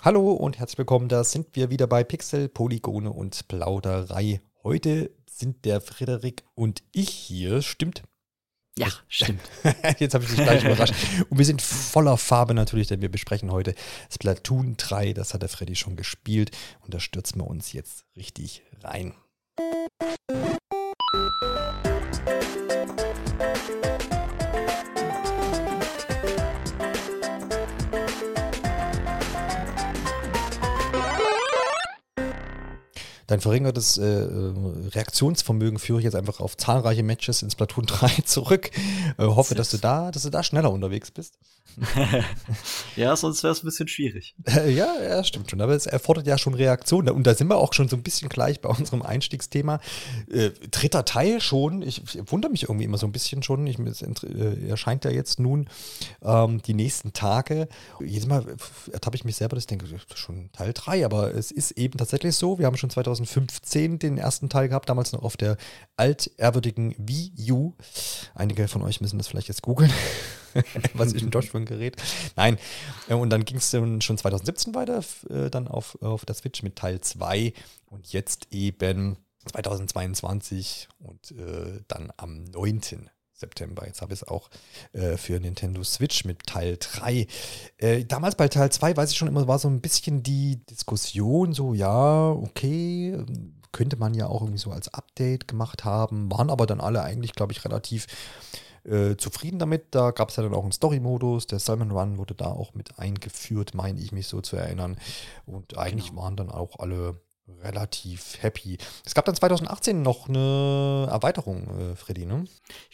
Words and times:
Hallo 0.00 0.30
und 0.30 0.60
herzlich 0.60 0.78
willkommen, 0.78 1.08
da 1.08 1.24
sind 1.24 1.56
wir 1.56 1.70
wieder 1.70 1.88
bei 1.88 2.04
Pixel, 2.04 2.48
Polygone 2.48 3.10
und 3.10 3.48
Plauderei. 3.48 4.40
Heute 4.62 5.10
sind 5.28 5.64
der 5.64 5.80
Frederik 5.80 6.44
und 6.54 6.84
ich 6.92 7.10
hier, 7.10 7.62
stimmt? 7.62 8.04
Ja, 8.76 8.86
stimmt. 9.08 9.40
Jetzt 9.98 10.14
habe 10.14 10.22
ich 10.22 10.30
dich 10.30 10.38
gleich 10.38 10.62
überrascht. 10.62 10.94
Und 11.28 11.38
wir 11.38 11.44
sind 11.44 11.60
voller 11.60 12.16
Farbe 12.16 12.54
natürlich, 12.54 12.86
denn 12.86 13.00
wir 13.00 13.10
besprechen 13.10 13.50
heute 13.50 13.74
Splatoon 14.08 14.76
3. 14.76 15.14
Das 15.14 15.34
hat 15.34 15.42
der 15.42 15.48
Freddy 15.48 15.74
schon 15.74 15.96
gespielt 15.96 16.52
und 16.84 16.94
da 16.94 17.00
stürzen 17.00 17.40
wir 17.40 17.48
uns 17.48 17.72
jetzt 17.72 18.04
richtig 18.16 18.62
rein. 18.84 19.14
Dein 33.28 33.40
verringertes 33.42 33.98
äh, 33.98 34.26
Reaktionsvermögen 34.94 35.78
führe 35.78 36.00
ich 36.00 36.04
jetzt 36.04 36.16
einfach 36.16 36.40
auf 36.40 36.56
zahlreiche 36.56 37.02
Matches 37.02 37.42
in 37.42 37.50
Splatoon 37.50 37.84
3 37.86 38.08
zurück. 38.24 38.70
Äh, 39.18 39.24
hoffe, 39.24 39.54
dass 39.54 39.70
du 39.70 39.76
da, 39.76 40.10
dass 40.10 40.22
du 40.22 40.30
da 40.30 40.42
schneller 40.42 40.72
unterwegs 40.72 41.10
bist. 41.10 41.34
ja, 42.96 43.14
sonst 43.14 43.42
wäre 43.42 43.52
es 43.52 43.62
ein 43.62 43.66
bisschen 43.66 43.86
schwierig. 43.86 44.34
Äh, 44.46 44.72
ja, 44.72 44.94
ja, 45.00 45.22
stimmt 45.22 45.50
schon. 45.50 45.60
Aber 45.60 45.74
es 45.74 45.86
erfordert 45.86 46.26
ja 46.26 46.38
schon 46.38 46.54
Reaktion. 46.54 47.08
Und 47.10 47.26
da 47.26 47.34
sind 47.34 47.48
wir 47.48 47.56
auch 47.56 47.72
schon 47.72 47.88
so 47.88 47.96
ein 47.96 48.02
bisschen 48.02 48.28
gleich 48.28 48.60
bei 48.60 48.68
unserem 48.68 49.02
Einstiegsthema. 49.02 49.78
Äh, 50.30 50.50
dritter 50.70 51.04
Teil 51.04 51.40
schon. 51.40 51.82
Ich, 51.82 52.02
ich, 52.02 52.32
wundere 52.32 52.50
mich 52.50 52.64
irgendwie 52.64 52.84
immer 52.84 52.98
so 52.98 53.06
ein 53.06 53.12
bisschen 53.12 53.42
schon. 53.42 53.66
Ich, 53.66 53.78
es 53.78 54.02
äh, 54.02 54.68
erscheint 54.68 55.04
ja 55.04 55.10
jetzt 55.10 55.38
nun 55.38 55.68
ähm, 56.22 56.62
die 56.62 56.74
nächsten 56.74 57.12
Tage. 57.12 57.68
Jedes 58.00 58.26
Mal 58.26 58.44
ertappe 58.90 59.16
ich 59.16 59.24
mich 59.24 59.36
selber, 59.36 59.56
denke, 59.58 59.86
das 59.86 60.02
ist 60.02 60.18
schon 60.18 60.50
Teil 60.52 60.72
3. 60.72 61.04
Aber 61.04 61.34
es 61.34 61.50
ist 61.50 61.72
eben 61.72 61.98
tatsächlich 61.98 62.34
so. 62.34 62.58
Wir 62.58 62.66
haben 62.66 62.76
schon 62.76 62.90
2000 62.90 63.17
2015 63.24 63.98
den 63.98 64.18
ersten 64.18 64.48
Teil 64.48 64.68
gehabt, 64.68 64.88
damals 64.88 65.12
noch 65.12 65.22
auf 65.22 65.36
der 65.36 65.56
altehrwürdigen 65.96 66.94
Wii 66.98 67.52
U. 67.52 67.74
Einige 68.34 68.68
von 68.68 68.82
euch 68.82 69.00
müssen 69.00 69.18
das 69.18 69.28
vielleicht 69.28 69.48
jetzt 69.48 69.62
googeln. 69.62 69.92
Was 70.94 71.12
ist 71.12 71.22
ein 71.22 71.30
Josh 71.30 71.50
für 71.50 71.58
ein 71.58 71.66
Gerät? 71.66 71.96
Nein. 72.36 72.58
Und 73.08 73.30
dann 73.30 73.44
ging 73.44 73.58
es 73.58 73.70
schon 73.70 74.00
2017 74.00 74.74
weiter, 74.74 75.02
äh, 75.30 75.50
dann 75.50 75.68
auf, 75.68 76.00
auf 76.02 76.24
der 76.24 76.34
Switch 76.34 76.62
mit 76.62 76.76
Teil 76.76 77.00
2 77.00 77.52
und 77.86 78.12
jetzt 78.12 78.48
eben 78.50 79.16
2022 79.46 80.88
und 80.98 81.32
äh, 81.32 81.80
dann 81.88 82.12
am 82.16 82.44
9. 82.44 83.10
September. 83.38 83.86
Jetzt 83.86 84.02
habe 84.02 84.12
ich 84.12 84.22
es 84.22 84.28
auch 84.28 84.50
äh, 84.92 85.16
für 85.16 85.38
Nintendo 85.40 85.82
Switch 85.84 86.24
mit 86.24 86.46
Teil 86.46 86.76
3. 86.78 87.26
Äh, 87.78 88.04
damals 88.04 88.34
bei 88.34 88.48
Teil 88.48 88.70
2, 88.70 88.96
weiß 88.96 89.12
ich 89.12 89.16
schon 89.16 89.28
immer, 89.28 89.46
war 89.46 89.58
so 89.58 89.68
ein 89.68 89.80
bisschen 89.80 90.22
die 90.22 90.64
Diskussion, 90.66 91.52
so 91.52 91.74
ja, 91.74 92.30
okay, 92.30 93.16
könnte 93.72 93.96
man 93.96 94.14
ja 94.14 94.26
auch 94.26 94.42
irgendwie 94.42 94.58
so 94.58 94.70
als 94.70 94.92
Update 94.92 95.46
gemacht 95.46 95.84
haben, 95.84 96.30
waren 96.32 96.50
aber 96.50 96.66
dann 96.66 96.80
alle 96.80 97.02
eigentlich, 97.02 97.32
glaube 97.32 97.52
ich, 97.52 97.64
relativ 97.64 98.06
äh, 98.84 99.16
zufrieden 99.16 99.58
damit. 99.58 99.94
Da 99.94 100.10
gab 100.10 100.30
es 100.30 100.36
ja 100.36 100.42
dann 100.42 100.54
auch 100.54 100.62
einen 100.62 100.72
Story-Modus. 100.72 101.46
Der 101.46 101.58
Salmon 101.58 101.90
Run 101.90 102.18
wurde 102.18 102.34
da 102.34 102.46
auch 102.46 102.74
mit 102.74 102.98
eingeführt, 102.98 103.74
meine 103.74 104.00
ich 104.00 104.12
mich 104.12 104.26
so 104.26 104.40
zu 104.40 104.56
erinnern. 104.56 104.96
Und 105.46 105.76
eigentlich 105.76 106.10
genau. 106.10 106.22
waren 106.22 106.36
dann 106.36 106.50
auch 106.50 106.78
alle 106.78 107.20
relativ 107.62 108.42
happy. 108.42 108.78
Es 109.04 109.14
gab 109.14 109.24
dann 109.24 109.34
2018 109.34 110.02
noch 110.02 110.28
eine 110.28 111.08
Erweiterung, 111.10 111.68
äh, 111.78 111.96
Freddy, 111.96 112.26
ne? 112.26 112.44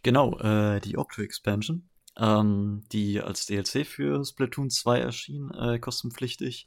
Genau, 0.03 0.39
äh, 0.39 0.81
die 0.81 0.97
Octo 0.99 1.23
Expansion, 1.23 1.89
ähm, 2.19 2.85
die 2.93 3.21
als 3.21 3.47
DLC 3.47 3.87
für 3.87 4.25
Splatoon 4.25 4.71
2 4.71 4.99
erschien, 5.01 5.51
äh, 5.51 5.79
kostenpflichtig 5.79 6.67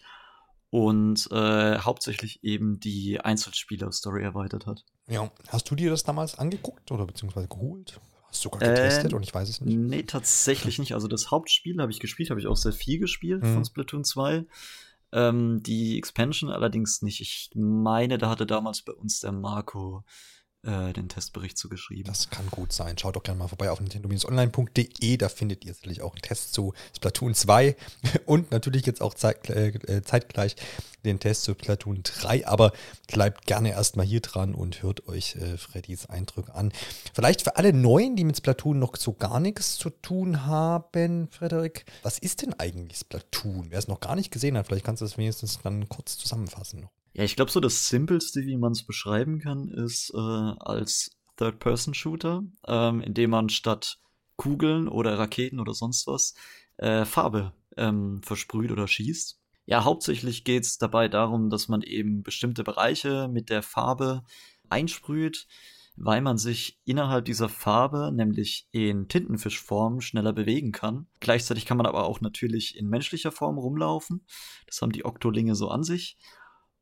und 0.69 1.29
äh, 1.31 1.79
hauptsächlich 1.79 2.43
eben 2.43 2.79
die 2.79 3.19
Einzelspieler-Story 3.19 4.23
erweitert 4.23 4.65
hat. 4.65 4.83
Ja, 5.07 5.31
hast 5.47 5.69
du 5.71 5.75
dir 5.75 5.89
das 5.89 6.03
damals 6.03 6.37
angeguckt 6.37 6.91
oder 6.91 7.05
beziehungsweise 7.05 7.47
geholt? 7.47 7.99
Hast 8.27 8.43
du 8.43 8.49
sogar 8.49 8.59
getestet 8.59 9.13
äh, 9.13 9.15
und 9.15 9.23
ich 9.23 9.33
weiß 9.33 9.47
es 9.47 9.61
nicht? 9.61 9.77
Nee, 9.77 10.03
tatsächlich 10.03 10.79
nicht. 10.79 10.93
Also 10.93 11.07
das 11.07 11.31
Hauptspiel 11.31 11.79
habe 11.79 11.91
ich 11.91 11.99
gespielt, 11.99 12.29
habe 12.29 12.41
ich 12.41 12.47
auch 12.47 12.57
sehr 12.57 12.73
viel 12.73 12.99
gespielt 12.99 13.41
mhm. 13.41 13.53
von 13.53 13.65
Splatoon 13.65 14.03
2. 14.03 14.45
Ähm, 15.17 15.63
die 15.63 15.97
Expansion 15.97 16.51
allerdings 16.51 17.01
nicht. 17.01 17.21
Ich 17.21 17.49
meine, 17.55 18.19
da 18.19 18.29
hatte 18.29 18.45
damals 18.45 18.83
bei 18.83 18.93
uns 18.93 19.19
der 19.19 19.31
Marco 19.31 20.03
äh, 20.67 20.93
den 20.93 21.09
Testbericht 21.09 21.57
zugeschrieben. 21.57 22.05
Das 22.05 22.29
kann 22.29 22.47
gut 22.51 22.73
sein. 22.73 22.97
Schaut 22.97 23.15
doch 23.15 23.23
gerne 23.23 23.39
mal 23.39 23.47
vorbei 23.47 23.71
auf 23.71 23.79
nintendo-online.de. 23.79 25.17
Da 25.17 25.29
findet 25.29 25.65
ihr 25.65 25.73
sicherlich 25.73 26.01
auch 26.01 26.13
einen 26.13 26.21
Test 26.21 26.53
zu 26.53 26.73
Splatoon 26.95 27.33
2 27.33 27.75
und 28.25 28.51
natürlich 28.51 28.85
jetzt 28.85 29.01
auch 29.01 29.13
zeit, 29.13 29.49
äh, 29.49 29.69
äh, 29.69 30.01
zeitgleich 30.03 30.55
den 31.05 31.19
Test 31.19 31.43
zu 31.43 31.53
Splatoon 31.53 32.03
3. 32.03 32.47
Aber 32.47 32.73
bleibt 33.07 33.45
gerne 33.45 33.71
erstmal 33.71 34.05
hier 34.05 34.19
dran 34.19 34.53
und 34.53 34.83
hört 34.83 35.07
euch 35.07 35.35
äh, 35.37 35.57
Freddys 35.57 36.07
Eindrücke 36.07 36.53
an. 36.53 36.73
Vielleicht 37.13 37.43
für 37.43 37.55
alle 37.55 37.71
Neuen, 37.73 38.15
die 38.15 38.25
mit 38.25 38.37
Splatoon 38.37 38.77
noch 38.77 38.95
so 38.97 39.13
gar 39.13 39.39
nichts 39.39 39.77
zu 39.77 39.89
tun 39.89 40.45
haben, 40.45 41.29
Frederik, 41.31 41.85
was 42.03 42.19
ist 42.19 42.41
denn 42.41 42.53
eigentlich 42.55 42.97
Splatoon? 42.97 43.67
Wer 43.69 43.79
es 43.79 43.87
noch 43.87 44.01
gar 44.01 44.15
nicht 44.15 44.31
gesehen 44.31 44.57
hat, 44.57 44.67
vielleicht 44.67 44.85
kannst 44.85 45.01
du 45.01 45.05
das 45.05 45.17
wenigstens 45.17 45.59
dann 45.63 45.87
kurz 45.87 46.17
zusammenfassen. 46.17 46.89
Ja, 47.17 47.23
ich 47.23 47.35
glaube, 47.35 47.49
so 47.49 47.59
das 47.59 47.89
Simpelste, 47.89 48.45
wie 48.45 48.57
man 48.57 48.73
es 48.73 48.83
beschreiben 48.83 49.39
kann, 49.39 49.69
ist 49.69 50.13
äh, 50.13 50.19
als 50.19 51.17
Third-Person-Shooter, 51.37 52.43
ähm, 52.67 53.01
indem 53.01 53.31
man 53.31 53.49
statt 53.49 53.97
Kugeln 54.35 54.87
oder 54.87 55.17
Raketen 55.17 55.59
oder 55.59 55.73
sonst 55.73 56.05
was 56.05 56.35
äh, 56.77 57.05
Farbe 57.05 57.53
ähm, 57.75 58.21
versprüht 58.21 58.71
oder 58.71 58.87
schießt. 58.87 59.39
Ja, 59.65 59.83
hauptsächlich 59.83 60.43
geht 60.43 60.63
es 60.63 60.77
dabei 60.77 61.07
darum, 61.07 61.49
dass 61.49 61.67
man 61.67 61.81
eben 61.81 62.21
bestimmte 62.21 62.63
Bereiche 62.63 63.27
mit 63.27 63.49
der 63.49 63.63
Farbe 63.63 64.23
einsprüht, 64.69 65.47
weil 65.95 66.21
man 66.21 66.37
sich 66.37 66.79
innerhalb 66.85 67.25
dieser 67.25 67.49
Farbe, 67.49 68.11
nämlich 68.13 68.67
in 68.71 69.07
Tintenfischform, 69.07 70.01
schneller 70.01 70.33
bewegen 70.33 70.71
kann. 70.71 71.07
Gleichzeitig 71.19 71.65
kann 71.65 71.77
man 71.77 71.87
aber 71.87 72.05
auch 72.05 72.21
natürlich 72.21 72.77
in 72.77 72.87
menschlicher 72.87 73.31
Form 73.31 73.57
rumlaufen. 73.57 74.27
Das 74.67 74.83
haben 74.83 74.91
die 74.91 75.03
Oktolinge 75.03 75.55
so 75.55 75.69
an 75.69 75.83
sich. 75.83 76.19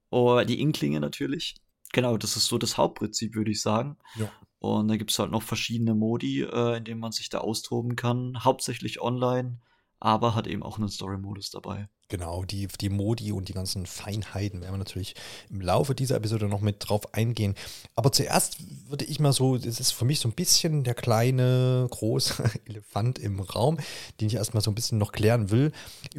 Oh, 0.09 0.41
die 0.45 0.61
Inklinge 0.61 0.99
natürlich. 0.99 1.55
Genau, 1.93 2.17
das 2.17 2.35
ist 2.35 2.47
so 2.47 2.57
das 2.57 2.77
Hauptprinzip, 2.77 3.35
würde 3.35 3.51
ich 3.51 3.61
sagen. 3.61 3.97
Ja. 4.15 4.31
Und 4.59 4.87
da 4.87 4.97
gibt 4.97 5.11
es 5.11 5.19
halt 5.19 5.31
noch 5.31 5.43
verschiedene 5.43 5.93
Modi, 5.93 6.41
äh, 6.41 6.77
in 6.77 6.83
denen 6.85 6.99
man 6.99 7.11
sich 7.11 7.29
da 7.29 7.39
austoben 7.39 7.95
kann. 7.95 8.43
Hauptsächlich 8.43 9.01
online, 9.01 9.59
aber 9.99 10.35
hat 10.35 10.47
eben 10.47 10.63
auch 10.63 10.77
einen 10.77 10.89
Story-Modus 10.89 11.49
dabei. 11.49 11.87
Genau, 12.07 12.45
die, 12.45 12.67
die 12.67 12.89
Modi 12.89 13.31
und 13.31 13.49
die 13.49 13.53
ganzen 13.53 13.87
Feinheiten 13.87 14.61
werden 14.61 14.73
wir 14.73 14.77
natürlich 14.77 15.15
im 15.49 15.59
Laufe 15.59 15.95
dieser 15.95 16.17
Episode 16.17 16.47
noch 16.47 16.61
mit 16.61 16.75
drauf 16.79 17.15
eingehen. 17.15 17.55
Aber 17.95 18.11
zuerst 18.11 18.57
würde 18.87 19.05
ich 19.05 19.19
mal 19.19 19.33
so, 19.33 19.57
das 19.57 19.79
ist 19.79 19.91
für 19.91 20.05
mich 20.05 20.19
so 20.19 20.29
ein 20.29 20.35
bisschen 20.35 20.83
der 20.83 20.93
kleine, 20.93 21.87
große 21.89 22.43
Elefant 22.65 23.17
im 23.17 23.39
Raum, 23.39 23.77
den 24.21 24.27
ich 24.27 24.35
erstmal 24.35 24.61
so 24.61 24.69
ein 24.69 24.75
bisschen 24.75 24.99
noch 24.99 25.13
klären 25.13 25.49
will. 25.49 25.71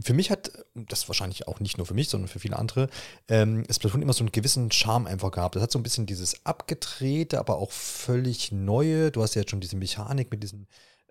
Für 0.03 0.13
mich 0.13 0.33
hat, 0.33 0.51
das 0.75 1.07
wahrscheinlich 1.09 1.47
auch 1.47 1.61
nicht 1.61 1.77
nur 1.77 1.87
für 1.87 1.95
mich, 1.95 2.09
sondern 2.09 2.29
für 2.29 2.41
viele 2.41 2.59
andere, 2.59 2.89
ähm, 3.29 3.65
Splatoon 3.71 4.03
immer 4.03 4.13
so 4.13 4.25
einen 4.25 4.33
gewissen 4.33 4.73
Charme 4.73 5.07
einfach 5.07 5.31
gehabt. 5.31 5.55
Das 5.55 5.63
hat 5.63 5.71
so 5.71 5.79
ein 5.79 5.85
bisschen 5.85 6.07
dieses 6.07 6.45
abgedrehte, 6.45 7.39
aber 7.39 7.59
auch 7.59 7.71
völlig 7.71 8.51
neue. 8.51 9.13
Du 9.13 9.23
hast 9.23 9.37
ja 9.37 9.43
jetzt 9.43 9.51
schon 9.53 9.61
diese 9.61 9.77
Mechanik 9.77 10.33
mit 10.33 10.43
diesen 10.43 10.67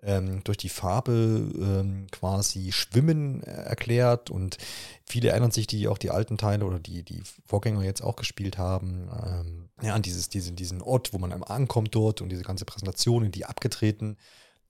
ähm, 0.06 0.42
durch 0.44 0.56
die 0.56 0.68
Farbe 0.68 1.12
ähm, 1.12 2.06
quasi 2.10 2.72
Schwimmen 2.72 3.42
erklärt 3.42 4.30
und 4.30 4.56
viele 5.04 5.30
erinnern 5.30 5.50
sich, 5.50 5.66
die 5.66 5.88
auch 5.88 5.98
die 5.98 6.10
alten 6.10 6.38
Teile 6.38 6.64
oder 6.64 6.78
die, 6.78 7.02
die 7.02 7.22
Vorgänger 7.44 7.82
jetzt 7.82 8.02
auch 8.02 8.16
gespielt 8.16 8.56
haben, 8.56 9.08
ähm, 9.24 9.68
ja, 9.82 9.94
an 9.94 10.02
dieses, 10.02 10.28
diesen, 10.28 10.56
diesen 10.56 10.80
Ort, 10.80 11.12
wo 11.12 11.18
man 11.18 11.32
ankommt 11.42 11.94
dort 11.94 12.22
und 12.22 12.30
diese 12.30 12.44
ganze 12.44 12.64
Präsentation 12.64 13.24
in 13.24 13.32
die 13.32 13.44
abgetreten 13.44 14.16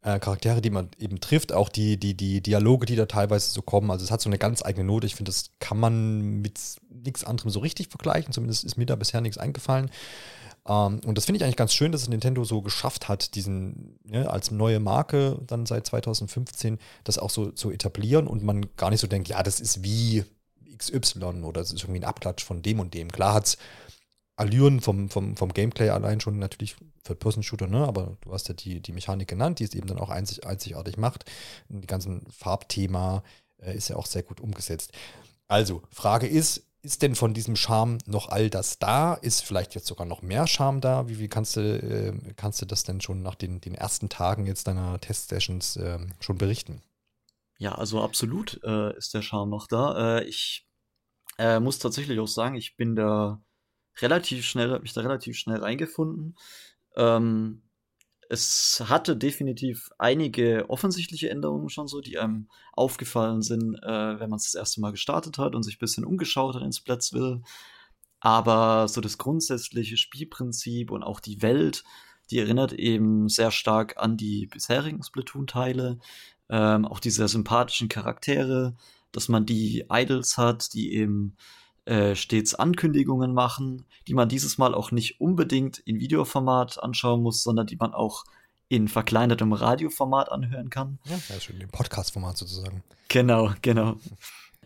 äh, 0.02 0.18
Charaktere, 0.18 0.62
die 0.62 0.70
man 0.70 0.88
eben 0.98 1.20
trifft, 1.20 1.52
auch 1.52 1.68
die, 1.68 1.98
die, 1.98 2.14
die 2.14 2.40
Dialoge, 2.40 2.86
die 2.86 2.96
da 2.96 3.06
teilweise 3.06 3.50
so 3.50 3.60
kommen. 3.60 3.90
Also 3.90 4.04
es 4.04 4.10
hat 4.10 4.20
so 4.20 4.28
eine 4.28 4.38
ganz 4.38 4.64
eigene 4.64 4.84
Note. 4.84 5.06
Ich 5.06 5.16
finde, 5.16 5.30
das 5.30 5.50
kann 5.58 5.78
man 5.78 6.40
mit 6.40 6.60
nichts 6.88 7.24
anderem 7.24 7.50
so 7.50 7.60
richtig 7.60 7.88
vergleichen. 7.88 8.32
Zumindest 8.32 8.64
ist 8.64 8.76
mir 8.76 8.86
da 8.86 8.96
bisher 8.96 9.20
nichts 9.20 9.36
eingefallen. 9.36 9.90
Ähm, 10.66 11.00
und 11.04 11.16
das 11.16 11.24
finde 11.24 11.38
ich 11.38 11.44
eigentlich 11.44 11.56
ganz 11.56 11.72
schön, 11.72 11.92
dass 11.92 12.02
es 12.02 12.08
Nintendo 12.08 12.44
so 12.44 12.62
geschafft 12.62 13.08
hat, 13.08 13.34
diesen 13.34 13.98
ne, 14.04 14.30
als 14.30 14.50
neue 14.50 14.80
Marke 14.80 15.38
dann 15.46 15.66
seit 15.66 15.86
2015 15.86 16.78
das 17.04 17.18
auch 17.18 17.30
so 17.30 17.50
zu 17.50 17.70
etablieren 17.70 18.26
und 18.26 18.42
man 18.42 18.66
gar 18.76 18.90
nicht 18.90 19.00
so 19.00 19.06
denkt, 19.06 19.28
ja, 19.28 19.42
das 19.42 19.60
ist 19.60 19.82
wie 19.82 20.24
XY 20.76 21.42
oder 21.42 21.60
das 21.60 21.72
ist 21.72 21.82
irgendwie 21.82 22.00
ein 22.00 22.04
Abklatsch 22.04 22.44
von 22.44 22.62
dem 22.62 22.80
und 22.80 22.94
dem. 22.94 23.10
Klar 23.10 23.34
hat 23.34 23.46
es 23.46 23.58
Allüren 24.36 24.80
vom, 24.80 25.08
vom, 25.08 25.34
vom 25.36 25.54
Gameplay 25.54 25.88
allein 25.88 26.20
schon 26.20 26.38
natürlich 26.38 26.76
für 27.02 27.14
Person-Shooter, 27.14 27.68
ne? 27.68 27.86
aber 27.86 28.18
du 28.20 28.32
hast 28.32 28.48
ja 28.48 28.54
die, 28.54 28.80
die 28.80 28.92
Mechanik 28.92 29.28
genannt, 29.28 29.60
die 29.60 29.64
es 29.64 29.74
eben 29.74 29.86
dann 29.86 29.98
auch 29.98 30.10
einzig, 30.10 30.46
einzigartig 30.46 30.98
macht. 30.98 31.24
Und 31.70 31.80
die 31.80 31.86
ganzen 31.86 32.26
Farbthema 32.30 33.22
äh, 33.62 33.74
ist 33.74 33.88
ja 33.88 33.96
auch 33.96 34.04
sehr 34.04 34.22
gut 34.22 34.40
umgesetzt. 34.40 34.92
Also, 35.48 35.82
Frage 35.90 36.26
ist, 36.26 36.65
ist 36.82 37.02
denn 37.02 37.14
von 37.16 37.34
diesem 37.34 37.56
Charme 37.56 37.98
noch 38.06 38.28
all 38.28 38.50
das 38.50 38.78
da? 38.78 39.14
Ist 39.14 39.42
vielleicht 39.42 39.74
jetzt 39.74 39.86
sogar 39.86 40.06
noch 40.06 40.22
mehr 40.22 40.46
Charme 40.46 40.80
da? 40.80 41.08
Wie, 41.08 41.18
wie 41.18 41.28
kannst, 41.28 41.56
du, 41.56 41.60
äh, 41.60 42.34
kannst 42.36 42.62
du 42.62 42.66
das 42.66 42.84
denn 42.84 43.00
schon 43.00 43.22
nach 43.22 43.34
den, 43.34 43.60
den 43.60 43.74
ersten 43.74 44.08
Tagen 44.08 44.46
jetzt 44.46 44.66
deiner 44.68 45.00
Test-Sessions 45.00 45.76
äh, 45.76 45.98
schon 46.20 46.38
berichten? 46.38 46.82
Ja, 47.58 47.74
also 47.74 48.02
absolut 48.02 48.60
äh, 48.64 48.96
ist 48.96 49.14
der 49.14 49.22
Charme 49.22 49.50
noch 49.50 49.66
da. 49.66 50.18
Äh, 50.18 50.24
ich 50.24 50.64
Äh, 51.38 51.60
muss 51.60 51.80
tatsächlich 51.80 52.20
auch 52.20 52.28
sagen, 52.28 52.56
ich 52.56 52.76
bin 52.76 52.96
da 52.96 53.42
relativ 54.00 54.46
schnell, 54.46 54.70
habe 54.72 54.82
mich 54.82 54.94
da 54.94 55.02
relativ 55.02 55.36
schnell 55.38 55.58
reingefunden. 55.60 56.36
Ähm, 56.96 57.65
es 58.28 58.82
hatte 58.86 59.16
definitiv 59.16 59.90
einige 59.98 60.68
offensichtliche 60.68 61.30
Änderungen 61.30 61.68
schon 61.68 61.88
so, 61.88 62.00
die 62.00 62.18
einem 62.18 62.48
aufgefallen 62.72 63.42
sind, 63.42 63.76
äh, 63.82 64.20
wenn 64.20 64.30
man 64.30 64.36
es 64.38 64.44
das 64.44 64.54
erste 64.54 64.80
Mal 64.80 64.92
gestartet 64.92 65.38
hat 65.38 65.54
und 65.54 65.62
sich 65.62 65.76
ein 65.76 65.80
bisschen 65.80 66.04
umgeschaut 66.04 66.54
hat 66.54 66.62
ins 66.62 66.78
Splitsville. 66.78 67.42
Aber 68.20 68.88
so 68.88 69.00
das 69.00 69.18
grundsätzliche 69.18 69.96
Spielprinzip 69.96 70.90
und 70.90 71.02
auch 71.02 71.20
die 71.20 71.42
Welt, 71.42 71.84
die 72.30 72.38
erinnert 72.38 72.72
eben 72.72 73.28
sehr 73.28 73.50
stark 73.50 73.96
an 73.98 74.16
die 74.16 74.46
bisherigen 74.46 75.02
Splatoon-Teile. 75.02 75.98
Ähm, 76.48 76.84
auch 76.84 77.00
diese 77.00 77.26
sympathischen 77.28 77.88
Charaktere, 77.88 78.74
dass 79.12 79.28
man 79.28 79.46
die 79.46 79.84
Idols 79.90 80.38
hat, 80.38 80.72
die 80.74 80.94
eben 80.94 81.36
äh, 81.86 82.14
stets 82.14 82.54
Ankündigungen 82.54 83.32
machen, 83.32 83.86
die 84.08 84.14
man 84.14 84.28
dieses 84.28 84.58
Mal 84.58 84.74
auch 84.74 84.90
nicht 84.90 85.20
unbedingt 85.20 85.78
in 85.78 86.00
Videoformat 86.00 86.82
anschauen 86.82 87.22
muss, 87.22 87.42
sondern 87.42 87.66
die 87.66 87.76
man 87.76 87.94
auch 87.94 88.24
in 88.68 88.88
verkleinertem 88.88 89.52
Radioformat 89.52 90.30
anhören 90.30 90.70
kann. 90.70 90.98
Ja, 91.04 91.18
ja 91.28 91.40
schon 91.40 91.60
im 91.60 91.68
Podcast-Format 91.68 92.36
sozusagen. 92.36 92.82
Genau, 93.08 93.52
genau. 93.62 93.96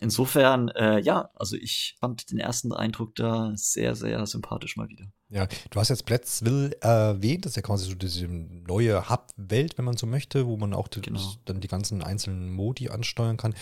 Insofern, 0.01 0.69
äh, 0.71 0.99
ja, 1.01 1.29
also 1.35 1.57
ich 1.57 1.97
fand 2.01 2.31
den 2.31 2.39
ersten 2.39 2.73
Eindruck 2.73 3.15
da 3.17 3.53
sehr, 3.55 3.95
sehr 3.95 4.27
sympathisch 4.27 4.77
mal 4.77 4.89
wieder. 4.89 5.05
Ja, 5.29 5.47
du 5.69 5.79
hast 5.79 5.91
jetzt 5.91 6.07
Plätzwill 6.07 6.75
erwähnt, 6.81 7.45
das 7.45 7.53
ist 7.53 7.57
ja 7.57 7.63
quasi 7.63 7.87
so 7.91 7.95
diese 7.95 8.27
neue 8.27 9.11
Hub-Welt, 9.11 9.77
wenn 9.77 9.85
man 9.85 9.99
so 9.99 10.07
möchte, 10.07 10.47
wo 10.47 10.57
man 10.57 10.73
auch 10.73 10.89
die, 10.89 11.03
genau. 11.03 11.21
dann 11.45 11.61
die 11.61 11.69
ganzen 11.69 12.03
einzelnen 12.03 12.51
Modi 12.51 12.89
ansteuern 12.89 13.37
kann. 13.37 13.55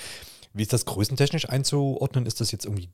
Wie 0.53 0.63
ist 0.63 0.73
das 0.73 0.87
größentechnisch 0.87 1.49
einzuordnen? 1.49 2.25
Ist 2.25 2.41
das 2.41 2.53
jetzt 2.53 2.65
irgendwie 2.65 2.89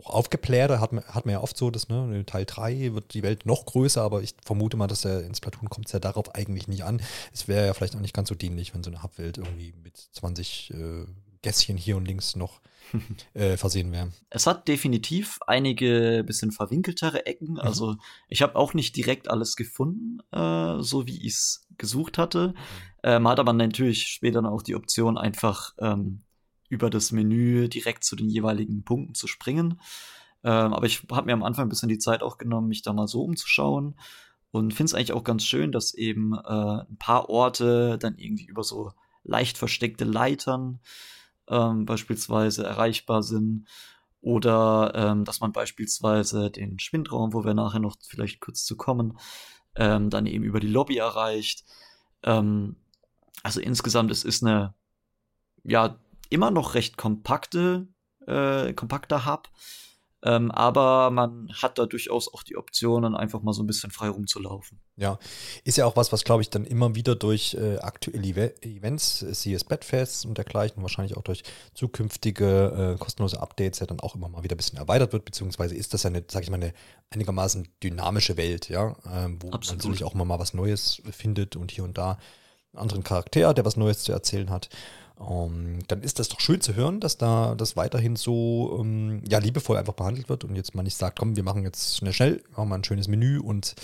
auch 0.00 0.10
aufgeplärt. 0.10 0.70
Hat 0.70 0.92
man, 0.92 1.04
hat 1.04 1.26
man 1.26 1.34
ja 1.34 1.40
oft 1.40 1.56
so, 1.56 1.70
dass 1.70 1.88
ne, 1.88 2.24
Teil 2.26 2.44
3 2.44 2.94
wird 2.94 3.14
die 3.14 3.22
Welt 3.22 3.46
noch 3.46 3.66
größer, 3.66 4.02
aber 4.02 4.22
ich 4.22 4.34
vermute 4.44 4.76
mal, 4.76 4.86
dass 4.86 5.04
er 5.04 5.24
ins 5.24 5.40
Platoon 5.40 5.68
kommt 5.68 5.86
es 5.86 5.92
ja 5.92 5.98
darauf 5.98 6.34
eigentlich 6.34 6.68
nicht 6.68 6.84
an. 6.84 7.00
Es 7.32 7.48
wäre 7.48 7.66
ja 7.66 7.74
vielleicht 7.74 7.96
auch 7.96 8.00
nicht 8.00 8.14
ganz 8.14 8.28
so 8.28 8.34
dienlich, 8.34 8.74
wenn 8.74 8.82
so 8.82 8.90
eine 8.90 9.02
Hubwelt 9.02 9.38
irgendwie 9.38 9.74
mit 9.82 9.96
20 9.96 10.72
äh, 10.74 11.06
Gässchen 11.42 11.76
hier 11.76 11.96
und 11.96 12.06
links 12.06 12.36
noch 12.36 12.60
äh, 13.34 13.56
versehen 13.56 13.92
wäre. 13.92 14.10
Es 14.30 14.46
hat 14.46 14.68
definitiv 14.68 15.38
einige 15.46 16.24
bisschen 16.26 16.52
verwinkeltere 16.52 17.26
Ecken. 17.26 17.52
Mhm. 17.52 17.60
Also 17.60 17.96
ich 18.28 18.42
habe 18.42 18.56
auch 18.56 18.74
nicht 18.74 18.96
direkt 18.96 19.30
alles 19.30 19.56
gefunden, 19.56 20.18
äh, 20.32 20.82
so 20.82 21.06
wie 21.06 21.26
ich 21.26 21.34
es 21.34 21.66
gesucht 21.78 22.18
hatte. 22.18 22.48
Mhm. 22.48 22.54
Äh, 23.02 23.18
man 23.18 23.32
hat 23.32 23.40
aber 23.40 23.52
natürlich 23.52 24.06
später 24.06 24.44
auch 24.44 24.62
die 24.62 24.74
Option, 24.74 25.16
einfach 25.16 25.74
ähm, 25.78 26.22
über 26.70 26.88
das 26.88 27.12
Menü 27.12 27.68
direkt 27.68 28.04
zu 28.04 28.16
den 28.16 28.30
jeweiligen 28.30 28.84
Punkten 28.84 29.14
zu 29.14 29.26
springen. 29.26 29.80
Ähm, 30.42 30.72
aber 30.72 30.86
ich 30.86 31.02
habe 31.10 31.26
mir 31.26 31.34
am 31.34 31.42
Anfang 31.42 31.66
ein 31.66 31.68
bisschen 31.68 31.90
die 31.90 31.98
Zeit 31.98 32.22
auch 32.22 32.38
genommen, 32.38 32.68
mich 32.68 32.80
da 32.80 32.94
mal 32.94 33.08
so 33.08 33.22
umzuschauen 33.22 33.96
und 34.52 34.72
finde 34.72 34.86
es 34.86 34.94
eigentlich 34.94 35.12
auch 35.12 35.24
ganz 35.24 35.44
schön, 35.44 35.72
dass 35.72 35.92
eben 35.92 36.32
äh, 36.32 36.82
ein 36.88 36.96
paar 36.98 37.28
Orte 37.28 37.98
dann 37.98 38.16
irgendwie 38.16 38.46
über 38.46 38.64
so 38.64 38.92
leicht 39.22 39.58
versteckte 39.58 40.04
Leitern 40.04 40.80
ähm, 41.48 41.84
beispielsweise 41.84 42.64
erreichbar 42.64 43.22
sind 43.22 43.66
oder 44.22 44.92
ähm, 44.94 45.24
dass 45.24 45.40
man 45.40 45.52
beispielsweise 45.52 46.50
den 46.50 46.78
Schwindraum, 46.78 47.32
wo 47.32 47.44
wir 47.44 47.54
nachher 47.54 47.80
noch 47.80 47.96
vielleicht 48.06 48.40
kurz 48.40 48.64
zu 48.64 48.76
kommen, 48.76 49.18
ähm, 49.74 50.08
dann 50.08 50.26
eben 50.26 50.44
über 50.44 50.60
die 50.60 50.68
Lobby 50.68 50.96
erreicht. 50.96 51.64
Ähm, 52.22 52.76
also 53.42 53.60
insgesamt, 53.60 54.10
es 54.10 54.24
ist 54.24 54.42
eine 54.42 54.74
ja 55.64 55.98
immer 56.30 56.50
noch 56.50 56.74
recht 56.74 56.96
kompakte, 56.96 57.88
äh, 58.26 58.72
kompakter 58.72 59.26
Hub. 59.26 59.48
Ähm, 60.22 60.50
aber 60.50 61.10
man 61.10 61.50
hat 61.54 61.78
da 61.78 61.86
durchaus 61.86 62.32
auch 62.32 62.42
die 62.42 62.56
Optionen, 62.56 63.14
einfach 63.14 63.40
mal 63.40 63.54
so 63.54 63.62
ein 63.62 63.66
bisschen 63.66 63.90
frei 63.90 64.10
rumzulaufen. 64.10 64.78
Ja, 64.96 65.18
ist 65.64 65.78
ja 65.78 65.86
auch 65.86 65.96
was, 65.96 66.12
was 66.12 66.24
glaube 66.24 66.42
ich 66.42 66.50
dann 66.50 66.66
immer 66.66 66.94
wieder 66.94 67.14
durch 67.14 67.54
äh, 67.54 67.78
aktuelle 67.78 68.28
Ev 68.28 68.52
Events, 68.60 69.20
siehe 69.20 69.58
Bedfest 69.66 70.26
und 70.26 70.36
dergleichen, 70.36 70.82
wahrscheinlich 70.82 71.16
auch 71.16 71.22
durch 71.22 71.42
zukünftige 71.72 72.96
äh, 72.96 72.98
kostenlose 72.98 73.40
Updates 73.40 73.80
ja 73.80 73.86
dann 73.86 74.00
auch 74.00 74.14
immer 74.14 74.28
mal 74.28 74.42
wieder 74.42 74.56
ein 74.56 74.58
bisschen 74.58 74.78
erweitert 74.78 75.14
wird, 75.14 75.24
beziehungsweise 75.24 75.74
ist 75.74 75.94
das 75.94 76.02
ja 76.02 76.10
eine, 76.10 76.22
sag 76.28 76.42
ich 76.42 76.50
mal, 76.50 76.56
eine 76.56 76.74
einigermaßen 77.08 77.66
dynamische 77.82 78.36
Welt, 78.36 78.68
ja, 78.68 78.96
ähm, 79.10 79.38
wo 79.40 79.52
Absolut. 79.52 79.68
man 79.68 79.76
natürlich 79.78 80.04
auch 80.04 80.14
immer 80.14 80.26
mal 80.26 80.38
was 80.38 80.52
Neues 80.52 81.00
findet 81.10 81.56
und 81.56 81.70
hier 81.70 81.84
und 81.84 81.96
da 81.96 82.18
einen 82.72 82.82
anderen 82.82 83.04
Charakter, 83.04 83.54
der 83.54 83.64
was 83.64 83.78
Neues 83.78 84.02
zu 84.02 84.12
erzählen 84.12 84.50
hat. 84.50 84.68
Um, 85.20 85.66
ähm, 85.66 85.78
dann 85.86 86.02
ist 86.02 86.18
das 86.18 86.30
doch 86.30 86.40
schön 86.40 86.62
zu 86.62 86.74
hören, 86.74 86.98
dass 86.98 87.18
da 87.18 87.54
das 87.54 87.76
weiterhin 87.76 88.16
so 88.16 88.64
um, 88.72 89.10
ähm, 89.10 89.22
ja, 89.28 89.38
liebevoll 89.38 89.76
einfach 89.76 89.92
behandelt 89.92 90.30
wird 90.30 90.44
und 90.44 90.56
jetzt 90.56 90.74
mal 90.74 90.82
nicht 90.82 90.96
sagt, 90.96 91.18
komm, 91.18 91.36
wir 91.36 91.42
machen 91.42 91.62
jetzt 91.62 91.98
schnell, 91.98 92.14
schnell, 92.14 92.42
machen 92.56 92.70
mal 92.70 92.76
ein 92.76 92.84
schönes 92.84 93.06
Menü 93.06 93.38
und 93.38 93.74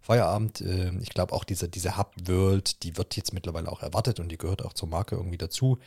Feierabend. 0.00 0.60
Äh, 0.60 0.92
ich 1.00 1.10
glaube 1.10 1.32
auch 1.32 1.42
diese, 1.42 1.68
diese 1.68 1.98
Hub-World, 1.98 2.84
die 2.84 2.96
wird 2.96 3.16
jetzt 3.16 3.32
mittlerweile 3.32 3.72
auch 3.72 3.82
erwartet 3.82 4.20
und 4.20 4.28
die 4.28 4.38
gehört 4.38 4.64
auch 4.64 4.72
zur 4.72 4.88
Marke 4.88 5.16
irgendwie 5.16 5.38
dazu, 5.38 5.78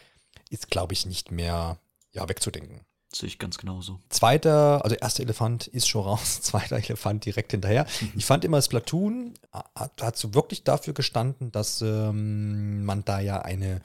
ist, 0.50 0.69
glaube 0.69 0.92
ich, 0.92 1.06
nicht 1.06 1.31
mehr 1.31 1.77
ja, 2.12 2.27
wegzudenken. 2.27 2.81
Sehe 3.13 3.27
ich 3.27 3.39
ganz 3.39 3.57
genauso. 3.57 4.01
Zweiter, 4.09 4.83
also 4.83 4.98
erster 4.98 5.24
Elefant 5.24 5.68
ist 5.68 5.88
schon 5.88 6.04
raus, 6.04 6.42
zweiter 6.42 6.75
Elefant 6.75 7.24
direkt 7.24 7.51
hinterher. 7.51 7.86
Mhm. 8.01 8.12
Ich 8.18 8.25
fand 8.25 8.44
immer, 8.44 8.57
das 8.57 8.68
Platoon 8.68 9.36
hat, 9.54 10.01
hat 10.01 10.18
so 10.18 10.33
wirklich 10.33 10.65
dafür 10.65 10.94
gestanden, 10.94 11.54
dass 11.54 11.81
ähm, 11.81 12.83
man 12.83 13.06
da 13.06 13.21
ja 13.21 13.42
eine 13.42 13.81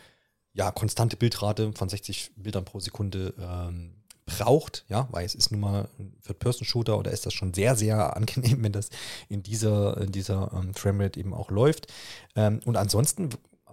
ja, 0.55 0.71
konstante 0.71 1.17
Bildrate 1.17 1.73
von 1.73 1.89
60 1.89 2.33
Bildern 2.37 2.65
pro 2.65 2.81
Sekunde 2.81 3.35
ähm, 3.39 3.95
braucht, 4.27 4.85
ja, 4.89 5.09
weil 5.11 5.25
es 5.25 5.35
ist 5.35 5.51
nun 5.51 5.61
mal 5.61 5.89
ein 5.99 6.15
Third-Person-Shooter 6.27 6.99
oder 6.99 7.11
ist 7.11 7.27
das 7.27 7.35
schon 7.35 7.55
sehr, 7.55 7.77
sehr 7.77 8.17
angenehm, 8.17 8.63
wenn 8.63 8.73
das 8.73 8.91
in 9.29 9.43
dieser, 9.43 10.01
in 10.01 10.13
dieser 10.13 10.53
ähm, 10.53 10.75
Framerate 10.75 11.19
eben 11.19 11.35
auch 11.35 11.51
läuft. 11.51 11.93
Ähm, 12.37 12.61
und 12.65 12.77
ansonsten 12.77 13.31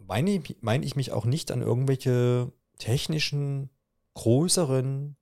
meine, 0.08 0.42
meine 0.62 0.86
ich 0.86 0.96
mich 0.96 1.12
auch 1.12 1.26
nicht 1.26 1.52
an 1.52 1.62
irgendwelche 1.62 2.52
technischen, 2.80 3.70
größeren, 4.16 5.16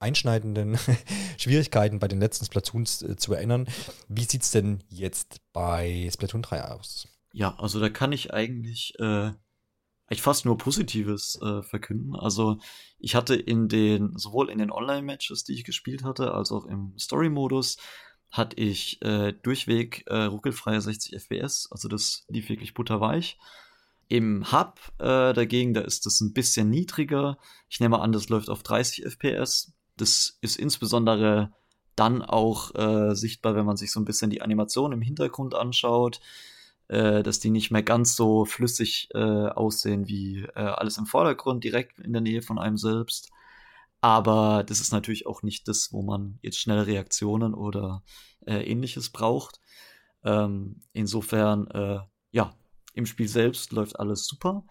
einschneidenden 0.00 0.78
Schwierigkeiten 1.38 1.98
bei 1.98 2.08
den 2.08 2.20
letzten 2.20 2.44
Splatoons 2.44 3.02
äh, 3.02 3.16
zu 3.16 3.32
erinnern. 3.32 3.66
Wie 4.08 4.24
sieht 4.24 4.42
es 4.42 4.50
denn 4.50 4.84
jetzt 4.88 5.40
bei 5.52 6.08
Splatoon 6.12 6.42
3 6.42 6.64
aus? 6.72 7.08
Ja, 7.32 7.56
also 7.58 7.80
da 7.80 7.88
kann 7.88 8.12
ich 8.12 8.32
eigentlich 8.32 8.94
äh, 9.00 9.30
ich 10.10 10.22
fast 10.22 10.44
nur 10.44 10.58
Positives 10.58 11.40
äh, 11.40 11.62
verkünden. 11.62 12.14
Also 12.14 12.58
ich 12.98 13.14
hatte 13.14 13.34
in 13.34 13.68
den, 13.68 14.16
sowohl 14.16 14.50
in 14.50 14.58
den 14.58 14.70
Online-Matches, 14.70 15.44
die 15.44 15.54
ich 15.54 15.64
gespielt 15.64 16.04
hatte, 16.04 16.32
als 16.32 16.52
auch 16.52 16.66
im 16.66 16.92
Story-Modus, 16.98 17.78
hatte 18.30 18.56
ich 18.56 19.00
äh, 19.02 19.32
durchweg 19.32 20.04
äh, 20.06 20.24
ruckelfreie 20.24 20.80
60 20.80 21.14
FPS. 21.14 21.68
Also 21.70 21.88
das 21.88 22.24
lief 22.28 22.48
wirklich 22.48 22.74
butterweich. 22.74 23.38
Im 24.08 24.52
Hub 24.52 24.78
äh, 24.98 25.32
dagegen, 25.32 25.72
da 25.72 25.80
ist 25.80 26.04
das 26.04 26.20
ein 26.20 26.34
bisschen 26.34 26.68
niedriger. 26.68 27.38
Ich 27.70 27.80
nehme 27.80 28.00
an, 28.00 28.12
das 28.12 28.28
läuft 28.28 28.50
auf 28.50 28.62
30 28.62 29.04
FPS. 29.06 29.72
Das 29.96 30.38
ist 30.42 30.56
insbesondere 30.56 31.52
dann 31.96 32.22
auch 32.22 32.74
äh, 32.74 33.14
sichtbar, 33.14 33.54
wenn 33.54 33.64
man 33.64 33.76
sich 33.76 33.92
so 33.92 34.00
ein 34.00 34.04
bisschen 34.04 34.30
die 34.30 34.42
Animation 34.42 34.92
im 34.92 35.00
Hintergrund 35.00 35.54
anschaut 35.54 36.20
äh, 36.88 37.22
dass 37.22 37.40
die 37.40 37.50
nicht 37.50 37.70
mehr 37.70 37.82
ganz 37.82 38.16
so 38.16 38.44
flüssig 38.44 39.08
äh, 39.14 39.18
aussehen 39.18 40.06
wie 40.08 40.42
äh, 40.54 40.60
alles 40.60 40.98
im 40.98 41.06
Vordergrund, 41.06 41.64
direkt 41.64 41.98
in 41.98 42.12
der 42.12 42.22
Nähe 42.22 42.42
von 42.42 42.58
einem 42.58 42.76
selbst. 42.76 43.30
Aber 44.00 44.64
das 44.64 44.80
ist 44.80 44.92
natürlich 44.92 45.26
auch 45.26 45.42
nicht 45.42 45.66
das, 45.66 45.92
wo 45.92 46.02
man 46.02 46.38
jetzt 46.42 46.58
schnelle 46.58 46.86
Reaktionen 46.86 47.54
oder 47.54 48.02
äh, 48.46 48.62
ähnliches 48.70 49.10
braucht. 49.10 49.60
Ähm, 50.24 50.82
insofern, 50.92 51.68
äh, 51.68 52.00
ja, 52.30 52.54
im 52.92 53.06
Spiel 53.06 53.28
selbst 53.28 53.72
läuft 53.72 53.98
alles 53.98 54.26
super. 54.26 54.64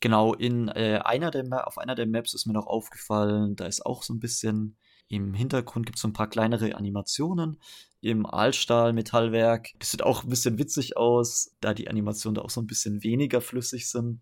Genau, 0.00 0.34
in 0.34 0.68
einer 0.68 1.32
der 1.32 1.66
auf 1.66 1.76
einer 1.76 1.96
der 1.96 2.06
Maps 2.06 2.32
ist 2.32 2.46
mir 2.46 2.52
noch 2.52 2.68
aufgefallen, 2.68 3.56
da 3.56 3.66
ist 3.66 3.84
auch 3.84 4.04
so 4.04 4.14
ein 4.14 4.20
bisschen 4.20 4.76
im 5.08 5.34
Hintergrund 5.34 5.86
gibt 5.86 5.96
es 5.96 6.02
so 6.02 6.08
ein 6.08 6.12
paar 6.12 6.28
kleinere 6.28 6.76
Animationen 6.76 7.58
im 8.00 8.26
Aalstahl-Metallwerk. 8.26 9.70
Das 9.78 9.90
sieht 9.90 10.02
auch 10.02 10.22
ein 10.22 10.28
bisschen 10.28 10.58
witzig 10.58 10.96
aus, 10.96 11.56
da 11.60 11.74
die 11.74 11.88
Animationen 11.88 12.36
da 12.36 12.42
auch 12.42 12.50
so 12.50 12.60
ein 12.60 12.66
bisschen 12.66 13.02
weniger 13.02 13.40
flüssig 13.40 13.90
sind. 13.90 14.20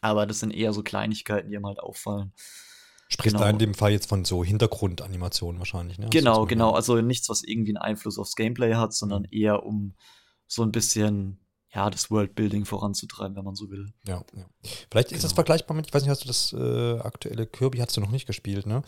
Aber 0.00 0.26
das 0.26 0.40
sind 0.40 0.52
eher 0.52 0.72
so 0.72 0.82
Kleinigkeiten, 0.82 1.50
die 1.50 1.56
einem 1.56 1.66
halt 1.66 1.80
auffallen. 1.80 2.32
Sprichst 3.08 3.36
genau. 3.36 3.44
da 3.44 3.50
in 3.50 3.58
dem 3.58 3.74
Fall 3.74 3.92
jetzt 3.92 4.08
von 4.08 4.24
so 4.24 4.44
Hintergrundanimationen 4.44 5.58
wahrscheinlich, 5.58 5.98
ne? 5.98 6.08
Genau, 6.10 6.44
genau. 6.44 6.72
Also 6.72 7.00
nichts, 7.00 7.28
was 7.30 7.42
irgendwie 7.42 7.70
einen 7.70 7.78
Einfluss 7.78 8.18
aufs 8.18 8.34
Gameplay 8.34 8.74
hat, 8.74 8.92
sondern 8.92 9.22
mhm. 9.22 9.28
eher 9.30 9.64
um 9.64 9.94
so 10.46 10.62
ein 10.62 10.72
bisschen 10.72 11.40
ja, 11.74 11.90
das 11.90 12.10
Worldbuilding 12.10 12.64
voranzutreiben, 12.64 13.36
wenn 13.36 13.44
man 13.44 13.54
so 13.54 13.70
will. 13.70 13.92
Ja, 14.06 14.24
ja. 14.34 14.46
Vielleicht 14.90 15.08
genau. 15.08 15.16
ist 15.16 15.24
das 15.24 15.32
vergleichbar 15.32 15.76
mit, 15.76 15.86
ich 15.86 15.94
weiß 15.94 16.02
nicht, 16.02 16.10
hast 16.10 16.24
du 16.24 16.28
das 16.28 16.52
äh, 16.52 16.98
aktuelle 17.00 17.46
Kirby, 17.46 17.78
hast 17.78 17.96
du 17.96 18.00
noch 18.00 18.10
nicht 18.10 18.26
gespielt, 18.26 18.66
ne? 18.66 18.82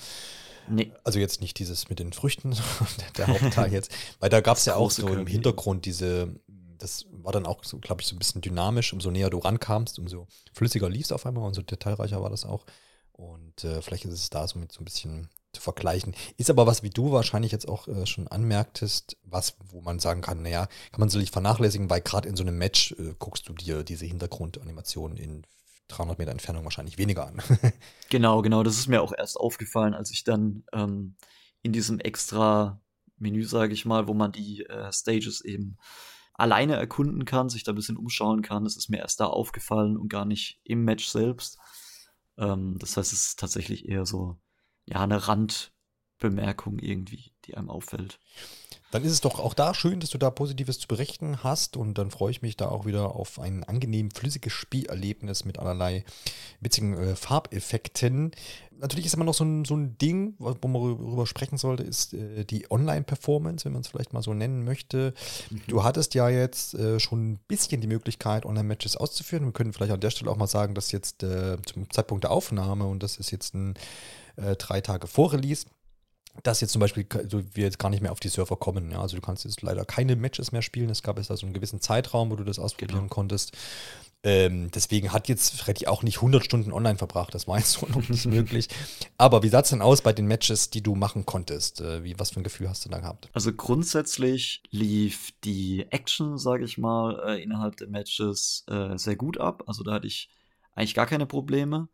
Nee. 0.71 0.93
Also 1.03 1.19
jetzt 1.19 1.41
nicht 1.41 1.59
dieses 1.59 1.89
mit 1.89 1.99
den 1.99 2.13
Früchten, 2.13 2.55
der 3.17 3.27
Hauptteil 3.27 3.73
jetzt. 3.73 3.91
Weil 4.21 4.31
da 4.31 4.41
gab 4.41 4.57
es 4.57 4.65
ja 4.65 4.77
auch 4.77 4.91
so 4.91 5.09
im 5.09 5.27
Hintergrund 5.27 5.85
diese, 5.85 6.35
das 6.79 7.07
war 7.11 7.33
dann 7.33 7.45
auch 7.45 7.65
so, 7.65 7.79
glaube 7.79 8.03
ich, 8.03 8.07
so 8.07 8.15
ein 8.15 8.19
bisschen 8.19 8.41
dynamisch. 8.41 8.93
Umso 8.93 9.11
näher 9.11 9.31
du 9.31 9.39
rankamst, 9.39 9.99
umso 9.99 10.29
flüssiger 10.53 10.89
lief 10.89 11.07
es 11.07 11.13
auf 11.13 11.27
einmal 11.27 11.45
und 11.45 11.55
so 11.55 11.63
detailreicher 11.63 12.23
war 12.23 12.31
das 12.31 12.45
auch. 12.45 12.65
Und 13.13 13.65
äh, 13.65 13.83
vielleicht 13.83 14.05
ist 14.05 14.15
es 14.15 14.31
da 14.31 14.47
so 14.47 14.59
mit 14.59 14.73
so 14.73 14.81
ein 14.81 14.85
bisschen 14.85 15.29
zu 15.53 15.61
vergleichen. 15.61 16.15
Ist 16.37 16.51
aber 16.51 16.67
was, 16.67 16.83
wie 16.83 16.91
du 16.91 17.11
wahrscheinlich 17.11 17.53
jetzt 17.53 17.69
auch 17.69 17.89
äh, 17.89 18.07
schon 18.07 18.29
anmerktest, 18.29 19.17
was, 19.25 19.57
wo 19.65 19.81
man 19.81 19.99
sagen 19.99 20.21
kann, 20.21 20.43
naja, 20.43 20.69
kann 20.93 21.01
man 21.01 21.09
sicherlich 21.09 21.33
vernachlässigen, 21.33 21.91
weil 21.91 22.01
gerade 22.01 22.29
in 22.29 22.37
so 22.37 22.45
einem 22.45 22.57
Match 22.57 22.93
äh, 22.93 23.15
guckst 23.19 23.49
du 23.49 23.53
dir 23.53 23.83
diese 23.83 24.07
Hintergrundanimationen 24.07 25.17
in 25.19 25.43
300 25.91 26.19
Meter 26.19 26.31
Entfernung 26.31 26.65
wahrscheinlich 26.65 26.99
weniger 26.99 27.27
an. 27.27 27.43
genau, 28.09 28.43
genau, 28.43 28.63
das 28.63 28.79
ist 28.79 28.89
mir 28.89 29.03
auch 29.03 29.13
erst 29.17 29.39
aufgefallen, 29.39 29.95
als 29.95 30.11
ich 30.11 30.25
dann 30.25 30.65
ähm, 30.73 31.17
in 31.63 31.73
diesem 31.73 31.99
extra 32.01 32.81
Menü, 33.19 33.45
sage 33.45 33.75
ich 33.75 33.85
mal, 33.85 34.09
wo 34.09 34.15
man 34.15 34.33
die 34.33 34.65
äh, 34.67 34.93
Stages 34.93 35.41
eben 35.43 35.77
alleine 36.35 36.77
erkunden 36.77 37.27
kann, 37.27 37.51
sich 37.51 37.65
da 37.65 37.73
ein 37.73 37.77
bisschen 37.77 37.99
umschauen 37.99 38.41
kann. 38.41 38.65
Das 38.65 38.77
ist 38.77 38.89
mir 38.89 38.99
erst 38.99 39.21
da 39.21 39.27
aufgefallen 39.27 39.97
und 39.97 40.09
gar 40.09 40.25
nicht 40.25 40.61
im 40.65 40.85
Match 40.85 41.07
selbst. 41.07 41.59
Ähm, 42.39 42.77
das 42.79 42.97
heißt, 42.97 43.13
es 43.13 43.27
ist 43.27 43.39
tatsächlich 43.39 43.87
eher 43.89 44.07
so 44.07 44.39
ja, 44.87 45.01
eine 45.01 45.29
Randbemerkung 45.29 46.79
irgendwie, 46.79 47.33
die 47.45 47.57
einem 47.57 47.69
auffällt. 47.69 48.19
Dann 48.91 49.05
ist 49.05 49.13
es 49.13 49.21
doch 49.21 49.39
auch 49.39 49.55
da 49.55 49.75
schön, 49.75 50.01
dass 50.01 50.11
du 50.11 50.19
da 50.19 50.31
Positives 50.31 50.79
zu 50.79 50.89
berichten 50.89 51.43
hast 51.45 51.77
und 51.77 51.99
dann 51.99 52.11
freue 52.11 52.33
ich 52.33 52.43
mich 52.43 52.57
da 52.57 52.69
auch 52.69 52.87
wieder 52.87 53.15
auf 53.15 53.39
ein 53.39 53.65
angenehm 53.65 54.11
flüssiges 54.11 54.53
Spielerlebnis 54.53 55.45
mit 55.45 55.59
allerlei 55.59 56.05
witzigen 56.61 56.95
äh, 56.99 57.15
Farbeffekten. 57.15 58.33
Natürlich 58.81 59.07
ist 59.07 59.15
immer 59.15 59.25
noch 59.25 59.35
so 59.35 59.45
ein, 59.45 59.65
so 59.65 59.77
ein 59.77 59.97
Ding, 59.99 60.35
wo 60.39 60.49
man 60.67 60.73
darüber 60.73 61.27
sprechen 61.27 61.59
sollte, 61.59 61.83
ist 61.83 62.15
äh, 62.15 62.45
die 62.45 62.71
Online-Performance, 62.71 63.65
wenn 63.65 63.73
man 63.73 63.83
es 63.83 63.89
vielleicht 63.89 64.13
mal 64.13 64.23
so 64.23 64.35
nennen 64.35 64.65
möchte. 64.65 65.15
Mhm. 65.51 65.63
Du 65.69 65.85
hattest 65.85 66.15
ja 66.15 66.29
jetzt 66.29 66.75
äh, 66.75 66.99
schon 66.99 67.33
ein 67.33 67.41
bisschen 67.47 67.81
die 67.81 67.87
Möglichkeit, 67.87 68.45
Online-Matches 68.45 68.97
auszuführen. 68.97 69.45
Wir 69.45 69.53
können 69.53 69.73
vielleicht 69.73 69.93
an 69.93 70.01
der 70.01 70.11
Stelle 70.11 70.31
auch 70.31 70.37
mal 70.37 70.47
sagen, 70.47 70.75
dass 70.75 70.91
jetzt 70.91 71.23
äh, 71.23 71.59
zum 71.65 71.91
Zeitpunkt 71.91 72.25
der 72.25 72.33
Aufnahme 72.33 72.87
und 72.87 73.03
das 73.03 73.19
ist 73.19 73.31
jetzt 73.31 73.55
ein 73.55 73.75
äh, 74.37 74.57
drei 74.57 74.81
Tage 74.81 75.07
vor 75.07 75.33
Release, 75.33 75.67
dass 76.43 76.61
jetzt 76.61 76.73
zum 76.73 76.81
Beispiel 76.81 77.07
wir 77.09 77.65
jetzt 77.65 77.79
gar 77.79 77.91
nicht 77.91 78.03
mehr 78.03 78.13
auf 78.13 78.21
die 78.21 78.29
Server 78.29 78.57
kommen. 78.57 78.91
Ja? 78.91 79.01
Also 79.01 79.17
du 79.17 79.23
kannst 79.23 79.45
jetzt 79.45 79.63
leider 79.63 79.85
keine 79.85 80.17
Matches 80.17 80.53
mehr 80.53 80.63
spielen. 80.63 80.91
Es 80.91 81.03
gab 81.03 81.19
jetzt 81.19 81.31
da 81.31 81.37
so 81.37 81.47
einen 81.47 81.55
gewissen 81.55 81.81
Zeitraum, 81.81 82.31
wo 82.31 82.37
du 82.37 82.45
das 82.45 82.59
ausprobieren 82.59 83.01
genau. 83.01 83.15
konntest. 83.15 83.57
Ähm, 84.23 84.71
deswegen 84.71 85.13
hat 85.13 85.29
jetzt 85.29 85.59
Freddy 85.59 85.87
auch 85.87 86.03
nicht 86.03 86.17
100 86.17 86.45
Stunden 86.45 86.73
online 86.73 86.99
verbracht. 86.99 87.35
Das 87.35 87.49
war 87.49 87.59
jetzt 87.59 87.73
so 87.81 87.87
noch 87.87 88.09
nicht 88.09 88.27
möglich. 88.27 88.69
Aber 89.17 89.43
wie 89.43 89.49
sah 89.49 89.61
es 89.61 89.71
denn 89.71 89.83
aus 89.83 90.03
bei 90.03 90.13
den 90.13 90.27
Matches, 90.27 90.71
die 90.71 90.83
du 90.83 90.95
machen 90.95 91.25
konntest? 91.25 91.81
Äh, 91.81 92.05
wie, 92.05 92.19
was 92.19 92.31
für 92.31 92.41
ein 92.41 92.45
Gefühl 92.45 92.69
hast 92.69 92.85
du 92.85 92.91
da 92.91 92.99
gehabt? 92.99 93.29
Also 93.33 93.53
grundsätzlich 93.53 94.63
lief 94.71 95.33
die 95.45 95.87
Action, 95.91 96.39
sage 96.39 96.65
ich 96.65 96.77
mal, 96.77 97.21
äh, 97.27 97.43
innerhalb 97.43 97.77
der 97.79 97.89
Matches 97.89 98.65
äh, 98.69 98.97
sehr 98.99 99.17
gut 99.17 99.39
ab. 99.39 99.65
Also 99.67 99.83
da 99.83 99.95
hatte 99.95 100.07
ich 100.07 100.29
eigentlich 100.75 100.95
gar 100.95 101.07
keine 101.07 101.27
Probleme. 101.27 101.89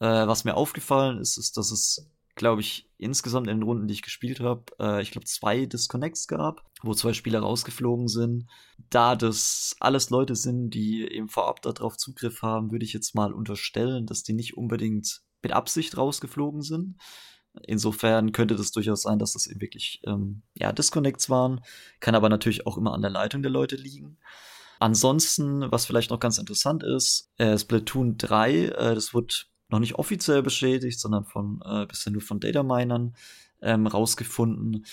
Äh, 0.00 0.26
was 0.26 0.44
mir 0.44 0.56
aufgefallen 0.56 1.18
ist, 1.18 1.38
ist, 1.38 1.56
dass 1.56 1.70
es, 1.70 2.06
glaube 2.34 2.62
ich, 2.62 2.90
insgesamt 2.98 3.48
in 3.48 3.58
den 3.58 3.62
Runden, 3.62 3.86
die 3.86 3.94
ich 3.94 4.02
gespielt 4.02 4.40
habe, 4.40 4.64
äh, 4.80 5.02
ich 5.02 5.10
glaube, 5.10 5.26
zwei 5.26 5.66
Disconnects 5.66 6.26
gab, 6.26 6.64
wo 6.82 6.94
zwei 6.94 7.12
Spieler 7.12 7.40
rausgeflogen 7.40 8.08
sind. 8.08 8.46
Da 8.90 9.14
das 9.14 9.76
alles 9.80 10.10
Leute 10.10 10.34
sind, 10.34 10.70
die 10.70 11.02
eben 11.10 11.28
vorab 11.28 11.62
darauf 11.62 11.96
Zugriff 11.96 12.42
haben, 12.42 12.72
würde 12.72 12.84
ich 12.84 12.92
jetzt 12.92 13.14
mal 13.14 13.32
unterstellen, 13.32 14.06
dass 14.06 14.22
die 14.22 14.32
nicht 14.32 14.56
unbedingt 14.56 15.22
mit 15.42 15.52
Absicht 15.52 15.96
rausgeflogen 15.96 16.62
sind. 16.62 16.96
Insofern 17.62 18.32
könnte 18.32 18.56
das 18.56 18.72
durchaus 18.72 19.02
sein, 19.02 19.20
dass 19.20 19.34
das 19.34 19.46
eben 19.46 19.60
wirklich 19.60 20.00
ähm, 20.04 20.42
ja, 20.54 20.72
Disconnects 20.72 21.30
waren. 21.30 21.60
Kann 22.00 22.16
aber 22.16 22.28
natürlich 22.28 22.66
auch 22.66 22.76
immer 22.76 22.94
an 22.94 23.02
der 23.02 23.10
Leitung 23.10 23.42
der 23.42 23.52
Leute 23.52 23.76
liegen. 23.76 24.18
Ansonsten, 24.80 25.70
was 25.70 25.86
vielleicht 25.86 26.10
noch 26.10 26.18
ganz 26.18 26.38
interessant 26.38 26.82
ist, 26.82 27.30
äh, 27.38 27.56
Splatoon 27.56 28.18
3, 28.18 28.52
äh, 28.54 28.94
das 28.94 29.14
wird 29.14 29.48
noch 29.68 29.78
nicht 29.78 29.94
offiziell 29.94 30.42
bestätigt, 30.42 31.00
sondern 31.00 31.24
von 31.24 31.62
äh, 31.64 31.86
bisher 31.86 32.12
nur 32.12 32.22
von 32.22 32.40
Dataminern 32.40 33.14
ähm, 33.62 33.86
rausgefunden, 33.86 34.84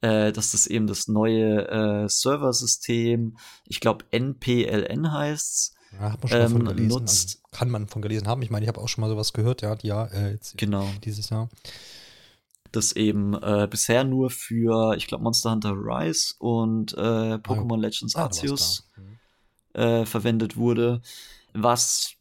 äh, 0.00 0.32
dass 0.32 0.52
das 0.52 0.66
eben 0.66 0.86
das 0.86 1.08
neue 1.08 1.68
äh, 1.68 2.08
Serversystem, 2.08 3.36
ich 3.66 3.80
glaube 3.80 4.04
NPLN 4.10 5.12
heißt's, 5.12 5.74
ja, 5.92 6.12
hat 6.12 6.22
man 6.22 6.28
schon 6.28 6.40
ähm, 6.40 6.50
von 6.50 6.64
gelesen. 6.64 6.88
Nutzt. 6.88 7.40
Also 7.42 7.58
kann 7.58 7.70
man 7.70 7.88
von 7.88 8.02
gelesen 8.02 8.26
haben. 8.26 8.42
Ich 8.42 8.50
meine, 8.50 8.64
ich 8.64 8.68
habe 8.68 8.80
auch 8.80 8.88
schon 8.88 9.02
mal 9.02 9.10
sowas 9.10 9.32
gehört, 9.32 9.62
ja, 9.62 9.76
ja, 9.82 10.06
äh, 10.06 10.32
jetzt 10.32 10.58
genau. 10.58 10.86
dieses 11.04 11.30
Jahr. 11.30 11.48
Das 12.72 12.92
eben 12.92 13.34
äh, 13.34 13.68
bisher 13.70 14.02
nur 14.02 14.30
für, 14.30 14.96
ich 14.96 15.06
glaube, 15.06 15.22
Monster 15.22 15.52
Hunter 15.52 15.72
Rise 15.72 16.34
und 16.38 16.92
äh, 16.94 17.36
Pokémon 17.36 17.78
ah, 17.78 17.80
Legends 17.80 18.16
Arceus 18.16 18.90
mhm. 18.96 19.80
äh, 19.80 20.04
verwendet 20.04 20.56
wurde, 20.56 21.00
was 21.52 22.14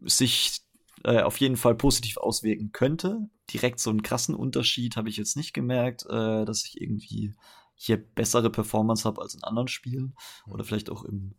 sich 0.00 0.62
äh, 1.08 1.22
auf 1.22 1.38
jeden 1.38 1.56
Fall 1.56 1.74
positiv 1.74 2.18
auswirken 2.18 2.70
könnte. 2.72 3.30
Direkt 3.50 3.80
so 3.80 3.88
einen 3.88 4.02
krassen 4.02 4.34
Unterschied 4.34 4.96
habe 4.96 5.08
ich 5.08 5.16
jetzt 5.16 5.38
nicht 5.38 5.54
gemerkt, 5.54 6.04
äh, 6.04 6.44
dass 6.44 6.66
ich 6.66 6.82
irgendwie 6.82 7.32
hier 7.74 7.96
bessere 7.96 8.50
Performance 8.50 9.04
habe 9.04 9.22
als 9.22 9.34
in 9.34 9.42
anderen 9.42 9.68
Spielen 9.68 10.14
mhm. 10.46 10.52
oder 10.52 10.64
vielleicht 10.64 10.90
auch 10.90 11.04
im 11.04 11.34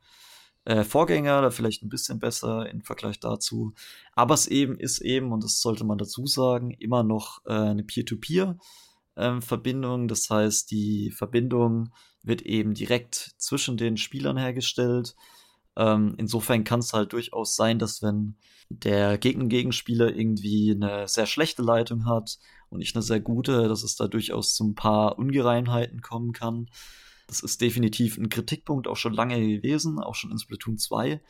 äh, 0.65 0.83
Vorgänger 0.83 1.37
oder 1.37 1.51
vielleicht 1.51 1.83
ein 1.83 1.89
bisschen 1.89 2.19
besser 2.19 2.67
im 2.67 2.81
Vergleich 2.81 3.19
dazu. 3.19 3.75
Aber 4.13 4.33
es 4.33 4.47
eben 4.47 4.79
ist 4.79 5.01
eben, 5.01 5.31
und 5.31 5.43
das 5.43 5.61
sollte 5.61 5.83
man 5.83 5.99
dazu 5.99 6.25
sagen, 6.25 6.71
immer 6.71 7.03
noch 7.03 7.45
äh, 7.45 7.53
eine 7.53 7.83
Peer-to-Peer-Verbindung. 7.83 10.01
Ähm, 10.01 10.07
das 10.07 10.31
heißt, 10.31 10.71
die 10.71 11.11
Verbindung 11.11 11.93
wird 12.23 12.41
eben 12.41 12.73
direkt 12.73 13.35
zwischen 13.37 13.77
den 13.77 13.97
Spielern 13.97 14.37
hergestellt. 14.37 15.15
Ähm, 15.79 16.13
insofern 16.17 16.65
kann 16.65 16.81
es 16.81 16.91
halt 16.91 17.13
durchaus 17.13 17.55
sein, 17.55 17.79
dass 17.79 18.03
wenn 18.03 18.35
der 18.67 19.17
Gegner-Gegenspieler 19.17 20.13
irgendwie 20.13 20.71
eine 20.71 21.07
sehr 21.07 21.25
schlechte 21.25 21.61
Leitung 21.61 22.05
hat 22.05 22.37
und 22.69 22.79
nicht 22.79 22.95
eine 22.95 23.01
sehr 23.01 23.21
gute, 23.21 23.69
dass 23.69 23.83
es 23.83 23.95
da 23.95 24.09
durchaus 24.09 24.53
zu 24.55 24.65
ein 24.65 24.75
paar 24.75 25.17
Ungereimheiten 25.17 26.01
kommen 26.01 26.33
kann. 26.33 26.69
Das 27.27 27.39
ist 27.39 27.61
definitiv 27.61 28.17
ein 28.17 28.27
Kritikpunkt 28.27 28.89
auch 28.89 28.97
schon 28.97 29.13
lange 29.13 29.39
gewesen, 29.39 29.99
auch 29.99 30.15
schon 30.15 30.31
in 30.31 30.37
Splatoon 30.39 30.77
2. 30.77 31.21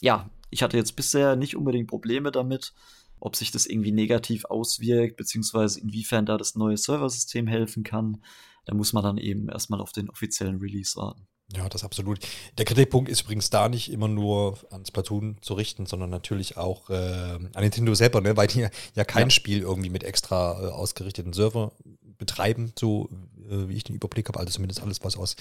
Ja, 0.00 0.30
ich 0.48 0.62
hatte 0.62 0.78
jetzt 0.78 0.96
bisher 0.96 1.36
nicht 1.36 1.54
unbedingt 1.54 1.88
Probleme 1.88 2.32
damit, 2.32 2.72
ob 3.20 3.36
sich 3.36 3.50
das 3.50 3.66
irgendwie 3.66 3.92
negativ 3.92 4.46
auswirkt, 4.46 5.18
beziehungsweise 5.18 5.80
inwiefern 5.80 6.24
da 6.24 6.38
das 6.38 6.54
neue 6.54 6.78
Serversystem 6.78 7.46
helfen 7.46 7.84
kann. 7.84 8.22
Da 8.64 8.74
muss 8.74 8.94
man 8.94 9.02
dann 9.02 9.18
eben 9.18 9.50
erstmal 9.50 9.82
auf 9.82 9.92
den 9.92 10.08
offiziellen 10.08 10.58
Release 10.58 10.96
warten. 10.96 11.26
Ja, 11.52 11.68
das 11.68 11.84
absolut. 11.84 12.20
Der 12.56 12.64
Kritikpunkt 12.64 13.10
ist 13.10 13.22
übrigens 13.22 13.50
da 13.50 13.68
nicht 13.68 13.92
immer 13.92 14.08
nur 14.08 14.58
ans 14.70 14.88
Splatoon 14.88 15.36
zu 15.42 15.54
richten, 15.54 15.86
sondern 15.86 16.10
natürlich 16.10 16.56
auch 16.56 16.88
äh, 16.90 16.94
an 16.94 17.50
Nintendo 17.60 17.94
selber, 17.94 18.20
ne? 18.20 18.36
weil 18.36 18.46
die 18.46 18.66
ja 18.94 19.04
kein 19.04 19.26
ja. 19.26 19.30
Spiel 19.30 19.60
irgendwie 19.60 19.90
mit 19.90 20.04
extra 20.04 20.62
äh, 20.62 20.70
ausgerichteten 20.70 21.32
Server 21.32 21.72
betreiben, 22.16 22.72
so 22.78 23.08
äh, 23.50 23.68
wie 23.68 23.74
ich 23.74 23.84
den 23.84 23.94
Überblick 23.94 24.28
habe, 24.28 24.40
also 24.40 24.52
zumindest 24.52 24.82
alles, 24.82 25.04
was 25.04 25.16
aus 25.16 25.36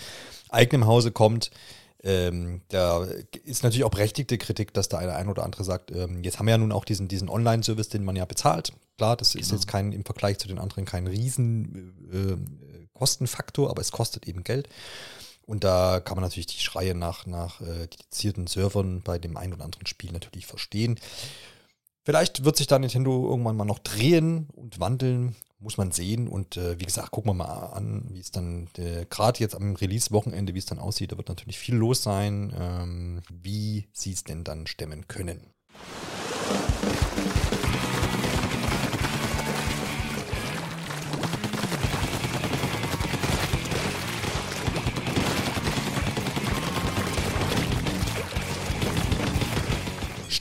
eigenem 0.50 0.86
Hause 0.86 1.12
kommt. 1.12 1.52
Ähm, 2.06 2.62
da 2.68 3.08
ist 3.46 3.64
natürlich 3.64 3.86
auch 3.86 3.92
berechtigte 3.92 4.38
Kritik, 4.38 4.74
dass 4.74 4.90
da 4.90 5.00
der 5.00 5.16
ein 5.16 5.30
oder 5.30 5.44
andere 5.44 5.64
sagt, 5.64 5.90
ähm, 5.92 6.22
jetzt 6.22 6.38
haben 6.38 6.48
wir 6.48 6.52
ja 6.52 6.58
nun 6.58 6.74
auch 6.74 6.84
diesen, 6.84 7.08
diesen 7.08 7.30
Online-Service, 7.30 7.88
den 7.88 8.04
man 8.04 8.18
ja 8.18 8.26
bezahlt. 8.26 8.74
Klar, 8.98 9.16
das 9.16 9.32
genau. 9.32 9.42
ist 9.42 9.52
jetzt 9.52 9.68
kein 9.70 9.94
im 9.94 10.04
Vergleich 10.04 10.38
zu 10.38 10.50
den 10.50 10.60
anderen 10.60 10.84
kein 10.84 11.08
riesen 11.08 11.94
äh, 12.12 12.88
Kostenfaktor, 12.94 13.70
aber 13.70 13.82
es 13.82 13.94
kostet 13.94 14.28
eben 14.28 14.44
Geld. 14.44 14.68
Und 15.46 15.64
da 15.64 16.00
kann 16.00 16.16
man 16.16 16.24
natürlich 16.24 16.48
die 16.48 16.60
Schreie 16.60 16.96
nach, 16.96 17.26
nach 17.26 17.62
äh, 17.62 17.88
dedizierten 17.88 18.48
Servern 18.48 19.02
bei 19.02 19.20
dem 19.20 19.38
einen 19.38 19.54
oder 19.54 19.66
anderen 19.66 19.88
Spiel 19.88 20.12
natürlich 20.12 20.46
verstehen. 20.46 21.00
Vielleicht 22.06 22.44
wird 22.44 22.58
sich 22.58 22.68
da 22.68 22.80
Nintendo 22.80 23.30
irgendwann 23.30 23.56
mal 23.56 23.66
noch 23.66 23.80
drehen 23.80 24.50
und 24.54 24.80
wandeln, 24.80 25.36
muss 25.60 25.78
man 25.78 25.92
sehen. 25.92 26.28
Und 26.28 26.58
äh, 26.58 26.80
wie 26.80 26.86
gesagt, 26.86 27.12
gucken 27.12 27.30
wir 27.30 27.34
mal 27.34 27.68
an, 27.68 28.06
wie 28.10 28.20
es 28.20 28.32
dann 28.32 28.68
äh, 28.78 29.06
gerade 29.10 29.40
jetzt 29.40 29.56
am 29.56 29.76
Release-Wochenende, 29.76 30.54
wie 30.54 30.60
es 30.60 30.66
dann 30.66 30.80
aussieht. 30.80 31.12
Da 31.12 31.18
wird 31.18 31.30
natürlich 31.30 31.58
viel 31.58 31.76
los 31.76 32.04
sein, 32.04 32.54
ähm, 32.60 33.22
wie 33.30 33.88
sie 33.94 34.12
es 34.12 34.24
denn 34.24 34.44
dann 34.44 34.68
stemmen 34.68 35.08
können. 35.08 35.40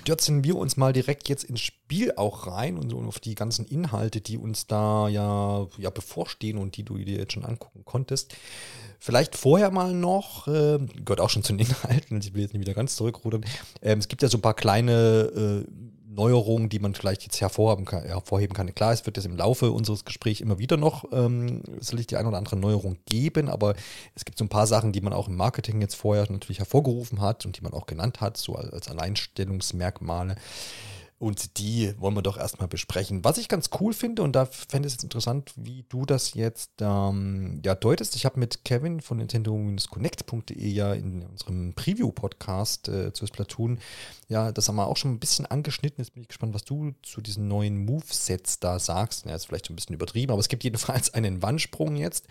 Stürzen 0.03 0.43
wir 0.43 0.57
uns 0.57 0.77
mal 0.77 0.93
direkt 0.93 1.29
jetzt 1.29 1.45
ins 1.45 1.61
Spiel 1.61 2.13
auch 2.17 2.49
rein 2.49 2.77
und 2.77 2.93
auf 2.93 3.21
die 3.21 3.37
ganzen 3.37 3.65
Inhalte, 3.65 4.21
die 4.21 4.37
uns 4.37 4.67
da 4.67 5.09
ja, 5.09 5.69
ja 5.79 5.91
bevorstehen 5.91 6.59
und 6.59 6.77
die 6.77 6.83
du 6.83 6.99
dir 6.99 7.19
jetzt 7.19 7.33
schon 7.33 7.45
angucken 7.45 7.85
konntest. 7.85 8.35
Vielleicht 8.99 9.37
vorher 9.37 9.71
mal 9.71 9.95
noch, 9.95 10.49
äh, 10.49 10.79
gehört 11.05 11.21
auch 11.21 11.31
schon 11.31 11.45
zu 11.45 11.53
den 11.53 11.67
Inhalten, 11.67 12.21
ich 12.21 12.35
will 12.35 12.43
jetzt 12.43 12.53
nicht 12.53 12.63
wieder 12.63 12.75
ganz 12.75 12.97
zurückrudern. 12.97 13.45
Ähm, 13.81 14.01
es 14.01 14.09
gibt 14.09 14.23
ja 14.23 14.29
so 14.29 14.39
ein 14.39 14.43
paar 14.43 14.55
kleine 14.55 15.67
äh, 15.67 15.92
Neuerungen, 16.15 16.69
die 16.69 16.79
man 16.79 16.95
vielleicht 16.95 17.23
jetzt 17.23 17.41
hervorheben 17.41 17.85
kann, 17.85 18.05
hervorheben 18.05 18.55
kann. 18.55 18.75
Klar, 18.75 18.93
es 18.93 19.07
wird 19.07 19.19
es 19.19 19.25
im 19.25 19.37
Laufe 19.37 19.73
unseres 19.73 20.05
Gesprächs 20.05 20.41
immer 20.41 20.59
wieder 20.59 20.77
noch 20.77 21.05
ähm, 21.13 21.63
sicherlich 21.81 22.07
die 22.07 22.17
ein 22.17 22.27
oder 22.27 22.39
andere 22.39 22.57
Neuerung 22.57 22.97
geben, 23.07 23.49
aber 23.49 23.75
es 24.15 24.25
gibt 24.25 24.39
so 24.39 24.45
ein 24.45 24.49
paar 24.49 24.67
Sachen, 24.67 24.93
die 24.93 25.01
man 25.01 25.13
auch 25.13 25.29
im 25.29 25.37
Marketing 25.37 25.81
jetzt 25.81 25.95
vorher 25.95 26.31
natürlich 26.31 26.59
hervorgerufen 26.59 27.21
hat 27.21 27.47
und 27.47 27.57
die 27.57 27.63
man 27.63 27.73
auch 27.73 27.87
genannt 27.87 28.21
hat, 28.21 28.37
so 28.37 28.55
als 28.55 28.89
Alleinstellungsmerkmale. 28.89 30.37
Und 31.23 31.59
die 31.59 31.95
wollen 32.01 32.17
wir 32.17 32.23
doch 32.23 32.37
erstmal 32.37 32.67
besprechen. 32.67 33.23
Was 33.23 33.39
ich 33.39 33.47
ganz 33.47 33.71
cool 33.79 33.93
finde, 33.93 34.23
und 34.23 34.33
da 34.33 34.45
fände 34.45 34.89
ich 34.89 34.97
es 34.97 35.05
interessant, 35.05 35.53
wie 35.55 35.85
du 35.89 36.05
das 36.05 36.35
jetzt 36.35 36.73
ähm, 36.81 37.63
ja, 37.65 37.77
deutest. 37.77 38.17
Ich 38.17 38.25
habe 38.25 38.41
mit 38.41 38.65
Kevin 38.65 39.01
von 39.01 39.19
Nintendo-Connect.de 39.19 40.69
ja 40.69 40.93
in 40.93 41.23
unserem 41.23 41.75
Preview-Podcast 41.75 42.89
äh, 42.89 43.13
zu 43.13 43.29
Splatoon, 43.29 43.79
ja, 44.27 44.51
das 44.51 44.67
haben 44.67 44.75
wir 44.75 44.89
auch 44.89 44.97
schon 44.97 45.13
ein 45.13 45.21
bisschen 45.21 45.47
angeschnitten. 45.47 46.03
Jetzt 46.03 46.15
bin 46.15 46.23
ich 46.23 46.29
gespannt, 46.29 46.55
was 46.55 46.65
du 46.65 46.93
zu 47.03 47.21
diesen 47.21 47.47
neuen 47.47 47.85
Movesets 47.85 48.59
da 48.59 48.81
sagst. 48.81 49.25
Ja, 49.25 49.37
ist 49.37 49.47
vielleicht 49.47 49.71
ein 49.71 49.77
bisschen 49.77 49.95
übertrieben, 49.95 50.33
aber 50.33 50.41
es 50.41 50.49
gibt 50.49 50.65
jedenfalls 50.65 51.15
einen 51.15 51.41
Wandsprung 51.41 51.95
jetzt. 51.95 52.27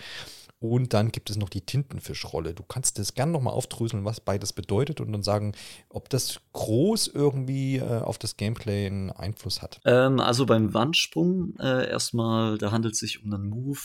Und 0.62 0.94
dann 0.94 1.12
gibt 1.12 1.32
es 1.32 1.38
noch 1.38 1.50
die 1.50 1.65
Tintenfischrolle. 1.65 2.53
Du 2.53 2.62
kannst 2.62 3.00
das 3.00 3.15
gerne 3.15 3.32
nochmal 3.32 3.56
aufdröseln, 3.56 4.06
was 4.06 4.20
beides 4.20 4.53
bedeutet 4.53 5.01
und 5.01 5.12
dann 5.12 5.24
sagen, 5.24 5.53
ob 5.89 6.08
das 6.10 6.39
groß 6.53 7.08
irgendwie 7.08 7.77
äh, 7.77 8.01
auf 8.01 8.20
das 8.20 8.38
Gameplay 8.38 8.86
einen 8.86 9.10
Einfluss 9.10 9.63
hat. 9.63 9.82
Ähm, 9.86 10.20
also 10.20 10.46
beim 10.46 10.72
Wandsprung 10.75 11.56
äh, 11.60 11.89
erstmal, 11.89 12.60
da 12.60 12.72
handelt 12.72 12.94
es 12.94 13.00
sich 13.00 13.24
um 13.24 13.34
einen 13.34 13.50
Move. 13.50 13.80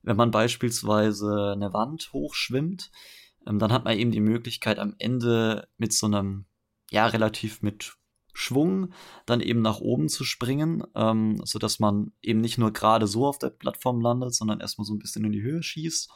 Wenn 0.00 0.16
man 0.16 0.30
beispielsweise 0.30 1.52
eine 1.54 1.74
Wand 1.74 2.14
hochschwimmt, 2.14 2.90
ähm, 3.46 3.58
dann 3.58 3.70
hat 3.70 3.84
man 3.84 3.98
eben 3.98 4.10
die 4.10 4.20
Möglichkeit 4.20 4.78
am 4.78 4.94
Ende 4.98 5.68
mit 5.76 5.92
so 5.92 6.06
einem, 6.06 6.46
ja, 6.90 7.08
relativ 7.08 7.60
mit 7.60 7.92
Schwung 8.32 8.92
dann 9.26 9.40
eben 9.40 9.60
nach 9.60 9.80
oben 9.80 10.08
zu 10.08 10.24
springen, 10.24 10.84
ähm, 10.94 11.40
so 11.44 11.58
dass 11.58 11.78
man 11.78 12.12
eben 12.22 12.40
nicht 12.40 12.58
nur 12.58 12.72
gerade 12.72 13.06
so 13.06 13.26
auf 13.26 13.38
der 13.38 13.50
Plattform 13.50 14.00
landet, 14.00 14.34
sondern 14.34 14.60
erstmal 14.60 14.86
so 14.86 14.94
ein 14.94 14.98
bisschen 14.98 15.24
in 15.24 15.32
die 15.32 15.42
Höhe 15.42 15.62
schießt. 15.62 16.10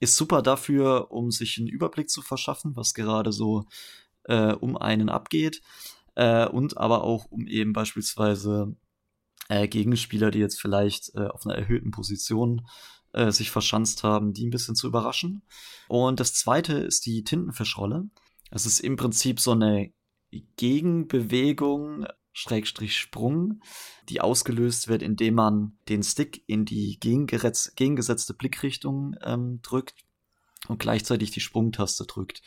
Ist 0.00 0.16
super 0.16 0.42
dafür, 0.42 1.10
um 1.10 1.30
sich 1.30 1.58
einen 1.58 1.68
Überblick 1.68 2.10
zu 2.10 2.22
verschaffen, 2.22 2.76
was 2.76 2.94
gerade 2.94 3.32
so 3.32 3.64
äh, 4.24 4.52
um 4.52 4.76
einen 4.76 5.08
abgeht. 5.08 5.62
Äh, 6.14 6.46
und 6.48 6.76
aber 6.76 7.02
auch, 7.02 7.26
um 7.26 7.46
eben 7.46 7.72
beispielsweise 7.72 8.76
äh, 9.48 9.68
Gegenspieler, 9.68 10.30
die 10.30 10.38
jetzt 10.38 10.60
vielleicht 10.60 11.14
äh, 11.14 11.26
auf 11.26 11.46
einer 11.46 11.56
erhöhten 11.56 11.90
Position 11.90 12.66
äh, 13.12 13.30
sich 13.30 13.50
verschanzt 13.50 14.02
haben, 14.02 14.32
die 14.32 14.46
ein 14.46 14.50
bisschen 14.50 14.76
zu 14.76 14.86
überraschen. 14.86 15.42
Und 15.88 16.20
das 16.20 16.34
zweite 16.34 16.74
ist 16.74 17.06
die 17.06 17.24
Tintenfischrolle. 17.24 18.08
Es 18.50 18.66
ist 18.66 18.80
im 18.80 18.96
Prinzip 18.96 19.40
so 19.40 19.52
eine 19.52 19.92
Gegenbewegung, 20.56 22.06
Schrägstrich 22.32 22.98
Sprung, 22.98 23.62
die 24.08 24.20
ausgelöst 24.20 24.88
wird, 24.88 25.02
indem 25.02 25.34
man 25.34 25.78
den 25.88 26.02
Stick 26.02 26.44
in 26.46 26.66
die 26.66 26.98
gegengesetzte 27.00 28.34
Blickrichtung 28.34 29.16
ähm, 29.22 29.60
drückt 29.62 30.04
und 30.68 30.78
gleichzeitig 30.78 31.30
die 31.30 31.40
Sprungtaste 31.40 32.04
drückt. 32.04 32.42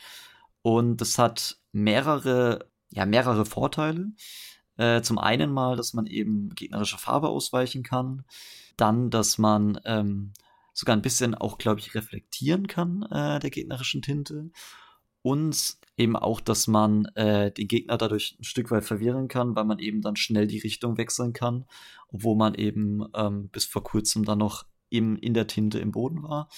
Und 0.61 0.97
das 0.97 1.17
hat 1.17 1.57
mehrere, 1.71 2.69
ja, 2.89 3.05
mehrere 3.05 3.45
Vorteile. 3.45 4.11
Äh, 4.77 5.01
zum 5.01 5.17
einen 5.17 5.51
mal, 5.51 5.75
dass 5.75 5.93
man 5.93 6.05
eben 6.05 6.53
gegnerische 6.55 6.97
Farbe 6.97 7.29
ausweichen 7.29 7.83
kann. 7.83 8.25
Dann, 8.77 9.09
dass 9.09 9.37
man 9.37 9.79
ähm, 9.85 10.33
sogar 10.73 10.95
ein 10.95 11.01
bisschen 11.01 11.35
auch, 11.35 11.57
glaube 11.57 11.79
ich, 11.79 11.95
reflektieren 11.95 12.67
kann 12.67 13.03
äh, 13.03 13.39
der 13.39 13.49
gegnerischen 13.49 14.01
Tinte. 14.01 14.51
Und 15.21 15.78
eben 15.99 16.15
auch, 16.15 16.39
dass 16.39 16.67
man 16.67 17.05
äh, 17.15 17.51
den 17.51 17.67
Gegner 17.67 17.97
dadurch 17.97 18.37
ein 18.39 18.43
Stück 18.43 18.71
weit 18.71 18.85
verwirren 18.85 19.27
kann, 19.27 19.55
weil 19.55 19.65
man 19.65 19.79
eben 19.79 20.01
dann 20.01 20.15
schnell 20.15 20.47
die 20.47 20.59
Richtung 20.59 20.97
wechseln 20.97 21.33
kann, 21.33 21.65
obwohl 22.07 22.37
man 22.37 22.55
eben 22.55 23.05
ähm, 23.13 23.49
bis 23.49 23.65
vor 23.65 23.83
kurzem 23.83 24.23
dann 24.23 24.39
noch 24.39 24.65
im, 24.89 25.17
in 25.17 25.33
der 25.33 25.47
Tinte 25.47 25.79
im 25.79 25.91
Boden 25.91 26.23
war. 26.23 26.49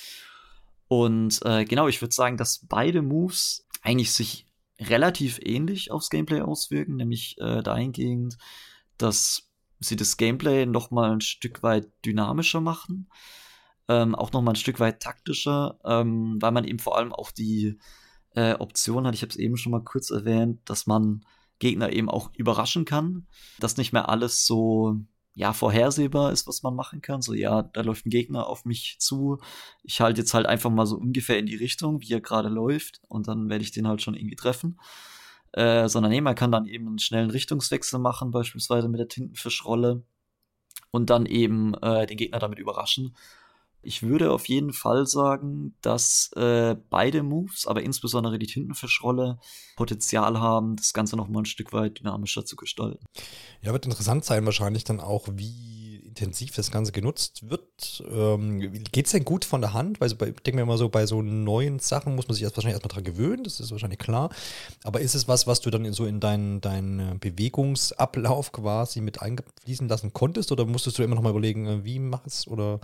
Und 0.88 1.40
äh, 1.44 1.66
genau, 1.66 1.88
ich 1.88 2.02
würde 2.02 2.14
sagen, 2.14 2.38
dass 2.38 2.66
beide 2.68 3.02
Moves 3.02 3.68
eigentlich 3.82 4.12
sich 4.12 4.46
relativ 4.80 5.40
ähnlich 5.44 5.90
aufs 5.92 6.10
Gameplay 6.10 6.42
auswirken, 6.42 6.98
nämlich 6.98 7.38
äh, 7.40 7.64
dahingehend, 7.64 8.38
dass 8.98 9.50
sie 9.80 9.96
das 9.96 10.18
Gameplay 10.18 10.66
noch 10.68 10.92
mal 10.92 11.12
ein 11.12 11.22
Stück 11.22 11.64
weit 11.64 11.88
dynamischer 12.06 12.62
machen, 12.62 13.10
ähm, 13.88 14.14
auch 14.14 14.32
noch 14.32 14.42
mal 14.42 14.52
ein 14.52 14.56
Stück 14.56 14.80
weit 14.80 15.02
taktischer, 15.02 15.80
ähm, 15.84 16.38
weil 16.40 16.52
man 16.52 16.66
eben 16.66 16.80
vor 16.80 16.98
allem 16.98 17.12
auch 17.12 17.32
die 17.32 17.80
äh, 18.36 18.54
Option 18.54 19.06
hat. 19.08 19.16
Ich 19.16 19.22
habe 19.22 19.30
es 19.30 19.38
eben 19.38 19.58
schon 19.58 19.72
mal 19.72 19.84
kurz 19.84 20.10
erwähnt, 20.10 20.60
dass 20.66 20.88
man 20.88 21.26
Gegner 21.60 21.92
eben 21.92 22.10
auch 22.10 22.32
überraschen 22.36 22.86
kann, 22.86 23.28
dass 23.60 23.78
nicht 23.78 23.94
mehr 23.94 24.10
alles 24.10 24.46
so 24.46 24.98
ja 25.34 25.54
vorhersehbar 25.54 26.32
ist, 26.32 26.48
was 26.48 26.64
man 26.64 26.76
machen 26.76 27.02
kann. 27.02 27.22
So 27.22 27.34
ja, 27.34 27.62
da 27.62 27.82
läuft 27.82 28.06
ein 28.06 28.10
Gegner 28.10 28.48
auf 28.48 28.66
mich 28.66 28.98
zu. 29.00 29.38
Ich 29.84 30.02
halte 30.02 30.22
jetzt 30.22 30.34
halt 30.34 30.46
einfach 30.46 30.70
mal 30.70 30.86
so 30.86 30.98
ungefähr 30.98 31.40
in 31.40 31.46
die 31.46 31.56
Richtung, 31.56 32.02
wie 32.02 32.14
er 32.14 32.22
gerade 32.22 32.50
läuft, 32.50 33.02
und 33.08 33.28
dann 33.28 33.50
werde 33.50 33.64
ich 33.64 33.72
den 33.72 33.88
halt 33.88 34.02
schon 34.02 34.16
irgendwie 34.16 34.36
treffen. 34.36 34.80
Äh, 35.54 35.90
sondern 35.90 36.12
nee, 36.12 36.22
man 36.22 36.36
kann 36.36 36.52
dann 36.52 36.66
eben 36.66 36.88
einen 36.88 37.00
schnellen 37.00 37.30
Richtungswechsel 37.30 38.00
machen, 38.00 38.32
beispielsweise 38.32 38.88
mit 38.88 39.00
der 39.00 39.10
Tintenfischrolle 39.10 40.04
und 40.92 41.10
dann 41.10 41.26
eben 41.26 41.74
äh, 41.76 42.06
den 42.08 42.18
Gegner 42.18 42.40
damit 42.40 42.60
überraschen. 42.60 43.16
Ich 43.84 44.04
würde 44.04 44.32
auf 44.32 44.48
jeden 44.48 44.74
Fall 44.74 45.08
sagen, 45.08 45.76
dass 45.82 46.32
äh, 46.36 46.76
beide 46.90 47.24
Moves, 47.24 47.66
aber 47.66 47.82
insbesondere 47.82 48.38
die 48.38 48.48
Tintenfischrolle, 48.48 49.40
Potenzial 49.76 50.40
haben, 50.40 50.76
das 50.76 50.94
Ganze 50.94 51.18
noch 51.18 51.28
mal 51.28 51.42
ein 51.42 51.46
Stück 51.46 51.74
weit 51.74 52.00
dynamischer 52.00 52.46
zu 52.46 52.56
gestalten. 52.56 53.04
Ja, 53.62 53.72
wird 53.72 53.86
interessant 53.86 54.24
sein 54.24 54.46
wahrscheinlich 54.46 54.84
dann 54.84 55.00
auch, 55.00 55.28
wie 55.32 55.91
intensiv 56.12 56.54
das 56.56 56.72
Ganze 56.72 56.92
genutzt 56.92 57.50
wird. 57.50 58.04
Ähm, 58.12 58.60
Geht 58.92 59.06
es 59.06 59.14
denn 59.14 59.24
gut 59.24 59.46
von 59.46 59.62
der 59.62 59.74
Hand? 59.74 60.02
Weil 60.02 60.12
ich 60.12 60.18
denke 60.18 60.56
mir 60.56 60.62
immer 60.62 60.78
so, 60.78 60.90
bei 60.90 61.06
so 61.06 61.22
neuen 61.22 61.80
Sachen 61.80 62.16
muss 62.16 62.28
man 62.28 62.36
sich 62.36 62.44
erst 62.44 62.58
wahrscheinlich 62.58 62.82
erstmal 62.82 62.94
dran 62.94 63.04
gewöhnen, 63.06 63.44
das 63.44 63.60
ist 63.60 63.72
wahrscheinlich 63.72 64.00
klar. 64.00 64.30
Aber 64.84 65.00
ist 65.00 65.16
es 65.16 65.28
was, 65.28 65.48
was 65.48 65.62
du 65.62 65.70
dann 65.70 65.92
so 65.94 66.06
in 66.06 66.20
deinen 66.20 66.60
dein 66.60 67.00
äh, 67.00 67.16
Bewegungsablauf 67.20 68.52
quasi 68.52 69.00
mit 69.00 69.22
einfließen 69.22 69.88
lassen 69.88 70.12
konntest? 70.12 70.52
Oder 70.52 70.66
musstest 70.66 71.00
du 71.00 71.04
immer 71.04 71.16
noch 71.16 71.24
mal 71.24 71.30
überlegen, 71.30 71.66
äh, 71.66 71.86
wie 71.86 72.00
mach 72.00 72.26
es 72.26 72.46
oder 72.46 72.82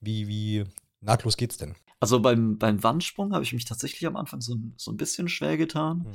wie, 0.00 0.28
wie 0.28 0.64
nahtlos 1.00 1.36
geht's 1.36 1.56
denn? 1.56 1.74
Also 2.00 2.20
beim, 2.20 2.58
beim 2.58 2.82
Wandsprung 2.82 3.32
habe 3.32 3.44
ich 3.44 3.54
mich 3.54 3.64
tatsächlich 3.64 4.06
am 4.06 4.16
Anfang 4.16 4.40
so, 4.40 4.56
so 4.76 4.92
ein 4.92 4.96
bisschen 4.98 5.28
schwer 5.28 5.56
getan. 5.56 6.06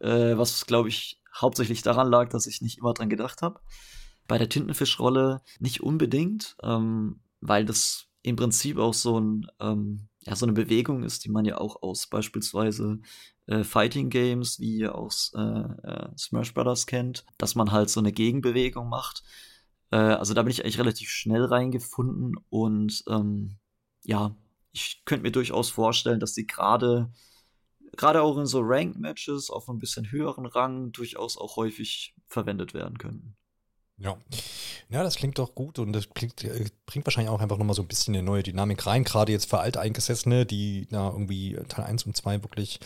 Mhm. 0.00 0.06
Äh, 0.06 0.38
was, 0.38 0.64
glaube 0.66 0.88
ich, 0.88 1.20
hauptsächlich 1.38 1.82
daran 1.82 2.08
lag, 2.08 2.30
dass 2.30 2.46
ich 2.46 2.62
nicht 2.62 2.78
immer 2.78 2.94
dran 2.94 3.10
gedacht 3.10 3.42
habe. 3.42 3.60
Bei 4.30 4.38
der 4.38 4.48
Tintenfischrolle 4.48 5.42
nicht 5.58 5.80
unbedingt, 5.80 6.56
ähm, 6.62 7.18
weil 7.40 7.64
das 7.64 8.06
im 8.22 8.36
Prinzip 8.36 8.78
auch 8.78 8.94
so, 8.94 9.18
ein, 9.18 9.48
ähm, 9.58 10.06
ja, 10.20 10.36
so 10.36 10.46
eine 10.46 10.52
Bewegung 10.52 11.02
ist, 11.02 11.24
die 11.24 11.30
man 11.30 11.44
ja 11.44 11.58
auch 11.58 11.82
aus 11.82 12.06
beispielsweise 12.06 13.00
äh, 13.46 13.64
Fighting 13.64 14.08
Games 14.08 14.60
wie 14.60 14.86
aus 14.86 15.32
äh, 15.34 15.40
äh, 15.40 16.16
Smash 16.16 16.54
Brothers 16.54 16.86
kennt, 16.86 17.24
dass 17.38 17.56
man 17.56 17.72
halt 17.72 17.90
so 17.90 17.98
eine 17.98 18.12
Gegenbewegung 18.12 18.88
macht. 18.88 19.24
Äh, 19.90 19.96
also 19.96 20.32
da 20.32 20.42
bin 20.42 20.52
ich 20.52 20.62
eigentlich 20.62 20.78
relativ 20.78 21.10
schnell 21.10 21.46
reingefunden 21.46 22.36
und 22.50 23.02
ähm, 23.08 23.56
ja, 24.04 24.36
ich 24.70 25.02
könnte 25.06 25.24
mir 25.24 25.32
durchaus 25.32 25.70
vorstellen, 25.70 26.20
dass 26.20 26.34
sie 26.34 26.46
gerade 26.46 27.10
gerade 27.96 28.22
auch 28.22 28.38
in 28.38 28.46
so 28.46 28.60
Ranked-Matches 28.62 29.50
auf 29.50 29.68
ein 29.68 29.78
bisschen 29.78 30.12
höheren 30.12 30.46
Rang 30.46 30.92
durchaus 30.92 31.36
auch 31.36 31.56
häufig 31.56 32.14
verwendet 32.28 32.74
werden 32.74 32.96
können. 32.96 33.34
Ja. 34.00 34.16
Ja, 34.88 35.04
das 35.04 35.14
klingt 35.14 35.38
doch 35.38 35.54
gut 35.54 35.78
und 35.78 35.92
das 35.92 36.08
klingt, 36.10 36.42
äh, 36.42 36.64
bringt 36.84 37.06
wahrscheinlich 37.06 37.30
auch 37.30 37.40
einfach 37.40 37.58
nochmal 37.58 37.76
so 37.76 37.82
ein 37.82 37.86
bisschen 37.86 38.14
eine 38.14 38.24
neue 38.24 38.42
Dynamik 38.42 38.84
rein, 38.86 39.04
gerade 39.04 39.30
jetzt 39.30 39.48
für 39.48 39.60
Alteingesessene, 39.60 40.46
die 40.46 40.88
da 40.90 41.10
irgendwie 41.10 41.56
Teil 41.68 41.84
1 41.84 42.06
und 42.06 42.16
2 42.16 42.42
wirklich 42.42 42.80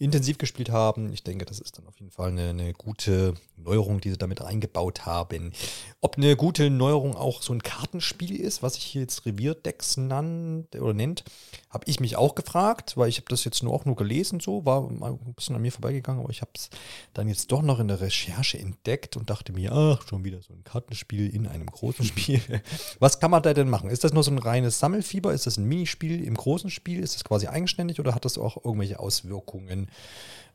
intensiv 0.00 0.38
gespielt 0.38 0.70
haben. 0.70 1.12
Ich 1.12 1.22
denke, 1.22 1.44
das 1.44 1.60
ist 1.60 1.78
dann 1.78 1.86
auf 1.86 1.96
jeden 2.00 2.10
Fall 2.10 2.30
eine, 2.30 2.48
eine 2.48 2.72
gute 2.72 3.34
Neuerung, 3.56 4.00
die 4.00 4.10
sie 4.10 4.18
damit 4.18 4.42
eingebaut 4.42 5.06
haben. 5.06 5.52
Ob 6.00 6.16
eine 6.16 6.34
gute 6.34 6.70
Neuerung 6.70 7.14
auch 7.14 7.42
so 7.42 7.52
ein 7.52 7.62
Kartenspiel 7.62 8.34
ist, 8.34 8.62
was 8.62 8.74
sich 8.74 8.84
hier 8.84 9.02
jetzt 9.02 9.24
Revierdecks 9.26 9.96
nannt 9.96 10.74
oder 10.74 10.94
nennt, 10.94 11.24
habe 11.70 11.84
ich 11.86 12.00
mich 12.00 12.16
auch 12.16 12.34
gefragt, 12.34 12.96
weil 12.96 13.08
ich 13.08 13.18
habe 13.18 13.28
das 13.28 13.44
jetzt 13.44 13.62
nur 13.62 13.74
auch 13.74 13.84
nur 13.84 13.96
gelesen, 13.96 14.40
so, 14.40 14.64
war 14.64 14.88
ein 14.88 15.34
bisschen 15.36 15.54
an 15.54 15.62
mir 15.62 15.72
vorbeigegangen, 15.72 16.22
aber 16.22 16.30
ich 16.30 16.40
habe 16.40 16.50
es 16.54 16.70
dann 17.12 17.28
jetzt 17.28 17.52
doch 17.52 17.62
noch 17.62 17.78
in 17.78 17.88
der 17.88 18.00
Recherche 18.00 18.58
entdeckt 18.58 19.16
und 19.16 19.30
dachte 19.30 19.52
mir, 19.52 19.72
ach, 19.72 20.06
schon 20.08 20.24
wieder 20.24 20.42
so 20.42 20.53
ein 20.54 20.64
Kartenspiel 20.64 21.28
in 21.28 21.46
einem 21.46 21.66
großen 21.66 22.04
Spiel. 22.04 22.40
Was 22.98 23.20
kann 23.20 23.30
man 23.30 23.42
da 23.42 23.54
denn 23.54 23.68
machen? 23.68 23.90
Ist 23.90 24.04
das 24.04 24.12
nur 24.12 24.22
so 24.22 24.30
ein 24.30 24.38
reines 24.38 24.78
Sammelfieber? 24.78 25.32
Ist 25.32 25.46
das 25.46 25.56
ein 25.56 25.64
Minispiel 25.64 26.24
im 26.24 26.34
großen 26.34 26.70
Spiel? 26.70 27.02
Ist 27.02 27.14
das 27.14 27.24
quasi 27.24 27.46
eigenständig 27.46 28.00
oder 28.00 28.14
hat 28.14 28.24
das 28.24 28.38
auch 28.38 28.64
irgendwelche 28.64 29.00
Auswirkungen 29.00 29.90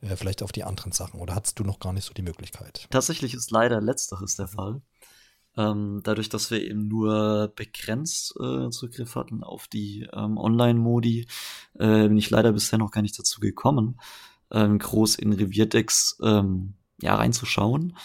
äh, 0.01 0.15
vielleicht 0.15 0.43
auf 0.43 0.51
die 0.51 0.63
anderen 0.63 0.91
Sachen? 0.91 1.19
Oder 1.19 1.35
hattest 1.35 1.59
du 1.59 1.63
noch 1.63 1.79
gar 1.79 1.93
nicht 1.93 2.05
so 2.05 2.13
die 2.13 2.21
Möglichkeit? 2.21 2.87
Tatsächlich 2.89 3.33
ist 3.33 3.51
leider 3.51 3.81
letzteres 3.81 4.35
der 4.35 4.47
Fall. 4.47 4.81
Ähm, 5.57 6.01
dadurch, 6.03 6.29
dass 6.29 6.51
wir 6.51 6.61
eben 6.63 6.87
nur 6.87 7.51
begrenzt 7.55 8.35
äh, 8.39 8.69
Zugriff 8.69 9.15
hatten 9.15 9.43
auf 9.43 9.67
die 9.67 10.07
ähm, 10.13 10.37
Online-Modi, 10.37 11.27
äh, 11.79 12.07
bin 12.07 12.17
ich 12.17 12.29
leider 12.29 12.53
bisher 12.53 12.79
noch 12.79 12.91
gar 12.91 13.01
nicht 13.01 13.17
dazu 13.19 13.39
gekommen, 13.41 13.99
ähm, 14.51 14.79
groß 14.79 15.15
in 15.15 15.33
Revierdecks 15.33 16.17
ähm, 16.23 16.75
ja, 17.01 17.15
reinzuschauen. 17.15 17.97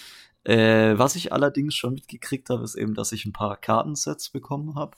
Äh, 0.44 0.98
was 0.98 1.16
ich 1.16 1.32
allerdings 1.32 1.74
schon 1.74 1.94
mitgekriegt 1.94 2.50
habe, 2.50 2.64
ist 2.64 2.74
eben, 2.74 2.94
dass 2.94 3.12
ich 3.12 3.24
ein 3.24 3.32
paar 3.32 3.56
Kartensets 3.56 4.30
bekommen 4.30 4.74
habe 4.74 4.96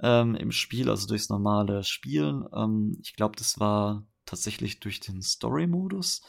ähm, 0.00 0.34
im 0.36 0.52
Spiel, 0.52 0.88
also 0.88 1.06
durchs 1.06 1.28
normale 1.28 1.84
Spielen. 1.84 2.46
Ähm, 2.54 2.98
ich 3.02 3.14
glaube, 3.14 3.36
das 3.36 3.58
war 3.58 4.06
tatsächlich 4.24 4.80
durch 4.80 5.00
den 5.00 5.22
Story-Modus, 5.22 6.22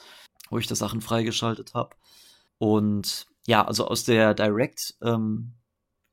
wo 0.49 0.57
ich 0.57 0.67
da 0.67 0.75
Sachen 0.75 1.01
freigeschaltet 1.01 1.73
habe. 1.73 1.95
Und 2.57 3.27
ja, 3.45 3.65
also 3.65 3.87
aus 3.87 4.03
der 4.03 4.33
Direct 4.33 4.95
ähm, 5.01 5.53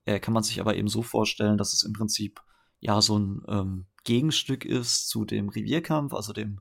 äh, 0.05 0.21
kann 0.21 0.35
man 0.35 0.43
sich 0.43 0.61
aber 0.61 0.77
eben 0.77 0.89
so 0.89 1.03
vorstellen, 1.03 1.59
dass 1.59 1.73
es 1.73 1.83
im 1.83 1.93
Prinzip 1.93 2.41
ja 2.81 3.01
so 3.01 3.19
ein 3.19 3.43
ähm, 3.49 3.87
Gegenstück 4.05 4.65
ist 4.65 5.09
zu 5.09 5.25
dem 5.25 5.49
Revierkampf, 5.49 6.13
also 6.13 6.33
dem 6.33 6.61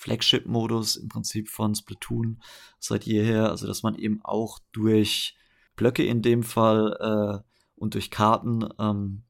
Flagship-Modus 0.00 0.96
im 0.96 1.08
Prinzip 1.08 1.50
von 1.50 1.74
Splatoon 1.74 2.40
seit 2.78 3.04
jeher, 3.04 3.50
also 3.50 3.66
dass 3.66 3.82
man 3.82 3.96
eben 3.96 4.20
auch 4.24 4.58
durch 4.72 5.36
Blöcke 5.76 6.04
in 6.04 6.22
dem 6.22 6.42
Fall 6.42 6.96
äh, 7.44 7.46
und 7.76 7.92
durch 7.92 8.10
Karten 8.10 8.66
ähm, 8.78 9.24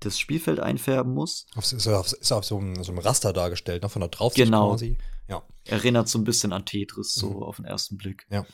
das 0.00 0.18
Spielfeld 0.18 0.58
einfärben 0.58 1.12
muss. 1.12 1.46
Ist 1.54 1.86
auf, 1.86 2.12
ist 2.14 2.32
auf 2.32 2.44
so, 2.46 2.56
einem, 2.56 2.82
so 2.82 2.92
einem 2.92 3.00
Raster 3.00 3.34
dargestellt, 3.34 3.82
ne? 3.82 3.90
von 3.90 4.00
der 4.00 4.08
Draufsicht 4.08 4.46
genau. 4.46 4.70
quasi. 4.70 4.96
Ja. 5.28 5.42
Erinnert 5.66 6.08
so 6.08 6.18
ein 6.18 6.24
bisschen 6.24 6.54
an 6.54 6.64
Tetris, 6.64 7.12
so 7.12 7.30
mhm. 7.30 7.42
auf 7.42 7.56
den 7.56 7.66
ersten 7.66 7.98
Blick. 7.98 8.26
Ja. 8.30 8.46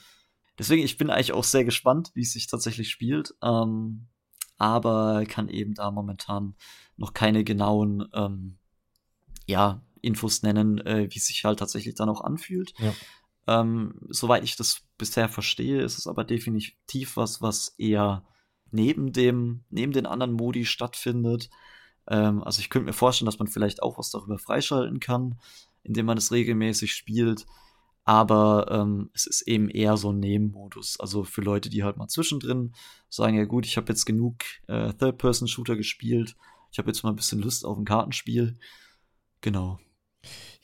Deswegen, 0.58 0.82
ich 0.82 0.98
bin 0.98 1.10
eigentlich 1.10 1.32
auch 1.32 1.44
sehr 1.44 1.64
gespannt, 1.64 2.10
wie 2.14 2.22
es 2.22 2.32
sich 2.32 2.48
tatsächlich 2.48 2.90
spielt. 2.90 3.34
Ähm, 3.40 4.08
aber 4.58 5.24
kann 5.26 5.48
eben 5.48 5.74
da 5.74 5.92
momentan 5.92 6.56
noch 6.96 7.14
keine 7.14 7.44
genauen 7.44 8.08
ähm, 8.14 8.58
ja, 9.46 9.80
Infos 10.00 10.42
nennen, 10.42 10.78
äh, 10.78 11.08
wie 11.10 11.18
es 11.18 11.26
sich 11.26 11.44
halt 11.44 11.58
tatsächlich 11.58 11.94
dann 11.94 12.08
auch 12.08 12.20
anfühlt. 12.20 12.74
Ja. 12.78 12.94
Ähm, 13.46 13.94
soweit 14.08 14.44
ich 14.44 14.56
das 14.56 14.82
bisher 14.98 15.28
verstehe, 15.28 15.82
ist 15.82 15.98
es 15.98 16.06
aber 16.06 16.24
definitiv 16.24 17.16
was, 17.16 17.40
was 17.40 17.74
eher 17.78 18.24
neben 18.70 19.12
dem, 19.12 19.64
neben 19.70 19.92
den 19.92 20.06
anderen 20.06 20.32
Modi 20.32 20.64
stattfindet. 20.64 21.48
Ähm, 22.08 22.42
also 22.42 22.60
ich 22.60 22.70
könnte 22.70 22.86
mir 22.86 22.92
vorstellen, 22.92 23.26
dass 23.26 23.38
man 23.38 23.48
vielleicht 23.48 23.82
auch 23.82 23.98
was 23.98 24.10
darüber 24.10 24.38
freischalten 24.38 25.00
kann, 25.00 25.38
indem 25.82 26.06
man 26.06 26.18
es 26.18 26.32
regelmäßig 26.32 26.92
spielt. 26.92 27.46
Aber 28.04 28.68
ähm, 28.70 29.10
es 29.14 29.26
ist 29.26 29.42
eben 29.42 29.68
eher 29.68 29.96
so 29.96 30.12
ein 30.12 30.20
Nebenmodus. 30.20 31.00
Also 31.00 31.24
für 31.24 31.40
Leute, 31.40 31.70
die 31.70 31.82
halt 31.82 31.96
mal 31.96 32.06
zwischendrin 32.06 32.72
sagen, 33.08 33.36
ja 33.36 33.44
gut, 33.44 33.66
ich 33.66 33.76
habe 33.76 33.88
jetzt 33.88 34.04
genug 34.04 34.44
äh, 34.68 34.92
Third-Person-Shooter 34.92 35.76
gespielt. 35.76 36.36
Ich 36.70 36.78
habe 36.78 36.88
jetzt 36.88 37.02
mal 37.02 37.10
ein 37.10 37.16
bisschen 37.16 37.40
Lust 37.40 37.64
auf 37.64 37.76
ein 37.76 37.84
Kartenspiel. 37.84 38.58
Genau. 39.40 39.80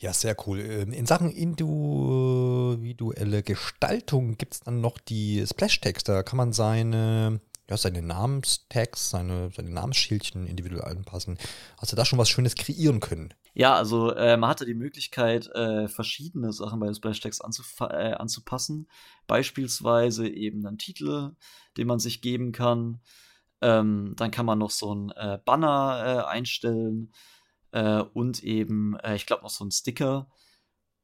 Ja, 0.03 0.13
sehr 0.13 0.37
cool. 0.47 0.61
Ähm, 0.61 0.93
in 0.93 1.07
Sachen 1.07 1.31
individuelle 1.31 3.43
Gestaltung 3.45 4.37
gibt 4.37 4.55
es 4.55 4.61
dann 4.61 4.81
noch 4.81 4.99
die 4.99 5.45
Splash-Tags. 5.47 6.03
Da 6.03 6.25
kann 6.25 6.39
man 6.39 6.53
seine 6.53 7.41
ja, 7.71 7.77
seine 7.77 8.03
Namenstags, 8.03 9.11
seine, 9.11 9.51
seine 9.55 9.71
Namensschildchen 9.71 10.49
individuell 10.49 10.83
anpassen. 10.83 11.39
Hast 11.79 11.93
du 11.93 11.97
da 11.97 12.05
schon 12.05 12.19
was 12.19 12.29
Schönes 12.29 12.57
kreieren 12.57 12.99
können? 12.99 13.33
Ja, 13.55 13.77
also 13.77 14.11
äh, 14.11 14.37
man 14.37 14.51
hatte 14.51 14.67
die 14.67 14.75
Möglichkeit, 14.75 15.47
äh, 15.55 15.87
verschiedene 15.87 16.53
Sachen 16.53 16.81
bei 16.81 16.87
den 16.87 16.97
Splash-Tags 16.97 17.39
äh, 17.81 18.15
anzupassen. 18.15 18.89
Beispielsweise 19.29 20.29
eben 20.29 20.67
einen 20.67 20.79
Titel, 20.79 21.37
den 21.77 21.87
man 21.87 22.01
sich 22.01 22.21
geben 22.21 22.51
kann. 22.51 23.01
Ähm, 23.61 24.15
dann 24.17 24.33
kann 24.33 24.47
man 24.47 24.59
noch 24.59 24.73
so 24.73 24.93
ein 24.93 25.11
äh, 25.11 25.39
Banner 25.45 26.03
äh, 26.05 26.25
einstellen 26.29 27.13
äh, 27.73 28.01
und 28.01 28.43
eben, 28.43 28.97
ich 29.15 29.27
glaube, 29.27 29.43
noch 29.43 29.51
so 29.51 29.65
ein 29.65 29.71
Sticker. 29.71 30.31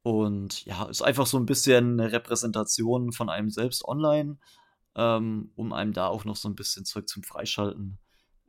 Und 0.01 0.63
ja, 0.65 0.85
ist 0.85 1.01
einfach 1.01 1.27
so 1.27 1.37
ein 1.37 1.45
bisschen 1.45 1.99
eine 1.99 2.11
Repräsentation 2.11 3.11
von 3.11 3.29
einem 3.29 3.49
selbst 3.49 3.83
online 3.85 4.37
ähm, 4.95 5.51
um 5.55 5.73
einem 5.73 5.93
da 5.93 6.07
auch 6.07 6.25
noch 6.25 6.35
so 6.35 6.49
ein 6.49 6.55
bisschen 6.55 6.85
Zeug 6.85 7.07
zum 7.07 7.23
Freischalten 7.23 7.99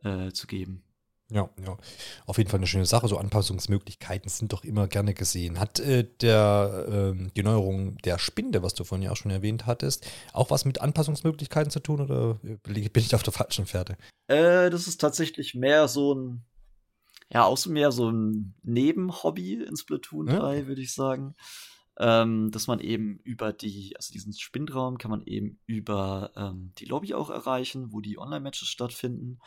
äh, 0.03 0.31
zu 0.33 0.47
geben. 0.47 0.85
Ja, 1.33 1.49
ja, 1.65 1.79
auf 2.27 2.39
jeden 2.39 2.51
Fall 2.51 2.59
eine 2.59 2.67
schöne 2.67 2.87
Sache. 2.87 3.07
So 3.07 3.17
Anpassungsmöglichkeiten 3.17 4.29
sind 4.29 4.53
doch 4.53 4.65
immer 4.65 4.89
gerne 4.89 5.15
gesehen. 5.15 5.61
Hat 5.61 5.79
äh, 5.79 6.05
der, 6.21 7.15
äh, 7.15 7.29
die 7.37 7.45
Neuerung 7.45 7.99
der 7.99 8.19
Spinde, 8.19 8.65
was 8.65 8.75
du 8.75 8.83
vorhin 8.83 9.05
ja 9.05 9.13
auch 9.13 9.17
schon 9.17 9.31
erwähnt 9.31 9.65
hattest, 9.65 10.05
auch 10.33 10.51
was 10.51 10.65
mit 10.65 10.81
Anpassungsmöglichkeiten 10.81 11.71
zu 11.71 11.79
tun 11.79 12.01
oder 12.01 12.35
bin 12.35 12.91
ich 12.97 13.15
auf 13.15 13.23
der 13.23 13.33
falschen 13.33 13.67
Pferde? 13.67 13.97
Äh, 14.27 14.71
das 14.71 14.89
ist 14.89 15.01
tatsächlich 15.01 15.55
mehr 15.55 15.87
so 15.87 16.17
ein, 16.17 16.45
ja, 17.31 17.45
auch 17.45 17.65
mehr 17.67 17.93
so 17.93 18.11
ein 18.11 18.55
Nebenhobby 18.63 19.55
in 19.55 19.77
Splatoon 19.77 20.27
3, 20.27 20.59
ja. 20.59 20.67
würde 20.67 20.83
ich 20.83 20.93
sagen 20.93 21.35
ähm, 22.01 22.51
dass 22.51 22.67
man 22.67 22.81
eben 22.81 23.19
über 23.25 23.53
die, 23.53 23.95
also 23.95 24.11
diesen 24.11 24.33
Spindraum 24.33 24.97
kann 24.97 25.11
man 25.11 25.23
eben 25.27 25.61
über 25.67 26.33
ähm, 26.35 26.73
die 26.79 26.87
Lobby 26.87 27.13
auch 27.13 27.29
erreichen, 27.29 27.93
wo 27.93 28.01
die 28.01 28.19
Online-Matches 28.19 28.69
stattfinden. 28.69 29.39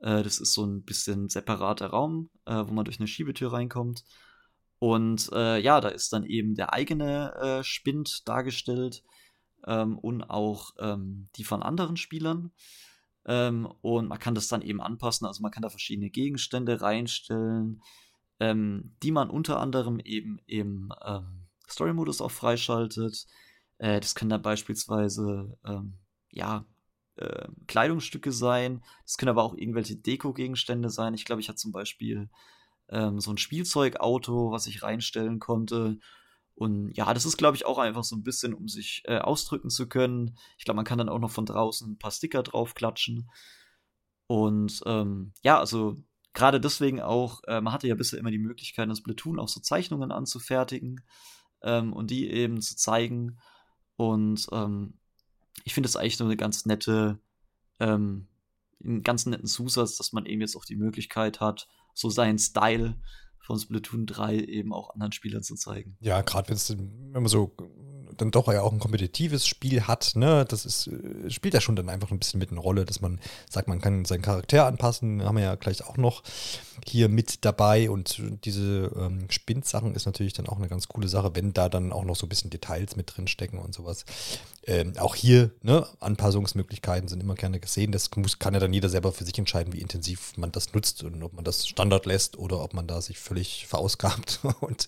Äh, 0.00 0.22
das 0.22 0.38
ist 0.38 0.54
so 0.54 0.64
ein 0.64 0.84
bisschen 0.84 1.28
separater 1.28 1.88
Raum, 1.88 2.30
äh, 2.46 2.64
wo 2.66 2.72
man 2.72 2.86
durch 2.86 2.98
eine 2.98 3.06
Schiebetür 3.06 3.52
reinkommt. 3.52 4.04
Und 4.78 5.28
äh, 5.34 5.60
ja, 5.60 5.82
da 5.82 5.90
ist 5.90 6.14
dann 6.14 6.24
eben 6.24 6.54
der 6.54 6.72
eigene 6.72 7.34
äh, 7.34 7.62
Spind 7.62 8.26
dargestellt 8.26 9.04
ähm, 9.66 9.98
und 9.98 10.22
auch 10.22 10.70
ähm, 10.78 11.28
die 11.36 11.44
von 11.44 11.62
anderen 11.62 11.98
Spielern. 11.98 12.52
Ähm, 13.26 13.66
und 13.82 14.08
man 14.08 14.18
kann 14.18 14.34
das 14.34 14.48
dann 14.48 14.62
eben 14.62 14.80
anpassen. 14.80 15.26
Also 15.26 15.42
man 15.42 15.50
kann 15.50 15.62
da 15.62 15.68
verschiedene 15.68 16.10
Gegenstände 16.10 16.80
reinstellen, 16.80 17.82
ähm, 18.40 18.96
die 19.02 19.12
man 19.12 19.30
unter 19.30 19.60
anderem 19.60 20.00
eben 20.00 20.38
im 20.46 20.92
ähm, 21.04 21.46
Story-Modus 21.68 22.20
auch 22.20 22.30
freischaltet. 22.30 23.26
Äh, 23.78 24.00
das 24.00 24.14
können 24.14 24.30
dann 24.30 24.42
beispielsweise, 24.42 25.58
ähm, 25.64 25.98
ja, 26.30 26.66
äh, 27.16 27.48
Kleidungsstücke 27.66 28.32
sein. 28.32 28.82
Das 29.04 29.16
können 29.16 29.30
aber 29.30 29.44
auch 29.44 29.54
irgendwelche 29.54 29.96
Deko-Gegenstände 29.96 30.90
sein. 30.90 31.14
Ich 31.14 31.24
glaube, 31.24 31.40
ich 31.40 31.48
hatte 31.48 31.56
zum 31.56 31.72
Beispiel 31.72 32.28
ähm, 32.88 33.20
so 33.20 33.30
ein 33.30 33.38
Spielzeugauto, 33.38 34.50
was 34.50 34.66
ich 34.66 34.82
reinstellen 34.82 35.38
konnte. 35.38 35.98
Und 36.54 36.92
ja, 36.96 37.12
das 37.14 37.24
ist, 37.24 37.36
glaube 37.36 37.56
ich, 37.56 37.66
auch 37.66 37.78
einfach 37.78 38.04
so 38.04 38.14
ein 38.14 38.22
bisschen, 38.22 38.54
um 38.54 38.68
sich 38.68 39.02
äh, 39.06 39.18
ausdrücken 39.18 39.70
zu 39.70 39.88
können. 39.88 40.36
Ich 40.58 40.64
glaube, 40.64 40.76
man 40.76 40.84
kann 40.84 40.98
dann 40.98 41.08
auch 41.08 41.18
noch 41.18 41.30
von 41.30 41.46
draußen 41.46 41.92
ein 41.92 41.98
paar 41.98 42.10
Sticker 42.10 42.42
draufklatschen. 42.42 43.30
Und 44.26 44.82
ähm, 44.86 45.32
ja, 45.42 45.58
also 45.58 46.02
gerade 46.34 46.60
deswegen 46.60 47.00
auch, 47.00 47.42
äh, 47.46 47.60
man 47.60 47.72
hatte 47.72 47.88
ja 47.88 47.94
bisher 47.94 48.18
immer 48.18 48.30
die 48.30 48.38
Möglichkeit, 48.38 48.88
das 48.88 49.02
Platoon 49.02 49.38
auch 49.38 49.48
so 49.48 49.60
Zeichnungen 49.60 50.12
anzufertigen 50.12 51.02
ähm, 51.62 51.92
und 51.92 52.10
die 52.10 52.30
eben 52.30 52.60
zu 52.60 52.76
zeigen. 52.76 53.38
Und 53.96 54.46
ähm, 54.52 54.94
ich 55.64 55.74
finde 55.74 55.88
es 55.88 55.96
eigentlich 55.96 56.18
nur 56.18 56.28
eine 56.28 56.36
ganz 56.36 56.66
nette, 56.66 57.18
ähm, 57.80 58.28
einen 58.82 59.02
ganz 59.02 59.26
netten 59.26 59.46
Zusatz, 59.46 59.96
dass 59.96 60.12
man 60.12 60.26
eben 60.26 60.40
jetzt 60.40 60.56
auch 60.56 60.64
die 60.64 60.76
Möglichkeit 60.76 61.40
hat, 61.40 61.68
so 61.94 62.10
seinen 62.10 62.38
Style 62.38 62.98
von 63.42 63.58
Splatoon 63.58 64.06
3 64.06 64.36
eben 64.38 64.72
auch 64.72 64.90
anderen 64.90 65.12
Spielern 65.12 65.42
zu 65.42 65.56
zeigen. 65.56 65.96
Ja, 66.00 66.22
gerade 66.22 66.48
wenn 66.50 67.12
man 67.12 67.26
so 67.26 67.52
dann 68.16 68.30
doch 68.30 68.48
ja 68.52 68.62
auch 68.62 68.72
ein 68.72 68.78
kompetitives 68.78 69.46
Spiel 69.46 69.82
hat, 69.82 70.12
ne, 70.14 70.44
das 70.46 70.64
ist, 70.64 70.86
äh, 70.88 71.30
spielt 71.30 71.54
ja 71.54 71.60
schon 71.60 71.76
dann 71.76 71.88
einfach 71.88 72.10
ein 72.10 72.18
bisschen 72.18 72.40
mit 72.40 72.50
eine 72.50 72.60
Rolle, 72.60 72.84
dass 72.84 73.00
man 73.00 73.20
sagt, 73.48 73.68
man 73.68 73.80
kann 73.80 74.04
seinen 74.04 74.22
Charakter 74.22 74.66
anpassen, 74.66 75.24
haben 75.24 75.36
wir 75.36 75.44
ja 75.44 75.54
gleich 75.54 75.84
auch 75.84 75.96
noch 75.96 76.22
hier 76.86 77.08
mit 77.08 77.44
dabei 77.44 77.90
und 77.90 78.20
diese 78.44 78.92
ähm, 78.96 79.30
Spindsachen 79.30 79.94
ist 79.94 80.06
natürlich 80.06 80.32
dann 80.32 80.48
auch 80.48 80.58
eine 80.58 80.68
ganz 80.68 80.88
coole 80.88 81.08
Sache, 81.08 81.32
wenn 81.34 81.52
da 81.52 81.68
dann 81.68 81.92
auch 81.92 82.04
noch 82.04 82.16
so 82.16 82.26
ein 82.26 82.28
bisschen 82.28 82.50
Details 82.50 82.96
mit 82.96 83.16
drin 83.16 83.28
stecken 83.28 83.58
und 83.58 83.74
sowas. 83.74 84.04
Ähm, 84.64 84.92
auch 84.98 85.16
hier, 85.16 85.50
ne, 85.62 85.86
Anpassungsmöglichkeiten 85.98 87.08
sind 87.08 87.20
immer 87.20 87.34
gerne 87.34 87.58
gesehen. 87.58 87.90
Das 87.90 88.10
muss, 88.14 88.38
kann 88.38 88.54
ja 88.54 88.60
dann 88.60 88.72
jeder 88.72 88.88
selber 88.88 89.12
für 89.12 89.24
sich 89.24 89.36
entscheiden, 89.36 89.72
wie 89.72 89.80
intensiv 89.80 90.36
man 90.36 90.52
das 90.52 90.72
nutzt 90.72 91.02
und 91.02 91.20
ob 91.22 91.32
man 91.32 91.44
das 91.44 91.66
Standard 91.66 92.06
lässt 92.06 92.38
oder 92.38 92.62
ob 92.62 92.72
man 92.72 92.86
da 92.86 93.00
sich 93.00 93.18
völlig 93.32 93.66
verausgabt 93.66 94.40
und 94.60 94.86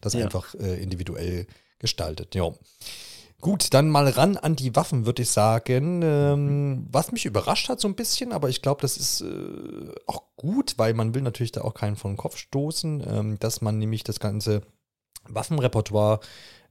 das 0.00 0.14
ja. 0.14 0.24
einfach 0.24 0.54
äh, 0.54 0.80
individuell 0.80 1.46
gestaltet. 1.78 2.34
Ja. 2.34 2.52
Gut, 3.40 3.74
dann 3.74 3.88
mal 3.88 4.08
ran 4.08 4.36
an 4.36 4.54
die 4.54 4.76
Waffen, 4.76 5.04
würde 5.04 5.22
ich 5.22 5.30
sagen. 5.30 6.00
Ähm, 6.04 6.86
was 6.92 7.10
mich 7.10 7.24
überrascht 7.24 7.68
hat 7.68 7.80
so 7.80 7.88
ein 7.88 7.96
bisschen, 7.96 8.32
aber 8.32 8.48
ich 8.48 8.62
glaube, 8.62 8.82
das 8.82 8.96
ist 8.96 9.22
äh, 9.22 9.92
auch 10.06 10.22
gut, 10.36 10.74
weil 10.76 10.94
man 10.94 11.12
will 11.12 11.22
natürlich 11.22 11.50
da 11.50 11.62
auch 11.62 11.74
keinen 11.74 11.96
von 11.96 12.12
den 12.12 12.16
Kopf 12.16 12.36
stoßen, 12.36 13.04
ähm, 13.04 13.38
dass 13.40 13.60
man 13.60 13.78
nämlich 13.78 14.04
das 14.04 14.20
ganze 14.20 14.62
Waffenrepertoire 15.28 16.20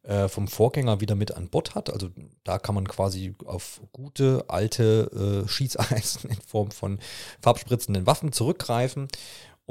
äh, 0.03 0.29
vom 0.29 0.47
Vorgänger 0.47 1.01
wieder 1.01 1.15
mit 1.15 1.33
an 1.35 1.49
Bord 1.49 1.75
hat. 1.75 1.91
Also 1.91 2.09
da 2.45 2.57
kann 2.57 2.75
man 2.75 2.87
quasi 2.87 3.35
auf 3.45 3.81
gute 3.91 4.45
alte 4.47 5.43
äh, 5.43 5.49
Schießeisen 5.49 6.29
in 6.29 6.41
Form 6.41 6.71
von 6.71 6.99
farbspritzenden 7.41 8.07
Waffen 8.07 8.31
zurückgreifen 8.31 9.09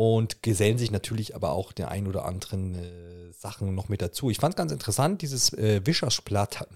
und 0.01 0.43
gesellen 0.43 0.79
sich 0.79 0.91
natürlich 0.91 1.35
aber 1.35 1.53
auch 1.53 1.73
den 1.73 1.85
ein 1.85 2.07
oder 2.07 2.25
anderen 2.25 2.75
äh, 2.75 3.33
Sachen 3.33 3.75
noch 3.75 3.91
mit 3.91 4.01
dazu. 4.01 4.31
Ich 4.31 4.39
fand 4.39 4.55
es 4.55 4.57
ganz 4.57 4.73
interessant, 4.73 5.21
dieses 5.21 5.53
äh, 5.53 5.83
Wischer-Splatana, 5.85 6.71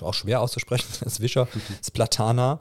auch 0.00 0.12
schwer 0.12 0.40
auszusprechen, 0.40 0.88
das 1.04 1.20
Wischer-Splatana. 1.20 2.58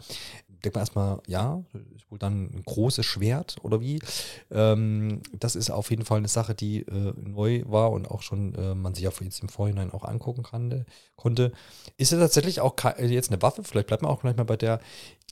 Denkt 0.64 0.76
man 0.76 0.84
erstmal, 0.84 1.20
ja, 1.26 1.64
ist 1.96 2.12
wohl 2.12 2.20
dann 2.20 2.44
ein 2.44 2.62
großes 2.64 3.04
Schwert 3.04 3.56
oder 3.64 3.82
wie. 3.82 4.04
Ähm, 4.52 5.24
das 5.34 5.56
ist 5.56 5.72
auf 5.72 5.90
jeden 5.90 6.06
Fall 6.06 6.20
eine 6.20 6.28
Sache, 6.28 6.54
die 6.54 6.82
äh, 6.82 7.14
neu 7.20 7.64
war 7.66 7.92
und 7.92 8.06
auch 8.06 8.22
schon 8.22 8.54
äh, 8.54 8.76
man 8.76 8.94
sich 8.94 9.06
ja 9.06 9.12
jetzt 9.20 9.42
im 9.42 9.50
Vorhinein 9.50 9.90
auch 9.90 10.04
angucken 10.04 10.44
kann, 10.44 10.86
konnte. 11.16 11.54
Ist 11.98 12.12
ja 12.12 12.20
tatsächlich 12.20 12.62
auch 12.62 12.76
jetzt 13.00 13.32
eine 13.32 13.42
Waffe, 13.42 13.64
vielleicht 13.64 13.88
bleibt 13.88 14.04
man 14.04 14.12
auch 14.12 14.22
gleich 14.22 14.38
mal 14.38 14.44
bei 14.44 14.58
der, 14.58 14.80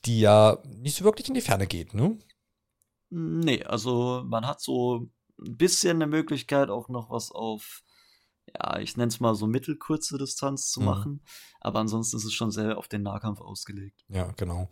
die 0.05 0.21
ja 0.21 0.57
nicht 0.65 0.97
so 0.97 1.03
wirklich 1.03 1.27
in 1.27 1.35
die 1.35 1.41
Ferne 1.41 1.67
geht, 1.67 1.93
ne? 1.93 2.17
Nee, 3.11 3.63
also 3.63 4.23
man 4.25 4.47
hat 4.47 4.61
so 4.61 5.07
ein 5.39 5.57
bisschen 5.57 5.97
eine 5.97 6.07
Möglichkeit, 6.07 6.69
auch 6.69 6.89
noch 6.89 7.09
was 7.09 7.31
auf 7.31 7.83
ja, 8.59 8.79
ich 8.79 8.97
nenne 8.97 9.09
es 9.09 9.19
mal 9.19 9.35
so 9.35 9.47
mittelkurze 9.47 10.17
Distanz 10.17 10.71
zu 10.71 10.79
mhm. 10.79 10.85
machen. 10.85 11.21
Aber 11.59 11.79
ansonsten 11.79 12.17
ist 12.17 12.25
es 12.25 12.33
schon 12.33 12.49
sehr 12.49 12.77
auf 12.77 12.87
den 12.87 13.03
Nahkampf 13.03 13.39
ausgelegt. 13.39 14.03
Ja, 14.09 14.31
genau. 14.35 14.67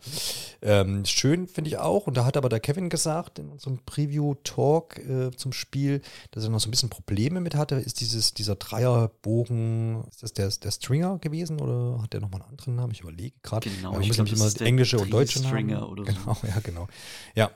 Ähm, 0.60 1.04
schön 1.04 1.46
finde 1.46 1.68
ich 1.68 1.78
auch, 1.78 2.08
und 2.08 2.16
da 2.16 2.24
hat 2.24 2.36
aber 2.36 2.48
der 2.48 2.58
Kevin 2.58 2.90
gesagt 2.90 3.38
in 3.38 3.48
unserem 3.48 3.78
Preview-Talk 3.84 4.98
äh, 4.98 5.30
zum 5.30 5.52
Spiel, 5.52 6.02
dass 6.32 6.42
er 6.42 6.50
noch 6.50 6.58
so 6.58 6.68
ein 6.68 6.72
bisschen 6.72 6.90
Probleme 6.90 7.40
mit 7.40 7.54
hatte. 7.54 7.76
Ist 7.76 8.00
dieses, 8.00 8.34
dieser 8.34 8.56
Dreierbogen, 8.56 10.04
ist 10.08 10.22
das 10.22 10.32
der, 10.32 10.48
der 10.48 10.70
Stringer 10.72 11.18
gewesen 11.18 11.60
oder 11.60 12.02
hat 12.02 12.12
der 12.12 12.20
nochmal 12.20 12.42
einen 12.42 12.50
anderen 12.50 12.74
Namen? 12.74 12.92
Ich 12.92 13.02
überlege 13.02 13.36
gerade. 13.42 13.70
Genau, 13.70 13.98
ich 14.00 14.08
muss 14.08 14.16
nämlich 14.16 14.34
immer 14.34 14.66
englische 14.66 14.98
und 14.98 15.10
deutsche 15.10 15.38
Stringer 15.38 15.80
Namen. 15.80 15.92
oder 15.92 16.04
so. 16.04 16.18
Genau, 16.18 16.36
ja, 16.42 16.60
genau. 16.60 16.88
Ja. 17.36 17.50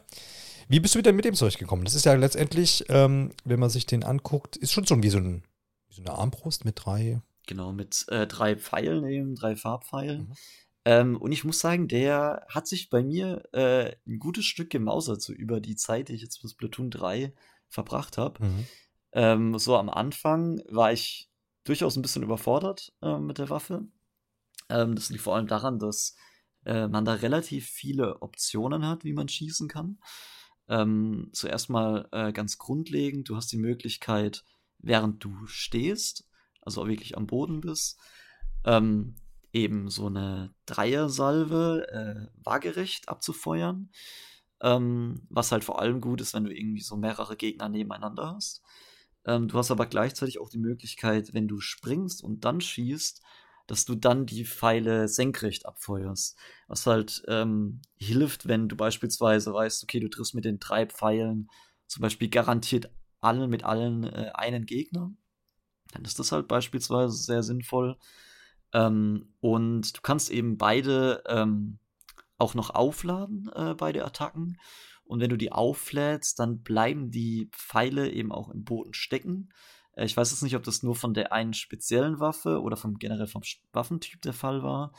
Wie 0.69 0.81
bist 0.81 0.95
du 0.95 1.03
denn 1.03 1.17
mit 1.17 1.25
dem 1.25 1.35
Zeug 1.35 1.59
gekommen? 1.59 1.85
Das 1.85 1.95
ist 1.95 2.05
ja 2.05 2.15
letztendlich, 2.15 2.85
ähm, 2.89 3.33
wenn 3.45 3.61
man 3.61 3.71
sich 3.71 3.87
den 3.87 4.05
anguckt, 4.05 4.57
ist 4.57 4.73
schon 4.73 4.87
so 4.87 5.03
wie 5.03 5.11
so, 5.11 5.19
ein, 5.19 5.45
wie 5.89 5.95
so 5.95 6.03
eine 6.03 6.13
Armbrust 6.13 6.65
mit 6.65 6.85
drei. 6.85 7.21
Genau, 7.47 7.73
mit 7.73 8.07
äh, 8.09 8.27
drei 8.27 8.57
Pfeilen 8.57 9.07
eben, 9.07 9.35
drei 9.35 9.57
Farbpfeilen. 9.57 10.29
Mhm. 10.29 10.35
Ähm, 10.87 11.17
und 11.17 11.33
ich 11.33 11.45
muss 11.45 11.61
sagen, 11.61 11.89
der 11.89 12.47
hat 12.49 12.67
sich 12.67 12.91
bei 12.91 13.03
mir 13.03 13.43
äh, 13.53 13.95
ein 14.07 14.19
gutes 14.19 14.45
Stück 14.45 14.71
gemausert, 14.71 15.23
so 15.23 15.33
über 15.33 15.61
die 15.61 15.77
Zeit, 15.77 16.09
die 16.09 16.15
ich 16.15 16.23
jetzt 16.23 16.43
bis 16.43 16.55
Platoon 16.55 16.91
3 16.91 17.33
verbracht 17.69 18.19
habe. 18.19 18.45
Mhm. 18.45 18.67
Ähm, 19.13 19.59
so 19.59 19.77
am 19.77 19.89
Anfang 19.89 20.63
war 20.69 20.93
ich 20.93 21.31
durchaus 21.65 21.97
ein 21.97 22.03
bisschen 22.03 22.23
überfordert 22.23 22.93
äh, 23.01 23.19
mit 23.19 23.39
der 23.39 23.49
Waffe. 23.49 23.87
Ähm, 24.69 24.95
das 24.95 25.11
liegt 25.11 25.23
vor 25.23 25.37
allem 25.37 25.47
daran, 25.47 25.79
dass 25.79 26.17
äh, 26.67 26.89
man 26.89 27.05
da 27.05 27.15
relativ 27.15 27.69
viele 27.69 28.21
Optionen 28.23 28.87
hat, 28.87 29.05
wie 29.05 29.13
man 29.13 29.29
schießen 29.29 29.69
kann. 29.69 29.99
Ähm, 30.69 31.31
zuerst 31.33 31.69
mal 31.69 32.09
äh, 32.13 32.33
ganz 32.33 32.59
grundlegend, 32.59 33.29
du 33.29 33.37
hast 33.37 33.53
die 33.53 33.59
Möglichkeit, 33.59 34.45
während 34.79 35.23
du 35.23 35.47
stehst, 35.47 36.29
also 36.63 36.83
auch 36.83 36.89
wirklich 36.89 37.17
am 37.17 37.27
Boden 37.27 37.61
bist, 37.61 37.99
ähm, 38.65 39.17
eben 39.53 39.89
so 39.89 40.07
eine 40.07 40.55
Dreiersalve 40.67 41.87
äh, 41.91 42.39
waagerecht 42.43 43.09
abzufeuern. 43.09 43.91
Ähm, 44.63 45.27
was 45.29 45.53
halt 45.53 45.65
vor 45.65 45.81
allem 45.81 46.01
gut 46.01 46.21
ist, 46.21 46.33
wenn 46.33 46.45
du 46.45 46.55
irgendwie 46.55 46.81
so 46.81 46.97
mehrere 46.97 47.37
Gegner 47.37 47.69
nebeneinander 47.69 48.35
hast. 48.35 48.63
Ähm, 49.27 49.49
du 49.49 49.59
hast 49.59 49.71
aber 49.71 49.87
gleichzeitig 49.87 50.41
auch 50.41 50.49
die 50.49 50.59
Möglichkeit, 50.59 51.35
wenn 51.35 51.49
du 51.49 51.61
springst 51.61 52.23
und 52.23 52.45
dann 52.45 52.61
schießt, 52.61 53.23
dass 53.67 53.85
du 53.85 53.95
dann 53.95 54.27
die 54.27 54.45
Pfeile 54.45 55.09
senkrecht 55.09 55.67
abfeuerst. 55.67 56.37
Was 56.69 56.87
halt 56.87 57.23
ähm, 57.29 57.81
hilft, 57.97 58.47
wenn 58.47 58.69
du 58.69 58.77
beispielsweise 58.77 59.53
weißt, 59.53 59.83
okay, 59.83 60.01
du 60.01 60.09
triffst 60.09 60.35
mit 60.35 60.45
den 60.45 60.59
drei 60.59 60.87
Pfeilen 60.87 61.49
zum 61.87 62.03
Beispiel 62.03 62.29
garantiert 62.29 62.91
allen 63.21 63.49
mit 63.49 63.65
allen 63.65 64.05
äh, 64.05 64.31
einen 64.35 64.67
Gegner. 64.67 65.13
Dann 65.93 66.05
ist 66.05 66.19
das 66.19 66.33
halt 66.33 66.49
beispielsweise 66.49 67.17
sehr 67.17 67.43
sinnvoll. 67.43 67.97
Ähm, 68.73 69.35
und 69.41 69.97
du 69.97 70.01
kannst 70.03 70.31
eben 70.31 70.59
beide 70.59 71.23
ähm, 71.27 71.79
auch 72.39 72.55
noch 72.55 72.71
aufladen, 72.71 73.51
äh, 73.55 73.75
beide 73.75 74.05
Attacken. 74.05 74.59
Und 75.05 75.21
wenn 75.21 75.31
du 75.31 75.37
die 75.37 75.53
auflädst, 75.53 76.39
dann 76.39 76.63
bleiben 76.63 77.11
die 77.11 77.49
Pfeile 77.53 78.11
eben 78.11 78.33
auch 78.33 78.51
im 78.51 78.65
Boden 78.65 78.95
stecken. 78.95 79.51
Äh, 79.97 80.05
ich 80.05 80.17
weiß 80.17 80.31
jetzt 80.31 80.43
nicht, 80.43 80.57
ob 80.57 80.63
das 80.63 80.83
nur 80.83 80.97
von 80.97 81.15
der 81.15 81.33
einen 81.33 81.55
speziellen 81.55 82.21
Waffe 82.21 82.61
oder 82.61 82.77
vom 82.77 82.99
generell 82.99 83.27
vom 83.27 83.43
Waffentyp 83.73 84.23
der 84.23 84.33
Fall 84.33 84.63
war. 84.63 84.93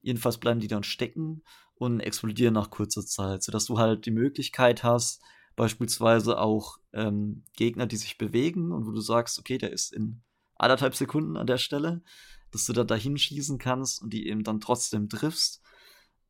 Jedenfalls 0.00 0.38
bleiben 0.38 0.60
die 0.60 0.68
dann 0.68 0.84
stecken 0.84 1.42
und 1.76 2.00
explodieren 2.00 2.54
nach 2.54 2.70
kurzer 2.70 3.04
Zeit, 3.04 3.42
sodass 3.42 3.64
du 3.66 3.78
halt 3.78 4.06
die 4.06 4.10
Möglichkeit 4.10 4.84
hast, 4.84 5.22
beispielsweise 5.56 6.38
auch 6.38 6.78
ähm, 6.92 7.44
Gegner, 7.56 7.86
die 7.86 7.96
sich 7.96 8.18
bewegen 8.18 8.72
und 8.72 8.86
wo 8.86 8.90
du 8.90 9.00
sagst, 9.00 9.38
okay, 9.38 9.58
der 9.58 9.72
ist 9.72 9.92
in 9.92 10.22
anderthalb 10.56 10.94
Sekunden 10.94 11.36
an 11.36 11.46
der 11.46 11.58
Stelle, 11.58 12.02
dass 12.50 12.66
du 12.66 12.72
da 12.72 12.84
dahin 12.84 13.18
schießen 13.18 13.58
kannst 13.58 14.02
und 14.02 14.12
die 14.12 14.28
eben 14.28 14.44
dann 14.44 14.60
trotzdem 14.60 15.08
triffst, 15.08 15.60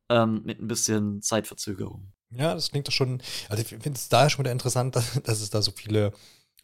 ähm, 0.09 0.41
mit 0.43 0.59
ein 0.59 0.67
bisschen 0.67 1.21
Zeitverzögerung. 1.21 2.11
Ja, 2.31 2.53
das 2.53 2.71
klingt 2.71 2.87
doch 2.87 2.91
schon, 2.93 3.21
also 3.49 3.61
ich 3.61 3.69
finde 3.69 3.91
es 3.91 4.09
da 4.09 4.29
schon 4.29 4.43
wieder 4.43 4.51
interessant, 4.51 4.95
dass, 4.95 5.13
dass 5.23 5.41
es 5.41 5.49
da 5.49 5.61
so 5.61 5.71
viele 5.71 6.13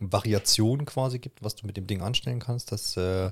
Variation 0.01 0.85
quasi 0.85 1.19
gibt, 1.19 1.43
was 1.43 1.55
du 1.55 1.67
mit 1.67 1.77
dem 1.77 1.85
Ding 1.85 2.01
anstellen 2.01 2.39
kannst. 2.39 2.71
Das 2.71 2.97
äh, 2.97 3.29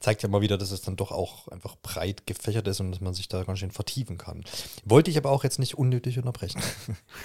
zeigt 0.00 0.22
ja 0.22 0.28
mal 0.28 0.40
wieder, 0.40 0.58
dass 0.58 0.70
es 0.70 0.82
dann 0.82 0.96
doch 0.96 1.12
auch 1.12 1.48
einfach 1.48 1.76
breit 1.76 2.26
gefächert 2.26 2.66
ist 2.66 2.80
und 2.80 2.90
dass 2.90 3.00
man 3.00 3.14
sich 3.14 3.28
da 3.28 3.44
ganz 3.44 3.60
schön 3.60 3.70
vertiefen 3.70 4.18
kann. 4.18 4.44
Wollte 4.84 5.10
ich 5.10 5.18
aber 5.18 5.30
auch 5.30 5.44
jetzt 5.44 5.58
nicht 5.58 5.78
unnötig 5.78 6.18
unterbrechen. 6.18 6.60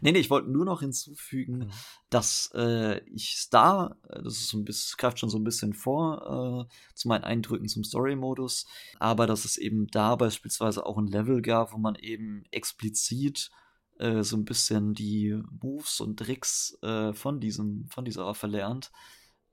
nee, 0.00 0.12
nee, 0.12 0.18
ich 0.18 0.30
wollte 0.30 0.50
nur 0.50 0.64
noch 0.64 0.80
hinzufügen, 0.80 1.58
mhm. 1.58 1.70
dass 2.10 2.50
äh, 2.54 3.00
ich 3.10 3.36
Star, 3.36 3.96
das 4.08 4.34
ist 4.34 4.48
so 4.48 4.58
ein 4.58 4.64
bisschen, 4.64 4.96
greift 4.96 5.18
schon 5.18 5.30
so 5.30 5.38
ein 5.38 5.44
bisschen 5.44 5.74
vor 5.74 6.68
äh, 6.68 6.94
zu 6.94 7.08
meinen 7.08 7.24
Eindrücken 7.24 7.68
zum 7.68 7.84
Story-Modus, 7.84 8.66
aber 8.98 9.26
dass 9.26 9.44
es 9.44 9.58
eben 9.58 9.88
da 9.88 10.16
beispielsweise 10.16 10.86
auch 10.86 10.98
ein 10.98 11.06
Level 11.06 11.42
gab, 11.42 11.72
wo 11.72 11.78
man 11.78 11.96
eben 11.96 12.44
explizit 12.50 13.50
äh, 13.98 14.22
so 14.22 14.36
ein 14.36 14.44
bisschen 14.44 14.94
die 14.94 15.40
Moves 15.60 16.00
und 16.00 16.18
Tricks 16.18 16.78
äh, 16.82 17.12
von, 17.12 17.40
diesem, 17.40 17.86
von 17.88 18.04
dieser 18.04 18.26
Waffe 18.26 18.46
lernt. 18.46 18.90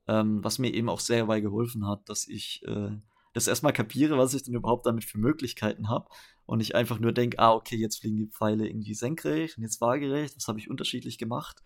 Ähm, 0.08 0.42
was 0.42 0.58
mir 0.58 0.72
eben 0.74 0.88
auch 0.88 1.00
sehr 1.00 1.18
dabei 1.18 1.40
geholfen 1.40 1.86
hat, 1.86 2.08
dass 2.08 2.26
ich 2.26 2.62
äh, 2.66 2.90
das 3.32 3.46
erstmal 3.46 3.72
kapiere, 3.72 4.18
was 4.18 4.34
ich 4.34 4.42
denn 4.42 4.54
überhaupt 4.54 4.86
damit 4.86 5.04
für 5.04 5.18
Möglichkeiten 5.18 5.88
habe. 5.88 6.08
Und 6.46 6.60
ich 6.60 6.74
einfach 6.74 6.98
nur 6.98 7.12
denke, 7.12 7.38
ah, 7.38 7.52
okay, 7.52 7.76
jetzt 7.76 8.00
fliegen 8.00 8.16
die 8.16 8.26
Pfeile 8.26 8.66
irgendwie 8.66 8.94
senkrecht 8.94 9.56
und 9.56 9.62
jetzt 9.62 9.80
waagerecht. 9.80 10.34
Das 10.34 10.48
habe 10.48 10.58
ich 10.58 10.68
unterschiedlich 10.68 11.16
gemacht. 11.16 11.62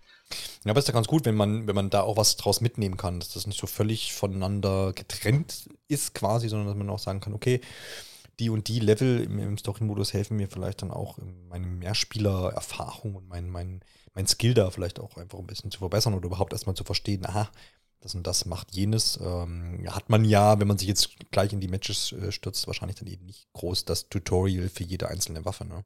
Ja, 0.64 0.72
aber 0.72 0.78
ist 0.78 0.88
ja 0.88 0.92
ganz 0.92 1.06
gut, 1.06 1.24
wenn 1.24 1.36
man, 1.36 1.66
wenn 1.66 1.74
man 1.74 1.88
da 1.88 2.02
auch 2.02 2.18
was 2.18 2.36
draus 2.36 2.60
mitnehmen 2.60 2.98
kann, 2.98 3.18
dass 3.18 3.32
das 3.32 3.46
nicht 3.46 3.58
so 3.58 3.66
völlig 3.66 4.12
voneinander 4.12 4.92
getrennt 4.92 5.70
ist 5.88 6.14
quasi, 6.14 6.50
sondern 6.50 6.68
dass 6.68 6.76
man 6.76 6.90
auch 6.90 6.98
sagen 6.98 7.20
kann, 7.20 7.32
okay, 7.32 7.62
die 8.38 8.50
und 8.50 8.68
die 8.68 8.80
Level 8.80 9.20
im, 9.20 9.38
im 9.38 9.58
Story-Modus 9.58 10.12
helfen 10.12 10.36
mir 10.36 10.48
vielleicht 10.48 10.82
dann 10.82 10.90
auch 10.90 11.18
meine 11.48 11.66
Mehrspieler-Erfahrung 11.66 13.14
und 13.14 13.28
mein, 13.28 13.48
mein, 13.50 13.80
mein 14.14 14.26
Skill 14.26 14.54
da 14.54 14.70
vielleicht 14.70 15.00
auch 15.00 15.16
einfach 15.16 15.38
ein 15.38 15.46
bisschen 15.46 15.70
zu 15.70 15.78
verbessern 15.78 16.14
oder 16.14 16.26
überhaupt 16.26 16.52
erstmal 16.52 16.76
zu 16.76 16.84
verstehen, 16.84 17.26
aha, 17.26 17.50
das 18.00 18.14
und 18.14 18.26
das 18.26 18.44
macht 18.44 18.74
jenes. 18.74 19.18
Ähm, 19.22 19.84
hat 19.88 20.10
man 20.10 20.24
ja, 20.24 20.60
wenn 20.60 20.68
man 20.68 20.78
sich 20.78 20.88
jetzt 20.88 21.30
gleich 21.30 21.52
in 21.52 21.60
die 21.60 21.68
Matches 21.68 22.12
äh, 22.12 22.30
stürzt, 22.32 22.66
wahrscheinlich 22.66 22.98
dann 22.98 23.08
eben 23.08 23.24
nicht 23.24 23.50
groß 23.54 23.86
das 23.86 24.08
Tutorial 24.08 24.68
für 24.68 24.84
jede 24.84 25.08
einzelne 25.08 25.44
Waffe. 25.44 25.64
Ne? 25.64 25.84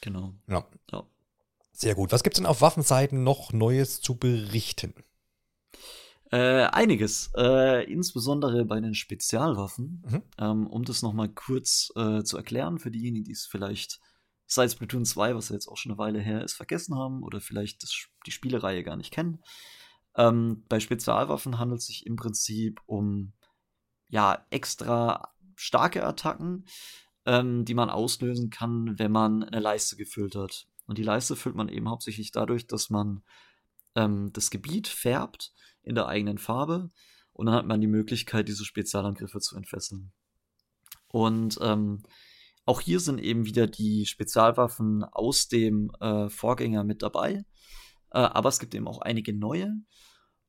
Genau. 0.00 0.32
Ja. 0.48 0.64
ja. 0.92 1.02
Sehr 1.72 1.94
gut. 1.94 2.12
Was 2.12 2.22
gibt 2.22 2.36
es 2.36 2.38
denn 2.38 2.46
auf 2.46 2.60
Waffenseiten 2.60 3.24
noch 3.24 3.52
Neues 3.52 4.00
zu 4.00 4.14
berichten? 4.16 4.94
Äh, 6.32 6.66
einiges, 6.66 7.30
äh, 7.36 7.90
insbesondere 7.90 8.64
bei 8.64 8.80
den 8.80 8.94
Spezialwaffen. 8.94 10.02
Mhm. 10.08 10.22
Ähm, 10.38 10.66
um 10.68 10.84
das 10.84 11.02
nochmal 11.02 11.28
kurz 11.28 11.92
äh, 11.96 12.22
zu 12.22 12.36
erklären 12.36 12.78
für 12.78 12.90
diejenigen, 12.90 13.24
die 13.24 13.32
es 13.32 13.46
vielleicht 13.46 14.00
seit 14.46 14.70
Splatoon 14.72 15.04
2, 15.04 15.34
was 15.34 15.48
ja 15.48 15.54
jetzt 15.54 15.66
auch 15.66 15.76
schon 15.76 15.92
eine 15.92 15.98
Weile 15.98 16.20
her 16.20 16.44
ist, 16.44 16.54
vergessen 16.54 16.96
haben 16.96 17.22
oder 17.22 17.40
vielleicht 17.40 17.82
das, 17.82 17.94
die 18.26 18.30
Spielereihe 18.30 18.84
gar 18.84 18.96
nicht 18.96 19.12
kennen. 19.12 19.42
Ähm, 20.16 20.64
bei 20.68 20.80
Spezialwaffen 20.80 21.58
handelt 21.58 21.80
es 21.80 21.86
sich 21.86 22.06
im 22.06 22.16
Prinzip 22.16 22.80
um 22.86 23.32
ja 24.08 24.44
extra 24.50 25.32
starke 25.56 26.04
Attacken, 26.04 26.64
ähm, 27.26 27.64
die 27.64 27.74
man 27.74 27.90
auslösen 27.90 28.50
kann, 28.50 28.98
wenn 28.98 29.12
man 29.12 29.44
eine 29.44 29.60
Leiste 29.60 29.96
gefüllt 29.96 30.34
hat. 30.36 30.66
Und 30.86 30.98
die 30.98 31.04
Leiste 31.04 31.36
füllt 31.36 31.54
man 31.54 31.68
eben 31.68 31.88
hauptsächlich 31.88 32.32
dadurch, 32.32 32.66
dass 32.66 32.90
man 32.90 33.22
ähm, 33.94 34.32
das 34.32 34.50
Gebiet 34.50 34.88
färbt 34.88 35.52
in 35.82 35.94
der 35.94 36.06
eigenen 36.06 36.38
Farbe 36.38 36.90
und 37.32 37.46
dann 37.46 37.54
hat 37.54 37.66
man 37.66 37.80
die 37.80 37.86
Möglichkeit, 37.86 38.48
diese 38.48 38.64
Spezialangriffe 38.64 39.40
zu 39.40 39.56
entfesseln. 39.56 40.12
Und 41.08 41.58
ähm, 41.60 42.02
auch 42.64 42.80
hier 42.80 43.00
sind 43.00 43.18
eben 43.18 43.46
wieder 43.46 43.66
die 43.66 44.06
Spezialwaffen 44.06 45.04
aus 45.04 45.48
dem 45.48 45.90
äh, 46.00 46.28
Vorgänger 46.28 46.84
mit 46.84 47.02
dabei, 47.02 47.44
äh, 48.10 48.18
aber 48.18 48.48
es 48.48 48.58
gibt 48.58 48.74
eben 48.74 48.86
auch 48.86 49.00
einige 49.00 49.32
neue. 49.32 49.72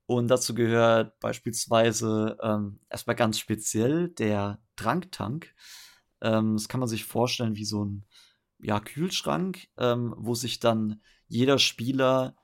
Und 0.06 0.28
dazu 0.28 0.54
gehört 0.54 1.20
beispielsweise 1.20 2.38
ähm, 2.44 2.80
erstmal 2.90 3.16
ganz 3.16 3.40
speziell 3.40 4.10
der 4.10 4.62
Tranktank. 4.76 5.54
Ähm, 6.22 6.58
das 6.58 6.68
kann 6.68 6.82
man 6.82 6.90
sich 6.90 7.06
vorstellen 7.06 7.56
wie 7.56 7.66
so 7.66 7.86
ein 7.86 8.06
ja, 8.60 8.80
Kühlschrank, 8.80 9.68
ähm, 9.78 10.14
wo 10.18 10.36
sich 10.36 10.60
dann 10.60 11.02
jeder 11.28 11.60
Spieler 11.60 12.36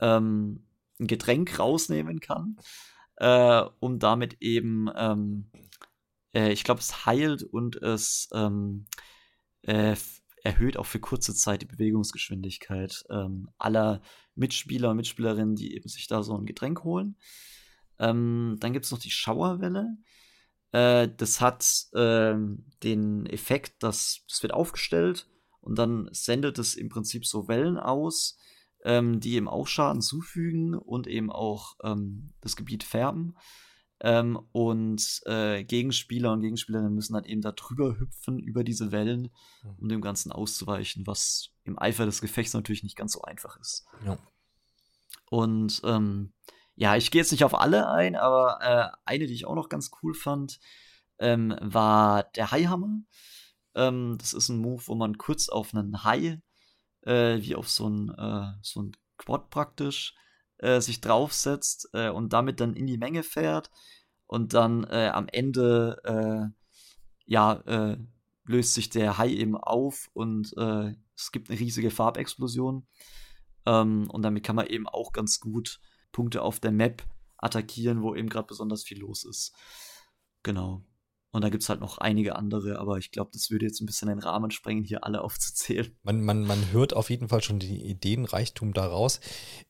ähm, 0.00 0.66
ein 1.02 1.06
Getränk 1.06 1.58
rausnehmen 1.58 2.20
kann, 2.20 2.56
äh, 3.16 3.62
um 3.80 3.98
damit 3.98 4.36
eben, 4.40 4.88
ähm, 4.96 5.50
äh, 6.34 6.52
ich 6.52 6.64
glaube, 6.64 6.80
es 6.80 7.06
heilt 7.06 7.42
und 7.42 7.76
es 7.76 8.28
ähm, 8.32 8.86
äh, 9.62 9.96
erhöht 10.42 10.76
auch 10.76 10.86
für 10.86 11.00
kurze 11.00 11.34
Zeit 11.34 11.62
die 11.62 11.66
Bewegungsgeschwindigkeit 11.66 13.04
ähm, 13.10 13.50
aller 13.58 14.02
Mitspieler 14.34 14.90
und 14.90 14.96
Mitspielerinnen, 14.96 15.54
die 15.54 15.74
eben 15.74 15.88
sich 15.88 16.06
da 16.06 16.22
so 16.22 16.36
ein 16.36 16.46
Getränk 16.46 16.84
holen. 16.84 17.16
Ähm, 17.98 18.56
dann 18.58 18.72
gibt 18.72 18.84
es 18.84 18.90
noch 18.90 18.98
die 18.98 19.10
Schauerwelle. 19.10 19.96
Äh, 20.72 21.08
das 21.16 21.40
hat 21.40 21.86
ähm, 21.94 22.66
den 22.82 23.26
Effekt, 23.26 23.82
dass 23.82 24.24
das 24.28 24.42
wird 24.42 24.54
aufgestellt 24.54 25.28
und 25.60 25.78
dann 25.78 26.08
sendet 26.12 26.58
es 26.58 26.74
im 26.74 26.88
Prinzip 26.88 27.24
so 27.26 27.46
Wellen 27.46 27.78
aus, 27.78 28.38
ähm, 28.84 29.20
die 29.20 29.34
eben 29.34 29.48
auch 29.48 29.66
Schaden 29.66 30.02
zufügen 30.02 30.74
und 30.74 31.06
eben 31.06 31.30
auch 31.30 31.76
ähm, 31.82 32.32
das 32.40 32.56
Gebiet 32.56 32.84
färben. 32.84 33.36
Ähm, 34.00 34.36
und 34.50 35.20
äh, 35.26 35.62
Gegenspieler 35.62 36.32
und 36.32 36.40
Gegenspielerinnen 36.40 36.92
müssen 36.92 37.14
dann 37.14 37.24
eben 37.24 37.40
da 37.40 37.52
drüber 37.52 37.98
hüpfen, 37.98 38.40
über 38.40 38.64
diese 38.64 38.90
Wellen, 38.90 39.30
mhm. 39.62 39.76
um 39.78 39.88
dem 39.88 40.00
Ganzen 40.00 40.32
auszuweichen, 40.32 41.06
was 41.06 41.50
im 41.62 41.78
Eifer 41.78 42.04
des 42.04 42.20
Gefechts 42.20 42.52
natürlich 42.52 42.82
nicht 42.82 42.96
ganz 42.96 43.12
so 43.12 43.22
einfach 43.22 43.56
ist. 43.60 43.86
Ja. 44.04 44.18
Und 45.30 45.80
ähm, 45.84 46.32
ja, 46.74 46.96
ich 46.96 47.12
gehe 47.12 47.20
jetzt 47.20 47.30
nicht 47.30 47.44
auf 47.44 47.54
alle 47.54 47.88
ein, 47.88 48.16
aber 48.16 48.58
äh, 48.60 48.96
eine, 49.04 49.26
die 49.26 49.34
ich 49.34 49.46
auch 49.46 49.54
noch 49.54 49.68
ganz 49.68 49.92
cool 50.02 50.14
fand, 50.14 50.58
ähm, 51.20 51.56
war 51.60 52.24
der 52.24 52.50
Haihammer. 52.50 53.02
Ähm, 53.76 54.16
das 54.18 54.32
ist 54.32 54.48
ein 54.48 54.58
Move, 54.58 54.82
wo 54.86 54.96
man 54.96 55.16
kurz 55.16 55.48
auf 55.48 55.74
einen 55.74 56.02
Hai, 56.02 56.42
äh, 57.02 57.40
wie 57.40 57.54
auf 57.54 57.68
so 57.68 57.88
ein, 57.88 58.10
äh, 58.10 58.52
so 58.62 58.82
ein 58.82 58.92
Quad 59.18 59.50
praktisch, 59.50 60.14
äh, 60.58 60.80
sich 60.80 61.00
draufsetzt 61.00 61.90
äh, 61.92 62.10
und 62.10 62.32
damit 62.32 62.60
dann 62.60 62.74
in 62.74 62.86
die 62.86 62.98
Menge 62.98 63.22
fährt 63.22 63.70
und 64.26 64.54
dann 64.54 64.84
äh, 64.84 65.10
am 65.12 65.28
Ende 65.28 66.00
äh, 66.04 66.72
ja 67.26 67.96
löst 68.44 68.74
sich 68.74 68.90
der 68.90 69.16
Hai 69.16 69.30
eben 69.30 69.56
auf 69.56 70.10
und 70.12 70.52
es 70.54 71.30
gibt 71.30 71.48
eine 71.48 71.58
riesige 71.58 71.90
Farbexplosion 71.90 72.86
ähm, 73.66 74.10
und 74.10 74.22
damit 74.22 74.44
kann 74.44 74.56
man 74.56 74.66
eben 74.66 74.88
auch 74.88 75.12
ganz 75.12 75.40
gut 75.40 75.80
Punkte 76.10 76.42
auf 76.42 76.60
der 76.60 76.72
Map 76.72 77.04
attackieren, 77.36 78.02
wo 78.02 78.14
eben 78.14 78.28
gerade 78.28 78.46
besonders 78.46 78.82
viel 78.82 78.98
los 78.98 79.24
ist. 79.24 79.54
Genau. 80.42 80.84
Und 81.32 81.42
da 81.42 81.48
gibt 81.48 81.62
es 81.62 81.68
halt 81.70 81.80
noch 81.80 81.96
einige 81.96 82.36
andere, 82.36 82.78
aber 82.78 82.98
ich 82.98 83.10
glaube, 83.10 83.30
das 83.32 83.50
würde 83.50 83.64
jetzt 83.64 83.80
ein 83.80 83.86
bisschen 83.86 84.08
den 84.08 84.18
Rahmen 84.18 84.50
sprengen, 84.50 84.84
hier 84.84 85.04
alle 85.04 85.20
aufzuzählen. 85.24 85.90
Man, 86.02 86.22
man, 86.22 86.44
man 86.44 86.70
hört 86.72 86.94
auf 86.94 87.08
jeden 87.08 87.28
Fall 87.28 87.42
schon 87.42 87.58
den 87.58 87.74
Ideenreichtum 87.74 88.74
daraus. 88.74 89.20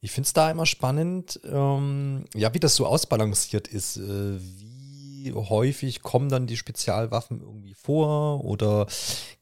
Ich 0.00 0.10
finde 0.10 0.26
es 0.26 0.32
da 0.32 0.50
immer 0.50 0.66
spannend, 0.66 1.40
ähm, 1.44 2.24
ja, 2.34 2.52
wie 2.52 2.60
das 2.60 2.74
so 2.74 2.86
ausbalanciert 2.86 3.68
ist. 3.68 3.96
Äh, 3.96 4.40
wie 4.40 5.32
häufig 5.32 6.02
kommen 6.02 6.28
dann 6.28 6.48
die 6.48 6.56
Spezialwaffen 6.56 7.40
irgendwie 7.40 7.74
vor? 7.74 8.44
Oder 8.44 8.88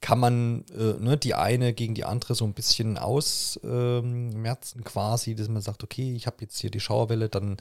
kann 0.02 0.18
man 0.18 0.64
äh, 0.76 1.02
ne, 1.02 1.16
die 1.16 1.34
eine 1.34 1.72
gegen 1.72 1.94
die 1.94 2.04
andere 2.04 2.34
so 2.34 2.44
ein 2.44 2.52
bisschen 2.52 2.98
ausmerzen 2.98 4.78
ähm, 4.78 4.84
quasi, 4.84 5.34
dass 5.34 5.48
man 5.48 5.62
sagt, 5.62 5.82
okay, 5.82 6.14
ich 6.14 6.26
habe 6.26 6.36
jetzt 6.40 6.58
hier 6.58 6.70
die 6.70 6.80
Schauerwelle, 6.80 7.30
dann 7.30 7.56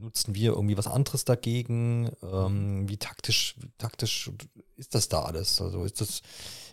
nutzen 0.00 0.34
wir 0.34 0.52
irgendwie 0.52 0.76
was 0.76 0.86
anderes 0.86 1.24
dagegen? 1.24 2.10
Ähm, 2.22 2.88
wie 2.88 2.96
taktisch, 2.96 3.56
wie 3.60 3.70
taktisch 3.78 4.30
ist 4.76 4.94
das 4.94 5.08
da 5.08 5.22
alles? 5.22 5.60
Also 5.60 5.84
ist 5.84 6.00
das. 6.00 6.22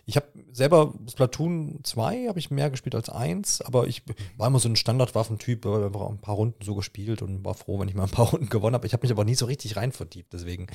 Ich 0.04 0.16
habe 0.16 0.26
selber 0.50 0.94
Splatoon 1.08 1.80
2 1.84 2.26
habe 2.26 2.38
ich 2.38 2.50
mehr 2.50 2.70
gespielt 2.70 2.96
als 2.96 3.08
1, 3.08 3.62
aber 3.62 3.86
ich 3.86 4.02
war 4.36 4.48
immer 4.48 4.58
so 4.58 4.68
ein 4.68 4.74
Standardwaffentyp, 4.74 5.64
habe 5.64 5.86
einfach 5.86 6.08
ein 6.08 6.20
paar 6.20 6.34
Runden 6.34 6.64
so 6.64 6.74
gespielt 6.74 7.22
und 7.22 7.44
war 7.44 7.54
froh, 7.54 7.78
wenn 7.78 7.88
ich 7.88 7.94
mal 7.94 8.04
ein 8.04 8.10
paar 8.10 8.26
Runden 8.30 8.48
gewonnen 8.48 8.74
habe. 8.74 8.86
Ich 8.86 8.92
habe 8.92 9.04
mich 9.04 9.12
aber 9.12 9.24
nie 9.24 9.36
so 9.36 9.46
richtig 9.46 9.76
rein 9.76 9.92
vertiebt, 9.92 10.32
deswegen 10.32 10.66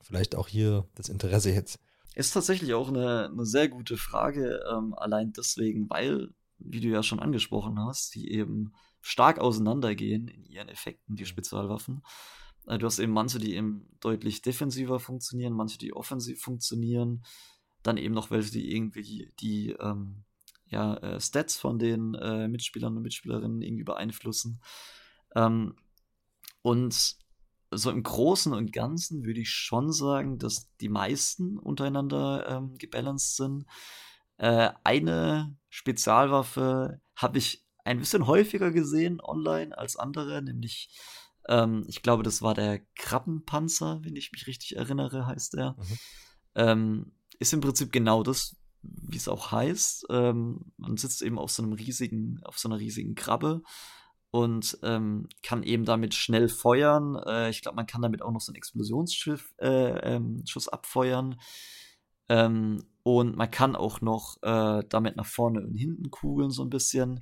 vielleicht 0.00 0.34
auch 0.34 0.48
hier 0.48 0.84
das 0.96 1.08
Interesse 1.08 1.52
jetzt. 1.52 1.78
Ist 2.14 2.32
tatsächlich 2.32 2.74
auch 2.74 2.88
eine, 2.88 3.30
eine 3.32 3.46
sehr 3.46 3.68
gute 3.68 3.96
Frage, 3.96 4.60
ähm, 4.70 4.94
allein 4.94 5.32
deswegen, 5.32 5.88
weil, 5.88 6.30
wie 6.58 6.80
du 6.80 6.88
ja 6.88 7.02
schon 7.02 7.20
angesprochen 7.20 7.78
hast, 7.78 8.14
die 8.16 8.32
eben 8.32 8.72
stark 9.02 9.38
auseinandergehen 9.38 10.28
in 10.28 10.44
ihren 10.44 10.68
Effekten, 10.68 11.16
die 11.16 11.26
Spezialwaffen. 11.26 12.02
Äh, 12.66 12.78
du 12.78 12.86
hast 12.86 12.98
eben 12.98 13.12
manche, 13.12 13.38
die 13.38 13.54
eben 13.54 13.88
deutlich 14.00 14.42
defensiver 14.42 15.00
funktionieren, 15.00 15.52
manche, 15.52 15.78
die 15.78 15.92
offensiv 15.92 16.40
funktionieren. 16.40 17.24
Dann 17.82 17.96
eben 17.96 18.14
noch 18.14 18.30
welche, 18.30 18.52
die 18.52 18.74
irgendwie 18.74 19.02
die, 19.02 19.32
die 19.40 19.70
ähm, 19.72 20.24
ja, 20.66 20.96
äh, 20.98 21.20
Stats 21.20 21.58
von 21.58 21.78
den 21.78 22.14
äh, 22.14 22.48
Mitspielern 22.48 22.96
und 22.96 23.02
Mitspielerinnen 23.02 23.60
irgendwie 23.60 23.84
beeinflussen. 23.84 24.60
Ähm, 25.34 25.74
und 26.62 27.16
so 27.74 27.90
im 27.90 28.02
Großen 28.02 28.52
und 28.52 28.72
Ganzen 28.72 29.24
würde 29.24 29.40
ich 29.40 29.50
schon 29.50 29.92
sagen, 29.92 30.38
dass 30.38 30.70
die 30.80 30.88
meisten 30.88 31.58
untereinander 31.58 32.46
ähm, 32.48 32.78
gebalanced 32.78 33.36
sind. 33.36 33.66
Äh, 34.36 34.70
eine 34.84 35.56
Spezialwaffe 35.68 37.00
habe 37.16 37.38
ich 37.38 37.64
ein 37.84 37.98
bisschen 37.98 38.26
häufiger 38.26 38.70
gesehen 38.70 39.20
online 39.20 39.76
als 39.76 39.96
andere, 39.96 40.42
nämlich 40.42 40.90
ähm, 41.48 41.84
ich 41.88 42.02
glaube, 42.02 42.22
das 42.22 42.42
war 42.42 42.54
der 42.54 42.80
Krabbenpanzer, 42.96 44.00
wenn 44.02 44.16
ich 44.16 44.32
mich 44.32 44.46
richtig 44.46 44.76
erinnere, 44.76 45.26
heißt 45.26 45.54
der. 45.54 45.72
Mhm. 45.72 45.98
Ähm, 46.54 47.12
ist 47.38 47.52
im 47.52 47.60
Prinzip 47.60 47.92
genau 47.92 48.22
das, 48.22 48.56
wie 48.82 49.16
es 49.16 49.28
auch 49.28 49.50
heißt. 49.50 50.06
Ähm, 50.10 50.72
man 50.76 50.96
sitzt 50.96 51.22
eben 51.22 51.38
auf 51.38 51.50
so 51.50 51.62
einem 51.62 51.72
riesigen, 51.72 52.40
auf 52.44 52.58
so 52.58 52.68
einer 52.68 52.78
riesigen 52.78 53.14
Krabbe 53.14 53.62
und 54.30 54.78
ähm, 54.82 55.28
kann 55.42 55.62
eben 55.62 55.84
damit 55.84 56.14
schnell 56.14 56.48
feuern. 56.48 57.16
Äh, 57.26 57.50
ich 57.50 57.62
glaube, 57.62 57.76
man 57.76 57.86
kann 57.86 58.02
damit 58.02 58.22
auch 58.22 58.32
noch 58.32 58.40
so 58.40 58.50
einen 58.50 58.56
Explosionsschuss 58.56 59.42
äh, 59.58 60.14
ähm, 60.14 60.44
abfeuern. 60.70 61.40
Ähm, 62.28 62.84
und 63.02 63.36
man 63.36 63.50
kann 63.50 63.74
auch 63.74 64.00
noch 64.00 64.40
äh, 64.42 64.84
damit 64.88 65.16
nach 65.16 65.26
vorne 65.26 65.60
und 65.60 65.74
hinten 65.74 66.10
kugeln, 66.10 66.50
so 66.50 66.62
ein 66.62 66.70
bisschen. 66.70 67.20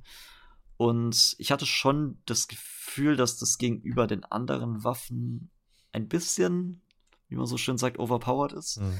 Und 0.81 1.35
ich 1.37 1.51
hatte 1.51 1.67
schon 1.67 2.17
das 2.25 2.47
Gefühl, 2.47 3.15
dass 3.15 3.37
das 3.37 3.59
gegenüber 3.59 4.07
den 4.07 4.23
anderen 4.23 4.83
Waffen 4.83 5.51
ein 5.91 6.07
bisschen, 6.07 6.81
wie 7.27 7.35
man 7.35 7.45
so 7.45 7.57
schön 7.57 7.77
sagt, 7.77 7.99
overpowered 7.99 8.53
ist. 8.53 8.77
Mhm. 8.77 8.99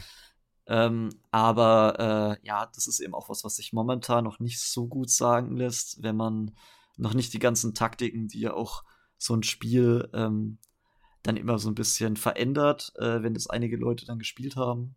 Ähm, 0.68 1.10
aber 1.32 2.38
äh, 2.40 2.46
ja, 2.46 2.68
das 2.68 2.86
ist 2.86 3.00
eben 3.00 3.16
auch 3.16 3.30
was, 3.30 3.44
was 3.44 3.56
sich 3.56 3.74
momentan 3.74 4.26
noch 4.26 4.40
nicht 4.40 4.60
so 4.62 4.88
gut 4.88 5.10
sagen 5.10 5.58
lässt, 5.58 6.04
wenn 6.04 6.16
man 6.16 6.56
noch 6.98 7.16
nicht 7.16 7.34
die 7.34 7.40
ganzen 7.40 7.74
Taktiken, 7.74 8.28
die 8.28 8.42
ja 8.42 8.54
auch 8.54 8.84
so 9.18 9.34
ein 9.36 9.42
Spiel 9.42 10.08
ähm, 10.14 10.60
dann 11.24 11.36
immer 11.36 11.58
so 11.58 11.68
ein 11.68 11.76
bisschen 11.76 12.16
verändert, 12.16 12.94
äh, 13.00 13.24
wenn 13.24 13.34
das 13.34 13.48
einige 13.48 13.78
Leute 13.78 14.06
dann 14.06 14.20
gespielt 14.20 14.56
haben, 14.56 14.96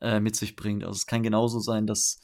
äh, 0.00 0.18
mit 0.18 0.34
sich 0.34 0.56
bringt. 0.56 0.82
Also 0.82 0.96
es 0.96 1.06
kann 1.06 1.22
genauso 1.22 1.60
sein, 1.60 1.86
dass 1.86 2.18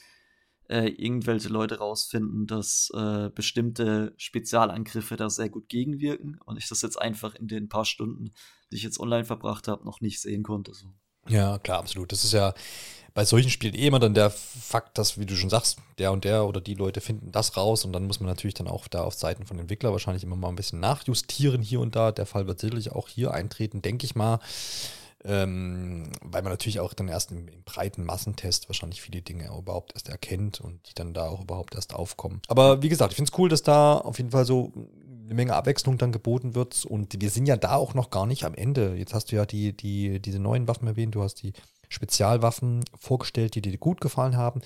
äh, 0.68 0.88
irgendwelche 0.88 1.48
Leute 1.48 1.78
rausfinden, 1.78 2.46
dass 2.46 2.90
äh, 2.94 3.30
bestimmte 3.34 4.14
Spezialangriffe 4.16 5.16
da 5.16 5.30
sehr 5.30 5.48
gut 5.48 5.68
gegenwirken 5.68 6.38
und 6.44 6.56
ich 6.56 6.68
das 6.68 6.82
jetzt 6.82 7.00
einfach 7.00 7.34
in 7.34 7.48
den 7.48 7.68
paar 7.68 7.84
Stunden, 7.84 8.30
die 8.70 8.76
ich 8.76 8.82
jetzt 8.82 9.00
online 9.00 9.24
verbracht 9.24 9.68
habe, 9.68 9.84
noch 9.84 10.00
nicht 10.00 10.20
sehen 10.20 10.42
konnte. 10.42 10.74
So. 10.74 10.86
Ja, 11.28 11.58
klar, 11.58 11.78
absolut. 11.78 12.12
Das 12.12 12.24
ist 12.24 12.32
ja 12.32 12.54
bei 13.14 13.24
solchen 13.24 13.50
Spielen 13.50 13.74
eh 13.74 13.86
immer 13.86 13.98
dann 13.98 14.14
der 14.14 14.30
Fakt, 14.30 14.96
dass, 14.96 15.18
wie 15.18 15.26
du 15.26 15.34
schon 15.34 15.50
sagst, 15.50 15.78
der 15.98 16.12
und 16.12 16.24
der 16.24 16.46
oder 16.46 16.60
die 16.60 16.74
Leute 16.74 17.00
finden 17.00 17.32
das 17.32 17.56
raus 17.56 17.84
und 17.84 17.92
dann 17.92 18.06
muss 18.06 18.20
man 18.20 18.28
natürlich 18.28 18.54
dann 18.54 18.68
auch 18.68 18.86
da 18.86 19.02
auf 19.02 19.14
Seiten 19.14 19.44
von 19.44 19.58
Entwickler 19.58 19.90
wahrscheinlich 19.92 20.22
immer 20.22 20.36
mal 20.36 20.50
ein 20.50 20.56
bisschen 20.56 20.80
nachjustieren 20.80 21.62
hier 21.62 21.80
und 21.80 21.96
da. 21.96 22.12
Der 22.12 22.26
Fall 22.26 22.46
wird 22.46 22.60
sicherlich 22.60 22.92
auch 22.92 23.08
hier 23.08 23.32
eintreten, 23.32 23.82
denke 23.82 24.04
ich 24.04 24.14
mal. 24.14 24.38
Ähm, 25.24 26.12
weil 26.22 26.42
man 26.42 26.52
natürlich 26.52 26.78
auch 26.78 26.94
dann 26.94 27.08
erst 27.08 27.32
im, 27.32 27.48
im, 27.48 27.64
breiten 27.64 28.04
Massentest 28.04 28.68
wahrscheinlich 28.68 29.02
viele 29.02 29.20
Dinge 29.20 29.48
überhaupt 29.48 29.92
erst 29.94 30.08
erkennt 30.08 30.60
und 30.60 30.88
die 30.88 30.94
dann 30.94 31.12
da 31.12 31.28
auch 31.28 31.40
überhaupt 31.40 31.74
erst 31.74 31.92
aufkommen. 31.92 32.40
Aber 32.46 32.82
wie 32.82 32.88
gesagt, 32.88 33.12
ich 33.12 33.16
finde 33.16 33.32
es 33.32 33.38
cool, 33.38 33.48
dass 33.48 33.62
da 33.62 33.98
auf 33.98 34.18
jeden 34.18 34.30
Fall 34.30 34.44
so 34.44 34.72
eine 35.24 35.34
Menge 35.34 35.54
Abwechslung 35.54 35.98
dann 35.98 36.12
geboten 36.12 36.54
wird 36.54 36.84
und 36.84 37.20
wir 37.20 37.30
sind 37.30 37.46
ja 37.46 37.56
da 37.56 37.74
auch 37.74 37.94
noch 37.94 38.10
gar 38.10 38.26
nicht 38.26 38.44
am 38.44 38.54
Ende. 38.54 38.94
Jetzt 38.96 39.12
hast 39.12 39.32
du 39.32 39.36
ja 39.36 39.44
die, 39.44 39.76
die, 39.76 40.20
diese 40.20 40.38
neuen 40.38 40.68
Waffen 40.68 40.86
erwähnt, 40.86 41.16
du 41.16 41.22
hast 41.22 41.42
die 41.42 41.52
Spezialwaffen 41.88 42.84
vorgestellt, 42.98 43.54
die 43.54 43.62
dir 43.62 43.76
gut 43.76 44.00
gefallen 44.00 44.36
haben. 44.36 44.60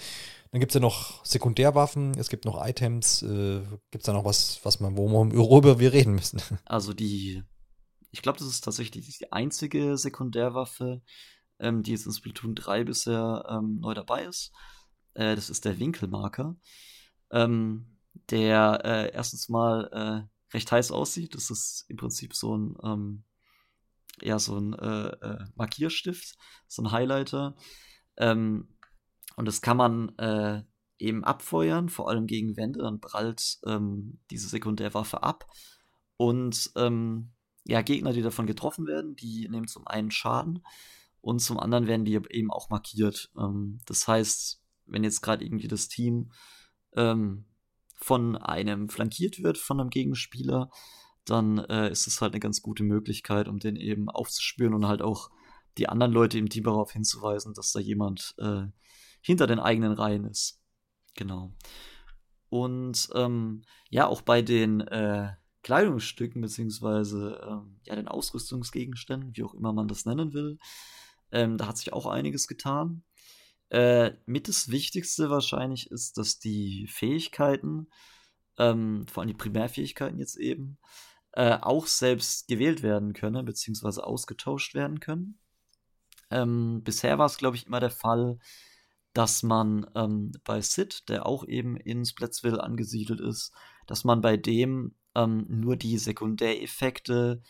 Dann 0.50 0.60
gibt 0.60 0.72
es 0.72 0.74
ja 0.74 0.80
noch 0.80 1.24
Sekundärwaffen, 1.24 2.12
es 2.18 2.28
gibt 2.28 2.44
noch 2.44 2.64
Items. 2.64 3.22
Äh, 3.22 3.60
gibt 3.90 4.02
es 4.02 4.06
da 4.06 4.12
noch 4.12 4.24
was, 4.24 4.60
was 4.64 4.80
man, 4.80 4.96
worüber 4.96 5.78
wir 5.78 5.92
reden 5.92 6.14
müssen? 6.14 6.40
Also 6.66 6.92
die 6.92 7.42
ich 8.12 8.22
glaube, 8.22 8.38
das 8.38 8.48
ist 8.48 8.62
tatsächlich 8.62 9.18
die 9.18 9.32
einzige 9.32 9.96
Sekundärwaffe, 9.96 11.02
ähm, 11.58 11.82
die 11.82 11.92
jetzt 11.92 12.06
in 12.06 12.12
Splatoon 12.12 12.54
3 12.54 12.84
bisher 12.84 13.44
ähm, 13.48 13.78
neu 13.80 13.94
dabei 13.94 14.24
ist. 14.24 14.52
Äh, 15.14 15.34
das 15.34 15.50
ist 15.50 15.64
der 15.64 15.78
Winkelmarker, 15.78 16.56
ähm, 17.30 17.98
der 18.30 18.82
äh, 18.84 19.12
erstens 19.14 19.48
mal 19.48 19.88
äh, 19.92 20.54
recht 20.54 20.70
heiß 20.70 20.92
aussieht. 20.92 21.34
Das 21.34 21.50
ist 21.50 21.86
im 21.88 21.96
Prinzip 21.96 22.34
so 22.34 22.56
ein, 22.56 22.76
ähm, 22.84 23.24
ja, 24.20 24.38
so 24.38 24.58
ein 24.58 24.74
äh, 24.74 25.08
äh, 25.08 25.44
Markierstift, 25.54 26.36
so 26.68 26.82
ein 26.82 26.92
Highlighter. 26.92 27.56
Ähm, 28.18 28.76
und 29.36 29.46
das 29.46 29.62
kann 29.62 29.78
man 29.78 30.10
äh, 30.18 30.62
eben 30.98 31.24
abfeuern, 31.24 31.88
vor 31.88 32.10
allem 32.10 32.26
gegen 32.26 32.58
Wände, 32.58 32.80
dann 32.80 33.00
prallt 33.00 33.58
ähm, 33.66 34.20
diese 34.30 34.48
Sekundärwaffe 34.48 35.22
ab. 35.22 35.46
Und 36.18 36.70
ähm, 36.76 37.32
ja, 37.64 37.82
Gegner, 37.82 38.12
die 38.12 38.22
davon 38.22 38.46
getroffen 38.46 38.86
werden, 38.86 39.16
die 39.16 39.48
nehmen 39.48 39.68
zum 39.68 39.86
einen 39.86 40.10
Schaden 40.10 40.64
und 41.20 41.40
zum 41.40 41.58
anderen 41.58 41.86
werden 41.86 42.04
die 42.04 42.14
eben 42.30 42.50
auch 42.50 42.70
markiert. 42.70 43.30
Ähm, 43.38 43.80
das 43.86 44.06
heißt, 44.08 44.60
wenn 44.86 45.04
jetzt 45.04 45.22
gerade 45.22 45.44
irgendwie 45.44 45.68
das 45.68 45.88
Team 45.88 46.32
ähm, 46.94 47.44
von 47.96 48.36
einem 48.36 48.88
flankiert 48.88 49.42
wird, 49.42 49.58
von 49.58 49.80
einem 49.80 49.90
Gegenspieler, 49.90 50.70
dann 51.24 51.58
äh, 51.58 51.90
ist 51.90 52.08
es 52.08 52.20
halt 52.20 52.32
eine 52.32 52.40
ganz 52.40 52.62
gute 52.62 52.82
Möglichkeit, 52.82 53.46
um 53.46 53.60
den 53.60 53.76
eben 53.76 54.10
aufzuspüren 54.10 54.74
und 54.74 54.86
halt 54.86 55.02
auch 55.02 55.30
die 55.78 55.88
anderen 55.88 56.12
Leute 56.12 56.38
im 56.38 56.48
Team 56.48 56.64
darauf 56.64 56.92
hinzuweisen, 56.92 57.54
dass 57.54 57.72
da 57.72 57.78
jemand 57.78 58.34
äh, 58.38 58.64
hinter 59.20 59.46
den 59.46 59.60
eigenen 59.60 59.92
Reihen 59.92 60.24
ist. 60.24 60.60
Genau. 61.14 61.52
Und 62.48 63.08
ähm, 63.14 63.62
ja, 63.88 64.06
auch 64.06 64.22
bei 64.22 64.42
den 64.42 64.80
äh, 64.80 65.32
Kleidungsstücken 65.62 66.40
beziehungsweise 66.42 67.40
ähm, 67.48 67.80
ja 67.86 67.96
den 67.96 68.08
Ausrüstungsgegenständen, 68.08 69.36
wie 69.36 69.44
auch 69.44 69.54
immer 69.54 69.72
man 69.72 69.88
das 69.88 70.04
nennen 70.04 70.32
will. 70.32 70.58
Ähm, 71.30 71.56
da 71.56 71.66
hat 71.66 71.78
sich 71.78 71.92
auch 71.92 72.06
einiges 72.06 72.46
getan. 72.46 73.04
Äh, 73.70 74.12
mit 74.26 74.48
das 74.48 74.70
Wichtigste 74.70 75.30
wahrscheinlich 75.30 75.90
ist, 75.90 76.18
dass 76.18 76.38
die 76.38 76.86
Fähigkeiten, 76.88 77.88
ähm, 78.58 79.06
vor 79.06 79.22
allem 79.22 79.28
die 79.28 79.34
Primärfähigkeiten 79.34 80.18
jetzt 80.18 80.36
eben, 80.36 80.78
äh, 81.32 81.56
auch 81.60 81.86
selbst 81.86 82.48
gewählt 82.48 82.82
werden 82.82 83.14
können, 83.14 83.46
beziehungsweise 83.46 84.04
ausgetauscht 84.04 84.74
werden 84.74 85.00
können. 85.00 85.38
Ähm, 86.30 86.82
bisher 86.82 87.18
war 87.18 87.26
es, 87.26 87.38
glaube 87.38 87.56
ich, 87.56 87.66
immer 87.66 87.80
der 87.80 87.90
Fall, 87.90 88.38
dass 89.14 89.42
man 89.42 89.86
ähm, 89.94 90.32
bei 90.44 90.60
Sid, 90.60 91.08
der 91.08 91.26
auch 91.26 91.46
eben 91.46 91.76
in 91.76 92.04
Splitsville 92.04 92.62
angesiedelt 92.62 93.20
ist, 93.20 93.52
dass 93.86 94.04
man 94.04 94.20
bei 94.20 94.36
dem 94.36 94.94
ähm, 95.14 95.46
nur 95.48 95.76
die 95.76 95.98
Sekundäreffekte 95.98 97.42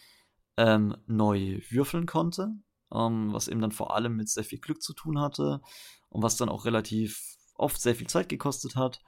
ähm, 0.57 0.97
neu 1.07 1.61
würfeln 1.71 2.07
konnte, 2.07 2.53
ähm, 2.93 3.33
was 3.33 3.49
eben 3.49 3.61
dann 3.61 3.73
vor 3.73 3.95
allem 3.95 4.17
mit 4.17 4.29
sehr 4.29 4.45
viel 4.45 4.59
Glück 4.61 4.83
zu 4.83 4.93
tun 4.93 5.21
hatte 5.21 5.61
und 6.09 6.23
was 6.23 6.37
dann 6.37 6.49
auch 6.49 6.65
relativ 6.65 7.37
oft 7.55 7.81
sehr 7.81 7.95
viel 7.95 8.07
Zeit 8.09 8.29
gekostet 8.29 8.77
hat. 8.77 9.01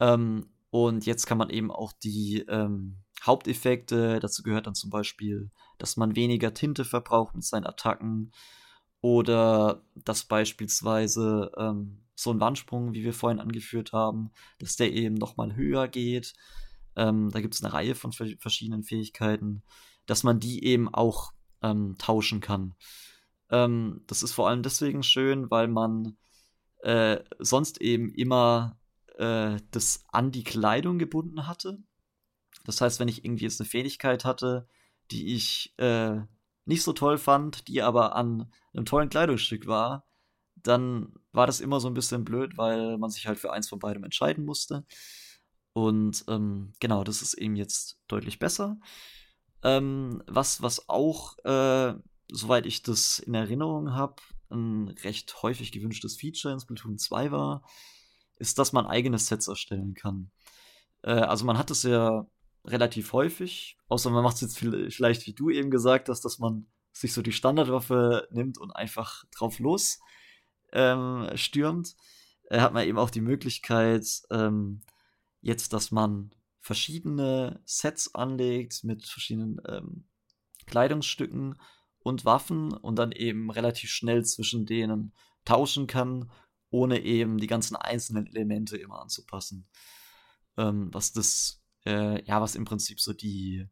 Ähm, 0.00 0.50
und 0.70 1.06
jetzt 1.06 1.26
kann 1.26 1.38
man 1.38 1.50
eben 1.50 1.70
auch 1.70 1.92
die 1.92 2.44
ähm, 2.48 2.98
Haupteffekte, 3.24 4.20
dazu 4.20 4.42
gehört 4.42 4.66
dann 4.66 4.74
zum 4.74 4.90
Beispiel, 4.90 5.50
dass 5.78 5.96
man 5.96 6.14
weniger 6.14 6.54
Tinte 6.54 6.84
verbraucht 6.84 7.34
mit 7.34 7.44
seinen 7.44 7.66
Attacken 7.66 8.32
oder 9.00 9.82
dass 9.94 10.24
beispielsweise 10.24 11.50
ähm, 11.56 12.04
so 12.14 12.32
ein 12.32 12.40
Wandsprung, 12.40 12.94
wie 12.94 13.04
wir 13.04 13.12
vorhin 13.12 13.40
angeführt 13.40 13.92
haben, 13.92 14.30
dass 14.58 14.76
der 14.76 14.92
eben 14.92 15.14
nochmal 15.14 15.54
höher 15.54 15.88
geht. 15.88 16.34
Ähm, 16.98 17.30
da 17.30 17.40
gibt 17.40 17.54
es 17.54 17.62
eine 17.62 17.72
Reihe 17.72 17.94
von 17.94 18.12
verschiedenen 18.12 18.82
Fähigkeiten, 18.82 19.62
dass 20.06 20.24
man 20.24 20.40
die 20.40 20.64
eben 20.64 20.92
auch 20.92 21.32
ähm, 21.62 21.96
tauschen 21.96 22.40
kann. 22.40 22.74
Ähm, 23.50 24.02
das 24.08 24.22
ist 24.22 24.32
vor 24.32 24.48
allem 24.48 24.62
deswegen 24.62 25.02
schön, 25.02 25.50
weil 25.50 25.68
man 25.68 26.16
äh, 26.82 27.20
sonst 27.38 27.80
eben 27.80 28.10
immer 28.10 28.78
äh, 29.16 29.58
das 29.70 30.04
an 30.08 30.32
die 30.32 30.44
Kleidung 30.44 30.98
gebunden 30.98 31.46
hatte. 31.46 31.78
Das 32.64 32.80
heißt, 32.80 32.98
wenn 33.00 33.08
ich 33.08 33.24
irgendwie 33.24 33.44
jetzt 33.44 33.60
eine 33.60 33.68
Fähigkeit 33.68 34.24
hatte, 34.24 34.68
die 35.12 35.34
ich 35.34 35.74
äh, 35.78 36.20
nicht 36.64 36.82
so 36.82 36.92
toll 36.92 37.16
fand, 37.16 37.68
die 37.68 37.80
aber 37.80 38.16
an 38.16 38.52
einem 38.74 38.84
tollen 38.84 39.08
Kleidungsstück 39.08 39.66
war, 39.66 40.04
dann 40.56 41.14
war 41.32 41.46
das 41.46 41.60
immer 41.60 41.78
so 41.80 41.88
ein 41.88 41.94
bisschen 41.94 42.24
blöd, 42.24 42.58
weil 42.58 42.98
man 42.98 43.10
sich 43.10 43.26
halt 43.28 43.38
für 43.38 43.52
eins 43.52 43.68
von 43.68 43.78
beidem 43.78 44.04
entscheiden 44.04 44.44
musste. 44.44 44.84
Und 45.78 46.24
ähm, 46.26 46.72
genau, 46.80 47.04
das 47.04 47.22
ist 47.22 47.34
eben 47.34 47.54
jetzt 47.54 48.00
deutlich 48.08 48.40
besser. 48.40 48.80
Ähm, 49.62 50.24
was, 50.26 50.60
was 50.60 50.88
auch, 50.88 51.38
äh, 51.44 51.94
soweit 52.28 52.66
ich 52.66 52.82
das 52.82 53.20
in 53.20 53.34
Erinnerung 53.34 53.92
habe, 53.92 54.16
ein 54.50 54.88
recht 55.04 55.40
häufig 55.40 55.70
gewünschtes 55.70 56.16
Feature 56.16 56.52
in 56.52 56.58
Splatoon 56.58 56.98
2 56.98 57.30
war, 57.30 57.62
ist, 58.38 58.58
dass 58.58 58.72
man 58.72 58.88
eigene 58.88 59.20
Sets 59.20 59.46
erstellen 59.46 59.94
kann. 59.94 60.32
Äh, 61.02 61.12
also 61.12 61.44
man 61.44 61.58
hat 61.58 61.70
es 61.70 61.84
ja 61.84 62.26
relativ 62.64 63.12
häufig, 63.12 63.78
außer 63.86 64.10
man 64.10 64.24
macht 64.24 64.34
es 64.34 64.40
jetzt 64.40 64.58
vielleicht, 64.58 65.28
wie 65.28 65.32
du 65.32 65.48
eben 65.48 65.70
gesagt 65.70 66.08
hast, 66.08 66.24
dass 66.24 66.40
man 66.40 66.66
sich 66.92 67.12
so 67.12 67.22
die 67.22 67.30
Standardwaffe 67.30 68.26
nimmt 68.32 68.58
und 68.58 68.72
einfach 68.72 69.22
drauf 69.30 69.60
los 69.60 70.00
ähm, 70.72 71.30
stürmt, 71.36 71.94
äh, 72.50 72.58
hat 72.58 72.72
man 72.72 72.84
eben 72.84 72.98
auch 72.98 73.10
die 73.10 73.20
Möglichkeit, 73.20 74.04
ähm, 74.32 74.80
jetzt, 75.48 75.72
dass 75.72 75.90
man 75.90 76.30
verschiedene 76.60 77.60
Sets 77.64 78.14
anlegt 78.14 78.84
mit 78.84 79.06
verschiedenen 79.06 79.60
ähm, 79.66 80.04
Kleidungsstücken 80.66 81.58
und 81.98 82.24
Waffen 82.24 82.72
und 82.72 82.96
dann 82.96 83.10
eben 83.10 83.50
relativ 83.50 83.90
schnell 83.90 84.24
zwischen 84.24 84.66
denen 84.66 85.12
tauschen 85.44 85.86
kann, 85.86 86.30
ohne 86.70 87.00
eben 87.00 87.38
die 87.38 87.46
ganzen 87.46 87.74
einzelnen 87.74 88.26
Elemente 88.26 88.76
immer 88.76 89.00
anzupassen. 89.00 89.66
Ähm, 90.56 90.92
was 90.92 91.12
das, 91.12 91.62
äh, 91.86 92.22
ja, 92.24 92.40
was 92.40 92.54
im 92.54 92.64
Prinzip 92.64 93.00
so 93.00 93.12
die 93.12 93.66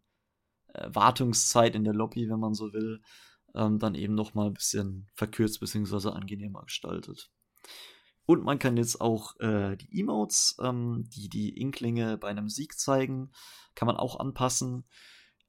äh, 0.68 0.89
Wartungszeit 0.93 1.74
in 1.74 1.85
der 1.85 1.95
Lobby, 1.95 2.29
wenn 2.29 2.41
man 2.41 2.55
so 2.55 2.72
will, 2.72 3.03
ähm, 3.55 3.79
dann 3.79 3.95
eben 3.95 4.14
nochmal 4.14 4.47
ein 4.47 4.55
bisschen 4.55 5.11
verkürzt 5.14 5.61
bzw. 5.61 6.11
angenehmer 6.11 6.62
gestaltet. 6.64 7.31
Und 8.27 8.43
man 8.43 8.59
kann 8.59 8.77
jetzt 8.77 9.01
auch 9.01 9.39
äh, 9.39 9.77
die 9.77 10.01
Emotes, 10.01 10.57
ähm, 10.61 11.05
die 11.14 11.29
die 11.29 11.57
Inklinge 11.61 12.18
bei 12.18 12.29
einem 12.29 12.49
Sieg 12.49 12.79
zeigen, 12.79 13.31
kann 13.74 13.87
man 13.87 13.97
auch 13.97 14.18
anpassen. 14.18 14.85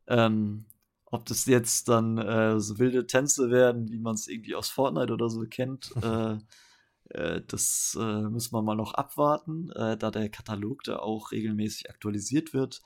Ähm, 0.08 0.66
ob 1.06 1.26
das 1.26 1.46
jetzt 1.46 1.90
dann 1.90 2.18
äh, 2.18 2.60
so 2.60 2.80
wilde 2.80 3.08
Tänze 3.08 3.50
werden, 3.50 3.90
wie 3.90 4.00
man 4.00 4.16
es 4.16 4.28
irgendwie 4.28 4.56
aus 4.56 4.70
Fortnite 4.70 5.14
oder 5.14 5.30
so 5.30 5.42
kennt, 5.50 5.92
äh, 6.04 6.38
äh, 7.10 7.42
das 7.48 7.98
äh, 8.00 8.22
müssen 8.22 8.54
wir 8.54 8.62
mal 8.62 8.76
noch 8.76 8.94
abwarten, 8.94 9.72
äh, 9.72 9.98
da 9.98 10.12
der 10.12 10.30
Katalog 10.30 10.84
da 10.84 10.98
auch 11.00 11.32
regelmäßig 11.32 11.90
aktualisiert 11.90 12.54
wird. 12.54 12.82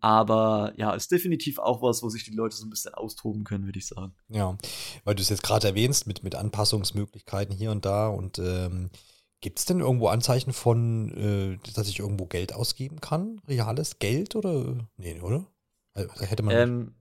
Aber 0.00 0.72
ja, 0.76 0.92
ist 0.92 1.10
definitiv 1.10 1.58
auch 1.58 1.82
was, 1.82 2.02
wo 2.02 2.08
sich 2.08 2.24
die 2.24 2.34
Leute 2.34 2.56
so 2.56 2.64
ein 2.64 2.70
bisschen 2.70 2.94
austoben 2.94 3.44
können, 3.44 3.64
würde 3.64 3.78
ich 3.78 3.86
sagen. 3.86 4.14
Ja, 4.28 4.56
weil 5.04 5.14
du 5.14 5.22
es 5.22 5.28
jetzt 5.28 5.42
gerade 5.42 5.66
erwähnst 5.66 6.06
mit, 6.06 6.22
mit 6.22 6.34
Anpassungsmöglichkeiten 6.34 7.54
hier 7.54 7.70
und 7.70 7.84
da. 7.84 8.08
Und 8.08 8.38
ähm, 8.38 8.90
gibt 9.40 9.58
es 9.58 9.64
denn 9.64 9.80
irgendwo 9.80 10.08
Anzeichen 10.08 10.52
von, 10.52 11.58
äh, 11.62 11.72
dass 11.74 11.88
ich 11.88 11.98
irgendwo 11.98 12.26
Geld 12.26 12.52
ausgeben 12.52 13.00
kann? 13.00 13.40
Reales 13.48 13.98
Geld 13.98 14.36
oder? 14.36 14.86
Nee, 14.96 15.20
oder? 15.20 15.46
Also, 15.94 16.10
hätte 16.20 16.42
man. 16.42 16.54
Ähm, 16.54 16.94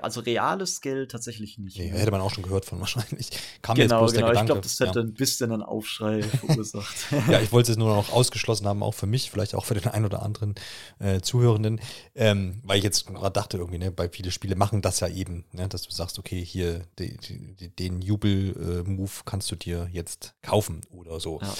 also 0.00 0.20
reales 0.20 0.80
Geld 0.80 1.10
tatsächlich 1.10 1.58
nicht. 1.58 1.78
Nee, 1.78 1.90
hätte 1.90 2.10
man 2.10 2.20
auch 2.20 2.32
schon 2.32 2.42
gehört 2.42 2.64
von 2.64 2.80
wahrscheinlich. 2.80 3.30
Kam 3.62 3.76
genau, 3.76 3.82
jetzt 3.82 4.00
bloß 4.00 4.12
genau. 4.12 4.26
Der 4.26 4.30
Gedanke. 4.30 4.40
Ich 4.40 4.46
glaube, 4.46 4.60
das 4.60 4.80
hätte 4.80 4.98
ja. 5.00 5.04
ein 5.04 5.14
bisschen 5.14 5.52
einen 5.52 5.62
Aufschrei 5.62 6.22
verursacht. 6.48 6.94
ja, 7.28 7.40
ich 7.40 7.52
wollte 7.52 7.72
es 7.72 7.78
nur 7.78 7.94
noch 7.94 8.12
ausgeschlossen 8.12 8.66
haben, 8.66 8.82
auch 8.82 8.94
für 8.94 9.06
mich, 9.06 9.30
vielleicht 9.30 9.54
auch 9.54 9.64
für 9.64 9.74
den 9.74 9.86
einen 9.86 10.04
oder 10.04 10.22
anderen 10.22 10.54
äh, 10.98 11.20
Zuhörenden, 11.20 11.80
ähm, 12.14 12.60
weil 12.64 12.78
ich 12.78 12.84
jetzt 12.84 13.06
gerade 13.06 13.32
dachte 13.32 13.58
irgendwie, 13.58 13.78
ne, 13.78 13.90
bei 13.90 14.08
viele 14.08 14.30
Spiele 14.30 14.56
machen 14.56 14.82
das 14.82 15.00
ja 15.00 15.08
eben, 15.08 15.44
ne, 15.52 15.68
dass 15.68 15.82
du 15.82 15.92
sagst, 15.92 16.18
okay, 16.18 16.44
hier 16.44 16.82
die, 16.98 17.16
die, 17.16 17.68
den 17.68 18.02
Jubel-Move 18.02 19.10
äh, 19.10 19.22
kannst 19.24 19.50
du 19.50 19.56
dir 19.56 19.88
jetzt 19.92 20.34
kaufen 20.42 20.80
oder 20.90 21.20
so. 21.20 21.40
Ja. 21.40 21.54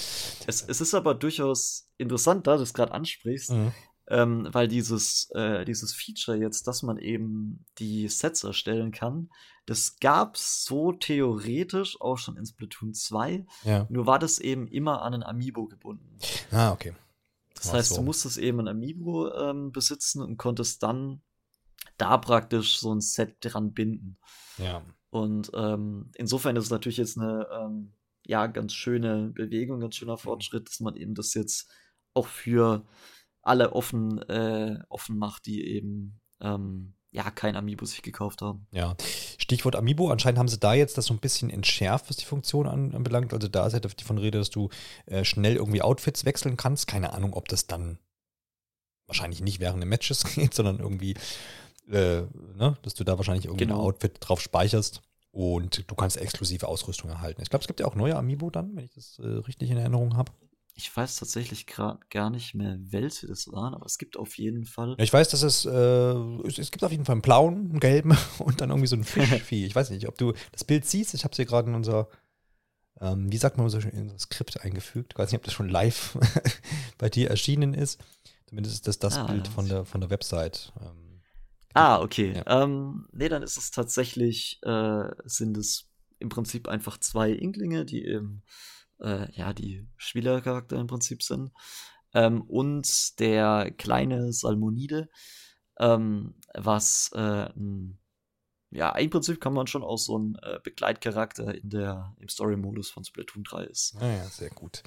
Es, 0.47 0.61
es 0.61 0.81
ist 0.81 0.93
aber 0.93 1.15
durchaus 1.15 1.87
interessant, 1.97 2.47
da 2.47 2.57
du 2.57 2.63
es 2.63 2.73
gerade 2.73 2.93
ansprichst, 2.93 3.51
mhm 3.51 3.71
ähm, 4.09 4.47
weil 4.51 4.67
dieses, 4.67 5.29
äh, 5.35 5.65
dieses 5.65 5.93
Feature 5.93 6.37
jetzt, 6.37 6.67
dass 6.67 6.81
man 6.81 6.97
eben 6.97 7.65
die 7.77 8.07
Sets 8.07 8.43
erstellen 8.43 8.91
kann, 8.91 9.29
das 9.65 9.99
gab 9.99 10.35
es 10.35 10.63
so 10.63 10.91
theoretisch 10.91 12.01
auch 12.01 12.17
schon 12.17 12.35
in 12.35 12.45
Splatoon 12.45 12.93
2. 12.93 13.45
Ja. 13.63 13.85
Nur 13.89 14.07
war 14.07 14.17
das 14.17 14.39
eben 14.39 14.67
immer 14.67 15.03
an 15.03 15.13
ein 15.13 15.23
Amiibo 15.23 15.67
gebunden. 15.67 16.17
Ah, 16.51 16.71
okay. 16.71 16.93
Das 17.53 17.69
Ach 17.69 17.73
heißt, 17.73 17.89
so. 17.89 17.95
du 17.97 18.01
musstest 18.01 18.39
eben 18.39 18.59
ein 18.61 18.67
Amiibo 18.67 19.31
ähm, 19.33 19.71
besitzen 19.71 20.23
und 20.23 20.37
konntest 20.37 20.81
dann 20.81 21.21
da 21.97 22.17
praktisch 22.17 22.79
so 22.79 22.93
ein 22.93 23.01
Set 23.01 23.37
dran 23.41 23.73
binden. 23.73 24.17
Ja. 24.57 24.83
Und 25.11 25.51
ähm, 25.53 26.11
insofern 26.15 26.55
ist 26.55 26.65
es 26.65 26.69
natürlich 26.71 26.97
jetzt 26.97 27.17
eine 27.17 27.47
ähm, 27.51 27.93
ja, 28.25 28.47
ganz 28.47 28.73
schöne 28.73 29.31
Bewegung, 29.35 29.79
ganz 29.81 29.95
schöner 29.95 30.13
mhm. 30.13 30.19
Fortschritt, 30.19 30.67
dass 30.67 30.79
man 30.79 30.95
eben 30.95 31.13
das 31.13 31.33
jetzt 31.35 31.69
auch 32.13 32.27
für 32.27 32.85
alle 33.41 33.73
offen, 33.73 34.19
äh, 34.29 34.79
offen 34.89 35.17
macht, 35.17 35.45
die 35.45 35.65
eben 35.65 36.19
ähm, 36.41 36.93
ja 37.11 37.29
kein 37.31 37.55
Amiibo 37.55 37.85
sich 37.85 38.01
gekauft 38.01 38.41
haben. 38.41 38.67
Ja, 38.71 38.95
Stichwort 39.37 39.75
Amiibo. 39.75 40.11
Anscheinend 40.11 40.39
haben 40.39 40.47
sie 40.47 40.59
da 40.59 40.73
jetzt 40.73 40.97
das 40.97 41.05
so 41.05 41.13
ein 41.13 41.19
bisschen 41.19 41.49
entschärft, 41.49 42.09
was 42.09 42.17
die 42.17 42.25
Funktion 42.25 42.67
an, 42.67 42.93
anbelangt. 42.93 43.33
Also 43.33 43.47
da 43.47 43.65
ist 43.65 43.73
halt 43.73 43.85
davon 43.85 44.17
Rede, 44.17 44.37
dass 44.37 44.49
du 44.49 44.69
äh, 45.05 45.23
schnell 45.23 45.55
irgendwie 45.55 45.81
Outfits 45.81 46.25
wechseln 46.25 46.57
kannst. 46.57 46.87
Keine 46.87 47.13
Ahnung, 47.13 47.33
ob 47.33 47.47
das 47.47 47.67
dann 47.67 47.99
wahrscheinlich 49.07 49.41
nicht 49.41 49.59
während 49.59 49.81
des 49.81 49.89
Matches 49.89 50.23
geht, 50.35 50.53
sondern 50.53 50.79
irgendwie, 50.79 51.15
äh, 51.89 52.21
ne, 52.55 52.77
dass 52.83 52.93
du 52.93 53.03
da 53.03 53.17
wahrscheinlich 53.17 53.45
irgendwie 53.45 53.65
genau. 53.65 53.79
ein 53.79 53.85
Outfit 53.85 54.17
drauf 54.19 54.41
speicherst. 54.41 55.01
Und 55.31 55.89
du 55.89 55.95
kannst 55.95 56.17
exklusive 56.17 56.67
Ausrüstung 56.67 57.09
erhalten. 57.11 57.41
Ich 57.43 57.51
glaube, 57.51 57.61
es 57.61 57.67
gibt 57.67 57.79
ja 57.79 57.85
auch 57.85 57.93
neue 57.93 58.15
Amiibo 58.15 58.49
dann, 58.49 58.75
wenn 58.75 58.85
ich 58.85 58.93
das 58.93 59.19
äh, 59.19 59.27
richtig 59.27 59.69
in 59.69 59.77
Erinnerung 59.77 60.17
habe. 60.17 60.31
Ich 60.79 60.95
weiß 60.95 61.17
tatsächlich 61.17 61.65
gar 61.65 62.29
nicht 62.29 62.55
mehr, 62.55 62.77
welche 62.79 63.27
das 63.27 63.51
waren, 63.51 63.73
aber 63.73 63.85
es 63.85 63.97
gibt 63.97 64.15
auf 64.15 64.37
jeden 64.37 64.63
Fall. 64.63 64.95
Ja, 64.97 65.03
ich 65.03 65.11
weiß, 65.11 65.27
dass 65.27 65.43
es, 65.43 65.65
äh, 65.65 65.69
es, 66.47 66.57
es, 66.57 66.71
gibt 66.71 66.85
auf 66.85 66.91
jeden 66.91 67.03
Fall 67.03 67.15
einen 67.15 67.21
blauen, 67.21 67.69
einen 67.71 67.81
gelben 67.81 68.17
und 68.39 68.61
dann 68.61 68.69
irgendwie 68.69 68.87
so 68.87 68.95
ein 68.95 69.03
Fischvieh. 69.03 69.65
ich 69.65 69.75
weiß 69.75 69.89
nicht, 69.89 70.07
ob 70.07 70.17
du 70.17 70.31
das 70.53 70.63
Bild 70.63 70.85
siehst. 70.85 71.13
Ich 71.13 71.25
habe 71.25 71.33
es 71.33 71.35
hier 71.35 71.45
gerade 71.45 71.67
in 71.67 71.75
unser, 71.75 72.07
ähm, 73.01 73.29
wie 73.29 73.35
sagt 73.35 73.57
man 73.57 73.67
so 73.67 73.81
schön, 73.81 73.91
in 73.91 74.03
unser 74.03 74.19
Skript 74.19 74.61
eingefügt. 74.61 75.11
Ich 75.13 75.19
weiß 75.19 75.29
nicht, 75.29 75.39
ob 75.39 75.43
das 75.43 75.53
schon 75.53 75.67
live 75.67 76.17
bei 76.97 77.09
dir 77.09 77.29
erschienen 77.29 77.73
ist. 77.73 77.99
Zumindest 78.47 78.75
ist 78.75 78.87
das 78.87 78.99
das 78.99 79.17
ah, 79.17 79.25
Bild 79.25 79.49
von, 79.49 79.67
der, 79.67 79.83
von 79.83 79.99
der 79.99 80.09
Website. 80.09 80.71
Ähm, 80.79 81.19
ah, 81.73 81.99
okay. 81.99 82.35
Ja. 82.37 82.63
Ähm, 82.63 83.05
nee, 83.11 83.27
dann 83.27 83.43
ist 83.43 83.57
es 83.57 83.71
tatsächlich, 83.71 84.61
äh, 84.63 85.09
sind 85.25 85.57
es 85.57 85.89
im 86.19 86.29
Prinzip 86.29 86.69
einfach 86.69 86.97
zwei 86.99 87.31
Inklinge, 87.31 87.83
die 87.83 88.05
eben 88.05 88.43
äh, 89.01 89.31
ja, 89.33 89.53
die 89.53 89.87
Spielercharakter 89.97 90.77
im 90.77 90.87
Prinzip 90.87 91.23
sind. 91.23 91.51
Ähm, 92.13 92.41
und 92.41 93.19
der 93.19 93.71
kleine 93.77 94.33
Salmonide, 94.33 95.09
ähm, 95.79 96.35
was 96.53 97.11
äh, 97.13 97.49
ja, 98.71 98.91
im 98.91 99.09
Prinzip 99.09 99.41
kann 99.41 99.53
man 99.53 99.65
schon 99.65 99.83
auch 99.83 99.97
so 99.97 100.17
ein 100.17 100.37
äh, 100.43 100.59
Begleitcharakter 100.63 101.55
in 101.55 101.69
der, 101.71 102.15
im 102.19 102.29
Story-Modus 102.29 102.91
von 102.91 103.03
Splatoon 103.03 103.43
3 103.43 103.63
ist. 103.63 103.95
Ah 103.99 104.07
ja, 104.07 104.25
sehr 104.25 104.51
gut. 104.51 104.83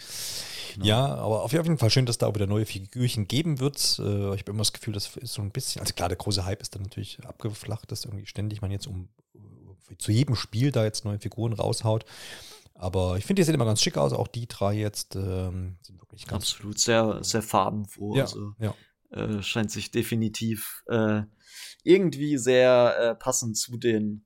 Genau. 0.74 0.86
Ja, 0.86 1.14
aber 1.16 1.42
auf 1.42 1.52
jeden 1.52 1.78
Fall 1.78 1.90
schön, 1.90 2.06
dass 2.06 2.18
da 2.18 2.28
auch 2.28 2.34
wieder 2.34 2.46
neue 2.46 2.64
Figürchen 2.64 3.26
geben 3.26 3.58
wird. 3.58 3.98
Äh, 3.98 4.34
ich 4.34 4.40
habe 4.40 4.50
immer 4.50 4.58
das 4.58 4.72
Gefühl, 4.72 4.94
das 4.94 5.16
ist 5.16 5.32
so 5.32 5.42
ein 5.42 5.50
bisschen, 5.50 5.80
also 5.80 5.94
klar, 5.94 6.08
der 6.08 6.18
große 6.18 6.44
Hype 6.44 6.62
ist 6.62 6.76
dann 6.76 6.82
natürlich 6.82 7.18
abgeflacht, 7.26 7.90
dass 7.90 8.04
irgendwie 8.04 8.26
ständig 8.26 8.62
man 8.62 8.70
jetzt 8.70 8.86
um 8.86 9.08
zu 9.98 10.12
jedem 10.12 10.36
Spiel 10.36 10.70
da 10.70 10.84
jetzt 10.84 11.04
neue 11.04 11.18
Figuren 11.18 11.52
raushaut. 11.52 12.04
Aber 12.74 13.16
ich 13.16 13.24
finde, 13.24 13.40
die 13.40 13.44
sehen 13.44 13.54
immer 13.54 13.64
ganz 13.64 13.82
schick 13.82 13.96
aus. 13.96 14.12
Auch 14.12 14.28
die 14.28 14.46
drei 14.46 14.74
jetzt 14.74 15.14
ähm, 15.14 15.78
sind 15.82 16.00
wirklich 16.00 16.26
ganz. 16.26 16.44
Absolut, 16.52 16.78
sehr, 16.78 17.22
sehr 17.22 17.42
farbenfroh. 17.42 18.16
Ja, 18.16 18.24
also, 18.24 18.54
ja. 18.58 18.74
Äh, 19.10 19.42
scheint 19.42 19.70
sich 19.70 19.90
definitiv 19.90 20.82
äh, 20.86 21.22
irgendwie 21.84 22.38
sehr 22.38 22.96
äh, 22.98 23.14
passend 23.14 23.58
zu 23.58 23.76
den 23.76 24.24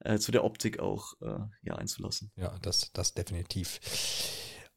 äh, 0.00 0.18
zu 0.18 0.32
der 0.32 0.44
Optik 0.44 0.80
auch 0.80 1.14
äh, 1.20 1.38
ja, 1.62 1.74
einzulassen. 1.74 2.32
Ja, 2.36 2.58
das, 2.62 2.92
das 2.92 3.14
definitiv. 3.14 3.80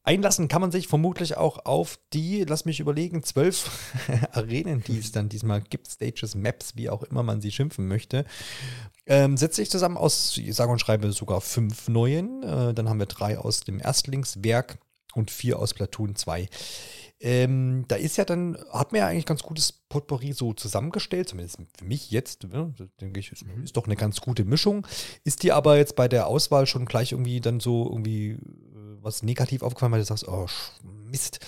Einlassen 0.05 0.47
kann 0.47 0.61
man 0.61 0.71
sich 0.71 0.87
vermutlich 0.87 1.35
auch 1.35 1.65
auf 1.65 1.99
die, 2.13 2.43
lass 2.43 2.65
mich 2.65 2.79
überlegen, 2.79 3.23
zwölf 3.23 3.69
Arenen, 4.31 4.83
die 4.83 4.99
es 4.99 5.11
dann 5.11 5.29
diesmal 5.29 5.61
gibt, 5.61 5.87
Stages, 5.87 6.35
Maps, 6.35 6.75
wie 6.75 6.89
auch 6.89 7.03
immer 7.03 7.23
man 7.23 7.41
sie 7.41 7.51
schimpfen 7.51 7.87
möchte. 7.87 8.25
Ähm, 9.07 9.35
setzt 9.35 9.55
sich 9.55 9.69
zusammen 9.69 9.97
aus, 9.97 10.37
ich 10.37 10.53
sage 10.55 10.71
und 10.71 10.79
schreibe 10.79 11.11
sogar 11.11 11.41
fünf 11.41 11.87
neuen. 11.87 12.43
Äh, 12.43 12.73
dann 12.75 12.87
haben 12.87 12.99
wir 12.99 13.07
drei 13.07 13.37
aus 13.39 13.61
dem 13.61 13.79
Erstlingswerk 13.79 14.77
und 15.15 15.31
vier 15.31 15.57
aus 15.57 15.73
Platoon 15.73 16.15
2. 16.15 16.49
Ähm, 17.21 17.85
da 17.87 17.95
ist 17.95 18.17
ja 18.17 18.25
dann, 18.25 18.57
hat 18.71 18.91
man 18.91 18.99
ja 18.99 19.07
eigentlich 19.07 19.25
ganz 19.25 19.41
gutes 19.41 19.71
Potpourri 19.71 20.33
so 20.33 20.53
zusammengestellt, 20.53 21.29
zumindest 21.29 21.57
für 21.77 21.85
mich 21.85 22.11
jetzt, 22.11 22.43
ne, 22.43 22.73
denke 22.99 23.19
ich, 23.19 23.31
ist, 23.31 23.45
mhm. 23.45 23.63
ist, 23.63 23.77
doch 23.77 23.85
eine 23.85 23.95
ganz 23.95 24.19
gute 24.21 24.43
Mischung. 24.43 24.85
Ist 25.23 25.41
dir 25.43 25.55
aber 25.55 25.77
jetzt 25.77 25.95
bei 25.95 26.07
der 26.07 26.27
Auswahl 26.27 26.67
schon 26.67 26.85
gleich 26.85 27.13
irgendwie 27.13 27.39
dann 27.39 27.59
so 27.59 27.89
irgendwie 27.89 28.37
was 29.05 29.23
negativ 29.23 29.61
aufgefallen, 29.61 29.93
weil 29.93 29.99
du 29.99 30.05
sagst, 30.05 30.27
oh 30.27 30.47
Mist, 30.83 31.39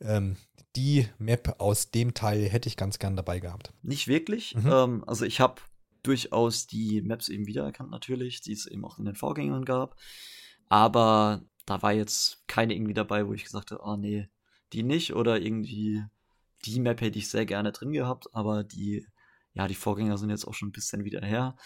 ähm, 0.00 0.36
die 0.74 1.08
Map 1.18 1.56
aus 1.58 1.90
dem 1.90 2.12
Teil 2.12 2.48
hätte 2.48 2.68
ich 2.68 2.76
ganz 2.76 2.98
gern 2.98 3.16
dabei 3.16 3.40
gehabt. 3.40 3.72
Nicht 3.82 4.08
wirklich. 4.08 4.54
Mhm. 4.54 4.70
Ähm, 4.70 5.04
also 5.06 5.24
ich 5.24 5.40
habe 5.40 5.62
durchaus 6.02 6.66
die 6.66 7.00
Maps 7.00 7.28
eben 7.28 7.46
wiedererkannt 7.46 7.90
natürlich, 7.90 8.42
die 8.42 8.52
es 8.52 8.66
eben 8.66 8.84
auch 8.84 8.98
in 8.98 9.06
den 9.06 9.14
Vorgängern 9.14 9.64
gab. 9.64 9.96
Aber 10.68 11.42
da 11.64 11.82
war 11.82 11.92
jetzt 11.92 12.46
keine 12.46 12.74
irgendwie 12.74 12.94
dabei, 12.94 13.26
wo 13.26 13.32
ich 13.32 13.44
gesagt 13.44 13.70
habe, 13.70 13.82
oh 13.84 13.96
nee, 13.96 14.28
die 14.72 14.82
nicht 14.82 15.14
oder 15.14 15.40
irgendwie 15.40 16.04
die 16.64 16.80
Map 16.80 17.00
hätte 17.00 17.18
ich 17.18 17.28
sehr 17.28 17.46
gerne 17.46 17.72
drin 17.72 17.92
gehabt, 17.92 18.26
aber 18.34 18.64
die, 18.64 19.06
ja, 19.54 19.68
die 19.68 19.74
Vorgänger 19.74 20.18
sind 20.18 20.30
jetzt 20.30 20.46
auch 20.46 20.54
schon 20.54 20.68
ein 20.68 20.72
bisschen 20.72 21.04
wieder 21.04 21.24
her. 21.24 21.56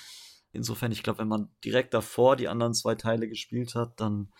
Insofern, 0.53 0.93
ich 0.93 1.03
glaube, 1.03 1.21
wenn 1.21 1.29
man 1.29 1.49
direkt 1.65 1.95
davor 1.95 2.37
die 2.37 2.49
anderen 2.49 2.75
zwei 2.75 2.95
Teile 2.95 3.29
gespielt 3.29 3.75
hat, 3.75 4.01
dann 4.01 4.33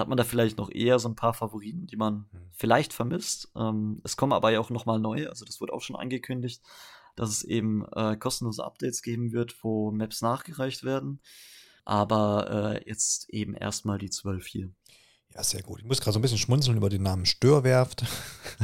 hat 0.00 0.08
man 0.08 0.18
da 0.18 0.24
vielleicht 0.24 0.58
noch 0.58 0.70
eher 0.70 0.98
so 0.98 1.08
ein 1.08 1.16
paar 1.16 1.34
Favoriten, 1.34 1.86
die 1.86 1.96
man 1.96 2.14
mhm. 2.32 2.38
vielleicht 2.52 2.92
vermisst. 2.92 3.50
Ähm, 3.56 4.00
es 4.04 4.16
kommen 4.16 4.32
aber 4.32 4.50
ja 4.50 4.60
auch 4.60 4.70
nochmal 4.70 4.98
neue, 4.98 5.28
also 5.28 5.44
das 5.44 5.60
wurde 5.60 5.72
auch 5.72 5.82
schon 5.82 5.96
angekündigt, 5.96 6.62
dass 7.16 7.30
es 7.30 7.44
eben 7.44 7.84
äh, 7.92 8.16
kostenlose 8.16 8.64
Updates 8.64 9.02
geben 9.02 9.32
wird, 9.32 9.62
wo 9.62 9.90
Maps 9.92 10.22
nachgereicht 10.22 10.84
werden. 10.84 11.20
Aber 11.84 12.74
äh, 12.76 12.88
jetzt 12.88 13.30
eben 13.30 13.54
erstmal 13.54 13.98
die 13.98 14.10
zwölf 14.10 14.46
hier. 14.46 14.70
Ja, 15.34 15.44
sehr 15.44 15.62
gut. 15.62 15.78
Ich 15.78 15.84
muss 15.86 16.00
gerade 16.00 16.12
so 16.12 16.18
ein 16.18 16.22
bisschen 16.22 16.38
schmunzeln 16.38 16.76
über 16.76 16.88
den 16.88 17.04
Namen 17.04 17.24
Störwerft. 17.24 18.04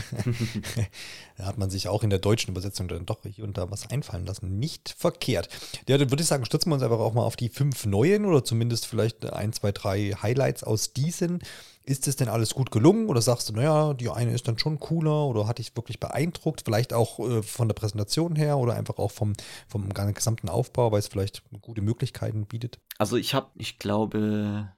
da 1.36 1.46
hat 1.46 1.58
man 1.58 1.70
sich 1.70 1.88
auch 1.88 2.02
in 2.02 2.10
der 2.10 2.18
deutschen 2.18 2.50
Übersetzung 2.50 2.88
dann 2.88 3.06
doch 3.06 3.20
hier 3.22 3.44
und 3.44 3.56
da 3.56 3.70
was 3.70 3.88
einfallen 3.88 4.26
lassen. 4.26 4.58
Nicht 4.58 4.94
verkehrt. 4.98 5.48
Ja, 5.88 5.96
dann 5.96 6.10
würde 6.10 6.22
ich 6.22 6.28
sagen, 6.28 6.44
stützen 6.44 6.70
wir 6.70 6.74
uns 6.74 6.82
einfach 6.82 6.98
auch 6.98 7.14
mal 7.14 7.22
auf 7.22 7.36
die 7.36 7.50
fünf 7.50 7.86
neuen 7.86 8.24
oder 8.24 8.44
zumindest 8.44 8.86
vielleicht 8.86 9.24
ein, 9.32 9.52
zwei, 9.52 9.70
drei 9.70 10.16
Highlights 10.20 10.64
aus 10.64 10.92
diesen. 10.92 11.40
Ist 11.84 12.08
es 12.08 12.16
denn 12.16 12.28
alles 12.28 12.52
gut 12.52 12.72
gelungen 12.72 13.08
oder 13.08 13.22
sagst 13.22 13.48
du, 13.48 13.52
naja, 13.52 13.94
die 13.94 14.10
eine 14.10 14.32
ist 14.32 14.48
dann 14.48 14.58
schon 14.58 14.80
cooler 14.80 15.26
oder 15.26 15.46
hat 15.46 15.58
dich 15.58 15.76
wirklich 15.76 16.00
beeindruckt? 16.00 16.62
Vielleicht 16.64 16.92
auch 16.92 17.20
äh, 17.20 17.44
von 17.44 17.68
der 17.68 17.76
Präsentation 17.76 18.34
her 18.34 18.58
oder 18.58 18.74
einfach 18.74 18.98
auch 18.98 19.12
vom, 19.12 19.34
vom 19.68 19.88
gesamten 19.88 20.48
Aufbau, 20.48 20.90
weil 20.90 20.98
es 20.98 21.06
vielleicht 21.06 21.44
gute 21.62 21.82
Möglichkeiten 21.82 22.44
bietet? 22.46 22.80
Also 22.98 23.16
ich 23.16 23.34
habe, 23.34 23.50
ich 23.54 23.78
glaube, 23.78 24.68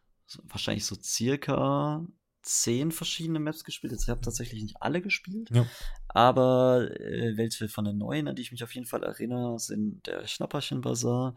wahrscheinlich 0.45 0.85
so 0.85 0.97
circa 1.01 2.07
zehn 2.43 2.93
verschiedene 2.93 3.41
Maps 3.41 3.65
gespielt. 3.65 3.93
Jetzt 3.93 4.09
habe 4.09 4.21
tatsächlich 4.21 4.63
nicht 4.63 4.81
alle 4.81 5.03
gespielt. 5.03 5.51
Ja. 5.51 5.67
Aber 6.09 6.91
äh, 6.99 7.37
welche 7.37 7.69
von 7.69 7.85
den 7.85 7.99
neuen, 7.99 8.29
an 8.29 8.37
die 8.37 8.43
ich 8.43 8.53
mich 8.53 8.65
auf 8.65 8.75
jeden 8.75 8.87
Fall 8.87 9.03
erinnere, 9.03 9.59
sind 9.59 10.07
der 10.07 10.27
Schnapperchen-Bazar 10.27 11.35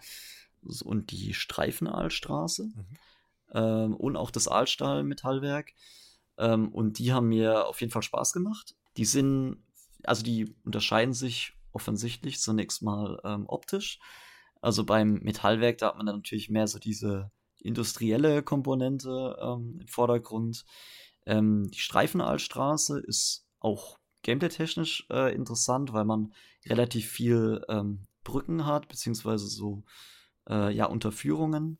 und 0.83 1.11
die 1.11 1.33
Streifenaalstraße. 1.33 2.65
Mhm. 2.65 2.85
Ähm, 3.53 3.95
und 3.95 4.15
auch 4.15 4.31
das 4.31 4.47
Aalstahl-Metallwerk. 4.47 5.73
Ähm, 6.37 6.69
und 6.69 6.99
die 6.99 7.11
haben 7.11 7.27
mir 7.27 7.67
auf 7.67 7.81
jeden 7.81 7.91
Fall 7.91 8.03
Spaß 8.03 8.31
gemacht. 8.33 8.75
Die 8.97 9.05
sind, 9.05 9.63
also 10.03 10.23
die 10.23 10.55
unterscheiden 10.63 11.13
sich 11.13 11.53
offensichtlich 11.73 12.39
zunächst 12.39 12.81
mal 12.81 13.19
ähm, 13.23 13.45
optisch. 13.47 13.99
Also 14.61 14.85
beim 14.85 15.15
Metallwerk, 15.15 15.79
da 15.79 15.87
hat 15.87 15.97
man 15.97 16.05
dann 16.05 16.17
natürlich 16.17 16.49
mehr 16.49 16.67
so 16.67 16.79
diese 16.79 17.31
industrielle 17.62 18.43
Komponente 18.43 19.38
ähm, 19.41 19.78
im 19.80 19.88
Vordergrund. 19.88 20.66
Ähm, 21.26 21.70
die 21.72 21.80
Streifenaalstraße 21.80 22.99
ist 22.99 23.45
auch 23.59 23.99
gameplay-technisch 24.24 25.07
äh, 25.12 25.34
interessant, 25.34 25.93
weil 25.93 26.05
man 26.05 26.34
relativ 26.66 27.09
viel 27.09 27.64
ähm, 27.70 28.07
Brücken 28.24 28.66
hat, 28.66 28.88
beziehungsweise 28.88 29.47
so 29.47 29.84
äh, 30.49 30.74
ja, 30.74 30.86
Unterführungen, 30.86 31.80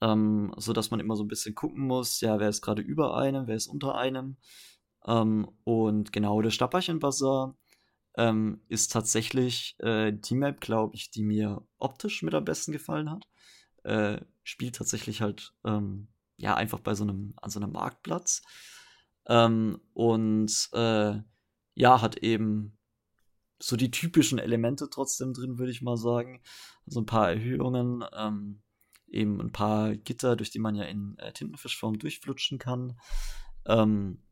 ähm, 0.00 0.52
so 0.56 0.72
dass 0.72 0.90
man 0.90 1.00
immer 1.00 1.16
so 1.16 1.24
ein 1.24 1.28
bisschen 1.28 1.54
gucken 1.54 1.86
muss, 1.86 2.20
ja, 2.20 2.38
wer 2.38 2.48
ist 2.48 2.62
gerade 2.62 2.82
über 2.82 3.16
einem, 3.16 3.46
wer 3.46 3.56
ist 3.56 3.66
unter 3.66 3.96
einem. 3.96 4.36
Ähm, 5.06 5.48
und 5.64 6.12
genau, 6.12 6.40
der 6.42 6.50
Stapperchenbazar 6.50 7.56
ähm, 8.16 8.62
ist 8.68 8.92
tatsächlich 8.92 9.76
äh, 9.80 10.12
die 10.12 10.34
Map, 10.34 10.60
glaube 10.60 10.96
ich, 10.96 11.10
die 11.10 11.22
mir 11.22 11.62
optisch 11.78 12.22
mit 12.22 12.34
am 12.34 12.44
besten 12.44 12.72
gefallen 12.72 13.10
hat 13.10 13.26
äh, 13.84 14.18
spielt 14.48 14.76
tatsächlich 14.76 15.20
halt 15.20 15.52
ähm, 15.64 16.08
ja 16.38 16.54
einfach 16.54 16.80
bei 16.80 16.94
so 16.94 17.04
einem 17.04 17.34
an 17.36 17.50
so 17.50 17.60
einem 17.60 17.72
Marktplatz 17.72 18.42
ähm, 19.26 19.78
und 19.92 20.70
äh, 20.72 21.18
ja 21.74 22.00
hat 22.00 22.16
eben 22.18 22.78
so 23.58 23.76
die 23.76 23.90
typischen 23.90 24.38
Elemente 24.38 24.88
trotzdem 24.88 25.34
drin, 25.34 25.58
würde 25.58 25.72
ich 25.72 25.82
mal 25.82 25.98
sagen. 25.98 26.40
So 26.86 27.00
ein 27.00 27.06
paar 27.06 27.28
Erhöhungen, 27.30 28.04
ähm, 28.16 28.62
eben 29.08 29.40
ein 29.40 29.52
paar 29.52 29.94
Gitter, 29.96 30.36
durch 30.36 30.50
die 30.50 30.60
man 30.60 30.76
ja 30.76 30.84
in 30.84 31.18
äh, 31.18 31.32
Tintenfischform 31.32 31.98
durchflutschen 31.98 32.58
kann. 32.58 32.98
Ähm, 33.66 34.22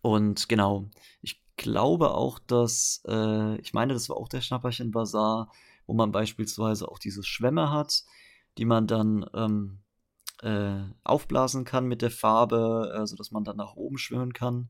und 0.00 0.48
genau, 0.48 0.88
ich 1.20 1.42
glaube 1.56 2.14
auch, 2.14 2.38
dass, 2.38 3.02
äh, 3.06 3.60
ich 3.60 3.74
meine, 3.74 3.92
das 3.92 4.08
war 4.08 4.16
auch 4.16 4.28
der 4.28 4.40
Schnapperchen 4.40 4.92
Bazar, 4.92 5.50
wo 5.86 5.92
man 5.92 6.12
beispielsweise 6.12 6.88
auch 6.88 6.98
diese 6.98 7.24
Schwämme 7.24 7.70
hat, 7.70 8.04
die 8.58 8.64
man 8.64 8.86
dann 8.86 9.26
ähm, 9.34 9.78
äh, 10.42 10.82
aufblasen 11.04 11.64
kann 11.64 11.86
mit 11.86 12.02
der 12.02 12.10
Farbe, 12.10 12.92
äh, 12.94 13.06
sodass 13.06 13.30
man 13.30 13.44
dann 13.44 13.56
nach 13.56 13.76
oben 13.76 13.98
schwimmen 13.98 14.32
kann. 14.32 14.68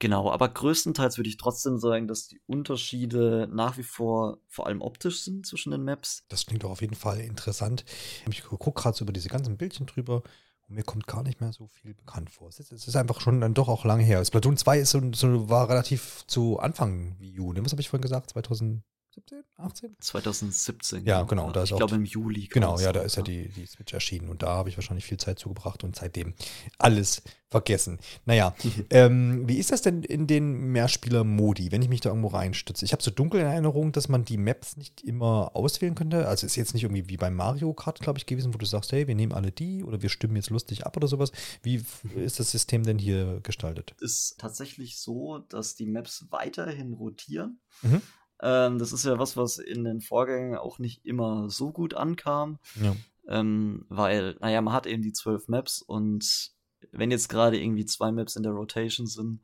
Genau, 0.00 0.32
aber 0.32 0.48
größtenteils 0.48 1.18
würde 1.18 1.28
ich 1.28 1.36
trotzdem 1.36 1.78
sagen, 1.78 2.08
dass 2.08 2.26
die 2.26 2.40
Unterschiede 2.46 3.48
nach 3.52 3.76
wie 3.76 3.82
vor 3.82 4.38
vor 4.48 4.66
allem 4.66 4.80
optisch 4.80 5.22
sind 5.22 5.46
zwischen 5.46 5.72
den 5.72 5.84
Maps. 5.84 6.24
Das 6.30 6.46
klingt 6.46 6.64
doch 6.64 6.70
auf 6.70 6.80
jeden 6.80 6.94
Fall 6.94 7.20
interessant. 7.20 7.84
Ich 8.30 8.42
gucke 8.42 8.80
gerade 8.80 8.96
so 8.96 9.04
über 9.04 9.12
diese 9.12 9.28
ganzen 9.28 9.58
Bildchen 9.58 9.84
drüber 9.84 10.22
und 10.66 10.74
mir 10.74 10.84
kommt 10.84 11.06
gar 11.06 11.22
nicht 11.22 11.42
mehr 11.42 11.52
so 11.52 11.66
viel 11.66 11.92
bekannt 11.92 12.30
vor. 12.30 12.48
Es 12.48 12.58
ist, 12.60 12.96
einfach 12.96 13.20
schon 13.20 13.42
dann 13.42 13.52
doch 13.52 13.68
auch 13.68 13.84
lange 13.84 14.02
her. 14.02 14.24
Splatoon 14.24 14.56
2 14.56 14.78
ist 14.78 14.90
so, 14.90 15.02
so, 15.12 15.50
war 15.50 15.68
relativ 15.68 16.24
zu 16.26 16.58
Anfang 16.58 17.16
wie 17.18 17.30
Juni. 17.30 17.62
Was 17.62 17.72
habe 17.72 17.82
ich 17.82 17.90
vorhin 17.90 18.02
gesagt? 18.02 18.30
2000? 18.30 18.82
17, 19.12 19.42
18? 19.56 19.96
2017. 20.00 21.04
Ja, 21.04 21.22
genau. 21.22 21.50
Da 21.50 21.64
ist 21.64 21.70
ich 21.70 21.76
glaube 21.76 21.96
im 21.96 22.04
Juli. 22.04 22.46
Genau, 22.46 22.78
ja, 22.78 22.92
da 22.92 23.02
ist 23.02 23.16
ja 23.16 23.22
die, 23.22 23.48
die 23.48 23.66
Switch 23.66 23.92
erschienen 23.92 24.28
und 24.28 24.42
da 24.42 24.48
habe 24.48 24.68
ich 24.68 24.76
wahrscheinlich 24.76 25.04
viel 25.04 25.18
Zeit 25.18 25.38
zugebracht 25.38 25.82
und 25.82 25.96
seitdem 25.96 26.34
alles 26.78 27.22
vergessen. 27.50 27.98
Naja, 28.24 28.54
ähm, 28.90 29.48
wie 29.48 29.58
ist 29.58 29.72
das 29.72 29.82
denn 29.82 30.04
in 30.04 30.26
den 30.26 30.72
Mehrspieler-Modi, 30.72 31.72
wenn 31.72 31.82
ich 31.82 31.88
mich 31.88 32.00
da 32.00 32.10
irgendwo 32.10 32.28
reinstütze? 32.28 32.84
Ich 32.84 32.92
habe 32.92 33.02
so 33.02 33.10
dunkel 33.10 33.40
in 33.40 33.46
Erinnerung, 33.46 33.90
dass 33.90 34.08
man 34.08 34.24
die 34.24 34.36
Maps 34.36 34.76
nicht 34.76 35.02
immer 35.02 35.50
auswählen 35.54 35.96
könnte. 35.96 36.28
Also 36.28 36.46
ist 36.46 36.54
jetzt 36.54 36.74
nicht 36.74 36.84
irgendwie 36.84 37.08
wie 37.08 37.16
beim 37.16 37.34
Mario 37.34 37.74
Kart, 37.74 37.98
glaube 37.98 38.18
ich, 38.18 38.26
gewesen, 38.26 38.54
wo 38.54 38.58
du 38.58 38.66
sagst, 38.66 38.92
hey, 38.92 39.08
wir 39.08 39.16
nehmen 39.16 39.32
alle 39.32 39.50
die 39.50 39.82
oder 39.82 40.02
wir 40.02 40.08
stimmen 40.08 40.36
jetzt 40.36 40.50
lustig 40.50 40.86
ab 40.86 40.96
oder 40.96 41.08
sowas. 41.08 41.32
Wie 41.62 41.82
ist 42.14 42.38
das 42.38 42.52
System 42.52 42.84
denn 42.84 42.98
hier 42.98 43.40
gestaltet? 43.42 43.94
Ist 44.00 44.38
tatsächlich 44.38 44.98
so, 44.98 45.38
dass 45.48 45.74
die 45.74 45.86
Maps 45.86 46.26
weiterhin 46.30 46.92
rotieren. 46.92 47.58
Mhm. 47.82 48.02
Ähm, 48.42 48.78
das 48.78 48.92
ist 48.92 49.04
ja 49.04 49.18
was, 49.18 49.36
was 49.36 49.58
in 49.58 49.84
den 49.84 50.00
Vorgängen 50.00 50.56
auch 50.56 50.78
nicht 50.78 51.04
immer 51.04 51.50
so 51.50 51.72
gut 51.72 51.94
ankam. 51.94 52.58
Ja. 52.80 52.94
Ähm, 53.28 53.86
weil, 53.88 54.36
naja, 54.40 54.60
man 54.60 54.74
hat 54.74 54.86
eben 54.86 55.02
die 55.02 55.12
zwölf 55.12 55.48
Maps 55.48 55.82
und 55.82 56.52
wenn 56.92 57.10
jetzt 57.10 57.28
gerade 57.28 57.60
irgendwie 57.60 57.84
zwei 57.84 58.10
Maps 58.10 58.36
in 58.36 58.42
der 58.42 58.52
Rotation 58.52 59.06
sind, 59.06 59.40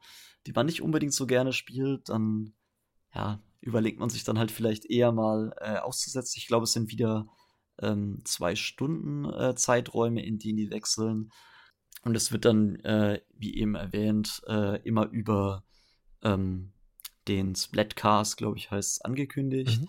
die 0.47 0.53
man 0.53 0.66
nicht 0.66 0.82
unbedingt 0.82 1.12
so 1.12 1.26
gerne 1.26 1.53
spielt, 1.53 2.09
dann 2.09 2.55
ja, 3.14 3.40
überlegt 3.61 3.99
man 3.99 4.11
sich 4.11 4.24
dann 4.24 4.38
halt 4.38 4.51
vielleicht 4.51 4.86
eher 4.86 5.12
mal 5.12 5.55
äh, 5.61 5.76
auszusetzen. 5.76 6.38
Ich 6.38 6.47
glaube, 6.47 6.64
es 6.64 6.72
sind 6.72 6.90
wieder 6.90 7.26
ähm, 7.80 8.20
zwei 8.24 8.55
Stunden 8.55 9.24
äh, 9.26 9.55
Zeiträume, 9.55 10.24
in 10.24 10.38
denen 10.38 10.57
die 10.57 10.70
wechseln. 10.70 11.30
Und 12.03 12.14
es 12.16 12.30
wird 12.30 12.44
dann, 12.44 12.76
äh, 12.76 13.20
wie 13.34 13.57
eben 13.57 13.74
erwähnt, 13.74 14.42
äh, 14.47 14.80
immer 14.82 15.09
über 15.09 15.64
ähm, 16.22 16.72
den 17.29 17.55
Splatcast, 17.55 18.37
glaube 18.37 18.59
ich, 18.59 18.70
heißt 18.70 18.93
es, 18.93 19.01
angekündigt. 19.01 19.81
Mhm. 19.81 19.89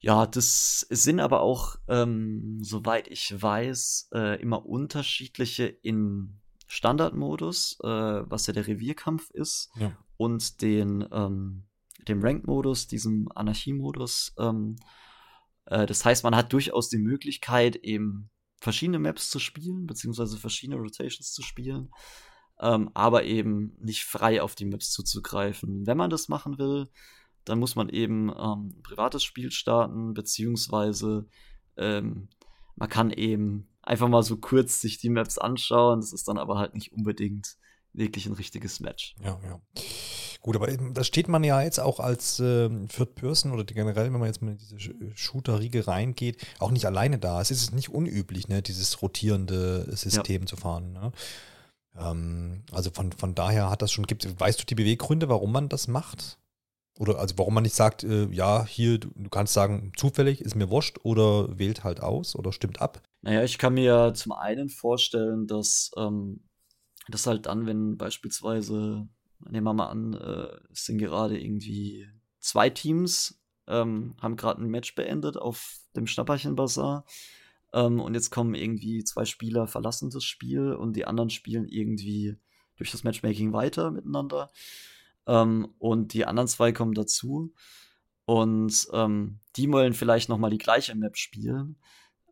Ja, 0.00 0.26
das 0.26 0.86
sind 0.88 1.20
aber 1.20 1.40
auch, 1.40 1.76
ähm, 1.88 2.58
soweit 2.62 3.08
ich 3.08 3.34
weiß, 3.40 4.08
äh, 4.14 4.40
immer 4.40 4.64
unterschiedliche 4.64 5.66
im 5.66 6.40
Standardmodus, 6.68 7.78
äh, 7.82 7.86
was 7.86 8.46
ja 8.46 8.54
der 8.54 8.66
Revierkampf 8.66 9.30
ist, 9.30 9.70
ja. 9.78 9.92
und 10.16 10.62
den, 10.62 11.06
ähm, 11.12 11.64
dem 12.08 12.22
Ranked-Modus, 12.22 12.86
diesem 12.86 13.28
Anarchie-Modus. 13.34 14.34
Ähm, 14.38 14.76
äh, 15.66 15.84
das 15.84 16.04
heißt, 16.04 16.24
man 16.24 16.34
hat 16.34 16.52
durchaus 16.52 16.88
die 16.88 16.98
Möglichkeit, 16.98 17.76
eben 17.76 18.30
verschiedene 18.60 18.98
Maps 18.98 19.30
zu 19.30 19.38
spielen, 19.38 19.86
beziehungsweise 19.86 20.38
verschiedene 20.38 20.78
Rotations 20.78 21.32
zu 21.32 21.42
spielen, 21.42 21.90
ähm, 22.60 22.90
aber 22.94 23.24
eben 23.24 23.76
nicht 23.80 24.04
frei 24.04 24.42
auf 24.42 24.54
die 24.54 24.66
Maps 24.66 24.90
zuzugreifen. 24.90 25.86
Wenn 25.86 25.96
man 25.96 26.10
das 26.10 26.28
machen 26.28 26.58
will, 26.58 26.88
dann 27.44 27.58
muss 27.58 27.74
man 27.74 27.88
eben 27.88 28.28
ähm, 28.30 28.74
ein 28.76 28.82
privates 28.82 29.24
Spiel 29.24 29.50
starten, 29.50 30.14
beziehungsweise 30.14 31.26
ähm, 31.76 32.28
man 32.76 32.88
kann 32.88 33.10
eben 33.10 33.68
einfach 33.82 34.08
mal 34.08 34.22
so 34.22 34.36
kurz 34.36 34.80
sich 34.80 34.98
die 34.98 35.08
Maps 35.08 35.38
anschauen. 35.38 36.00
Das 36.00 36.12
ist 36.12 36.28
dann 36.28 36.38
aber 36.38 36.58
halt 36.58 36.74
nicht 36.74 36.92
unbedingt 36.92 37.56
wirklich 37.92 38.26
ein 38.26 38.34
richtiges 38.34 38.80
Match. 38.80 39.16
Ja, 39.24 39.40
ja. 39.42 39.60
Gut, 40.42 40.56
aber 40.56 40.68
da 40.68 41.04
steht 41.04 41.28
man 41.28 41.44
ja 41.44 41.60
jetzt 41.60 41.80
auch 41.80 42.00
als 42.00 42.40
äh, 42.40 42.70
Third 42.88 43.14
Person 43.14 43.52
oder 43.52 43.64
generell, 43.64 44.06
wenn 44.06 44.20
man 44.20 44.28
jetzt 44.28 44.40
mal 44.40 44.52
in 44.52 44.58
diese 44.58 44.78
Shooter-Riege 45.14 45.86
reingeht, 45.86 46.38
auch 46.58 46.70
nicht 46.70 46.86
alleine 46.86 47.18
da. 47.18 47.42
Es 47.42 47.50
ist 47.50 47.74
nicht 47.74 47.90
unüblich, 47.90 48.48
ne, 48.48 48.62
dieses 48.62 49.02
rotierende 49.02 49.94
System 49.94 50.42
ja. 50.42 50.46
zu 50.46 50.56
fahren. 50.56 50.92
Ne? 50.92 51.12
Ähm, 51.96 52.64
also 52.72 52.90
von, 52.90 53.12
von 53.12 53.34
daher 53.34 53.70
hat 53.70 53.82
das 53.82 53.92
schon, 53.92 54.06
gibt, 54.06 54.40
weißt 54.40 54.60
du 54.60 54.66
die 54.66 54.74
Beweggründe, 54.74 55.28
warum 55.28 55.52
man 55.52 55.68
das 55.68 55.88
macht? 55.88 56.38
Oder 56.98 57.18
also 57.18 57.38
warum 57.38 57.54
man 57.54 57.62
nicht 57.62 57.74
sagt, 57.74 58.04
äh, 58.04 58.26
ja, 58.30 58.66
hier, 58.66 58.98
du, 58.98 59.10
du, 59.14 59.30
kannst 59.30 59.54
sagen, 59.54 59.92
zufällig, 59.96 60.42
ist 60.42 60.54
mir 60.54 60.68
wurscht 60.68 60.98
oder 61.02 61.58
wählt 61.58 61.82
halt 61.82 62.02
aus 62.02 62.36
oder 62.36 62.52
stimmt 62.52 62.80
ab? 62.80 63.02
Naja, 63.22 63.42
ich 63.42 63.58
kann 63.58 63.74
mir 63.74 64.12
zum 64.14 64.32
einen 64.32 64.68
vorstellen, 64.68 65.46
dass 65.46 65.90
ähm, 65.96 66.44
das 67.08 67.26
halt 67.26 67.46
dann, 67.46 67.66
wenn 67.66 67.96
beispielsweise, 67.96 69.08
nehmen 69.48 69.64
wir 69.64 69.72
mal 69.72 69.88
an, 69.88 70.12
äh, 70.12 70.48
es 70.72 70.84
sind 70.84 70.98
gerade 70.98 71.40
irgendwie 71.40 72.06
zwei 72.38 72.68
Teams, 72.70 73.40
ähm, 73.66 74.14
haben 74.20 74.36
gerade 74.36 74.62
ein 74.62 74.68
Match 74.68 74.94
beendet 74.94 75.36
auf 75.36 75.78
dem 75.96 76.06
Schnapperchen-Bazar 76.06 77.04
ähm, 77.72 78.00
und 78.00 78.14
jetzt 78.14 78.30
kommen 78.30 78.54
irgendwie 78.54 79.04
zwei 79.04 79.24
Spieler, 79.24 79.66
verlassen 79.66 80.10
das 80.10 80.24
Spiel 80.24 80.72
und 80.72 80.94
die 80.94 81.06
anderen 81.06 81.30
spielen 81.30 81.68
irgendwie 81.68 82.36
durch 82.76 82.90
das 82.90 83.04
Matchmaking 83.04 83.52
weiter 83.52 83.90
miteinander 83.90 84.50
ähm, 85.26 85.74
und 85.78 86.12
die 86.12 86.26
anderen 86.26 86.48
zwei 86.48 86.72
kommen 86.72 86.94
dazu. 86.94 87.52
Und 88.24 88.88
ähm, 88.92 89.40
die 89.56 89.70
wollen 89.72 89.92
vielleicht 89.92 90.28
nochmal 90.28 90.50
die 90.50 90.58
gleiche 90.58 90.94
Map 90.94 91.16
spielen. 91.16 91.76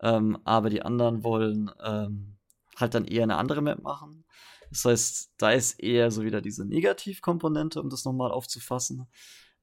Ähm, 0.00 0.38
aber 0.44 0.70
die 0.70 0.82
anderen 0.82 1.24
wollen 1.24 1.70
ähm, 1.84 2.36
halt 2.76 2.94
dann 2.94 3.04
eher 3.04 3.24
eine 3.24 3.36
andere 3.36 3.62
Map 3.62 3.82
machen. 3.82 4.24
Das 4.70 4.84
heißt, 4.84 5.32
da 5.38 5.50
ist 5.50 5.80
eher 5.80 6.10
so 6.10 6.22
wieder 6.24 6.40
diese 6.40 6.64
Negativkomponente, 6.64 7.80
um 7.80 7.90
das 7.90 8.04
nochmal 8.04 8.30
aufzufassen. 8.30 9.08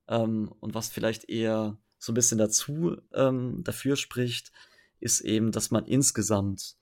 Ähm, 0.08 0.54
und 0.60 0.74
was 0.74 0.90
vielleicht 0.90 1.30
eher 1.30 1.78
so 2.00 2.12
ein 2.12 2.16
bisschen 2.16 2.38
dazu 2.38 2.98
ähm, 3.14 3.64
dafür 3.64 3.96
spricht, 3.96 4.52
ist 5.00 5.22
eben, 5.22 5.52
dass 5.52 5.72
man 5.72 5.86
insgesamt 5.86 6.78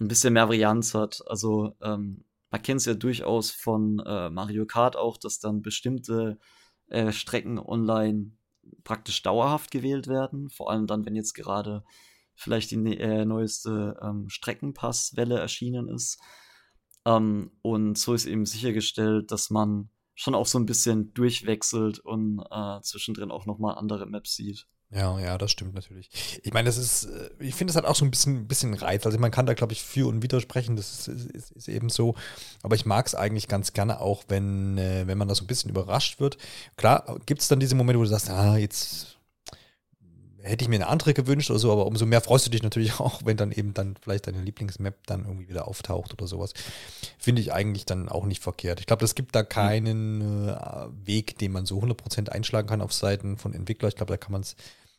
ein 0.00 0.08
bisschen 0.08 0.34
mehr 0.34 0.48
Varianz 0.48 0.94
hat. 0.94 1.22
Also 1.26 1.76
ähm, 1.82 2.24
man 2.50 2.62
kennt 2.62 2.80
es 2.80 2.86
ja 2.86 2.94
durchaus 2.94 3.50
von 3.50 4.00
äh, 4.00 4.30
Mario 4.30 4.66
Kart 4.66 4.96
auch, 4.96 5.16
dass 5.16 5.38
dann 5.38 5.62
bestimmte 5.62 6.38
äh, 6.88 7.12
Strecken 7.12 7.58
online 7.58 8.32
praktisch 8.84 9.22
dauerhaft 9.22 9.70
gewählt 9.70 10.06
werden. 10.06 10.50
Vor 10.50 10.70
allem 10.70 10.86
dann, 10.86 11.04
wenn 11.04 11.16
jetzt 11.16 11.34
gerade 11.34 11.84
vielleicht 12.34 12.70
die 12.70 12.76
ne, 12.76 12.98
äh, 12.98 13.24
neueste 13.24 13.98
ähm, 14.02 14.28
Streckenpasswelle 14.28 15.38
erschienen 15.38 15.88
ist. 15.88 16.18
Ähm, 17.04 17.50
und 17.62 17.98
so 17.98 18.14
ist 18.14 18.26
eben 18.26 18.46
sichergestellt, 18.46 19.30
dass 19.32 19.50
man 19.50 19.90
schon 20.14 20.34
auch 20.34 20.46
so 20.46 20.58
ein 20.58 20.66
bisschen 20.66 21.12
durchwechselt 21.14 21.98
und 22.00 22.40
äh, 22.50 22.80
zwischendrin 22.82 23.30
auch 23.30 23.46
nochmal 23.46 23.76
andere 23.76 24.06
Maps 24.06 24.34
sieht. 24.34 24.66
Ja, 24.90 25.18
ja, 25.20 25.36
das 25.36 25.50
stimmt 25.50 25.74
natürlich. 25.74 26.40
Ich 26.42 26.54
meine, 26.54 26.66
das 26.66 26.78
ist, 26.78 27.04
äh, 27.04 27.28
ich 27.40 27.54
finde, 27.54 27.72
das 27.74 27.76
hat 27.76 27.84
auch 27.84 27.94
so 27.94 28.06
ein 28.06 28.10
bisschen, 28.10 28.48
bisschen 28.48 28.72
Reiz. 28.72 29.04
Also 29.04 29.18
man 29.18 29.30
kann 29.30 29.44
da, 29.44 29.52
glaube 29.52 29.74
ich, 29.74 29.82
für 29.82 30.08
und 30.08 30.22
widersprechen, 30.22 30.76
das 30.76 31.06
ist, 31.06 31.08
ist, 31.08 31.50
ist 31.50 31.68
eben 31.68 31.90
so. 31.90 32.14
Aber 32.62 32.74
ich 32.74 32.86
mag 32.86 33.06
es 33.06 33.14
eigentlich 33.14 33.48
ganz 33.48 33.74
gerne 33.74 34.00
auch, 34.00 34.24
wenn, 34.28 34.78
äh, 34.78 35.06
wenn 35.06 35.18
man 35.18 35.28
da 35.28 35.34
so 35.34 35.44
ein 35.44 35.46
bisschen 35.46 35.70
überrascht 35.70 36.20
wird. 36.20 36.38
Klar, 36.76 37.18
gibt 37.26 37.42
es 37.42 37.48
dann 37.48 37.60
diese 37.60 37.74
Momente, 37.74 37.98
wo 37.98 38.04
du 38.04 38.08
sagst, 38.08 38.30
ah, 38.30 38.56
jetzt 38.56 39.17
hätte 40.42 40.64
ich 40.64 40.68
mir 40.68 40.76
eine 40.76 40.88
andere 40.88 41.14
gewünscht 41.14 41.50
oder 41.50 41.58
so, 41.58 41.72
aber 41.72 41.86
umso 41.86 42.06
mehr 42.06 42.20
freust 42.20 42.46
du 42.46 42.50
dich 42.50 42.62
natürlich 42.62 43.00
auch, 43.00 43.22
wenn 43.24 43.36
dann 43.36 43.52
eben 43.52 43.74
dann 43.74 43.96
vielleicht 44.00 44.26
deine 44.26 44.42
Lieblingsmap 44.42 45.06
dann 45.06 45.24
irgendwie 45.24 45.48
wieder 45.48 45.68
auftaucht 45.68 46.12
oder 46.12 46.26
sowas. 46.26 46.54
Finde 47.18 47.42
ich 47.42 47.52
eigentlich 47.52 47.86
dann 47.86 48.08
auch 48.08 48.24
nicht 48.24 48.42
verkehrt. 48.42 48.80
Ich 48.80 48.86
glaube, 48.86 49.04
es 49.04 49.14
gibt 49.14 49.34
da 49.34 49.42
keinen 49.42 50.48
äh, 50.48 50.56
Weg, 51.04 51.38
den 51.38 51.52
man 51.52 51.66
so 51.66 51.80
100% 51.80 52.28
einschlagen 52.28 52.68
kann 52.68 52.80
auf 52.80 52.92
Seiten 52.92 53.38
von 53.38 53.54
Entwicklern. 53.54 53.88
Ich 53.88 53.96
glaube, 53.96 54.12
da 54.12 54.16
kann 54.16 54.32
man 54.32 54.42
es 54.42 54.56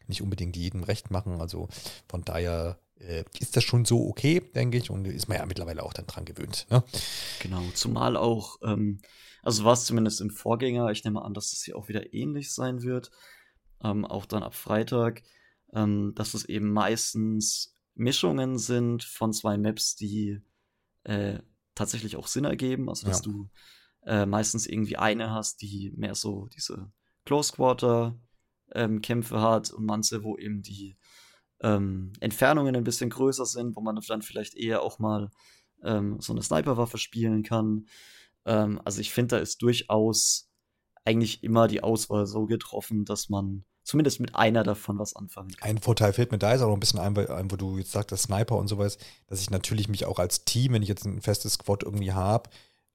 nicht 0.07 0.21
unbedingt 0.21 0.57
jedem 0.57 0.83
recht 0.83 1.11
machen. 1.11 1.39
Also 1.39 1.69
von 2.07 2.25
daher 2.25 2.77
äh, 2.99 3.23
ist 3.39 3.55
das 3.55 3.63
schon 3.63 3.85
so 3.85 4.07
okay, 4.07 4.41
denke 4.55 4.77
ich, 4.77 4.89
und 4.89 5.05
ist 5.05 5.29
man 5.29 5.37
ja 5.37 5.45
mittlerweile 5.45 5.83
auch 5.83 5.93
dann 5.93 6.07
dran 6.07 6.25
gewöhnt. 6.25 6.67
Ne? 6.69 6.83
Genau, 7.41 7.63
zumal 7.73 8.17
auch, 8.17 8.57
ähm, 8.63 8.99
also 9.41 9.63
war 9.63 9.73
es 9.73 9.85
zumindest 9.85 10.21
im 10.21 10.31
Vorgänger, 10.31 10.89
ich 10.89 11.03
nehme 11.03 11.21
an, 11.21 11.33
dass 11.33 11.51
das 11.51 11.63
hier 11.63 11.77
auch 11.77 11.87
wieder 11.87 12.13
ähnlich 12.13 12.51
sein 12.51 12.81
wird, 12.83 13.11
ähm, 13.83 14.05
auch 14.05 14.25
dann 14.25 14.43
ab 14.43 14.55
Freitag 14.55 15.23
ähm, 15.73 16.13
dass 16.15 16.33
es 16.33 16.45
eben 16.45 16.71
meistens 16.71 17.73
Mischungen 17.95 18.57
sind 18.57 19.03
von 19.03 19.33
zwei 19.33 19.57
Maps, 19.57 19.95
die 19.95 20.41
äh, 21.03 21.39
tatsächlich 21.75 22.15
auch 22.15 22.27
Sinn 22.27 22.45
ergeben. 22.45 22.89
Also, 22.89 23.07
dass 23.07 23.25
ja. 23.25 23.31
du 23.31 23.49
äh, 24.05 24.25
meistens 24.25 24.67
irgendwie 24.67 24.97
eine 24.97 25.31
hast, 25.31 25.61
die 25.61 25.91
mehr 25.95 26.15
so 26.15 26.47
diese 26.47 26.91
Close 27.25 27.53
Quarter 27.53 28.17
ähm, 28.71 29.01
Kämpfe 29.01 29.41
hat 29.41 29.71
und 29.71 29.85
manche, 29.85 30.23
wo 30.23 30.37
eben 30.37 30.61
die 30.61 30.95
ähm, 31.61 32.13
Entfernungen 32.19 32.75
ein 32.75 32.83
bisschen 32.83 33.09
größer 33.09 33.45
sind, 33.45 33.75
wo 33.75 33.81
man 33.81 33.99
dann 34.07 34.21
vielleicht 34.21 34.55
eher 34.55 34.81
auch 34.81 34.99
mal 34.99 35.29
ähm, 35.83 36.19
so 36.21 36.33
eine 36.33 36.41
Sniperwaffe 36.41 36.97
spielen 36.97 37.43
kann. 37.43 37.87
Ähm, 38.45 38.79
also 38.85 39.01
ich 39.01 39.11
finde, 39.11 39.35
da 39.35 39.41
ist 39.41 39.61
durchaus 39.61 40.48
eigentlich 41.09 41.43
immer 41.43 41.67
die 41.67 41.81
Auswahl 41.81 42.27
so 42.27 42.45
getroffen, 42.45 43.03
dass 43.03 43.29
man 43.29 43.63
zumindest 43.83 44.19
mit 44.19 44.35
einer 44.35 44.63
davon 44.63 44.99
was 44.99 45.15
anfangen 45.15 45.49
kann. 45.55 45.67
Ein 45.69 45.77
Vorteil 45.79 46.13
fällt 46.13 46.31
mir 46.31 46.37
da 46.37 46.51
jetzt 46.51 46.61
auch 46.61 46.71
ein 46.71 46.79
bisschen 46.79 46.99
ein, 46.99 47.15
wo 47.15 47.55
du 47.55 47.77
jetzt 47.77 47.91
sagst, 47.91 48.15
Sniper 48.15 48.55
und 48.55 48.67
sowas, 48.67 48.99
dass 49.27 49.41
ich 49.41 49.49
natürlich 49.49 49.89
mich 49.89 50.05
auch 50.05 50.19
als 50.19 50.45
Team, 50.45 50.73
wenn 50.73 50.83
ich 50.83 50.89
jetzt 50.89 51.05
ein 51.05 51.21
festes 51.21 51.53
Squad 51.53 51.83
irgendwie 51.83 52.13
habe, 52.13 52.51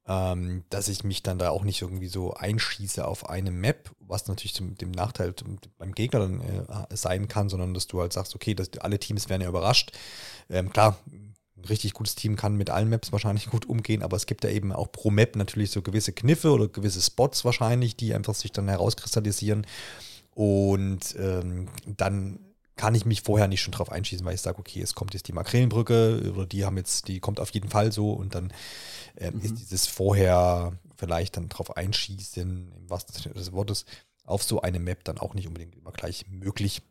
ähm, 0.06 0.62
dass 0.70 0.88
ich 0.88 1.02
mich 1.02 1.22
dann 1.22 1.38
da 1.38 1.50
auch 1.50 1.64
nicht 1.64 1.82
irgendwie 1.82 2.06
so 2.06 2.34
einschieße 2.34 3.04
auf 3.04 3.28
eine 3.28 3.50
Map, 3.50 3.90
was 3.98 4.28
natürlich 4.28 4.54
zum, 4.54 4.76
dem 4.76 4.92
Nachteil 4.92 5.34
beim 5.78 5.92
Gegner 5.92 6.20
dann 6.20 6.40
äh, 6.40 6.96
sein 6.96 7.26
kann, 7.26 7.48
sondern 7.48 7.74
dass 7.74 7.88
du 7.88 8.00
halt 8.00 8.12
sagst, 8.12 8.34
okay, 8.36 8.54
dass 8.54 8.70
alle 8.78 9.00
Teams 9.00 9.28
werden 9.28 9.42
ja 9.42 9.48
überrascht. 9.48 9.92
Ähm, 10.48 10.72
klar, 10.72 10.98
ein 11.64 11.68
richtig 11.68 11.94
gutes 11.94 12.14
Team 12.14 12.36
kann 12.36 12.56
mit 12.56 12.70
allen 12.70 12.88
Maps 12.88 13.12
wahrscheinlich 13.12 13.46
gut 13.50 13.66
umgehen, 13.66 14.02
aber 14.02 14.16
es 14.16 14.26
gibt 14.26 14.44
ja 14.44 14.50
eben 14.50 14.72
auch 14.72 14.90
pro 14.92 15.10
Map 15.10 15.36
natürlich 15.36 15.70
so 15.70 15.82
gewisse 15.82 16.12
Kniffe 16.12 16.52
oder 16.52 16.68
gewisse 16.68 17.00
Spots 17.00 17.44
wahrscheinlich, 17.44 17.96
die 17.96 18.14
einfach 18.14 18.34
sich 18.34 18.52
dann 18.52 18.68
herauskristallisieren. 18.68 19.66
Und 20.34 21.14
ähm, 21.18 21.68
dann 21.86 22.40
kann 22.76 22.94
ich 22.94 23.04
mich 23.04 23.22
vorher 23.22 23.46
nicht 23.46 23.60
schon 23.60 23.72
drauf 23.72 23.90
einschießen, 23.92 24.26
weil 24.26 24.34
ich 24.34 24.40
sage, 24.40 24.58
okay, 24.58 24.80
es 24.80 24.94
kommt 24.94 25.14
jetzt 25.14 25.28
die 25.28 25.32
Makrelenbrücke 25.32 26.32
oder 26.34 26.44
die 26.44 26.64
haben 26.64 26.76
jetzt, 26.76 27.06
die 27.06 27.20
kommt 27.20 27.38
auf 27.38 27.50
jeden 27.50 27.68
Fall 27.68 27.92
so 27.92 28.12
und 28.12 28.34
dann 28.34 28.52
äh, 29.16 29.30
mhm. 29.30 29.40
ist 29.40 29.60
dieses 29.60 29.86
vorher 29.86 30.72
vielleicht 30.96 31.36
dann 31.36 31.48
drauf 31.48 31.76
einschießen, 31.76 32.72
im 32.76 32.90
wahrsten 32.90 33.14
Sinne 33.14 33.34
des 33.34 33.52
Wortes, 33.52 33.84
auf 34.24 34.42
so 34.42 34.60
eine 34.62 34.80
Map 34.80 35.04
dann 35.04 35.18
auch 35.18 35.34
nicht 35.34 35.46
unbedingt 35.46 35.76
immer 35.76 35.92
gleich 35.92 36.26
möglich. 36.28 36.82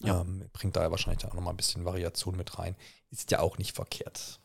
Ja. 0.00 0.20
Ähm, 0.20 0.48
bringt 0.52 0.76
da 0.76 0.90
wahrscheinlich 0.90 1.22
dann 1.22 1.30
auch 1.30 1.36
nochmal 1.36 1.54
ein 1.54 1.56
bisschen 1.58 1.84
Variation 1.84 2.36
mit 2.36 2.58
rein. 2.58 2.76
Ist 3.10 3.30
ja 3.30 3.40
auch 3.40 3.58
nicht 3.58 3.74
verkehrt. 3.74 4.40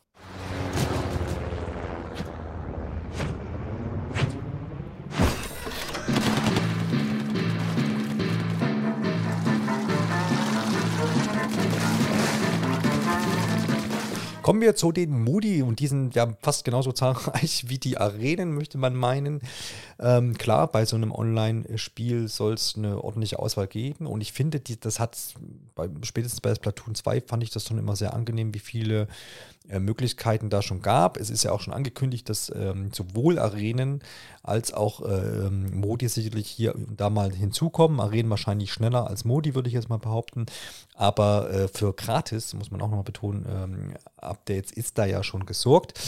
Kommen 14.42 14.60
wir 14.60 14.76
zu 14.76 14.92
den 14.92 15.24
Moody 15.24 15.62
und 15.62 15.80
die 15.80 15.86
sind 15.86 16.16
ja 16.16 16.36
fast 16.42 16.66
genauso 16.66 16.92
zahlreich 16.92 17.66
wie 17.68 17.78
die 17.78 18.00
Arenen, 18.00 18.56
möchte 18.56 18.80
man 18.80 18.96
meinen. 18.96 19.42
Ähm, 20.00 20.36
klar, 20.36 20.68
bei 20.68 20.84
so 20.86 20.96
einem 20.96 21.12
Online-Spiel 21.12 22.28
soll 22.28 22.56
es 22.56 22.74
eine 22.76 23.04
ordentliche 23.04 23.38
Auswahl 23.38 23.68
geben 23.68 24.08
und 24.08 24.20
ich 24.22 24.34
finde, 24.34 24.60
die, 24.60 24.80
das 24.80 25.00
hat 25.00 25.16
spätestens 26.02 26.42
bei 26.42 26.56
Splatoon 26.56 26.96
2 26.96 27.22
fand 27.22 27.44
ich 27.44 27.52
das 27.52 27.68
schon 27.68 27.78
immer 27.78 27.96
sehr 27.96 28.16
angenehm, 28.16 28.54
wie 28.56 28.60
viele 28.60 29.08
Möglichkeiten 29.80 30.50
da 30.50 30.62
schon 30.62 30.82
gab. 30.82 31.18
Es 31.18 31.30
ist 31.30 31.44
ja 31.44 31.52
auch 31.52 31.62
schon 31.62 31.74
angekündigt, 31.74 32.28
dass 32.30 32.52
ähm, 32.56 32.92
sowohl 32.94 33.40
Arenen 33.40 34.02
als 34.44 34.74
auch 34.74 35.02
ähm, 35.02 35.80
Modi 35.80 36.08
sicherlich 36.08 36.48
hier 36.48 36.76
da 36.96 37.10
mal 37.10 37.32
hinzukommen. 37.32 38.00
Arenen 38.00 38.30
wahrscheinlich 38.30 38.74
schneller 38.74 39.08
als 39.08 39.26
Modi, 39.26 39.56
würde 39.56 39.70
ich 39.70 39.76
jetzt 39.76 39.90
mal 39.90 39.98
behaupten. 39.98 40.46
Aber 40.96 41.50
äh, 41.52 41.68
für 41.68 41.94
gratis, 41.94 42.54
muss 42.54 42.72
man 42.72 42.82
auch 42.82 42.88
nochmal 42.88 43.04
betonen, 43.04 43.46
ähm, 43.50 43.94
Updates 44.18 44.72
ist 44.72 44.98
da 44.98 45.06
ja 45.06 45.24
schon 45.24 45.46
gesorgt. 45.46 46.00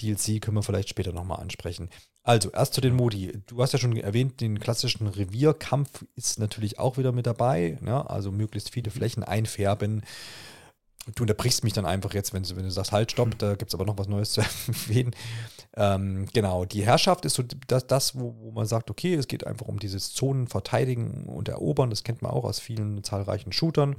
DLC 0.00 0.40
können 0.40 0.56
wir 0.56 0.62
vielleicht 0.62 0.88
später 0.88 1.12
nochmal 1.12 1.40
ansprechen. 1.40 1.88
Also, 2.22 2.50
erst 2.50 2.74
zu 2.74 2.80
den 2.82 2.94
Modi. 2.94 3.32
Du 3.46 3.62
hast 3.62 3.72
ja 3.72 3.78
schon 3.78 3.96
erwähnt, 3.96 4.40
den 4.40 4.60
klassischen 4.60 5.06
Revierkampf 5.06 6.04
ist 6.16 6.38
natürlich 6.38 6.78
auch 6.78 6.98
wieder 6.98 7.12
mit 7.12 7.26
dabei. 7.26 7.78
Ne? 7.80 8.08
Also 8.08 8.30
möglichst 8.30 8.70
viele 8.70 8.90
Flächen 8.90 9.24
einfärben. 9.24 10.02
Du 11.14 11.22
unterbrichst 11.22 11.64
mich 11.64 11.72
dann 11.72 11.86
einfach 11.86 12.14
jetzt, 12.14 12.32
wenn 12.32 12.42
du, 12.42 12.56
wenn 12.56 12.64
du 12.64 12.70
sagst, 12.70 12.92
halt, 12.92 13.12
stopp, 13.12 13.38
da 13.38 13.54
gibt 13.54 13.70
es 13.70 13.74
aber 13.74 13.84
noch 13.84 13.98
was 13.98 14.08
Neues 14.08 14.32
zu 14.32 14.40
erwähnen. 14.40 15.14
Ähm, 15.76 16.26
genau, 16.32 16.64
die 16.64 16.84
Herrschaft 16.84 17.24
ist 17.24 17.34
so 17.34 17.44
das, 17.68 17.86
das 17.86 18.18
wo, 18.18 18.34
wo, 18.40 18.50
man 18.50 18.66
sagt, 18.66 18.90
okay, 18.90 19.14
es 19.14 19.28
geht 19.28 19.46
einfach 19.46 19.66
um 19.66 19.78
dieses 19.78 20.12
Zonen 20.12 20.48
verteidigen 20.48 21.26
und 21.26 21.48
erobern. 21.48 21.90
Das 21.90 22.02
kennt 22.02 22.22
man 22.22 22.32
auch 22.32 22.44
aus 22.44 22.58
vielen 22.58 23.04
zahlreichen 23.04 23.52
Shootern. 23.52 23.96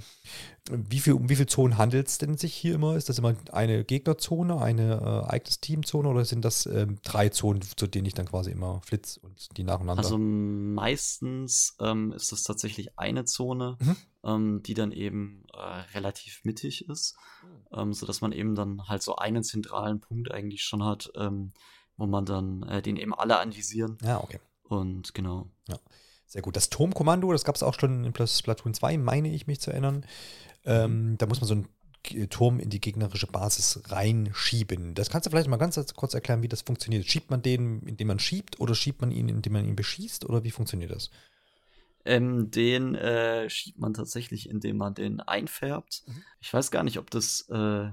Wie 0.69 0.99
viel, 0.99 1.13
um 1.13 1.29
wie 1.29 1.35
viele 1.35 1.47
Zonen 1.47 1.77
handelt 1.77 2.07
es 2.07 2.17
denn 2.17 2.37
sich 2.37 2.53
hier 2.53 2.75
immer? 2.75 2.97
Ist 2.97 3.09
das 3.09 3.19
immer 3.19 3.35
eine 3.51 3.85
Gegnerzone, 3.85 4.61
eine 4.61 5.23
äh, 5.27 5.29
eigenes 5.29 5.61
Teamzone 5.61 6.09
oder 6.09 6.25
sind 6.25 6.43
das 6.43 6.65
ähm, 6.65 6.97
drei 7.03 7.29
Zonen, 7.29 7.61
zu 7.61 7.87
denen 7.87 8.05
ich 8.05 8.13
dann 8.13 8.27
quasi 8.27 8.51
immer 8.51 8.81
flitz 8.83 9.17
und 9.17 9.57
die 9.57 9.63
nacheinander? 9.63 10.03
Also 10.03 10.17
meistens 10.17 11.75
ähm, 11.79 12.11
ist 12.11 12.31
das 12.31 12.43
tatsächlich 12.43 12.99
eine 12.99 13.25
Zone, 13.25 13.77
mhm. 13.79 13.95
Ähm, 14.23 14.61
die 14.63 14.73
dann 14.73 14.91
eben 14.91 15.45
äh, 15.53 15.57
relativ 15.93 16.41
mittig 16.43 16.87
ist, 16.87 17.15
mhm. 17.43 17.79
ähm, 17.79 17.93
sodass 17.93 18.21
man 18.21 18.31
eben 18.31 18.55
dann 18.55 18.87
halt 18.87 19.01
so 19.01 19.15
einen 19.15 19.43
zentralen 19.43 19.99
Punkt 19.99 20.31
eigentlich 20.31 20.63
schon 20.63 20.83
hat, 20.83 21.11
ähm, 21.15 21.51
wo 21.97 22.05
man 22.05 22.25
dann 22.25 22.63
äh, 22.63 22.81
den 22.81 22.97
eben 22.97 23.13
alle 23.13 23.39
anvisieren. 23.39 23.97
Ja, 24.03 24.23
okay. 24.23 24.39
Und 24.63 25.13
genau. 25.13 25.49
Ja. 25.67 25.77
Sehr 26.25 26.41
gut. 26.41 26.55
Das 26.55 26.69
Turmkommando, 26.69 27.31
das 27.33 27.43
gab 27.43 27.55
es 27.55 27.63
auch 27.63 27.77
schon 27.77 28.05
in 28.05 28.13
Splatoon 28.27 28.73
2, 28.73 28.97
meine 28.97 29.33
ich 29.33 29.47
mich 29.47 29.59
zu 29.59 29.71
erinnern. 29.71 30.05
Ähm, 30.63 31.17
da 31.17 31.25
muss 31.25 31.41
man 31.41 31.47
so 31.47 31.55
einen 31.55 31.67
Turm 32.29 32.59
in 32.59 32.69
die 32.69 32.79
gegnerische 32.79 33.27
Basis 33.27 33.81
reinschieben. 33.87 34.95
Das 34.95 35.09
kannst 35.09 35.25
du 35.25 35.29
vielleicht 35.29 35.49
mal 35.49 35.57
ganz 35.57 35.79
kurz 35.95 36.13
erklären, 36.13 36.41
wie 36.41 36.47
das 36.47 36.61
funktioniert. 36.61 37.05
Schiebt 37.05 37.29
man 37.29 37.41
den, 37.41 37.81
indem 37.83 38.07
man 38.07 38.19
schiebt, 38.19 38.59
oder 38.59 38.75
schiebt 38.75 39.01
man 39.01 39.11
ihn, 39.11 39.29
indem 39.29 39.53
man 39.53 39.65
ihn 39.65 39.75
beschießt, 39.75 40.25
oder 40.25 40.43
wie 40.43 40.51
funktioniert 40.51 40.91
das? 40.91 41.09
Ähm, 42.05 42.49
den 42.51 42.95
äh, 42.95 43.49
schiebt 43.49 43.79
man 43.79 43.93
tatsächlich, 43.93 44.49
indem 44.49 44.77
man 44.77 44.93
den 44.93 45.19
einfärbt. 45.19 46.03
Mhm. 46.07 46.23
Ich 46.39 46.53
weiß 46.53 46.71
gar 46.71 46.83
nicht, 46.83 46.97
ob 46.97 47.09
das 47.11 47.47
äh, 47.49 47.91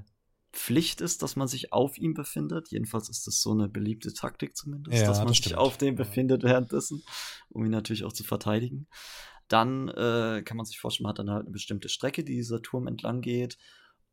Pflicht 0.52 1.00
ist, 1.00 1.22
dass 1.22 1.36
man 1.36 1.46
sich 1.46 1.72
auf 1.72 1.98
ihm 1.98 2.14
befindet. 2.14 2.70
Jedenfalls 2.70 3.08
ist 3.08 3.26
das 3.26 3.42
so 3.42 3.52
eine 3.52 3.68
beliebte 3.68 4.12
Taktik 4.14 4.56
zumindest, 4.56 4.98
ja, 4.98 5.06
dass 5.06 5.18
man 5.18 5.28
das 5.28 5.36
sich 5.36 5.54
auf 5.54 5.76
dem 5.76 5.94
befindet 5.94 6.42
währenddessen, 6.42 7.02
um 7.50 7.64
ihn 7.64 7.70
natürlich 7.70 8.04
auch 8.04 8.12
zu 8.12 8.24
verteidigen. 8.24 8.86
Dann 9.48 9.88
äh, 9.88 10.42
kann 10.44 10.56
man 10.56 10.66
sich 10.66 10.78
vorstellen, 10.78 11.04
man 11.04 11.10
hat 11.10 11.18
dann 11.18 11.30
halt 11.30 11.42
eine 11.42 11.52
bestimmte 11.52 11.88
Strecke, 11.88 12.24
die 12.24 12.34
dieser 12.34 12.62
Turm 12.62 12.86
entlang 12.86 13.20
geht. 13.20 13.58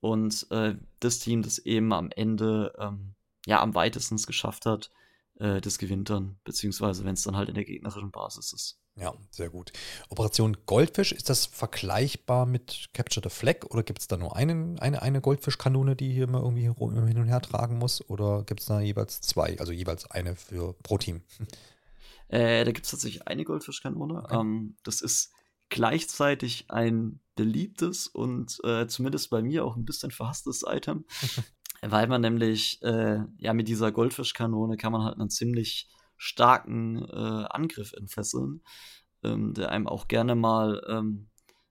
Und 0.01 0.47
äh, 0.51 0.75
das 0.99 1.19
Team, 1.19 1.41
das 1.41 1.57
eben 1.57 1.91
am 1.93 2.09
Ende 2.11 2.73
ähm, 2.79 3.15
ja 3.45 3.61
am 3.61 3.75
weitesten 3.75 4.15
es 4.15 4.27
geschafft 4.27 4.65
hat, 4.65 4.91
äh, 5.39 5.61
das 5.61 5.77
gewinnt 5.77 6.09
dann, 6.09 6.37
beziehungsweise 6.43 7.05
wenn 7.05 7.13
es 7.13 7.23
dann 7.23 7.35
halt 7.35 7.49
in 7.49 7.55
der 7.55 7.65
gegnerischen 7.65 8.11
Basis 8.11 8.53
ist. 8.53 8.79
Ja, 8.97 9.13
sehr 9.29 9.49
gut. 9.49 9.73
Operation 10.09 10.55
Goldfisch, 10.65 11.11
ist 11.11 11.29
das 11.29 11.45
vergleichbar 11.45 12.45
mit 12.45 12.89
Capture 12.93 13.29
the 13.29 13.35
Flag 13.35 13.65
oder 13.69 13.83
gibt 13.83 13.99
es 13.99 14.07
da 14.07 14.15
nur 14.15 14.37
einen, 14.37 14.79
eine, 14.79 15.01
eine 15.01 15.19
Goldfischkanone, 15.19 15.97
die 15.97 16.13
hier 16.13 16.23
immer 16.23 16.39
irgendwie 16.39 16.61
hin 16.61 17.17
und 17.17 17.27
her 17.27 17.41
tragen 17.41 17.77
muss? 17.77 18.09
Oder 18.09 18.43
gibt 18.43 18.61
es 18.61 18.67
da 18.67 18.79
jeweils 18.79 19.19
zwei, 19.19 19.59
also 19.59 19.73
jeweils 19.73 20.09
eine 20.09 20.37
für 20.37 20.73
pro 20.81 20.97
Team? 20.97 21.23
Äh, 22.29 22.63
da 22.63 22.71
gibt 22.71 22.85
es 22.85 22.91
tatsächlich 22.91 23.27
eine 23.27 23.43
Goldfischkanone. 23.43 24.23
Okay. 24.23 24.39
Ähm, 24.39 24.77
das 24.83 25.01
ist 25.01 25.33
gleichzeitig 25.67 26.71
ein 26.71 27.19
beliebtes 27.35 28.07
und 28.07 28.59
äh, 28.63 28.87
zumindest 28.87 29.29
bei 29.29 29.41
mir 29.41 29.65
auch 29.65 29.75
ein 29.75 29.83
bisschen 29.83 30.11
verhasstes 30.11 30.63
Item, 30.65 31.05
weil 31.81 32.07
man 32.07 32.21
nämlich 32.21 32.81
äh, 32.81 33.19
ja 33.37 33.53
mit 33.53 33.67
dieser 33.67 33.91
Goldfischkanone 33.91 34.77
kann 34.77 34.93
man 34.93 35.03
halt 35.03 35.19
einen 35.19 35.29
ziemlich 35.29 35.89
starken 36.25 37.05
äh, 37.05 37.45
Angriff 37.49 37.93
entfesseln, 37.93 38.63
ähm, 39.23 39.53
der 39.53 39.69
einem 39.69 39.87
auch 39.87 40.07
gerne 40.07 40.33
mal 40.33 40.81
ähm, 40.89 41.29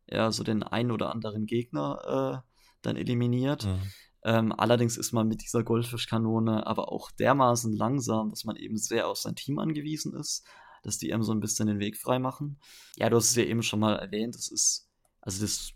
ja 0.08 0.30
so 0.30 0.44
den 0.44 0.62
einen 0.62 0.92
oder 0.92 1.10
anderen 1.10 1.46
Gegner 1.46 2.44
äh, 2.44 2.50
dann 2.82 2.96
eliminiert. 2.96 3.66
Mhm. 3.66 3.82
Ähm, 4.22 4.52
allerdings 4.56 4.96
ist 4.96 5.12
man 5.12 5.26
mit 5.26 5.42
dieser 5.42 5.64
Goldfischkanone 5.64 6.66
aber 6.66 6.92
auch 6.92 7.10
dermaßen 7.10 7.74
langsam, 7.76 8.30
dass 8.30 8.44
man 8.44 8.56
eben 8.56 8.78
sehr 8.78 9.08
auf 9.08 9.18
sein 9.18 9.34
Team 9.34 9.58
angewiesen 9.58 10.14
ist, 10.14 10.46
dass 10.82 10.98
die 10.98 11.12
einem 11.12 11.24
so 11.24 11.32
ein 11.32 11.40
bisschen 11.40 11.66
den 11.66 11.80
Weg 11.80 11.98
frei 11.98 12.18
machen. 12.20 12.60
Ja, 12.96 13.10
du 13.10 13.16
hast 13.16 13.30
es 13.30 13.36
ja 13.36 13.44
eben 13.44 13.62
schon 13.62 13.80
mal 13.80 13.96
erwähnt, 13.96 14.34
das 14.36 14.48
ist, 14.48 14.88
also 15.20 15.42
das, 15.42 15.72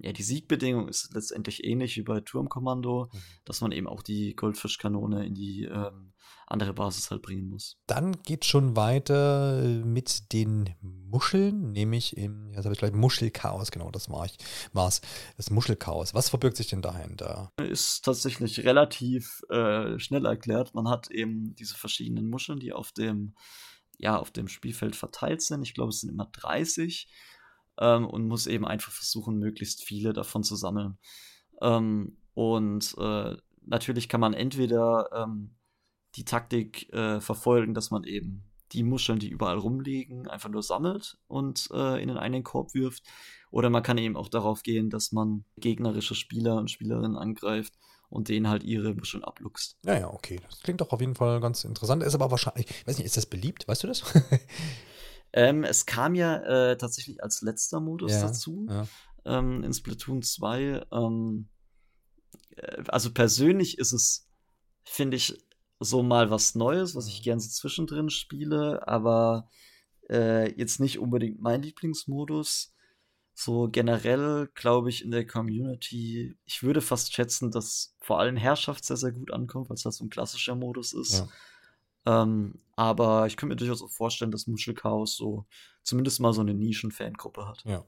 ja, 0.00 0.12
die 0.12 0.22
Siegbedingung 0.22 0.88
ist 0.88 1.12
letztendlich 1.14 1.64
ähnlich 1.64 1.96
wie 1.96 2.02
bei 2.02 2.20
Turmkommando, 2.20 3.10
mhm. 3.12 3.18
dass 3.44 3.60
man 3.60 3.72
eben 3.72 3.86
auch 3.86 4.02
die 4.02 4.34
Goldfischkanone 4.34 5.26
in 5.26 5.34
die 5.34 5.64
ähm, 5.64 6.12
andere 6.46 6.74
Basis 6.74 7.10
halt 7.10 7.22
bringen 7.22 7.48
muss. 7.48 7.78
Dann 7.86 8.20
geht 8.22 8.44
schon 8.44 8.76
weiter 8.76 9.62
mit 9.84 10.32
den 10.32 10.74
Muscheln, 10.80 11.72
nämlich 11.72 12.16
im, 12.16 12.52
jetzt 12.52 12.64
habe 12.64 12.74
ich 12.74 12.78
gleich 12.78 12.92
Muschelchaos, 12.92 13.70
genau, 13.70 13.90
das 13.90 14.10
war 14.10 14.26
ich, 14.26 14.36
war's, 14.72 15.00
das 15.36 15.50
Muschelchaos. 15.50 16.14
Was 16.14 16.28
verbirgt 16.28 16.56
sich 16.56 16.68
denn 16.68 16.82
dahinter? 16.82 17.50
Ist 17.56 18.04
tatsächlich 18.04 18.64
relativ 18.64 19.42
äh, 19.48 19.98
schnell 19.98 20.26
erklärt. 20.26 20.74
Man 20.74 20.88
hat 20.88 21.10
eben 21.10 21.54
diese 21.54 21.74
verschiedenen 21.74 22.28
Muscheln, 22.28 22.60
die 22.60 22.72
auf 22.72 22.92
dem, 22.92 23.34
ja, 23.98 24.18
auf 24.18 24.30
dem 24.30 24.48
Spielfeld 24.48 24.94
verteilt 24.94 25.42
sind. 25.42 25.62
Ich 25.62 25.74
glaube, 25.74 25.90
es 25.90 26.00
sind 26.00 26.10
immer 26.10 26.28
30 26.32 27.08
ähm, 27.82 28.06
und 28.06 28.28
muss 28.28 28.46
eben 28.46 28.64
einfach 28.64 28.92
versuchen, 28.92 29.38
möglichst 29.38 29.82
viele 29.82 30.12
davon 30.12 30.44
zu 30.44 30.54
sammeln. 30.54 30.98
Ähm, 31.60 32.16
und 32.34 32.94
äh, 32.98 33.36
natürlich 33.66 34.08
kann 34.08 34.20
man 34.20 34.34
entweder 34.34 35.10
ähm, 35.12 35.56
die 36.14 36.24
Taktik 36.24 36.92
äh, 36.92 37.20
verfolgen, 37.20 37.74
dass 37.74 37.90
man 37.90 38.04
eben 38.04 38.44
die 38.72 38.84
Muscheln, 38.84 39.18
die 39.18 39.28
überall 39.28 39.58
rumliegen, 39.58 40.28
einfach 40.28 40.48
nur 40.48 40.62
sammelt 40.62 41.18
und 41.26 41.68
äh, 41.72 42.00
in 42.00 42.08
den 42.08 42.16
einen 42.16 42.42
Korb 42.42 42.72
wirft. 42.72 43.02
Oder 43.50 43.68
man 43.68 43.82
kann 43.82 43.98
eben 43.98 44.16
auch 44.16 44.28
darauf 44.28 44.62
gehen, 44.62 44.88
dass 44.88 45.12
man 45.12 45.44
gegnerische 45.58 46.14
Spieler 46.14 46.56
und 46.56 46.70
Spielerinnen 46.70 47.18
angreift 47.18 47.74
und 48.08 48.28
denen 48.28 48.48
halt 48.48 48.62
ihre 48.62 48.94
Muscheln 48.94 49.24
abluchst. 49.24 49.76
Ja, 49.84 49.98
ja, 49.98 50.10
okay. 50.10 50.40
Das 50.48 50.60
klingt 50.60 50.80
doch 50.80 50.92
auf 50.92 51.00
jeden 51.00 51.16
Fall 51.16 51.40
ganz 51.40 51.64
interessant. 51.64 52.02
Ist 52.02 52.14
aber 52.14 52.30
wahrscheinlich, 52.30 52.70
ich 52.70 52.86
weiß 52.86 52.96
nicht, 52.96 53.06
ist 53.06 53.16
das 53.16 53.26
beliebt? 53.26 53.68
Weißt 53.68 53.82
du 53.82 53.88
das? 53.88 54.02
ähm, 55.32 55.64
es 55.64 55.86
kam 55.86 56.14
ja 56.14 56.36
äh, 56.36 56.76
tatsächlich 56.76 57.22
als 57.22 57.42
letzter 57.42 57.80
Modus 57.80 58.12
ja, 58.12 58.22
dazu. 58.22 58.66
Ja. 58.68 58.86
Ähm, 59.24 59.62
in 59.64 59.72
Splatoon 59.72 60.22
2. 60.22 60.86
Ähm, 60.92 61.48
äh, 62.56 62.82
also 62.88 63.12
persönlich 63.12 63.78
ist 63.78 63.92
es, 63.92 64.28
finde 64.84 65.16
ich, 65.16 65.46
so 65.80 66.02
mal 66.02 66.30
was 66.30 66.54
Neues, 66.54 66.94
was 66.94 67.08
ich 67.08 67.20
mhm. 67.20 67.24
gern 67.24 67.40
so 67.40 67.48
zwischendrin 67.48 68.10
spiele, 68.10 68.86
aber 68.86 69.48
äh, 70.08 70.52
jetzt 70.58 70.80
nicht 70.80 70.98
unbedingt 70.98 71.40
mein 71.40 71.62
Lieblingsmodus. 71.62 72.74
So 73.34 73.68
generell 73.70 74.50
glaube 74.54 74.90
ich 74.90 75.02
in 75.02 75.10
der 75.10 75.26
Community, 75.26 76.36
ich 76.44 76.62
würde 76.62 76.82
fast 76.82 77.14
schätzen, 77.14 77.50
dass 77.50 77.96
vor 78.00 78.20
allem 78.20 78.36
Herrschaft 78.36 78.84
sehr, 78.84 78.98
sehr 78.98 79.12
gut 79.12 79.32
ankommt, 79.32 79.70
weil 79.70 79.76
es 79.76 79.84
halt 79.84 79.94
so 79.94 80.04
ein 80.04 80.10
klassischer 80.10 80.54
Modus 80.54 80.92
ist. 80.92 81.20
Ja. 81.20 81.28
Ähm, 82.06 82.60
aber 82.76 83.26
ich 83.26 83.36
könnte 83.36 83.54
mir 83.54 83.56
durchaus 83.56 83.82
auch 83.82 83.90
vorstellen, 83.90 84.30
dass 84.30 84.46
Muschelchaos 84.46 85.16
so 85.16 85.46
zumindest 85.82 86.20
mal 86.20 86.32
so 86.32 86.40
eine 86.40 86.54
Nischen-Fangruppe 86.54 87.46
hat. 87.46 87.62
Ja. 87.64 87.84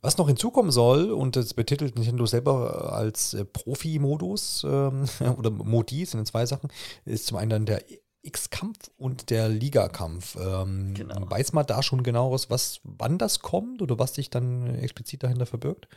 Was 0.00 0.18
noch 0.18 0.26
hinzukommen 0.26 0.70
soll, 0.70 1.12
und 1.12 1.36
das 1.36 1.54
betitelt 1.54 1.96
Nintendo 1.96 2.26
selber 2.26 2.92
als 2.92 3.32
äh, 3.34 3.44
Profi-Modus 3.44 4.66
ähm, 4.68 5.06
oder 5.38 5.50
Modi, 5.50 6.04
sind 6.04 6.26
zwei 6.26 6.44
Sachen, 6.44 6.70
ist 7.04 7.26
zum 7.26 7.38
einen 7.38 7.50
dann 7.50 7.66
der 7.66 7.82
X-Kampf 8.20 8.90
und 8.96 9.30
der 9.30 9.48
Liga-Kampf. 9.48 10.36
Ähm, 10.36 10.94
genau. 10.94 11.30
Weiß 11.30 11.52
man 11.52 11.66
da 11.66 11.82
schon 11.82 12.02
genaueres, 12.02 12.50
was, 12.50 12.80
wann 12.82 13.18
das 13.18 13.40
kommt 13.40 13.82
oder 13.82 13.98
was 13.98 14.14
sich 14.14 14.30
dann 14.30 14.74
explizit 14.74 15.22
dahinter 15.22 15.46
verbirgt? 15.46 15.88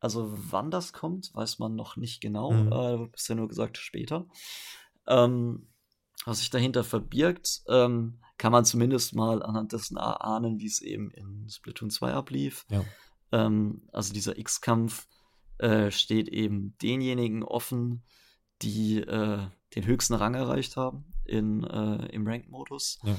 Also 0.00 0.32
wann 0.32 0.70
das 0.70 0.92
kommt, 0.92 1.34
weiß 1.34 1.58
man 1.58 1.76
noch 1.76 1.96
nicht 1.96 2.20
genau. 2.20 2.50
Mhm. 2.50 2.72
Äh, 2.72 3.06
bisher 3.08 3.36
nur 3.36 3.48
gesagt 3.48 3.78
später. 3.78 4.26
Ähm, 5.06 5.68
was 6.24 6.38
sich 6.38 6.50
dahinter 6.50 6.84
verbirgt, 6.84 7.62
ähm, 7.68 8.20
kann 8.38 8.52
man 8.52 8.64
zumindest 8.64 9.14
mal 9.14 9.42
anhand 9.42 9.72
dessen 9.72 9.96
erahnen, 9.96 10.58
wie 10.58 10.66
es 10.66 10.80
eben 10.80 11.10
in 11.10 11.48
Splatoon 11.48 11.90
2 11.90 12.12
ablief. 12.12 12.64
Ja. 12.68 12.84
Ähm, 13.32 13.82
also 13.92 14.12
dieser 14.12 14.38
X-Kampf 14.38 15.06
äh, 15.58 15.90
steht 15.90 16.28
eben 16.28 16.76
denjenigen 16.82 17.42
offen, 17.42 18.02
die 18.62 18.98
äh, 18.98 19.46
den 19.74 19.86
höchsten 19.86 20.14
Rang 20.14 20.34
erreicht 20.34 20.76
haben 20.76 21.04
in, 21.24 21.64
äh, 21.64 22.06
im 22.06 22.26
Rank-Modus. 22.26 22.98
Ja. 23.04 23.16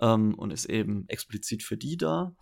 Ähm, 0.00 0.34
und 0.34 0.52
ist 0.52 0.66
eben 0.66 1.08
explizit 1.08 1.62
für 1.62 1.76
die 1.76 1.96
da. 1.96 2.34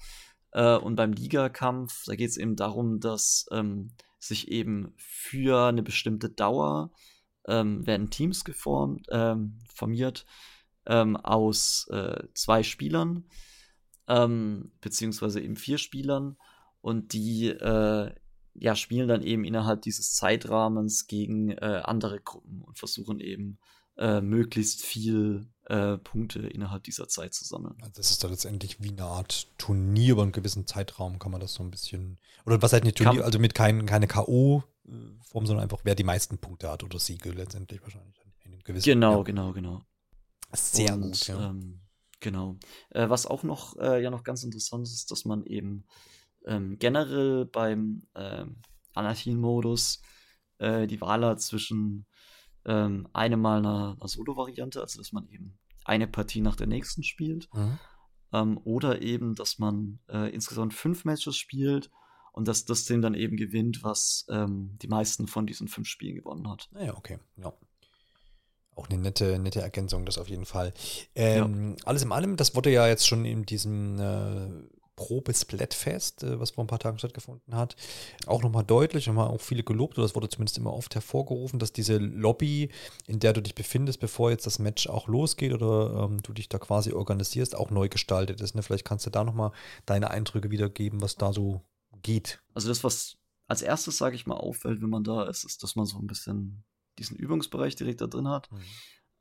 Äh, 0.53 0.77
und 0.77 0.97
beim 0.97 1.13
Ligakampf, 1.13 2.05
da 2.07 2.15
geht 2.15 2.31
es 2.31 2.37
eben 2.37 2.57
darum, 2.57 3.01
dass 3.01 3.47
ähm, 3.53 3.93
sich 4.19 4.49
eben 4.49 4.95
für 4.97 5.69
eine 5.69 5.83
bestimmte 5.83 6.31
Dauer 6.31 6.93
ähm, 7.47 7.87
werden 7.87 8.11
Teams 8.11 8.45
geformt, 8.45 9.07
ähm, 9.11 9.59
formiert 9.73 10.27
ähm, 10.87 11.17
aus 11.17 11.89
äh, 11.91 12.25
zwei 12.35 12.63
Spielern, 12.63 13.25
ähm, 14.09 14.73
beziehungsweise 14.81 15.41
eben 15.41 15.57
vier 15.57 15.79
Spielern. 15.79 16.37
Und 16.81 17.13
die 17.13 17.49
äh, 17.49 18.13
ja, 18.55 18.77
spielen 18.77 19.09
dann 19.09 19.23
eben 19.23 19.45
innerhalb 19.45 19.83
dieses 19.83 20.15
Zeitrahmens 20.15 21.07
gegen 21.07 21.51
äh, 21.51 21.83
andere 21.85 22.21
Gruppen 22.21 22.63
und 22.63 22.79
versuchen 22.79 23.21
eben 23.21 23.59
äh, 23.97 24.21
möglichst 24.21 24.83
viel 24.83 25.47
äh, 25.67 25.97
Punkte 25.99 26.41
innerhalb 26.41 26.85
dieser 26.85 27.09
Zeit 27.09 27.35
zu 27.35 27.45
sammeln. 27.45 27.77
Also 27.81 27.93
das 27.95 28.11
ist 28.11 28.25
da 28.25 28.29
letztendlich 28.29 28.83
wie 28.83 28.91
eine 28.91 29.05
Art 29.05 29.47
Turnier 29.59 30.13
über 30.13 30.23
einen 30.23 30.33
gewissen 30.33 30.67
Zeitraum, 30.67 31.19
kann 31.19 31.33
man 31.33 31.41
das 31.41 31.55
so 31.55 31.63
ein 31.63 31.71
bisschen. 31.71 32.19
Oder 32.45 32.61
was 32.63 32.73
heißt 32.73 32.85
nicht 32.85 32.97
Turnier, 32.99 33.21
kann, 33.21 33.25
also 33.25 33.39
mit 33.39 33.55
kein, 33.55 33.87
keine 33.87 34.07
K.O.-Form, 34.85 35.47
sondern 35.47 35.65
einfach, 35.65 35.81
wer 35.85 35.95
die 35.95 36.05
meisten 36.05 36.39
Punkte 36.39 36.71
hat 36.71 36.83
oder 36.83 36.99
Siege 36.99 37.31
letztendlich 37.31 37.83
wahrscheinlich. 37.83 38.17
In 38.45 38.53
einem 38.53 38.63
gewissen, 38.63 38.85
genau, 38.85 39.19
ja. 39.19 39.23
genau, 39.23 39.53
genau. 39.53 39.83
Sehr 40.53 40.95
Und, 40.95 41.03
gut, 41.03 41.27
ja. 41.29 41.51
Ähm, 41.51 41.81
genau. 42.21 42.57
Äh, 42.91 43.09
was 43.09 43.27
auch 43.27 43.43
noch, 43.43 43.77
äh, 43.79 44.03
ja 44.03 44.11
noch 44.11 44.25
ganz 44.25 44.43
interessant 44.43 44.87
ist, 44.87 45.11
dass 45.11 45.25
man 45.25 45.45
eben 45.45 45.85
ähm, 46.45 46.79
generell 46.79 47.47
beim 47.47 48.07
ähm, 48.15 48.57
Anarchien-Modus 48.95 50.03
äh, 50.59 50.87
die 50.87 51.01
Wahl 51.01 51.25
hat 51.25 51.41
zwischen 51.41 52.07
ähm, 52.65 53.09
einem 53.13 53.41
Mal 53.41 53.59
einer, 53.59 53.97
einer 53.99 54.09
Solo-Variante, 54.09 54.81
also 54.81 54.99
dass 54.99 55.13
man 55.13 55.29
eben 55.29 55.59
eine 55.85 56.07
Partie 56.07 56.41
nach 56.41 56.57
der 56.57 56.67
nächsten 56.67 57.03
spielt, 57.03 57.49
mhm. 57.55 57.79
ähm, 58.33 58.61
oder 58.65 59.03
eben, 59.03 59.35
dass 59.35 59.59
man 59.59 60.01
äh, 60.09 60.33
insgesamt 60.33 60.75
fünf 60.75 61.05
Matches 61.05 61.37
spielt 61.37 61.91
und 62.33 62.49
dass 62.49 62.65
das 62.65 62.85
Team 62.85 63.03
dann 63.03 63.15
eben 63.15 63.37
gewinnt, 63.37 63.85
was 63.85 64.27
ähm, 64.31 64.77
die 64.83 64.89
meisten 64.89 65.27
von 65.27 65.47
diesen 65.47 65.69
fünf 65.69 65.89
Spielen 65.89 66.17
gewonnen 66.17 66.49
hat. 66.49 66.69
Naja, 66.73 66.97
okay, 66.97 67.19
ja. 67.37 67.53
Auch 68.75 68.89
eine 68.89 68.99
nette, 68.99 69.39
nette 69.39 69.61
Ergänzung, 69.61 70.07
das 70.07 70.17
auf 70.17 70.29
jeden 70.29 70.47
Fall. 70.47 70.73
Ähm, 71.15 71.77
ja. 71.77 71.85
Alles 71.85 72.03
in 72.03 72.13
allem, 72.13 72.37
das 72.37 72.55
wurde 72.55 72.71
ja 72.71 72.89
jetzt 72.89 73.07
schon 73.07 73.27
in 73.27 73.45
diesem 73.45 73.99
äh, 74.01 74.49
Probe-Splatfest, 74.97 76.23
äh, 76.23 76.41
was 76.41 76.53
vor 76.53 76.65
ein 76.65 76.69
paar 76.69 76.79
Tagen 76.79 76.99
stattgefunden 76.99 77.55
hat, 77.55 77.77
auch 78.27 78.43
nochmal 78.43 78.65
deutlich, 78.65 79.09
haben 79.09 79.19
auch 79.19 79.41
viele 79.41 79.63
gelobt, 79.63 79.99
oder 79.99 80.07
es 80.07 80.15
wurde 80.15 80.29
zumindest 80.29 80.57
immer 80.57 80.73
oft 80.73 80.95
hervorgerufen, 80.95 81.59
dass 81.59 81.73
diese 81.73 81.99
Lobby, 81.99 82.71
in 83.07 83.19
der 83.19 83.33
du 83.33 83.43
dich 83.43 83.55
befindest, 83.55 84.01
bevor 84.01 84.31
jetzt 84.31 84.47
das 84.47 84.59
Match 84.59 84.89
auch 84.89 85.09
losgeht 85.09 85.53
oder 85.53 86.05
ähm, 86.05 86.23
du 86.23 86.33
dich 86.33 86.49
da 86.49 86.59
quasi 86.59 86.93
organisierst, 86.93 87.55
auch 87.55 87.71
neu 87.71 87.89
gestaltet 87.89 88.41
ist. 88.41 88.55
Ne? 88.55 88.63
Vielleicht 88.63 88.87
kannst 88.87 89.05
du 89.05 89.11
da 89.11 89.25
nochmal 89.25 89.53
deine 89.85 90.11
Eindrücke 90.11 90.51
wiedergeben, 90.51 91.03
was 91.03 91.17
da 91.17 91.33
so 91.33 91.63
geht. 92.03 92.43
Also 92.55 92.69
das, 92.69 92.85
was 92.85 93.19
als 93.47 93.63
erstes, 93.63 93.99
sage 93.99 94.17
ich 94.17 94.27
mal, 94.27 94.37
auffällt, 94.37 94.83
wenn 94.83 94.91
man 94.91 95.05
da 95.05 95.25
ist, 95.25 95.45
ist, 95.45 95.63
dass 95.63 95.77
man 95.77 95.87
so 95.87 95.99
ein 95.99 96.07
bisschen 96.07 96.65
diesen 96.99 97.17
Übungsbereich 97.17 97.77
direkt 97.77 98.01
da 98.01 98.07
drin 98.07 98.29
hat. 98.29 98.51
Mhm. 98.51 98.59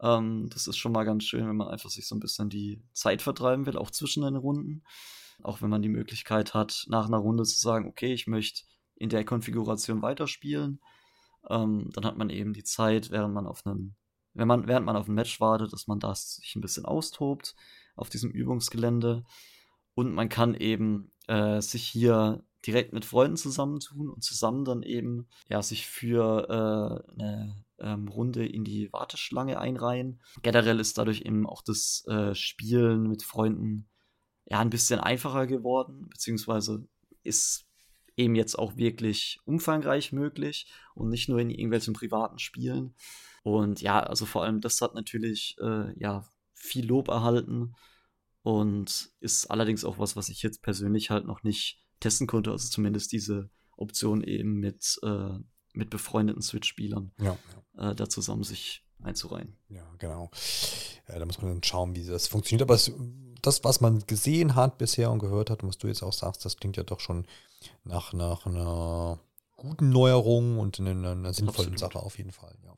Ähm, 0.02 0.50
das 0.50 0.68
ist 0.68 0.78
schon 0.78 0.92
mal 0.92 1.04
ganz 1.04 1.24
schön, 1.24 1.48
wenn 1.48 1.56
man 1.56 1.68
einfach 1.68 1.90
sich 1.90 2.08
so 2.08 2.16
ein 2.16 2.20
bisschen 2.20 2.50
die 2.50 2.82
Zeit 2.94 3.22
vertreiben 3.22 3.66
will, 3.66 3.78
auch 3.78 3.92
zwischen 3.92 4.24
den 4.24 4.36
Runden. 4.36 4.84
Auch 5.44 5.62
wenn 5.62 5.70
man 5.70 5.82
die 5.82 5.90
Möglichkeit 5.90 6.54
hat, 6.54 6.86
nach 6.88 7.08
einer 7.08 7.18
Runde 7.18 7.44
zu 7.44 7.60
sagen, 7.60 7.88
okay, 7.88 8.14
ich 8.14 8.28
möchte 8.28 8.64
in 8.96 9.10
der 9.10 9.26
Konfiguration 9.26 10.02
weiterspielen. 10.02 10.80
Ähm, 11.50 11.90
dann 11.94 12.06
hat 12.06 12.18
man 12.18 12.30
eben 12.30 12.54
die 12.54 12.64
Zeit, 12.64 13.10
während 13.10 13.34
man 13.34 13.48
auf 13.48 13.66
einen, 13.66 13.96
wenn 14.34 14.48
man, 14.48 14.68
während 14.68 14.86
man 14.86 14.96
auf 14.96 15.08
ein 15.08 15.16
Match 15.16 15.40
wartet, 15.40 15.74
dass 15.74 15.88
man 15.88 16.00
das 16.00 16.36
sich 16.36 16.56
ein 16.56 16.62
bisschen 16.62 16.86
austobt 16.86 17.56
auf 17.96 18.10
diesem 18.10 18.30
Übungsgelände. 18.32 19.24
Und 19.96 20.14
man 20.14 20.30
kann 20.30 20.54
eben 20.54 21.12
äh, 21.28 21.62
sich 21.62 21.84
hier 21.84 22.44
direkt 22.66 22.94
mit 22.94 23.06
Freunden 23.06 23.38
zusammentun 23.38 24.10
und 24.10 24.24
zusammen 24.24 24.66
dann 24.66 24.84
eben 24.84 25.28
ja 25.50 25.62
sich 25.62 25.88
für 25.88 26.48
äh, 26.50 27.12
eine 27.14 27.66
ähm, 27.80 28.08
Runde 28.08 28.46
in 28.46 28.64
die 28.64 28.92
Warteschlange 28.94 29.60
einreihen. 29.60 30.22
Generell 30.42 30.80
ist 30.80 30.98
dadurch 30.98 31.22
eben 31.22 31.48
auch 31.48 31.62
das 31.64 32.06
äh, 32.08 32.36
Spielen 32.36 33.08
mit 33.08 33.24
Freunden 33.24 33.90
ja 34.46 34.60
ein 34.60 34.70
bisschen 34.70 35.00
einfacher 35.00 35.48
geworden, 35.48 36.08
beziehungsweise 36.10 36.88
ist 37.24 37.66
eben 38.18 38.36
jetzt 38.36 38.58
auch 38.60 38.78
wirklich 38.78 39.40
umfangreich 39.46 40.12
möglich 40.12 40.72
und 40.94 41.10
nicht 41.10 41.30
nur 41.30 41.40
in 41.40 41.50
irgendwelchen 41.50 41.94
privaten 41.94 42.40
Spielen. 42.40 42.96
Und 43.44 43.82
ja, 43.82 44.02
also 44.02 44.26
vor 44.26 44.44
allem 44.44 44.62
das 44.62 44.82
hat 44.82 44.94
natürlich 44.94 45.56
äh, 45.60 45.98
ja 46.00 46.26
viel 46.54 46.86
Lob 46.86 47.08
erhalten 47.08 47.74
und 48.44 49.10
ist 49.20 49.48
allerdings 49.48 49.84
auch 49.86 49.98
was, 49.98 50.16
was 50.16 50.30
ich 50.30 50.44
jetzt 50.44 50.62
persönlich 50.62 51.10
halt 51.10 51.26
noch 51.26 51.44
nicht 51.44 51.81
testen 52.02 52.28
konnte. 52.28 52.52
Also 52.52 52.68
zumindest 52.68 53.14
diese 53.14 53.50
Option 53.78 54.24
eben 54.24 54.60
mit, 54.60 55.00
äh, 55.04 55.40
mit 55.74 55.90
befreundeten 55.90 56.42
Switch-Spielern 56.42 57.12
ja, 57.20 57.38
ja. 57.78 57.92
äh, 57.92 57.96
da 57.96 58.10
zusammen 58.10 58.44
sich 58.44 58.84
einzureihen. 59.02 59.56
Ja, 59.70 59.90
genau. 59.98 60.30
Ja, 61.08 61.18
da 61.18 61.26
muss 61.26 61.42
man 61.42 61.52
dann 61.52 61.64
schauen, 61.64 61.96
wie 61.96 62.06
das 62.06 62.28
funktioniert. 62.28 62.64
Aber 62.64 62.76
es 62.76 62.92
das, 63.42 63.64
was 63.64 63.82
man 63.82 64.06
gesehen 64.08 64.56
hat 64.56 64.78
bisher 64.78 65.12
und 65.12 65.20
gehört 65.20 65.50
hat, 65.50 65.64
und 65.64 65.70
was 65.70 65.78
du 65.78 65.88
jetzt 65.88 66.04
auch 66.04 66.14
sagst, 66.14 66.46
das 66.46 66.58
klingt 66.58 66.78
ja 66.78 66.84
doch 66.84 67.00
schon 67.00 67.26
nach, 67.84 68.14
nach 68.14 68.46
einer 68.46 69.20
guten 69.56 69.90
Neuerung 69.90 70.60
und 70.60 70.80
einer, 70.80 71.12
einer 71.12 71.34
sinnvollen 71.34 71.74
Absolut. 71.74 71.80
Sache 71.80 72.00
auf 72.00 72.18
jeden 72.18 72.32
Fall. 72.32 72.56
Ja. 72.64 72.76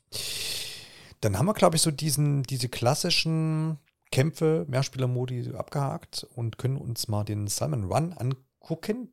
Dann 1.22 1.38
haben 1.38 1.46
wir, 1.46 1.54
glaube 1.54 1.76
ich, 1.76 1.82
so 1.82 1.92
diesen, 1.92 2.44
diese 2.44 2.70
klassischen 2.70 3.78
Kämpfe, 4.12 4.66
Mehrspieler-Modi 4.68 5.54
abgehakt 5.56 6.28
und 6.36 6.58
können 6.58 6.78
uns 6.78 7.08
mal 7.08 7.24
den 7.24 7.48
Simon 7.48 7.86
Run 7.86 8.14
angucken, 8.14 8.46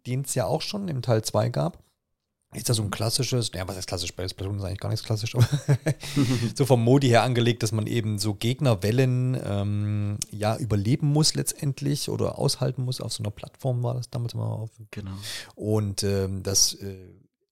den 0.07 0.23
es 0.23 0.35
ja 0.35 0.47
auch 0.47 0.63
schon 0.63 0.89
im 0.89 1.03
Teil 1.03 1.23
2 1.23 1.49
gab. 1.51 1.83
Ist 2.53 2.69
da 2.69 2.75
so 2.75 2.83
ein 2.83 2.91
klassisches, 2.91 3.53
ja, 3.55 3.69
was 3.69 3.77
ist 3.77 3.87
klassisch? 3.87 4.13
Bei 4.13 4.27
Splatoon 4.27 4.59
ist 4.59 4.65
eigentlich 4.65 4.81
gar 4.81 4.89
nichts 4.89 5.07
klassisch, 5.07 5.37
aber 5.37 5.47
so 6.57 6.67
vom 6.67 6.83
Modi 6.83 7.07
her 7.07 7.23
angelegt, 7.23 7.63
dass 7.63 7.71
man 7.71 7.87
eben 7.87 8.19
so 8.19 8.35
Gegnerwellen 8.35 9.41
ähm, 9.45 10.19
ja 10.33 10.57
überleben 10.57 11.07
muss 11.13 11.35
letztendlich 11.35 12.09
oder 12.09 12.41
aushalten 12.41 12.85
muss. 12.85 13.01
Auf 13.01 13.13
so 13.13 13.23
einer 13.23 13.31
Plattform 13.31 13.85
war 13.85 13.95
das 13.95 14.11
damals 14.11 14.35
mal 14.35 14.47
auf. 14.47 14.71
Genau. 14.91 15.13
Und 15.55 16.03
ähm, 16.03 16.43
das 16.43 16.75
äh, 16.75 16.97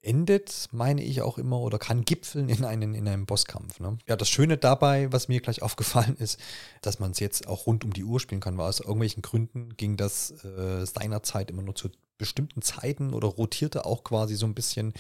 endet, 0.03 0.69
meine 0.73 1.03
ich 1.03 1.23
auch 1.23 1.39
immer, 1.39 1.61
oder 1.61 1.79
kann 1.79 2.05
gipfeln 2.05 2.49
in, 2.49 2.65
einen, 2.65 2.95
in 2.95 3.09
einem 3.09 3.27
Bosskampf. 3.27 3.81
Ne? 3.81 3.99
Ja, 4.07 4.17
das 4.17 4.29
Schöne 4.29 4.57
dabei, 4.57 5.13
was 5.13 5.29
mir 5.29 5.41
gleich 5.41 5.63
aufgefallen 5.63 6.17
ist, 6.17 6.39
dass 6.83 6.99
man 6.99 7.11
es 7.11 7.21
jetzt 7.21 7.49
auch 7.49 7.67
rund 7.67 7.85
um 7.85 7.93
die 7.93 8.05
Uhr 8.05 8.21
spielen 8.21 8.41
kann, 8.41 8.57
weil 8.59 8.69
aus 8.69 8.81
irgendwelchen 8.81 9.23
Gründen 9.23 9.77
ging 9.77 9.97
das 9.97 10.31
äh, 10.45 10.85
seinerzeit 10.87 11.51
immer 11.51 11.63
nur 11.63 11.75
zu 11.75 11.91
bestimmten 12.17 12.63
Zeiten 12.63 13.15
oder 13.15 13.29
rotierte 13.29 13.87
auch 13.87 14.05
quasi 14.05 14.35
so 14.35 14.47
ein 14.47 14.55
bisschen. 14.55 14.93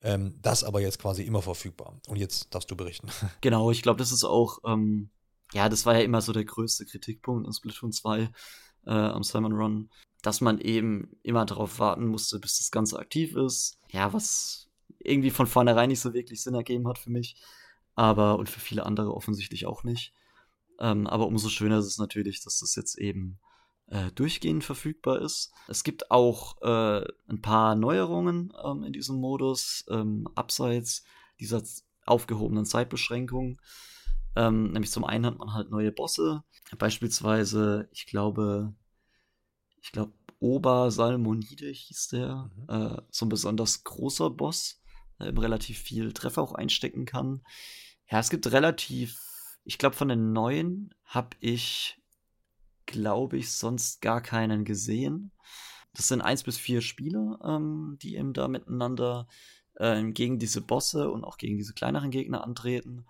Ähm, 0.00 0.38
das 0.42 0.62
aber 0.62 0.80
jetzt 0.80 1.00
quasi 1.00 1.24
immer 1.24 1.42
verfügbar. 1.42 2.00
Und 2.06 2.16
jetzt 2.16 2.54
darfst 2.54 2.70
du 2.70 2.76
berichten. 2.76 3.08
Genau, 3.40 3.72
ich 3.72 3.82
glaube, 3.82 3.98
das 3.98 4.12
ist 4.12 4.22
auch, 4.22 4.58
ähm, 4.64 5.10
ja, 5.52 5.68
das 5.68 5.86
war 5.86 5.94
ja 5.94 6.02
immer 6.02 6.20
so 6.20 6.32
der 6.32 6.44
größte 6.44 6.86
Kritikpunkt 6.86 7.46
in 7.46 7.52
Splatoon 7.52 7.90
2 7.90 8.30
äh, 8.86 8.90
am 8.90 9.24
Simon 9.24 9.52
Run, 9.52 9.90
dass 10.22 10.40
man 10.40 10.58
eben 10.58 11.16
immer 11.22 11.44
darauf 11.44 11.78
warten 11.78 12.06
musste, 12.06 12.38
bis 12.38 12.58
das 12.58 12.70
Ganze 12.70 12.98
aktiv 12.98 13.36
ist. 13.36 13.78
Ja, 13.90 14.12
was 14.12 14.68
irgendwie 14.98 15.30
von 15.30 15.46
vornherein 15.46 15.88
nicht 15.88 16.00
so 16.00 16.12
wirklich 16.12 16.42
Sinn 16.42 16.54
ergeben 16.54 16.88
hat 16.88 16.98
für 16.98 17.10
mich. 17.10 17.36
Aber 17.94 18.38
und 18.38 18.48
für 18.48 18.60
viele 18.60 18.86
andere 18.86 19.14
offensichtlich 19.14 19.66
auch 19.66 19.84
nicht. 19.84 20.12
Ähm, 20.80 21.06
aber 21.06 21.26
umso 21.26 21.48
schöner 21.48 21.78
ist 21.78 21.86
es 21.86 21.98
natürlich, 21.98 22.42
dass 22.42 22.60
das 22.60 22.74
jetzt 22.76 22.98
eben 22.98 23.38
äh, 23.86 24.12
durchgehend 24.12 24.64
verfügbar 24.64 25.20
ist. 25.20 25.52
Es 25.66 25.82
gibt 25.82 26.10
auch 26.10 26.60
äh, 26.62 27.04
ein 27.28 27.42
paar 27.42 27.74
Neuerungen 27.74 28.52
ähm, 28.64 28.84
in 28.84 28.92
diesem 28.92 29.16
Modus, 29.16 29.84
ähm, 29.90 30.28
abseits 30.34 31.04
dieser 31.40 31.62
aufgehobenen 32.06 32.64
Zeitbeschränkung. 32.64 33.60
Ähm, 34.36 34.72
nämlich 34.72 34.90
zum 34.90 35.04
einen 35.04 35.26
hat 35.26 35.38
man 35.38 35.54
halt 35.54 35.70
neue 35.70 35.90
Bosse, 35.90 36.44
beispielsweise, 36.78 37.88
ich 37.92 38.06
glaube, 38.06 38.74
ich 39.80 39.92
glaube, 39.92 40.12
Ober 40.40 40.90
Salmonide 40.90 41.68
hieß 41.68 42.08
der, 42.08 42.50
mhm. 42.56 42.68
äh, 42.68 43.02
so 43.10 43.26
ein 43.26 43.28
besonders 43.28 43.84
großer 43.84 44.30
Boss, 44.30 44.80
der 45.18 45.28
eben 45.28 45.38
relativ 45.38 45.78
viel 45.78 46.12
Treffer 46.12 46.42
auch 46.42 46.52
einstecken 46.52 47.06
kann. 47.06 47.42
Ja, 48.10 48.20
es 48.20 48.30
gibt 48.30 48.50
relativ, 48.52 49.18
ich 49.64 49.78
glaube, 49.78 49.96
von 49.96 50.08
den 50.08 50.32
neuen 50.32 50.94
habe 51.04 51.36
ich 51.40 51.98
glaube 52.88 53.36
ich, 53.36 53.52
sonst 53.52 54.00
gar 54.00 54.20
keinen 54.20 54.64
gesehen. 54.64 55.30
Das 55.94 56.08
sind 56.08 56.22
eins 56.22 56.42
bis 56.42 56.58
vier 56.58 56.80
Spieler, 56.80 57.38
ähm, 57.44 57.98
die 58.02 58.16
eben 58.16 58.32
da 58.32 58.48
miteinander 58.48 59.28
äh, 59.74 60.02
gegen 60.10 60.38
diese 60.38 60.60
Bosse 60.60 61.10
und 61.10 61.24
auch 61.24 61.36
gegen 61.38 61.58
diese 61.58 61.74
kleineren 61.74 62.10
Gegner 62.10 62.42
antreten. 62.44 63.06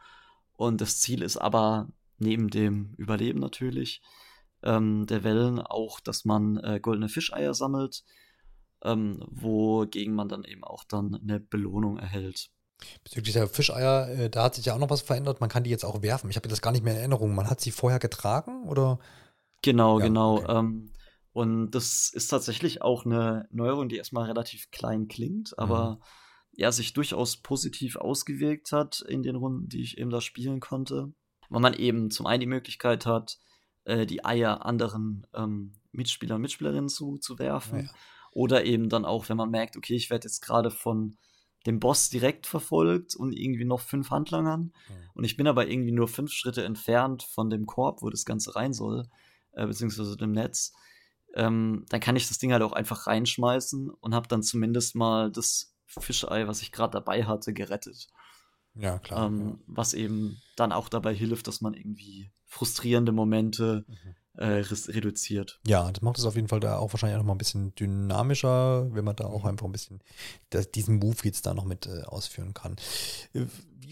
Und 0.56 0.80
das 0.80 1.00
Ziel 1.00 1.22
ist 1.22 1.36
aber 1.36 1.88
neben 2.18 2.50
dem 2.50 2.94
Überleben 2.96 3.38
natürlich 3.38 4.02
ähm, 4.62 5.06
der 5.06 5.24
Wellen 5.24 5.60
auch, 5.60 6.00
dass 6.00 6.24
man 6.24 6.56
äh, 6.58 6.80
goldene 6.80 7.08
Fischeier 7.08 7.54
sammelt 7.54 8.04
ähm, 8.84 9.22
wogegen 9.28 10.14
man 10.14 10.28
dann 10.28 10.44
eben 10.44 10.64
auch 10.64 10.84
dann 10.84 11.14
eine 11.14 11.40
Belohnung 11.40 11.98
erhält. 11.98 12.50
Bezüglich 13.02 13.32
der 13.32 13.48
Fischeier, 13.48 14.08
äh, 14.08 14.30
da 14.30 14.44
hat 14.44 14.54
sich 14.54 14.66
ja 14.66 14.74
auch 14.74 14.78
noch 14.78 14.90
was 14.90 15.00
verändert. 15.00 15.40
Man 15.40 15.50
kann 15.50 15.64
die 15.64 15.70
jetzt 15.70 15.84
auch 15.84 16.02
werfen. 16.02 16.30
Ich 16.30 16.36
habe 16.36 16.48
das 16.48 16.62
gar 16.62 16.70
nicht 16.70 16.84
mehr 16.84 16.92
in 16.92 17.00
Erinnerung. 17.00 17.34
Man 17.34 17.50
hat 17.50 17.60
sie 17.60 17.72
vorher 17.72 17.98
getragen 17.98 18.68
oder? 18.68 19.00
Genau, 19.62 19.98
ja, 19.98 20.06
genau. 20.06 20.36
Okay. 20.36 20.58
Ähm, 20.58 20.92
und 21.32 21.70
das 21.72 22.10
ist 22.12 22.28
tatsächlich 22.28 22.82
auch 22.82 23.04
eine 23.04 23.48
Neuerung, 23.50 23.88
die 23.88 23.96
erstmal 23.96 24.26
relativ 24.26 24.70
klein 24.70 25.08
klingt, 25.08 25.58
aber 25.58 25.96
mhm. 25.96 26.02
ja, 26.52 26.72
sich 26.72 26.92
durchaus 26.92 27.36
positiv 27.36 27.96
ausgewirkt 27.96 28.72
hat 28.72 29.04
in 29.08 29.22
den 29.22 29.36
Runden, 29.36 29.68
die 29.68 29.82
ich 29.82 29.98
eben 29.98 30.10
da 30.10 30.20
spielen 30.20 30.60
konnte. 30.60 31.12
Weil 31.48 31.60
man 31.60 31.74
eben 31.74 32.10
zum 32.10 32.26
einen 32.26 32.40
die 32.40 32.46
Möglichkeit 32.46 33.06
hat, 33.06 33.38
äh, 33.88 34.06
die 34.06 34.24
Eier 34.24 34.64
anderen 34.64 35.26
ähm, 35.34 35.72
Mitspielern 35.92 36.36
und 36.36 36.42
Mitspielerinnen 36.42 36.88
zu, 36.88 37.18
zu 37.18 37.38
werfen. 37.38 37.84
Ja. 37.84 37.90
Oder 38.32 38.64
eben 38.64 38.88
dann 38.88 39.04
auch, 39.04 39.28
wenn 39.28 39.36
man 39.36 39.50
merkt, 39.50 39.76
okay, 39.76 39.94
ich 39.94 40.10
werde 40.10 40.26
jetzt 40.28 40.42
gerade 40.42 40.70
von 40.70 41.16
dem 41.66 41.80
Boss 41.80 42.08
direkt 42.08 42.46
verfolgt 42.46 43.16
und 43.16 43.32
irgendwie 43.32 43.64
noch 43.64 43.80
fünf 43.80 44.10
Handlangern. 44.10 44.60
Mhm. 44.60 45.10
Und 45.14 45.24
ich 45.24 45.36
bin 45.36 45.46
aber 45.46 45.68
irgendwie 45.68 45.92
nur 45.92 46.06
fünf 46.06 46.30
Schritte 46.32 46.64
entfernt 46.64 47.22
von 47.22 47.50
dem 47.50 47.66
Korb, 47.66 48.02
wo 48.02 48.10
das 48.10 48.24
Ganze 48.24 48.54
rein 48.54 48.72
soll, 48.72 49.08
äh, 49.52 49.66
beziehungsweise 49.66 50.16
dem 50.16 50.32
Netz. 50.32 50.72
Ähm, 51.34 51.84
dann 51.88 52.00
kann 52.00 52.16
ich 52.16 52.28
das 52.28 52.38
Ding 52.38 52.52
halt 52.52 52.62
auch 52.62 52.72
einfach 52.72 53.06
reinschmeißen 53.06 53.90
und 53.90 54.14
habe 54.14 54.28
dann 54.28 54.42
zumindest 54.42 54.94
mal 54.94 55.32
das 55.32 55.74
Fischei, 55.86 56.46
was 56.46 56.62
ich 56.62 56.72
gerade 56.72 56.92
dabei 56.92 57.24
hatte, 57.24 57.52
gerettet. 57.52 58.08
Ja, 58.74 58.98
klar. 58.98 59.26
Ähm, 59.26 59.48
ja. 59.48 59.58
Was 59.66 59.94
eben 59.94 60.40
dann 60.56 60.72
auch 60.72 60.88
dabei 60.88 61.14
hilft, 61.14 61.48
dass 61.48 61.60
man 61.60 61.74
irgendwie 61.74 62.30
frustrierende 62.48 63.12
Momente 63.12 63.84
mhm 63.86 64.14
äh, 64.38 64.62
reduziert. 64.88 65.60
Ja, 65.66 65.90
das 65.90 66.00
macht 66.00 66.18
es 66.18 66.24
auf 66.24 66.36
jeden 66.36 66.48
Fall 66.48 66.60
da 66.60 66.78
auch 66.78 66.92
wahrscheinlich 66.92 67.16
auch 67.16 67.22
noch 67.22 67.26
mal 67.26 67.34
ein 67.34 67.38
bisschen 67.38 67.74
dynamischer, 67.74 68.86
wenn 68.94 69.04
man 69.04 69.16
da 69.16 69.24
auch 69.24 69.42
mhm. 69.42 69.50
einfach 69.50 69.66
ein 69.66 69.72
bisschen 69.72 70.00
das, 70.50 70.70
diesen 70.70 70.98
Move 70.98 71.16
jetzt 71.24 71.44
da 71.46 71.54
noch 71.54 71.64
mit 71.64 71.86
äh, 71.86 72.02
ausführen 72.04 72.54
kann. 72.54 72.76
Äh, 73.34 73.46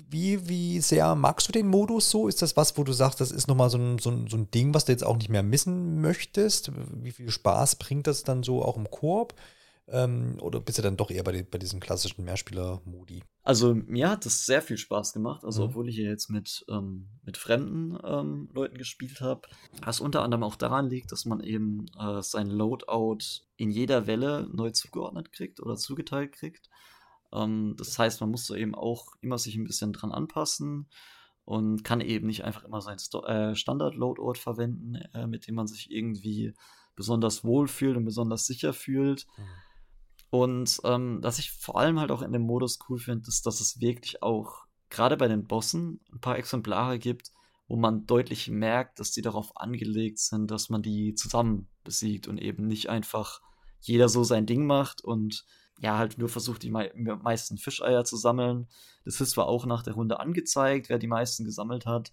wie, 0.09 0.49
wie 0.49 0.81
sehr 0.81 1.17
magst 1.17 1.49
du 1.49 1.53
den 1.53 1.67
Modus 1.67 2.11
so? 2.11 2.29
Ist 2.29 2.43
das 2.43 2.57
was, 2.57 2.79
wo 2.79 2.85
du 2.85 2.93
sagst, 2.93 3.21
das 3.21 3.33
ist 3.33 3.49
nochmal 3.49 3.71
so 3.71 3.79
ein, 3.79 3.99
so, 3.99 4.11
ein, 4.11 4.29
so 4.29 4.37
ein 4.37 4.51
Ding, 4.53 4.73
was 4.73 4.85
du 4.85 4.93
jetzt 4.93 5.05
auch 5.05 5.17
nicht 5.17 5.31
mehr 5.31 5.43
missen 5.43 6.01
möchtest? 6.01 6.71
Wie 7.03 7.11
viel 7.11 7.31
Spaß 7.31 7.77
bringt 7.77 8.07
das 8.07 8.23
dann 8.23 8.45
so 8.45 8.63
auch 8.63 8.77
im 8.77 8.89
Koop? 8.89 9.35
Ähm, 9.89 10.37
oder 10.41 10.61
bist 10.61 10.79
du 10.79 10.83
dann 10.83 10.97
doch 10.97 11.11
eher 11.11 11.23
bei, 11.23 11.47
bei 11.49 11.59
diesem 11.59 11.79
klassischen 11.79 12.25
Mehrspieler-Modi? 12.25 13.23
Also 13.45 13.75
mir 13.75 14.11
hat 14.11 14.27
das 14.27 14.45
sehr 14.45 14.61
viel 14.61 14.79
Spaß 14.79 15.13
gemacht, 15.13 15.45
also 15.45 15.63
mhm. 15.63 15.69
obwohl 15.69 15.89
ich 15.89 15.95
hier 15.95 16.11
jetzt 16.11 16.29
mit, 16.29 16.65
ähm, 16.69 17.09
mit 17.23 17.37
fremden 17.37 17.97
ähm, 18.05 18.49
Leuten 18.53 18.79
gespielt 18.79 19.21
habe. 19.21 19.43
Was 19.83 20.01
unter 20.01 20.23
anderem 20.23 20.43
auch 20.43 20.57
daran 20.57 20.89
liegt, 20.89 21.13
dass 21.13 21.25
man 21.25 21.41
eben 21.41 21.87
äh, 22.01 22.21
sein 22.21 22.49
Loadout 22.49 23.19
in 23.57 23.71
jeder 23.71 24.09
Welle 24.09 24.49
neu 24.53 24.71
zugeordnet 24.71 25.33
kriegt 25.33 25.61
oder 25.61 25.77
zugeteilt 25.77 26.33
kriegt. 26.33 26.69
Ähm, 27.33 27.77
das 27.79 27.97
heißt, 27.97 28.21
man 28.21 28.31
muss 28.31 28.47
so 28.47 28.57
eben 28.57 28.75
auch 28.75 29.13
immer 29.21 29.39
sich 29.39 29.55
ein 29.55 29.65
bisschen 29.65 29.93
dran 29.93 30.11
anpassen 30.11 30.89
und 31.45 31.85
kann 31.85 32.01
eben 32.01 32.27
nicht 32.27 32.43
einfach 32.43 32.65
immer 32.65 32.81
sein 32.81 32.99
Sto 32.99 33.25
äh, 33.25 33.55
Standard-Loadout 33.55 34.35
verwenden, 34.35 34.97
äh, 35.15 35.29
mit 35.29 35.47
dem 35.47 35.55
man 35.55 35.69
sich 35.69 35.93
irgendwie 35.93 36.55
besonders 36.97 37.45
wohl 37.45 37.69
fühlt 37.69 37.97
und 37.97 38.05
besonders 38.05 38.47
sicher 38.47 38.73
fühlt. 38.73 39.29
Mhm 39.39 39.45
und 40.31 40.81
ähm, 40.85 41.19
was 41.23 41.39
ich 41.39 41.53
vor 41.53 41.79
allem 41.79 42.01
halt 42.01 42.11
auch 42.11 42.23
in 42.23 42.33
dem 42.33 42.43
Modus 42.43 42.79
cool 42.89 42.99
finde, 42.99 43.29
ist, 43.29 43.47
dass 43.47 43.61
es 43.61 43.81
wirklich 43.81 44.23
auch 44.23 44.67
gerade 44.91 45.17
bei 45.17 45.29
den 45.29 45.47
Bossen 45.47 46.01
ein 46.13 46.21
paar 46.21 46.39
Exemplare 46.39 46.99
gibt, 46.99 47.31
wo 47.69 47.77
man 47.77 48.07
deutlich 48.07 48.49
merkt, 48.49 49.01
dass 49.01 49.11
die 49.11 49.23
darauf 49.23 49.57
angelegt 49.57 50.19
sind, 50.19 50.51
dass 50.51 50.69
man 50.69 50.83
die 50.83 51.15
zusammen 51.15 51.69
besiegt 51.85 52.29
und 52.29 52.39
eben 52.39 52.67
nicht 52.67 52.89
einfach 52.89 53.41
jeder 53.81 54.09
so 54.09 54.25
sein 54.25 54.47
Ding 54.47 54.67
macht 54.67 55.03
und 55.03 55.45
ja, 55.79 55.99
halt 55.99 56.17
nur 56.17 56.29
versucht, 56.29 56.63
die 56.63 56.71
mei 56.71 56.91
meisten 56.95 57.59
Fischeier 57.59 58.05
zu 58.05 58.17
sammeln. 58.17 58.67
Das 59.05 59.21
ist 59.21 59.33
zwar 59.33 59.47
auch 59.47 59.67
nach 59.67 59.83
der 59.83 59.95
Runde 59.95 60.21
angezeigt, 60.21 60.89
wer 60.89 60.99
die 60.99 61.07
meisten 61.07 61.45
gesammelt 61.45 61.87
hat, 61.87 62.13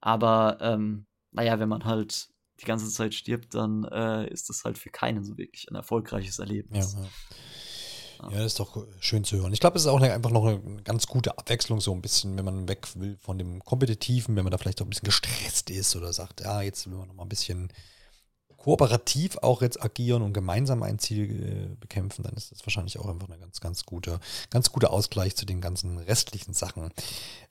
aber 0.00 0.58
ähm, 0.60 1.06
naja, 1.32 1.58
wenn 1.58 1.68
man 1.68 1.84
halt 1.84 2.28
die 2.60 2.64
ganze 2.64 2.88
Zeit 2.90 3.14
stirbt, 3.14 3.54
dann 3.54 3.84
äh, 3.84 4.28
ist 4.28 4.48
das 4.48 4.64
halt 4.64 4.78
für 4.78 4.90
keinen 4.90 5.24
so 5.24 5.38
wirklich 5.38 5.70
ein 5.70 5.74
erfolgreiches 5.74 6.38
Erlebnis. 6.38 6.94
Ja, 6.94 7.00
ja. 8.24 8.30
ja 8.30 8.36
das 8.38 8.46
ist 8.46 8.60
doch 8.60 8.86
schön 9.00 9.24
zu 9.24 9.36
hören. 9.36 9.52
Ich 9.52 9.60
glaube, 9.60 9.76
es 9.76 9.82
ist 9.82 9.88
auch 9.88 10.00
einfach 10.00 10.30
noch 10.30 10.46
eine 10.46 10.82
ganz 10.82 11.06
gute 11.06 11.38
Abwechslung, 11.38 11.80
so 11.80 11.92
ein 11.92 12.02
bisschen, 12.02 12.36
wenn 12.36 12.44
man 12.44 12.68
weg 12.68 12.88
will 12.96 13.16
von 13.18 13.38
dem 13.38 13.64
Kompetitiven, 13.64 14.36
wenn 14.36 14.44
man 14.44 14.50
da 14.50 14.58
vielleicht 14.58 14.80
auch 14.82 14.86
ein 14.86 14.90
bisschen 14.90 15.06
gestresst 15.06 15.70
ist 15.70 15.94
oder 15.96 16.12
sagt, 16.12 16.40
ja, 16.40 16.62
jetzt 16.62 16.86
will 16.90 16.96
man 16.96 17.08
noch 17.08 17.14
mal 17.14 17.24
ein 17.24 17.28
bisschen 17.28 17.72
kooperativ 18.58 19.38
auch 19.38 19.62
jetzt 19.62 19.82
agieren 19.82 20.20
und 20.20 20.34
gemeinsam 20.34 20.82
ein 20.82 20.98
Ziel 20.98 21.70
äh, 21.70 21.76
bekämpfen, 21.76 22.24
dann 22.24 22.34
ist 22.34 22.50
das 22.50 22.66
wahrscheinlich 22.66 22.98
auch 22.98 23.06
einfach 23.06 23.28
ein 23.28 23.40
ganz, 23.40 23.60
ganz 23.60 23.84
guter, 23.84 24.20
ganz 24.50 24.72
guter 24.72 24.92
Ausgleich 24.92 25.36
zu 25.36 25.46
den 25.46 25.60
ganzen 25.60 25.96
restlichen 25.96 26.52
Sachen. 26.52 26.90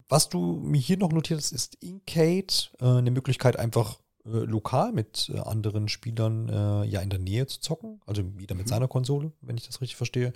Was 0.09 0.29
du 0.29 0.57
mir 0.57 0.79
hier 0.79 0.97
noch 0.97 1.11
notiert 1.11 1.39
hast, 1.39 1.53
ist 1.53 1.75
Incade, 1.75 2.53
äh, 2.79 2.85
eine 2.85 3.11
Möglichkeit 3.11 3.57
einfach 3.57 3.97
äh, 4.27 4.45
lokal 4.45 4.91
mit 4.91 5.31
äh, 5.33 5.39
anderen 5.39 5.87
Spielern 5.89 6.49
äh, 6.49 6.85
ja 6.85 7.01
in 7.01 7.09
der 7.09 7.19
Nähe 7.19 7.47
zu 7.47 7.59
zocken. 7.59 8.01
Also 8.05 8.23
jeder 8.39 8.55
mit 8.55 8.65
mhm. 8.65 8.69
seiner 8.69 8.87
Konsole, 8.87 9.31
wenn 9.41 9.57
ich 9.57 9.65
das 9.65 9.81
richtig 9.81 9.95
verstehe. 9.95 10.33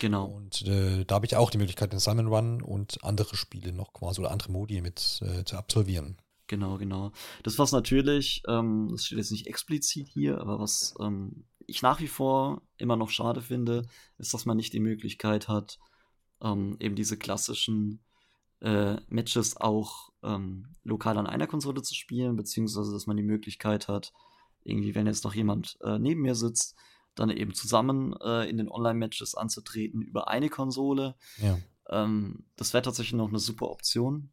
Genau. 0.00 0.26
Und 0.26 0.66
äh, 0.66 1.04
da 1.04 1.16
habe 1.16 1.26
ich 1.26 1.36
auch 1.36 1.50
die 1.50 1.58
Möglichkeit, 1.58 1.92
den 1.92 1.98
Simon 1.98 2.28
Run 2.28 2.62
und 2.62 3.02
andere 3.04 3.36
Spiele 3.36 3.72
noch 3.72 3.92
quasi 3.92 4.20
oder 4.20 4.30
andere 4.30 4.52
Modi 4.52 4.80
mit 4.80 5.20
äh, 5.22 5.44
zu 5.44 5.56
absolvieren. 5.56 6.16
Genau, 6.46 6.78
genau. 6.78 7.12
Das 7.42 7.58
was 7.58 7.72
natürlich, 7.72 8.42
ähm, 8.48 8.88
das 8.90 9.06
steht 9.06 9.18
jetzt 9.18 9.30
nicht 9.30 9.46
explizit 9.46 10.08
hier, 10.08 10.40
aber 10.40 10.58
was 10.58 10.94
ähm, 11.00 11.44
ich 11.66 11.82
nach 11.82 12.00
wie 12.00 12.08
vor 12.08 12.62
immer 12.76 12.96
noch 12.96 13.10
schade 13.10 13.40
finde, 13.40 13.86
ist, 14.18 14.34
dass 14.34 14.46
man 14.46 14.56
nicht 14.56 14.72
die 14.72 14.80
Möglichkeit 14.80 15.46
hat, 15.46 15.78
ähm, 16.42 16.76
eben 16.80 16.94
diese 16.94 17.16
klassischen 17.16 18.00
Matches 18.62 19.56
auch 19.56 20.09
ähm, 20.22 20.74
lokal 20.84 21.18
an 21.18 21.26
einer 21.26 21.46
Konsole 21.46 21.82
zu 21.82 21.94
spielen, 21.94 22.36
beziehungsweise 22.36 22.92
dass 22.92 23.06
man 23.06 23.16
die 23.16 23.22
Möglichkeit 23.22 23.88
hat, 23.88 24.12
irgendwie, 24.62 24.94
wenn 24.94 25.06
jetzt 25.06 25.24
noch 25.24 25.34
jemand 25.34 25.78
äh, 25.82 25.98
neben 25.98 26.22
mir 26.22 26.34
sitzt, 26.34 26.76
dann 27.14 27.30
eben 27.30 27.54
zusammen 27.54 28.14
äh, 28.22 28.48
in 28.48 28.56
den 28.56 28.68
Online-Matches 28.68 29.34
anzutreten 29.34 30.02
über 30.02 30.28
eine 30.28 30.48
Konsole. 30.48 31.16
Ja. 31.38 31.58
Ähm, 31.88 32.44
das 32.56 32.72
wäre 32.72 32.82
tatsächlich 32.82 33.14
noch 33.14 33.28
eine 33.28 33.38
super 33.38 33.70
Option. 33.70 34.30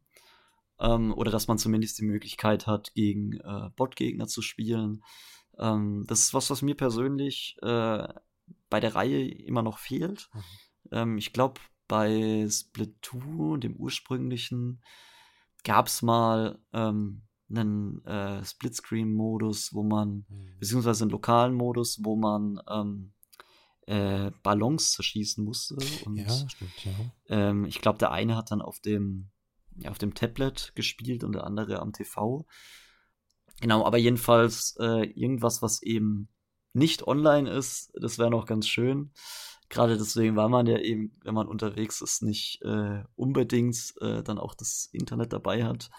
Ähm, 0.80 1.12
oder 1.12 1.30
dass 1.30 1.48
man 1.48 1.58
zumindest 1.58 1.98
die 1.98 2.04
Möglichkeit 2.04 2.66
hat, 2.66 2.94
gegen 2.94 3.34
äh, 3.40 3.70
Bot-Gegner 3.74 4.28
zu 4.28 4.42
spielen. 4.42 5.02
Ähm, 5.58 6.04
das 6.06 6.20
ist 6.20 6.34
was, 6.34 6.50
was 6.50 6.62
mir 6.62 6.76
persönlich 6.76 7.56
äh, 7.62 8.06
bei 8.70 8.80
der 8.80 8.94
Reihe 8.94 9.28
immer 9.28 9.62
noch 9.62 9.78
fehlt. 9.78 10.28
Mhm. 10.32 10.42
Ähm, 10.92 11.18
ich 11.18 11.32
glaube, 11.32 11.60
bei 11.88 12.46
Splatoon, 12.48 13.60
dem 13.60 13.74
ursprünglichen, 13.74 14.80
gab 15.68 15.88
es 15.88 16.00
mal 16.00 16.58
ähm, 16.72 17.20
einen 17.50 18.02
äh, 18.06 18.42
Splitscreen-Modus, 18.42 19.74
wo 19.74 19.82
man, 19.82 20.24
mhm. 20.26 20.58
beziehungsweise 20.58 21.04
einen 21.04 21.10
lokalen 21.10 21.52
Modus, 21.52 21.98
wo 22.02 22.16
man 22.16 22.58
ähm, 22.70 23.12
äh, 23.86 24.30
Ballons 24.42 24.92
zerschießen 24.92 25.44
musste. 25.44 25.76
Und, 26.06 26.16
ja, 26.16 26.48
stimmt, 26.48 26.84
ja. 26.86 26.92
Ähm, 27.28 27.66
ich 27.66 27.82
glaube, 27.82 27.98
der 27.98 28.12
eine 28.12 28.34
hat 28.34 28.50
dann 28.50 28.62
auf 28.62 28.80
dem, 28.80 29.28
ja, 29.76 29.90
auf 29.90 29.98
dem 29.98 30.14
Tablet 30.14 30.72
gespielt 30.74 31.22
und 31.22 31.32
der 31.34 31.44
andere 31.44 31.80
am 31.80 31.92
TV. 31.92 32.46
Genau, 33.60 33.84
aber 33.84 33.98
jedenfalls 33.98 34.74
äh, 34.80 35.04
irgendwas, 35.10 35.60
was 35.60 35.82
eben 35.82 36.30
nicht 36.72 37.06
online 37.06 37.50
ist, 37.50 37.92
das 38.00 38.18
wäre 38.18 38.30
noch 38.30 38.46
ganz 38.46 38.66
schön 38.66 39.12
gerade 39.68 39.98
deswegen, 39.98 40.36
weil 40.36 40.48
man 40.48 40.66
ja 40.66 40.78
eben, 40.78 41.12
wenn 41.22 41.34
man 41.34 41.48
unterwegs 41.48 42.00
ist, 42.00 42.22
nicht 42.22 42.62
äh, 42.62 43.02
unbedingt 43.16 43.94
äh, 44.00 44.22
dann 44.22 44.38
auch 44.38 44.54
das 44.54 44.88
Internet 44.92 45.32
dabei 45.32 45.64
hat, 45.64 45.90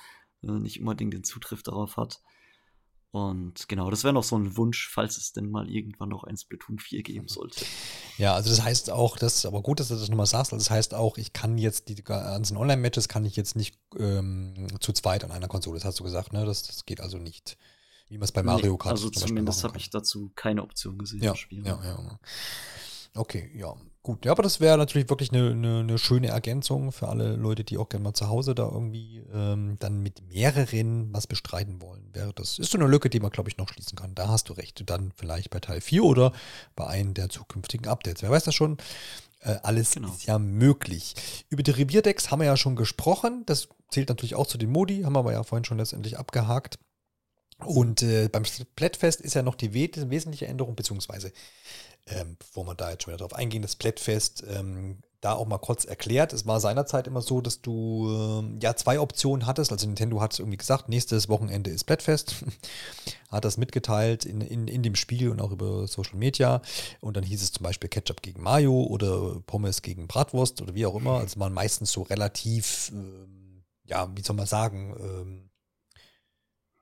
äh, 0.43 0.51
nicht 0.51 0.80
unbedingt 0.80 1.13
den 1.13 1.24
Zugriff 1.24 1.63
darauf 1.63 1.97
hat. 1.97 2.22
Und 3.11 3.67
genau, 3.67 3.89
das 3.89 4.03
wäre 4.03 4.13
noch 4.13 4.24
so 4.24 4.38
ein 4.38 4.55
Wunsch, 4.55 4.88
falls 4.93 5.17
es 5.17 5.32
denn 5.32 5.49
mal 5.49 5.67
irgendwann 5.67 6.09
noch 6.09 6.26
ein 6.26 6.38
Splatoon 6.38 6.78
4 6.78 7.01
geben 7.01 7.28
sollte. 7.28 7.65
Ja, 8.20 8.36
also 8.36 8.51
das 8.51 8.61
heißt 8.61 8.91
auch, 8.91 9.17
das 9.17 9.38
ist 9.38 9.45
aber 9.47 9.63
gut, 9.63 9.80
dass 9.80 9.88
du 9.88 9.95
das 9.95 10.09
nochmal 10.09 10.28
sagst, 10.28 10.53
also 10.53 10.63
das 10.63 10.70
heißt 10.70 10.93
auch, 10.93 11.17
ich 11.17 11.34
kann 11.34 11.57
jetzt 11.57 11.89
die 11.89 11.95
ganzen 11.95 12.55
Online-Matches 12.55 13.07
kann 13.07 13.26
ich 13.26 13.36
jetzt 13.36 13.55
nicht 13.55 13.80
ähm, 13.97 14.67
zu 14.80 14.93
zweit 14.93 15.24
an 15.24 15.32
einer 15.32 15.47
Konsole, 15.47 15.80
das 15.80 15.86
hast 15.86 15.99
du 15.99 16.03
gesagt, 16.03 16.34
ne? 16.34 16.45
Das, 16.45 16.63
das 16.63 16.86
geht 16.86 17.01
also 17.01 17.17
nicht. 17.17 17.57
Wie 18.09 18.17
man 18.17 18.26
es 18.26 18.32
bei 18.32 18.43
Mario 18.43 18.78
Kart 18.78 18.97
nee, 18.97 19.05
Also 19.05 19.09
zumindest 19.09 19.63
habe 19.63 19.78
ich 19.78 19.89
dazu 19.89 20.32
keine 20.36 20.61
Option 20.61 20.97
gesehen. 20.97 21.24
Ja, 21.24 21.34
ja, 21.49 21.84
ja. 21.84 22.20
Okay, 23.16 23.51
ja, 23.55 23.74
gut. 24.03 24.26
Ja, 24.26 24.32
aber 24.32 24.43
das 24.43 24.60
wäre 24.60 24.78
natürlich 24.78 25.10
wirklich 25.10 25.32
eine, 25.32 25.51
eine, 25.51 25.80
eine, 25.80 25.97
schöne 25.97 26.28
Ergänzung 26.28 26.91
für 26.91 27.07
alle 27.07 27.36
Leute, 27.36 27.64
die 27.64 27.78
auch 27.78 27.89
gerne 27.89 28.03
mal 28.03 28.14
zu 28.14 28.28
Hause 28.28 28.55
da 28.55 28.64
irgendwie 28.64 29.24
ähm, 29.34 29.78
dann 29.80 30.01
mit 30.01 30.22
mehreren 30.28 31.14
was 31.14 31.28
bestreiten 31.28 31.82
wollen. 31.82 32.10
Wäre 32.14 32.34
das 32.34 32.60
ist 32.60 32.72
so 32.72 32.78
eine 32.78 32.88
Lücke, 32.88 33.10
die 33.10 33.20
man, 33.20 33.32
glaube 33.32 33.49
ich, 33.49 33.57
noch 33.57 33.70
schließen 33.70 33.97
kann. 33.97 34.16
Da 34.16 34.28
hast 34.28 34.49
du 34.49 34.53
recht. 34.53 34.84
Dann 34.89 35.12
vielleicht 35.16 35.49
bei 35.49 35.60
Teil 35.60 35.82
4 35.82 36.03
oder 36.03 36.34
bei 36.76 36.88
einem 36.88 37.14
der 37.14 37.30
zukünftigen 37.30 37.88
Updates. 37.88 38.22
Wer 38.22 38.32
weiß 38.32 38.43
das 38.43 38.55
schon? 38.55 38.78
Äh, 39.41 39.57
alles 39.64 39.93
genau. 39.93 40.10
ist 40.10 40.26
ja 40.26 40.38
möglich. 40.38 41.16
Über 41.49 41.64
die 41.64 41.72
Revierdecks 41.72 42.32
haben 42.32 42.39
wir 42.39 42.45
ja 42.45 42.57
schon 42.57 42.76
gesprochen. 42.76 43.43
Das 43.45 43.70
zählt 43.89 44.10
natürlich 44.10 44.36
auch 44.36 44.47
zu 44.47 44.57
den 44.57 44.72
Modi, 44.72 45.01
haben 45.01 45.14
wir 45.14 45.20
aber 45.20 45.32
ja 45.34 45.43
vorhin 45.43 45.66
schon 45.66 45.78
letztendlich 45.78 46.18
abgehakt. 46.18 46.78
Und 47.66 48.01
äh, 48.03 48.30
beim 48.30 48.45
Splatfest 48.45 49.22
ist 49.22 49.34
ja 49.36 49.43
noch 49.43 49.55
die 49.55 49.74
wesentliche 49.74 50.47
Änderung, 50.47 50.76
beziehungsweise 50.76 51.32
ähm, 52.12 52.38
bevor 52.39 52.66
wir 52.66 52.76
da 52.76 52.91
jetzt 52.91 53.03
schon 53.03 53.14
wieder 53.14 53.24
drauf 53.24 53.34
eingehen, 53.34 53.62
das 53.62 53.74
Splatfest, 53.74 54.43
ähm, 54.49 54.97
da 55.22 55.34
auch 55.34 55.47
mal 55.47 55.57
kurz 55.57 55.84
erklärt. 55.84 56.32
Es 56.32 56.45
war 56.45 56.62
seinerzeit 56.62 57.05
immer 57.05 57.22
so, 57.22 57.41
dass 57.41 57.62
du 57.62 58.07
äh, 58.10 58.64
ja 58.64 58.76
zwei 58.76 59.01
Optionen 59.01 59.45
hattest. 59.45 59.72
Also 59.72 59.86
Nintendo 59.86 60.22
hat 60.22 60.39
irgendwie 60.39 60.57
gesagt, 60.57 60.88
nächstes 60.88 61.28
Wochenende 61.28 61.70
ist 61.70 61.82
Splatfest. 61.82 62.45
hat 63.30 63.43
das 63.43 63.57
mitgeteilt 63.57 64.24
in, 64.24 64.39
in, 64.39 64.68
in 64.68 64.82
dem 64.82 64.95
Spiel 64.95 65.30
und 65.30 65.41
auch 65.41 65.51
über 65.51 65.88
Social 65.88 66.16
Media. 66.16 66.62
Und 67.01 67.18
dann 67.18 67.24
hieß 67.26 67.41
es 67.41 67.51
zum 67.51 67.64
Beispiel 67.64 67.89
Ketchup 67.89 68.22
gegen 68.22 68.41
Mayo 68.41 68.84
oder 68.84 69.41
Pommes 69.45 69.82
gegen 69.82 70.07
Bratwurst 70.07 70.62
oder 70.62 70.74
wie 70.74 70.86
auch 70.86 70.95
immer. 70.95 71.20
Also 71.20 71.39
waren 71.39 71.53
meistens 71.53 71.91
so 71.91 72.03
relativ, 72.03 72.89
ähm, 72.93 73.66
ja, 73.84 74.10
wie 74.16 74.22
soll 74.22 74.38
man 74.38 74.45
sagen, 74.45 74.95
ähm, 74.99 75.49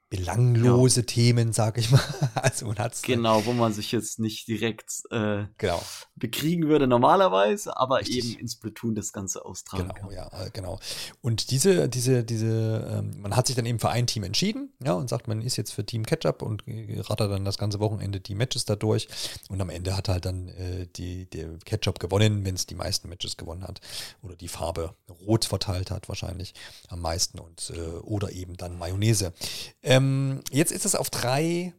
belanglose 0.09 1.01
ja. 1.01 1.05
Themen, 1.05 1.53
sag 1.53 1.77
ich 1.77 1.91
mal. 1.91 2.01
Also 2.35 2.67
man 2.67 2.77
hat's 2.77 3.01
genau, 3.01 3.45
wo 3.45 3.51
man 3.51 3.73
sich 3.73 3.91
jetzt 3.91 4.19
nicht 4.19 4.47
direkt 4.47 5.03
äh, 5.09 5.45
genau. 5.57 5.81
bekriegen 6.15 6.67
würde 6.67 6.87
normalerweise, 6.87 7.75
aber 7.75 7.99
Richtig. 7.99 8.31
eben 8.31 8.39
ins 8.39 8.55
Platoon 8.57 8.95
das 8.95 9.11
Ganze 9.11 9.43
austragen 9.43 9.89
genau, 9.89 10.07
kann. 10.07 10.11
Ja, 10.11 10.45
äh, 10.45 10.49
genau. 10.51 10.79
Und 11.21 11.51
diese, 11.51 11.89
diese, 11.89 12.23
diese, 12.23 12.87
ähm, 12.89 13.21
man 13.21 13.35
hat 13.35 13.47
sich 13.47 13.55
dann 13.55 13.65
eben 13.65 13.79
für 13.79 13.89
ein 13.89 14.07
Team 14.07 14.23
entschieden, 14.23 14.71
ja, 14.83 14.93
und 14.93 15.09
sagt, 15.09 15.27
man 15.27 15.41
ist 15.41 15.57
jetzt 15.57 15.71
für 15.71 15.85
Team 15.85 16.05
Ketchup 16.05 16.41
und 16.41 16.63
rattert 17.09 17.31
dann 17.31 17.43
das 17.43 17.57
ganze 17.57 17.79
Wochenende 17.79 18.19
die 18.19 18.35
Matches 18.35 18.65
da 18.65 18.75
durch. 18.75 19.07
Und 19.49 19.59
am 19.59 19.69
Ende 19.69 19.97
hat 19.97 20.09
halt 20.09 20.25
dann 20.25 20.47
äh, 20.49 20.87
die, 20.95 21.29
der 21.29 21.57
Ketchup 21.65 21.99
gewonnen, 21.99 22.45
wenn 22.45 22.55
es 22.55 22.65
die 22.65 22.75
meisten 22.75 23.09
Matches 23.09 23.35
gewonnen 23.35 23.63
hat. 23.63 23.81
Oder 24.21 24.35
die 24.35 24.47
Farbe 24.47 24.95
rot 25.25 25.45
verteilt 25.45 25.91
hat, 25.91 26.07
wahrscheinlich 26.07 26.53
am 26.87 27.01
meisten. 27.01 27.39
Und, 27.39 27.73
äh, 27.75 27.79
oder 28.03 28.31
eben 28.31 28.55
dann 28.55 28.77
Mayonnaise. 28.77 29.33
Äh, 29.81 29.96
ähm, 29.97 30.41
jetzt 30.51 30.71
ist 30.71 30.85
es 30.85 30.95
auf 30.95 31.09
drei 31.09 31.73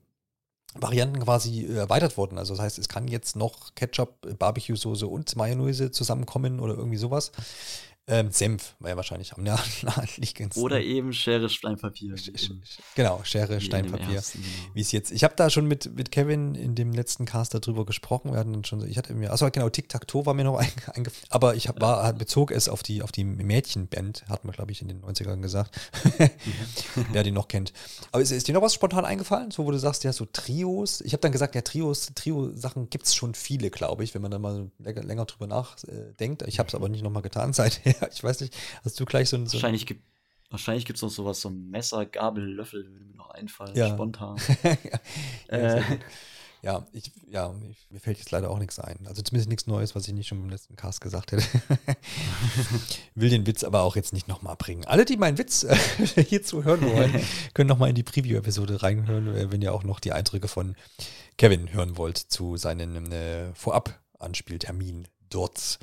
Varianten 0.75 1.21
quasi 1.21 1.66
erweitert 1.66 2.16
worden. 2.16 2.39
Also 2.39 2.55
das 2.55 2.62
heißt, 2.62 2.79
es 2.79 2.89
kann 2.89 3.09
jetzt 3.09 3.37
noch 3.37 3.75
Ketchup, 3.75 4.39
Barbecue-Soße 4.39 5.07
und 5.07 5.35
Mayonnaise 5.37 5.91
zusammenkommen 5.91 6.61
oder 6.61 6.75
irgendwie 6.75 6.99
sowas. 6.99 7.33
Ähm, 8.11 8.30
Senf 8.30 8.74
war 8.78 8.88
ja 8.88 8.96
wahrscheinlich 8.96 9.34
am 9.34 9.42
naheliegendsten. 9.82 10.62
Oder 10.62 10.80
eben 10.80 11.12
Schere, 11.12 11.50
Steinpapier. 11.50 12.14
Genau, 12.94 13.20
Schere, 13.22 13.61
Steinpapier. 13.61 14.22
Genau. 14.32 14.46
Wie 14.72 14.80
es 14.80 14.92
jetzt. 14.92 15.12
Ich 15.12 15.24
habe 15.24 15.34
da 15.36 15.50
schon 15.50 15.66
mit, 15.66 15.94
mit 15.94 16.11
Kevin 16.11 16.54
in 16.54 16.74
dem 16.74 16.92
letzten 16.92 17.26
Cast 17.26 17.52
darüber 17.52 17.84
gesprochen. 17.84 18.32
Wir 18.32 18.38
hatten 18.38 18.54
dann 18.54 18.64
schon, 18.64 18.86
ich 18.88 18.96
hatte 18.96 19.12
mir, 19.12 19.30
achso, 19.30 19.50
genau, 19.50 19.68
Tic-Tac-Toe 19.68 20.24
war 20.24 20.32
mir 20.32 20.44
noch 20.44 20.56
eingefallen. 20.59 21.12
Aber 21.28 21.54
ich 21.54 21.68
hab, 21.68 21.80
war, 21.82 22.11
bezog 22.14 22.50
es 22.50 22.70
auf 22.70 22.82
die, 22.82 23.02
auf 23.02 23.12
die 23.12 23.24
Mädchenband, 23.24 24.24
hat 24.28 24.44
man, 24.44 24.54
glaube 24.54 24.72
ich, 24.72 24.80
in 24.80 24.88
den 24.88 25.02
90ern 25.02 25.42
gesagt. 25.42 25.78
Wer 27.12 27.22
die 27.22 27.30
noch 27.30 27.48
kennt. 27.48 27.74
Aber 28.11 28.22
ist, 28.22 28.30
ist 28.30 28.48
dir 28.48 28.54
noch 28.54 28.62
was 28.62 28.72
spontan 28.72 29.04
eingefallen? 29.04 29.50
So, 29.50 29.66
wo 29.66 29.70
du 29.70 29.78
sagst, 29.78 30.04
ja, 30.04 30.14
so 30.14 30.24
Trios. 30.24 31.02
Ich 31.02 31.12
habe 31.12 31.20
dann 31.20 31.32
gesagt, 31.32 31.54
ja, 31.54 31.61
Trios, 31.61 32.11
Trio-Sachen 32.14 32.88
gibt 32.88 33.04
es 33.04 33.14
schon 33.14 33.34
viele, 33.34 33.68
glaube 33.68 34.02
ich, 34.02 34.14
wenn 34.14 34.22
man 34.22 34.30
da 34.30 34.38
mal 34.38 34.70
länger, 34.78 35.02
länger 35.02 35.24
drüber 35.26 35.46
nachdenkt. 35.46 36.42
Ich 36.46 36.59
habe 36.59 36.68
es 36.68 36.74
aber 36.74 36.88
nicht 36.88 37.02
nochmal 37.02 37.22
getan 37.22 37.52
seither. 37.52 37.97
ich 38.12 38.22
weiß 38.22 38.40
nicht, 38.40 38.57
hast 38.84 38.99
du 38.99 39.05
gleich 39.05 39.28
so 39.28 39.36
ein. 39.36 39.46
So 39.46 39.55
wahrscheinlich 39.55 39.86
gibt 39.86 40.03
Wahrscheinlich 40.51 40.86
gibt 40.86 40.96
es 40.96 41.03
noch 41.03 41.11
sowas, 41.11 41.40
so 41.40 41.51
Messer, 41.51 42.07
Gabel, 42.07 42.42
Löffel, 42.42 42.90
würde 42.90 43.05
mir 43.05 43.16
noch 43.16 43.30
einfallen, 43.30 43.76
ja. 43.76 43.88
spontan. 43.88 44.38
ja, 45.51 45.59
äh. 45.59 45.82
ja, 46.62 46.86
ich, 46.92 47.12
ja 47.30 47.55
mir 47.90 48.01
fällt 48.01 48.16
jetzt 48.16 48.30
leider 48.30 48.49
auch 48.51 48.59
nichts 48.59 48.78
ein. 48.78 48.96
Also 49.07 49.20
zumindest 49.20 49.51
nichts 49.51 49.66
Neues, 49.66 49.94
was 49.94 50.09
ich 50.09 50.14
nicht 50.14 50.26
schon 50.26 50.42
im 50.42 50.49
letzten 50.49 50.74
Cast 50.74 51.03
gesagt 51.03 51.32
hätte. 51.32 51.44
Will 53.14 53.28
den 53.28 53.46
Witz 53.46 53.62
aber 53.62 53.82
auch 53.82 53.94
jetzt 53.94 54.14
nicht 54.14 54.26
nochmal 54.26 54.57
bringen. 54.57 54.86
Alle, 54.86 55.05
die 55.05 55.18
meinen 55.18 55.36
Witz 55.36 55.64
äh, 55.64 55.76
hierzu 56.24 56.64
hören 56.64 56.80
wollen, 56.80 57.20
können 57.53 57.68
nochmal 57.68 57.90
in 57.90 57.94
die 57.94 58.03
Preview-Episode 58.03 58.82
reinhören, 58.82 59.28
äh, 59.36 59.53
wenn 59.53 59.61
ihr 59.61 59.74
auch 59.74 59.84
noch 59.84 60.01
die 60.01 60.12
Eindrücke 60.12 60.49
von 60.49 60.76
Kevin 61.36 61.74
hören 61.74 61.99
wollt 61.99 62.16
zu 62.16 62.57
seinen 62.57 63.12
äh, 63.12 63.53
Vorab-Anspieltermin 63.53 65.09
dort. 65.31 65.79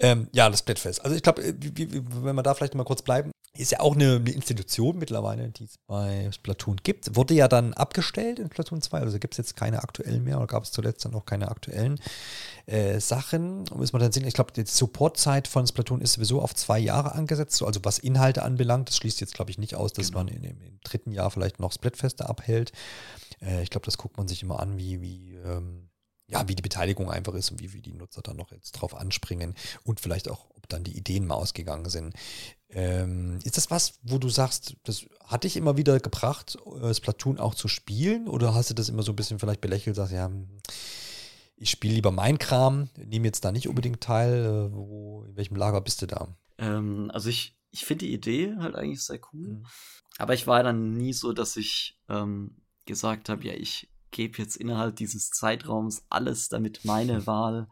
Ähm, 0.00 0.28
ja, 0.32 0.48
das 0.50 0.60
Splatfest. 0.60 1.04
Also 1.04 1.16
ich 1.16 1.22
glaube, 1.22 1.42
äh, 1.42 1.54
wenn 1.60 2.36
wir 2.36 2.42
da 2.42 2.54
vielleicht 2.54 2.74
mal 2.74 2.84
kurz 2.84 3.02
bleiben, 3.02 3.30
ist 3.56 3.70
ja 3.70 3.80
auch 3.80 3.94
eine, 3.94 4.16
eine 4.16 4.30
Institution 4.30 4.98
mittlerweile, 4.98 5.48
die 5.50 5.64
es 5.64 5.78
bei 5.86 6.28
Splatoon 6.32 6.78
gibt. 6.82 7.14
Wurde 7.14 7.34
ja 7.34 7.46
dann 7.46 7.72
abgestellt 7.72 8.40
in 8.40 8.46
Splatoon 8.46 8.82
2, 8.82 8.98
also 8.98 9.18
gibt 9.20 9.34
es 9.34 9.38
jetzt 9.38 9.56
keine 9.56 9.82
aktuellen 9.84 10.24
mehr 10.24 10.38
oder 10.38 10.48
gab 10.48 10.64
es 10.64 10.72
zuletzt 10.72 11.04
dann 11.04 11.14
auch 11.14 11.24
keine 11.24 11.48
aktuellen 11.48 12.00
äh, 12.66 12.98
Sachen. 12.98 13.64
Müssen 13.76 13.94
wir 13.94 14.00
dann 14.00 14.10
sehen, 14.10 14.26
ich 14.26 14.34
glaube, 14.34 14.52
die 14.52 14.64
Supportzeit 14.66 15.46
von 15.46 15.66
Splatoon 15.66 16.00
ist 16.00 16.14
sowieso 16.14 16.42
auf 16.42 16.54
zwei 16.54 16.80
Jahre 16.80 17.14
angesetzt, 17.14 17.62
also 17.62 17.80
was 17.84 18.00
Inhalte 18.00 18.42
anbelangt. 18.42 18.88
Das 18.88 18.96
schließt 18.96 19.20
jetzt, 19.20 19.34
glaube 19.34 19.52
ich, 19.52 19.58
nicht 19.58 19.76
aus, 19.76 19.92
dass 19.92 20.08
genau. 20.08 20.24
man 20.24 20.28
in, 20.28 20.42
im, 20.42 20.60
im, 20.60 20.80
dritten 20.82 21.12
Jahr 21.12 21.30
vielleicht 21.30 21.60
noch 21.60 21.72
Splatfeste 21.72 22.28
abhält. 22.28 22.72
Äh, 23.40 23.62
ich 23.62 23.70
glaube, 23.70 23.84
das 23.84 23.98
guckt 23.98 24.16
man 24.16 24.26
sich 24.26 24.42
immer 24.42 24.58
an, 24.58 24.78
wie, 24.78 25.00
wie 25.00 25.36
ähm, 25.36 25.83
ja, 26.26 26.48
wie 26.48 26.54
die 26.54 26.62
Beteiligung 26.62 27.10
einfach 27.10 27.34
ist 27.34 27.50
und 27.50 27.60
wie, 27.60 27.72
wie 27.72 27.82
die 27.82 27.92
Nutzer 27.92 28.22
dann 28.22 28.36
noch 28.36 28.50
jetzt 28.50 28.72
drauf 28.72 28.94
anspringen 28.94 29.54
und 29.82 30.00
vielleicht 30.00 30.28
auch, 30.30 30.46
ob 30.54 30.68
dann 30.68 30.84
die 30.84 30.96
Ideen 30.96 31.26
mal 31.26 31.34
ausgegangen 31.34 31.88
sind. 31.90 32.14
Ähm, 32.70 33.38
ist 33.44 33.56
das 33.56 33.70
was, 33.70 33.98
wo 34.02 34.18
du 34.18 34.28
sagst, 34.28 34.76
das 34.84 35.06
hat 35.26 35.44
dich 35.44 35.56
immer 35.56 35.76
wieder 35.76 36.00
gebracht, 36.00 36.56
äh, 36.82 36.94
Splatoon 36.94 37.38
auch 37.38 37.54
zu 37.54 37.68
spielen? 37.68 38.26
Oder 38.26 38.54
hast 38.54 38.70
du 38.70 38.74
das 38.74 38.88
immer 38.88 39.02
so 39.02 39.12
ein 39.12 39.16
bisschen 39.16 39.38
vielleicht 39.38 39.60
belächelt, 39.60 39.96
sagst, 39.96 40.12
ja, 40.12 40.30
ich 41.56 41.70
spiele 41.70 41.94
lieber 41.94 42.10
mein 42.10 42.38
Kram, 42.38 42.88
nehme 42.96 43.26
jetzt 43.26 43.44
da 43.44 43.52
nicht 43.52 43.68
unbedingt 43.68 44.00
teil. 44.00 44.44
Äh, 44.44 44.74
wo, 44.74 45.24
in 45.24 45.36
welchem 45.36 45.56
Lager 45.56 45.80
bist 45.80 46.02
du 46.02 46.06
da? 46.06 46.36
Ähm, 46.58 47.10
also 47.12 47.28
ich, 47.28 47.56
ich 47.70 47.84
finde 47.84 48.06
die 48.06 48.12
Idee 48.12 48.56
halt 48.58 48.74
eigentlich 48.74 49.02
sehr 49.02 49.20
cool. 49.32 49.48
Mhm. 49.48 49.66
Aber 50.18 50.34
ich 50.34 50.46
war 50.46 50.62
dann 50.62 50.96
nie 50.96 51.12
so, 51.12 51.32
dass 51.32 51.56
ich 51.56 51.98
ähm, 52.08 52.56
gesagt 52.86 53.28
habe, 53.28 53.44
ja, 53.44 53.52
ich 53.52 53.88
gebe 54.14 54.38
jetzt 54.38 54.56
innerhalb 54.56 54.96
dieses 54.96 55.30
Zeitraums 55.30 56.04
alles, 56.08 56.48
damit 56.48 56.84
meine 56.84 57.26
Wahl 57.26 57.68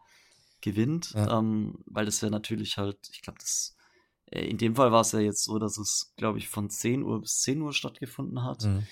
gewinnt, 0.61 1.11
ja. 1.15 1.39
ähm, 1.39 1.79
weil 1.85 2.05
das 2.05 2.21
ja 2.21 2.29
natürlich 2.29 2.77
halt, 2.77 2.97
ich 3.11 3.21
glaube, 3.21 3.39
das 3.39 3.75
äh, 4.27 4.45
in 4.45 4.57
dem 4.57 4.75
Fall 4.75 4.91
war 4.91 5.01
es 5.01 5.11
ja 5.11 5.19
jetzt 5.19 5.45
so, 5.45 5.57
dass 5.57 5.77
es, 5.77 6.13
glaube 6.17 6.37
ich, 6.37 6.47
von 6.49 6.69
10 6.69 7.03
Uhr 7.03 7.21
bis 7.21 7.41
10 7.41 7.61
Uhr 7.61 7.73
stattgefunden 7.73 8.43
hat. 8.43 8.63
Mhm. 8.63 8.87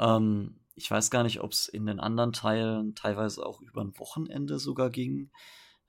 Ähm, 0.00 0.60
ich 0.74 0.90
weiß 0.90 1.10
gar 1.10 1.22
nicht, 1.22 1.40
ob 1.40 1.52
es 1.52 1.68
in 1.68 1.86
den 1.86 2.00
anderen 2.00 2.32
Teilen 2.32 2.94
teilweise 2.94 3.44
auch 3.44 3.60
über 3.60 3.82
ein 3.82 3.98
Wochenende 3.98 4.58
sogar 4.58 4.90
ging. 4.90 5.30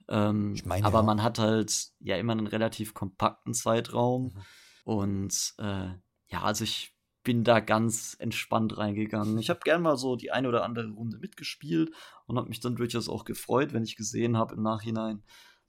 Ähm, 0.07 0.53
ich 0.55 0.65
meine, 0.65 0.85
aber 0.85 0.99
ja. 0.99 1.03
man 1.03 1.23
hat 1.23 1.39
halt 1.39 1.91
ja 1.99 2.17
immer 2.17 2.33
einen 2.33 2.47
relativ 2.47 2.93
kompakten 2.93 3.53
Zeitraum. 3.53 4.23
Mhm. 4.23 4.43
Und 4.83 5.53
äh, 5.59 5.89
ja, 6.27 6.41
also 6.41 6.63
ich 6.63 6.93
bin 7.24 7.43
da 7.43 7.59
ganz 7.59 8.15
entspannt 8.20 8.78
reingegangen. 8.78 9.38
Ich 9.39 9.49
habe 9.49 9.59
gern 9.63 9.82
mal 9.82 9.97
so 9.97 10.15
die 10.15 10.32
eine 10.32 10.47
oder 10.47 10.63
andere 10.63 10.89
Runde 10.89 11.17
mitgespielt 11.17 11.91
und 12.26 12.38
habe 12.38 12.49
mich 12.49 12.59
dann 12.59 12.76
durchaus 12.76 13.09
auch 13.09 13.26
gefreut, 13.26 13.74
wenn 13.74 13.84
ich 13.84 13.95
gesehen 13.95 14.38
habe 14.38 14.55
im 14.55 14.61
Nachhinein, 14.61 15.24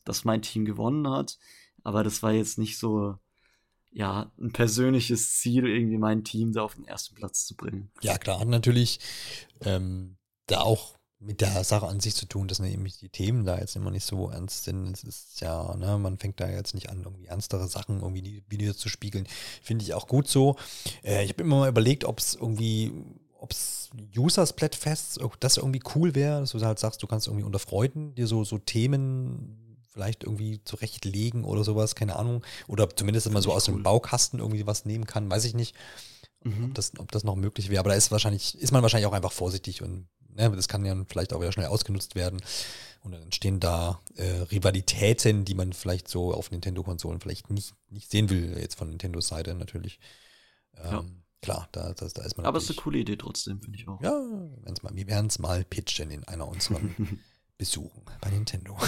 dass 0.05 0.25
mein 0.25 0.43
Team 0.43 0.65
gewonnen 0.65 1.09
hat. 1.11 1.39
Aber 1.83 2.05
das 2.05 2.23
war 2.23 2.33
jetzt 2.33 2.59
nicht 2.59 2.79
so, 2.79 3.17
ja, 3.91 4.31
ein 4.39 4.53
persönliches 4.53 5.39
Ziel, 5.39 5.67
irgendwie 5.67 5.99
mein 5.99 6.23
Team 6.23 6.53
da 6.53 6.63
auf 6.63 6.77
den 6.77 6.85
ersten 6.85 7.15
Platz 7.17 7.47
zu 7.47 7.57
bringen. 7.57 7.91
Ja, 8.01 8.19
klar, 8.19 8.45
natürlich 8.45 9.01
ähm, 9.63 10.17
da 10.47 10.61
auch 10.61 11.00
mit 11.21 11.43
der 11.43 11.65
Sache 11.65 11.87
an 11.87 12.01
sich 12.01 12.15
zu 12.15 12.25
tun, 12.25 12.49
dass 12.49 12.61
nämlich 12.61 12.97
die 12.97 13.11
Themen 13.11 13.45
da 13.45 13.59
jetzt 13.59 13.77
immer 13.77 13.91
nicht 13.91 14.07
so 14.07 14.31
ernst 14.31 14.65
sind. 14.65 14.91
Es 14.91 15.05
ist 15.05 15.41
ja, 15.41 15.77
ne, 15.77 15.99
man 15.99 16.19
fängt 16.19 16.41
da 16.41 16.49
jetzt 16.49 16.75
nicht 16.75 16.89
an, 16.89 17.03
irgendwie 17.05 17.27
ernstere 17.27 17.69
Sachen 17.69 18.01
irgendwie 18.01 18.23
die 18.23 18.43
Videos 18.49 18.79
zu 18.79 18.89
spiegeln. 18.89 19.29
Finde 19.63 19.85
ich 19.85 19.93
auch 19.93 20.07
gut 20.07 20.29
so. 20.29 20.57
Äh, 21.05 21.23
ich 21.25 21.31
habe 21.31 21.43
immer 21.43 21.61
mal 21.61 21.69
überlegt, 21.69 22.05
ob 22.05 22.19
es 22.19 22.35
irgendwie, 22.35 22.93
ob 23.39 23.53
es 23.53 23.91
User 24.17 24.47
Splatfests, 24.47 25.19
das 25.41 25.59
irgendwie 25.59 25.83
cool 25.95 26.15
wäre, 26.15 26.41
dass 26.41 26.53
du 26.53 26.61
halt 26.61 26.79
sagst, 26.79 27.03
du 27.03 27.07
kannst 27.07 27.27
irgendwie 27.27 27.45
unter 27.45 27.59
Freunden 27.59 28.15
dir 28.15 28.27
so, 28.27 28.43
so 28.45 28.57
Themen 28.57 29.77
vielleicht 29.93 30.25
irgendwie 30.25 30.63
zurechtlegen 30.65 31.45
oder 31.45 31.65
sowas, 31.65 31.95
keine 31.95 32.17
Ahnung. 32.17 32.43
Oder 32.67 32.89
zumindest 32.89 33.27
immer 33.27 33.43
so 33.43 33.53
aus 33.53 33.69
cool. 33.69 33.75
dem 33.75 33.83
Baukasten 33.83 34.39
irgendwie 34.39 34.67
was 34.67 34.87
nehmen 34.87 35.05
kann, 35.05 35.31
weiß 35.31 35.45
ich 35.45 35.55
nicht. 35.55 35.75
Mhm. 36.43 36.67
Ob, 36.67 36.75
das, 36.75 36.93
ob 36.99 37.13
das 37.13 37.25
noch 37.25 37.37
möglich 37.37 37.69
wäre. 37.69 37.81
Aber 37.81 37.91
da 37.91 37.97
ist 37.97 38.11
wahrscheinlich, 38.11 38.57
ist 38.59 38.73
man 38.73 38.83
wahrscheinlich 38.83 39.07
auch 39.07 39.13
einfach 39.13 39.33
vorsichtig 39.33 39.83
und 39.83 40.09
ne, 40.35 40.51
das 40.51 40.69
kann 40.69 40.85
ja 40.85 40.97
vielleicht 41.09 41.33
auch 41.33 41.41
wieder 41.41 41.53
schnell 41.53 41.67
ausgenutzt 41.67 42.15
werden. 42.15 42.41
Und 43.03 43.13
dann 43.13 43.23
entstehen 43.23 43.61
da 43.61 44.01
äh, 44.17 44.43
Rivalitäten, 44.51 45.45
die 45.45 45.55
man 45.55 45.73
vielleicht 45.73 46.09
so 46.09 46.35
auf 46.35 46.51
Nintendo-Konsolen 46.51 47.21
vielleicht 47.21 47.51
nicht, 47.51 47.75
nicht 47.89 48.11
sehen 48.11 48.29
will, 48.29 48.59
jetzt 48.59 48.77
von 48.77 48.91
Nintendos 48.91 49.29
Seite 49.29 49.55
natürlich. 49.55 49.99
Ähm, 50.77 50.93
ja. 50.93 51.05
Klar, 51.43 51.69
da, 51.73 51.95
da, 51.95 52.07
da 52.07 52.23
ist 52.23 52.37
man. 52.37 52.45
Aber 52.45 52.59
es 52.59 52.65
ist 52.65 52.71
eine 52.71 52.83
coole 52.83 52.99
Idee 52.99 53.17
trotzdem, 53.17 53.63
finde 53.63 53.79
ich 53.79 53.89
auch. 53.89 54.01
Ja, 54.03 54.13
mal, 54.83 54.95
wir 54.95 55.07
werden 55.07 55.29
es 55.29 55.39
mal 55.39 55.65
pitchen 55.65 56.11
in 56.11 56.25
einer 56.25 56.47
unserer 56.47 56.81
Besuchen 57.61 58.03
bei 58.23 58.31
Nintendo. 58.31 58.77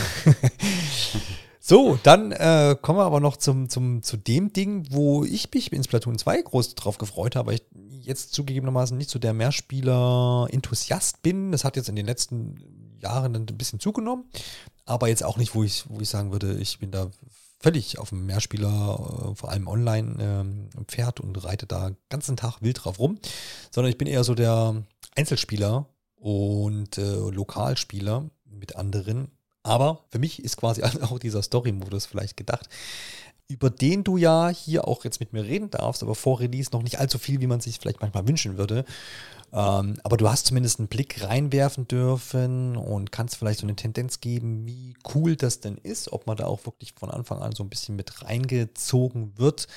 So, 1.64 1.96
dann 2.02 2.32
äh, 2.32 2.76
kommen 2.82 2.98
wir 2.98 3.04
aber 3.04 3.20
noch 3.20 3.36
zum, 3.36 3.68
zum, 3.68 4.02
zu 4.02 4.16
dem 4.16 4.52
Ding, 4.52 4.84
wo 4.90 5.22
ich 5.22 5.48
mich 5.54 5.72
in 5.72 5.84
Splatoon 5.84 6.18
2 6.18 6.42
groß 6.42 6.74
drauf 6.74 6.98
gefreut 6.98 7.36
habe, 7.36 7.52
weil 7.52 7.60
ich 7.60 8.04
jetzt 8.04 8.32
zugegebenermaßen 8.32 8.98
nicht 8.98 9.10
so 9.10 9.20
der 9.20 9.32
Mehrspieler-Enthusiast 9.32 11.22
bin. 11.22 11.52
Das 11.52 11.62
hat 11.62 11.76
jetzt 11.76 11.88
in 11.88 11.94
den 11.94 12.04
letzten 12.04 12.56
Jahren 12.98 13.36
ein 13.36 13.46
bisschen 13.46 13.78
zugenommen, 13.78 14.24
aber 14.86 15.06
jetzt 15.06 15.22
auch 15.22 15.36
nicht, 15.36 15.54
wo 15.54 15.62
ich, 15.62 15.84
wo 15.88 16.00
ich 16.00 16.08
sagen 16.08 16.32
würde, 16.32 16.54
ich 16.54 16.80
bin 16.80 16.90
da 16.90 17.12
völlig 17.60 17.96
auf 18.00 18.08
dem 18.08 18.26
Mehrspieler, 18.26 19.30
äh, 19.30 19.34
vor 19.36 19.52
allem 19.52 19.68
online, 19.68 20.16
ähm, 20.18 20.68
Pferd 20.88 21.20
und 21.20 21.44
reite 21.44 21.66
da 21.66 21.90
den 21.90 21.96
ganzen 22.08 22.36
Tag 22.36 22.60
wild 22.60 22.84
drauf 22.84 22.98
rum, 22.98 23.20
sondern 23.70 23.92
ich 23.92 23.98
bin 23.98 24.08
eher 24.08 24.24
so 24.24 24.34
der 24.34 24.82
Einzelspieler 25.14 25.86
und 26.16 26.98
äh, 26.98 27.30
Lokalspieler 27.30 28.30
mit 28.62 28.76
anderen. 28.76 29.30
Aber 29.62 30.04
für 30.08 30.18
mich 30.18 30.42
ist 30.42 30.56
quasi 30.56 30.82
auch 31.02 31.18
dieser 31.18 31.42
Story-Modus 31.42 32.06
vielleicht 32.06 32.38
gedacht, 32.38 32.68
über 33.48 33.68
den 33.68 34.02
du 34.02 34.16
ja 34.16 34.48
hier 34.48 34.88
auch 34.88 35.04
jetzt 35.04 35.20
mit 35.20 35.34
mir 35.34 35.44
reden 35.44 35.70
darfst, 35.70 36.02
aber 36.02 36.14
vor 36.14 36.40
Release 36.40 36.70
noch 36.72 36.82
nicht 36.82 36.98
allzu 36.98 37.18
viel, 37.18 37.40
wie 37.40 37.46
man 37.46 37.60
sich 37.60 37.78
vielleicht 37.78 38.00
manchmal 38.00 38.26
wünschen 38.26 38.56
würde. 38.56 38.86
Ähm, 39.52 39.98
aber 40.02 40.16
du 40.16 40.30
hast 40.30 40.46
zumindest 40.46 40.78
einen 40.78 40.88
Blick 40.88 41.22
reinwerfen 41.22 41.86
dürfen 41.86 42.76
und 42.76 43.12
kannst 43.12 43.36
vielleicht 43.36 43.60
so 43.60 43.66
eine 43.66 43.76
Tendenz 43.76 44.20
geben, 44.20 44.66
wie 44.66 44.94
cool 45.14 45.36
das 45.36 45.60
denn 45.60 45.76
ist, 45.76 46.10
ob 46.12 46.26
man 46.26 46.38
da 46.38 46.46
auch 46.46 46.64
wirklich 46.64 46.94
von 46.98 47.10
Anfang 47.10 47.42
an 47.42 47.52
so 47.52 47.62
ein 47.62 47.68
bisschen 47.68 47.94
mit 47.94 48.22
reingezogen 48.22 49.36
wird 49.36 49.68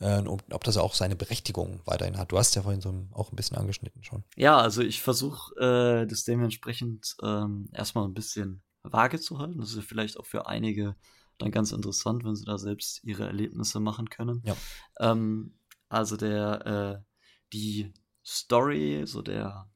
äh, 0.00 0.18
und 0.18 0.52
ob 0.52 0.64
das 0.64 0.76
auch 0.76 0.94
seine 0.94 1.16
Berechtigung 1.16 1.80
weiterhin 1.84 2.18
hat. 2.18 2.32
Du 2.32 2.38
hast 2.38 2.54
ja 2.54 2.62
vorhin 2.62 2.80
so 2.80 3.06
auch 3.12 3.32
ein 3.32 3.36
bisschen 3.36 3.56
angeschnitten 3.56 4.02
schon. 4.04 4.24
Ja, 4.36 4.56
also 4.58 4.82
ich 4.82 5.00
versuche 5.00 5.54
äh, 5.60 6.06
das 6.06 6.24
dementsprechend 6.24 7.16
ähm, 7.22 7.68
erstmal 7.72 8.06
ein 8.06 8.14
bisschen 8.14 8.62
vage 8.82 9.20
zu 9.20 9.38
halten. 9.38 9.60
Das 9.60 9.72
ist 9.72 9.84
vielleicht 9.84 10.18
auch 10.18 10.26
für 10.26 10.46
einige 10.46 10.96
dann 11.38 11.50
ganz 11.50 11.72
interessant, 11.72 12.24
wenn 12.24 12.36
sie 12.36 12.44
da 12.44 12.58
selbst 12.58 13.02
ihre 13.04 13.26
Erlebnisse 13.26 13.80
machen 13.80 14.08
können. 14.08 14.42
Ja. 14.44 14.56
Ähm, 15.00 15.58
also 15.88 16.16
der, 16.16 16.66
äh, 16.66 17.04
die 17.52 17.92
Story, 18.24 19.02
so 19.06 19.22
der, 19.22 19.68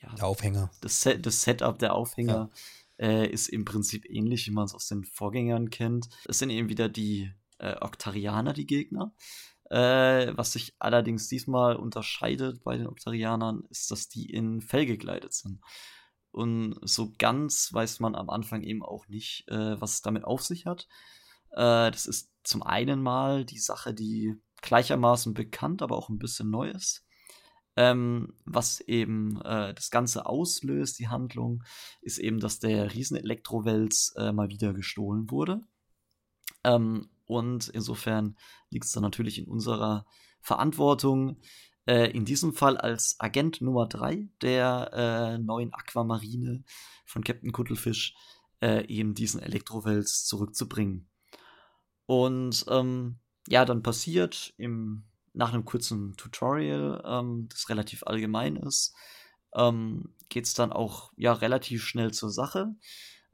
ja, 0.00 0.14
der 0.14 0.26
Aufhänger. 0.26 0.70
Das, 0.80 1.00
Set, 1.00 1.24
das 1.24 1.42
Setup 1.42 1.78
der 1.78 1.94
Aufhänger 1.94 2.50
ja. 2.98 3.06
äh, 3.06 3.26
ist 3.28 3.48
im 3.48 3.64
Prinzip 3.64 4.08
ähnlich, 4.08 4.46
wie 4.46 4.52
man 4.52 4.64
es 4.64 4.74
aus 4.74 4.88
den 4.88 5.04
Vorgängern 5.04 5.70
kennt. 5.70 6.08
Es 6.26 6.38
sind 6.38 6.50
eben 6.50 6.68
wieder 6.68 6.88
die 6.88 7.32
äh, 7.58 7.76
Oktarianer, 7.80 8.52
die 8.52 8.66
Gegner. 8.66 9.14
Äh, 9.70 10.36
was 10.36 10.52
sich 10.52 10.74
allerdings 10.78 11.28
diesmal 11.28 11.76
unterscheidet 11.76 12.62
bei 12.64 12.76
den 12.76 12.86
Oktarianern, 12.86 13.64
ist, 13.70 13.90
dass 13.90 14.08
die 14.08 14.30
in 14.30 14.60
Fell 14.60 14.86
gekleidet 14.86 15.32
sind. 15.32 15.60
Und 16.30 16.76
so 16.82 17.12
ganz 17.16 17.72
weiß 17.72 18.00
man 18.00 18.14
am 18.14 18.28
Anfang 18.28 18.62
eben 18.62 18.82
auch 18.82 19.08
nicht, 19.08 19.48
äh, 19.48 19.80
was 19.80 19.94
es 19.94 20.02
damit 20.02 20.24
auf 20.24 20.42
sich 20.42 20.66
hat. 20.66 20.88
Äh, 21.52 21.90
das 21.90 22.06
ist 22.06 22.32
zum 22.42 22.62
einen 22.62 23.02
mal 23.02 23.44
die 23.44 23.58
Sache, 23.58 23.94
die 23.94 24.34
gleichermaßen 24.60 25.34
bekannt, 25.34 25.82
aber 25.82 25.96
auch 25.96 26.08
ein 26.08 26.18
bisschen 26.18 26.50
neu 26.50 26.70
ist. 26.70 27.06
Ähm, 27.76 28.34
was 28.44 28.80
eben 28.80 29.40
äh, 29.42 29.74
das 29.74 29.90
Ganze 29.90 30.26
auslöst, 30.26 30.98
die 30.98 31.08
Handlung, 31.08 31.64
ist 32.02 32.18
eben, 32.18 32.38
dass 32.38 32.60
der 32.60 32.92
Riesen-Elektrowels 32.92 34.14
äh, 34.16 34.32
mal 34.32 34.48
wieder 34.48 34.72
gestohlen 34.74 35.30
wurde. 35.30 35.60
Ähm, 36.62 37.10
und 37.26 37.68
insofern 37.68 38.36
liegt 38.70 38.84
es 38.84 38.92
dann 38.92 39.02
natürlich 39.02 39.38
in 39.38 39.46
unserer 39.46 40.06
Verantwortung, 40.40 41.40
äh, 41.86 42.10
in 42.10 42.24
diesem 42.24 42.52
Fall 42.52 42.76
als 42.76 43.16
Agent 43.18 43.60
Nummer 43.60 43.86
3 43.86 44.28
der 44.42 44.90
äh, 44.92 45.38
neuen 45.38 45.72
Aquamarine 45.72 46.64
von 47.04 47.24
Captain 47.24 47.52
Kuttlefisch 47.52 48.14
äh, 48.60 48.86
eben 48.86 49.14
diesen 49.14 49.40
Elektrowels 49.40 50.24
zurückzubringen. 50.24 51.08
Und 52.06 52.64
ähm, 52.68 53.18
ja, 53.48 53.64
dann 53.64 53.82
passiert 53.82 54.54
im, 54.56 55.04
nach 55.32 55.52
einem 55.52 55.64
kurzen 55.64 56.16
Tutorial, 56.16 57.02
ähm, 57.04 57.48
das 57.50 57.68
relativ 57.68 58.02
allgemein 58.04 58.56
ist, 58.56 58.94
ähm, 59.54 60.14
geht 60.28 60.46
es 60.46 60.54
dann 60.54 60.72
auch 60.72 61.12
ja 61.16 61.32
relativ 61.32 61.84
schnell 61.84 62.12
zur 62.12 62.30
Sache. 62.30 62.74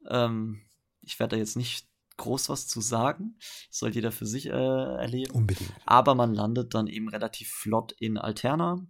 Ähm, 0.09 0.63
ich 1.03 1.19
werde 1.19 1.37
da 1.37 1.41
jetzt 1.41 1.57
nicht 1.57 1.90
groß 2.21 2.49
was 2.49 2.67
zu 2.67 2.81
sagen. 2.81 3.37
Das 3.69 3.79
soll 3.79 3.91
jeder 3.91 4.13
für 4.13 4.27
sich 4.27 4.47
äh, 4.47 4.51
erleben. 4.51 5.33
Unbedingt. 5.33 5.73
Aber 5.87 6.15
man 6.15 6.35
landet 6.35 6.75
dann 6.75 6.87
eben 6.87 7.09
relativ 7.09 7.51
flott 7.51 7.93
in 7.93 8.19
Alterna. 8.19 8.87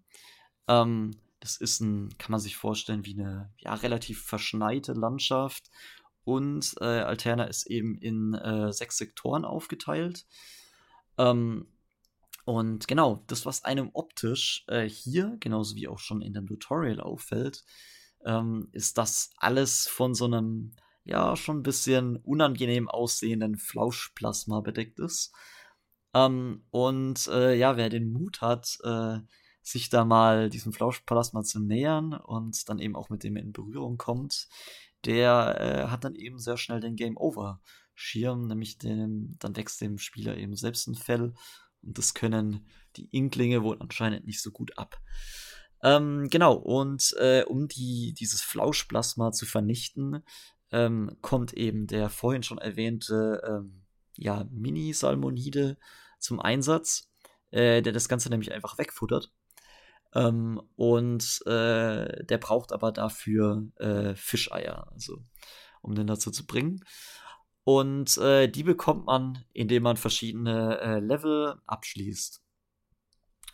Ähm, 0.69 1.13
das 1.41 1.57
ist 1.57 1.81
ein, 1.81 2.11
kann 2.19 2.33
man 2.33 2.41
sich 2.41 2.57
vorstellen, 2.57 3.07
wie 3.07 3.19
eine 3.19 3.53
ja, 3.59 3.75
relativ 3.75 4.23
verschneite 4.23 4.93
Landschaft. 4.93 5.71
Und 6.25 6.75
äh, 6.81 6.85
Alterna 6.85 7.45
ist 7.45 7.67
eben 7.67 7.97
in 7.99 8.35
äh, 8.35 8.73
sechs 8.73 8.99
Sektoren 8.99 9.45
aufgeteilt. 9.45 10.27
Ähm, 11.17 11.67
und 12.45 12.89
genau, 12.89 13.23
das, 13.27 13.47
was 13.47 13.65
einem 13.65 13.91
optisch 13.93 14.65
äh, 14.69 14.89
hier, 14.89 15.37
genauso 15.41 15.77
wie 15.77 15.89
auch 15.89 15.99
schon 15.99 16.21
in 16.21 16.35
dem 16.35 16.47
Tutorial 16.47 17.01
auffällt, 17.01 17.65
ähm, 18.25 18.69
ist, 18.73 18.99
dass 18.99 19.31
alles 19.37 19.87
von 19.87 20.15
so 20.15 20.27
einem 20.27 20.73
ja 21.11 21.37
schon 21.37 21.59
ein 21.59 21.63
bisschen 21.63 22.17
unangenehm 22.17 22.89
aussehenden 22.89 23.57
Flauschplasma 23.57 24.61
bedeckt 24.61 24.99
ist. 25.01 25.33
Ähm, 26.15 26.65
und 26.71 27.29
äh, 27.29 27.55
ja, 27.55 27.77
wer 27.77 27.89
den 27.89 28.11
Mut 28.13 28.41
hat, 28.41 28.79
äh, 28.85 29.19
sich 29.63 29.91
da 29.91 30.05
mal 30.05 30.51
diesem 30.51 30.73
Flauschplasma 30.73 31.43
zu 31.43 31.61
nähern 31.61 32.15
und 32.15 32.69
dann 32.69 32.79
eben 32.79 32.97
auch 32.97 33.11
mit 33.11 33.23
dem 33.23 33.37
in 33.37 33.53
Berührung 33.53 33.99
kommt, 33.99 34.49
der 35.05 35.61
äh, 35.61 35.89
hat 35.89 36.05
dann 36.05 36.15
eben 36.15 36.39
sehr 36.39 36.57
schnell 36.57 36.81
den 36.81 36.97
Game 36.97 37.17
Over 37.17 37.61
Schirm, 37.95 38.47
nämlich 38.47 38.79
dem, 38.79 39.37
dann 39.39 39.57
wächst 39.57 39.81
dem 39.81 39.99
Spieler 39.99 40.37
eben 40.37 40.57
selbst 40.57 40.87
ein 40.87 40.95
Fell 40.95 41.35
und 41.83 41.99
das 41.99 42.15
können 42.15 42.67
die 42.97 43.09
Inklinge 43.11 43.63
wohl 43.63 43.77
anscheinend 43.81 44.27
nicht 44.27 44.43
so 44.43 44.51
gut 44.51 44.77
ab. 44.79 45.01
Ähm, 45.83 46.29
genau, 46.31 46.55
und 46.55 47.15
äh, 47.19 47.45
um 47.45 47.69
die, 47.69 48.15
dieses 48.19 48.43
Flauschplasma 48.43 49.33
zu 49.33 49.47
vernichten, 49.47 50.23
ähm, 50.73 51.17
kommt 51.21 51.53
eben 51.53 51.87
der 51.87 52.11
vorhin 52.11 52.43
schon 52.43 52.59
erwähnte 52.59 53.43
ähm, 53.47 53.83
ja, 54.17 54.45
Mini-Salmonide 54.51 55.79
zum 56.19 56.41
Einsatz, 56.41 57.11
äh, 57.51 57.83
der 57.83 57.93
das 57.93 58.09
Ganze 58.09 58.31
nämlich 58.31 58.53
einfach 58.53 58.79
wegfuttert. 58.79 59.33
Ähm, 60.15 60.61
und 60.77 61.43
äh, 61.47 62.25
der 62.25 62.39
braucht 62.39 62.73
aber 62.73 62.93
dafür 62.93 63.67
äh, 63.77 64.15
Fischeier, 64.15 64.89
also 64.93 65.23
um 65.83 65.95
den 65.95 66.07
dazu 66.07 66.31
zu 66.31 66.47
bringen. 66.47 66.85
Und 67.65 68.17
äh, 68.19 68.49
die 68.49 68.63
bekommt 68.63 69.07
man, 69.07 69.45
indem 69.53 69.85
man 69.85 69.97
verschiedene 69.97 70.79
äh, 70.81 70.99
Level 70.99 71.61
abschließt. 71.67 72.43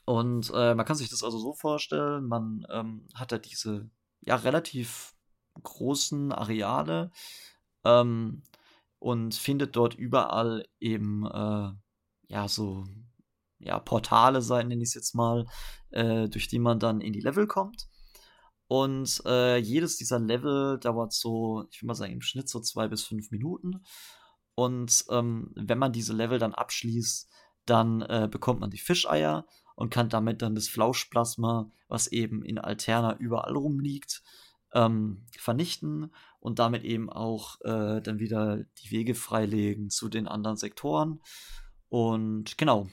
Und 0.05 0.51
äh, 0.55 0.75
man 0.75 0.87
kann 0.87 0.97
sich 0.97 1.11
das 1.11 1.25
also 1.25 1.39
so 1.39 1.53
vorstellen, 1.53 2.27
man 2.27 2.65
ähm, 2.71 3.09
hat 3.15 3.33
da 3.33 3.39
diese 3.39 3.91
ja 4.21 4.37
relativ 4.37 5.16
großen 5.63 6.33
Areale 6.33 7.11
ähm, 7.85 8.43
und 8.99 9.35
findet 9.35 9.77
dort 9.77 9.95
überall 9.95 10.67
eben 10.81 11.27
äh, 11.27 11.73
ja 12.29 12.49
so 12.49 12.85
ja 13.59 13.79
Portale 13.79 14.43
sein, 14.43 14.69
nenne 14.69 14.83
ich 14.83 14.91
es 14.91 14.95
jetzt 14.95 15.15
mal, 15.15 15.47
äh, 15.91 16.29
durch 16.29 16.49
die 16.49 16.59
man 16.59 16.79
dann 16.79 17.01
in 17.01 17.13
die 17.13 17.21
Level 17.21 17.47
kommt. 17.47 17.89
Und 18.69 19.23
äh, 19.25 19.59
jedes 19.59 19.97
dieser 19.97 20.19
Level 20.19 20.79
dauert 20.79 21.13
so, 21.13 21.67
ich 21.71 21.81
würde 21.81 21.87
mal 21.87 21.95
sagen, 21.95 22.13
im 22.13 22.21
Schnitt 22.21 22.49
so 22.49 22.61
zwei 22.61 22.89
bis 22.89 23.05
fünf 23.05 23.31
Minuten. 23.31 23.85
Und 24.55 25.05
ähm, 25.11 25.53
wenn 25.55 25.79
man 25.79 25.93
diese 25.93 26.13
Level 26.13 26.39
dann 26.39 26.55
abschließt, 26.55 27.29
dann 27.67 28.03
äh, 28.03 28.29
bekommt 28.31 28.61
man 28.61 28.71
die 28.71 28.79
Fischeier 28.79 29.47
und 29.75 29.91
kann 29.91 30.09
damit 30.09 30.43
dann 30.43 30.55
das 30.55 30.69
Flauschplasma, 30.69 31.71
was 31.89 32.09
eben 32.09 32.43
in 32.43 32.59
Alterna 32.59 33.17
überall 33.19 33.55
rumliegt, 33.55 34.23
ähm, 34.73 35.27
vernichten 35.39 36.13
und 36.41 36.59
damit 36.59 36.85
eben 36.85 37.11
auch 37.11 37.61
äh, 37.63 38.01
dann 38.01 38.19
wieder 38.19 38.65
die 38.83 38.91
Wege 38.91 39.15
freilegen 39.15 39.91
zu 39.91 40.09
den 40.09 40.29
anderen 40.29 40.57
Sektoren. 40.57 41.21
Und 41.89 42.59
genau. 42.59 42.89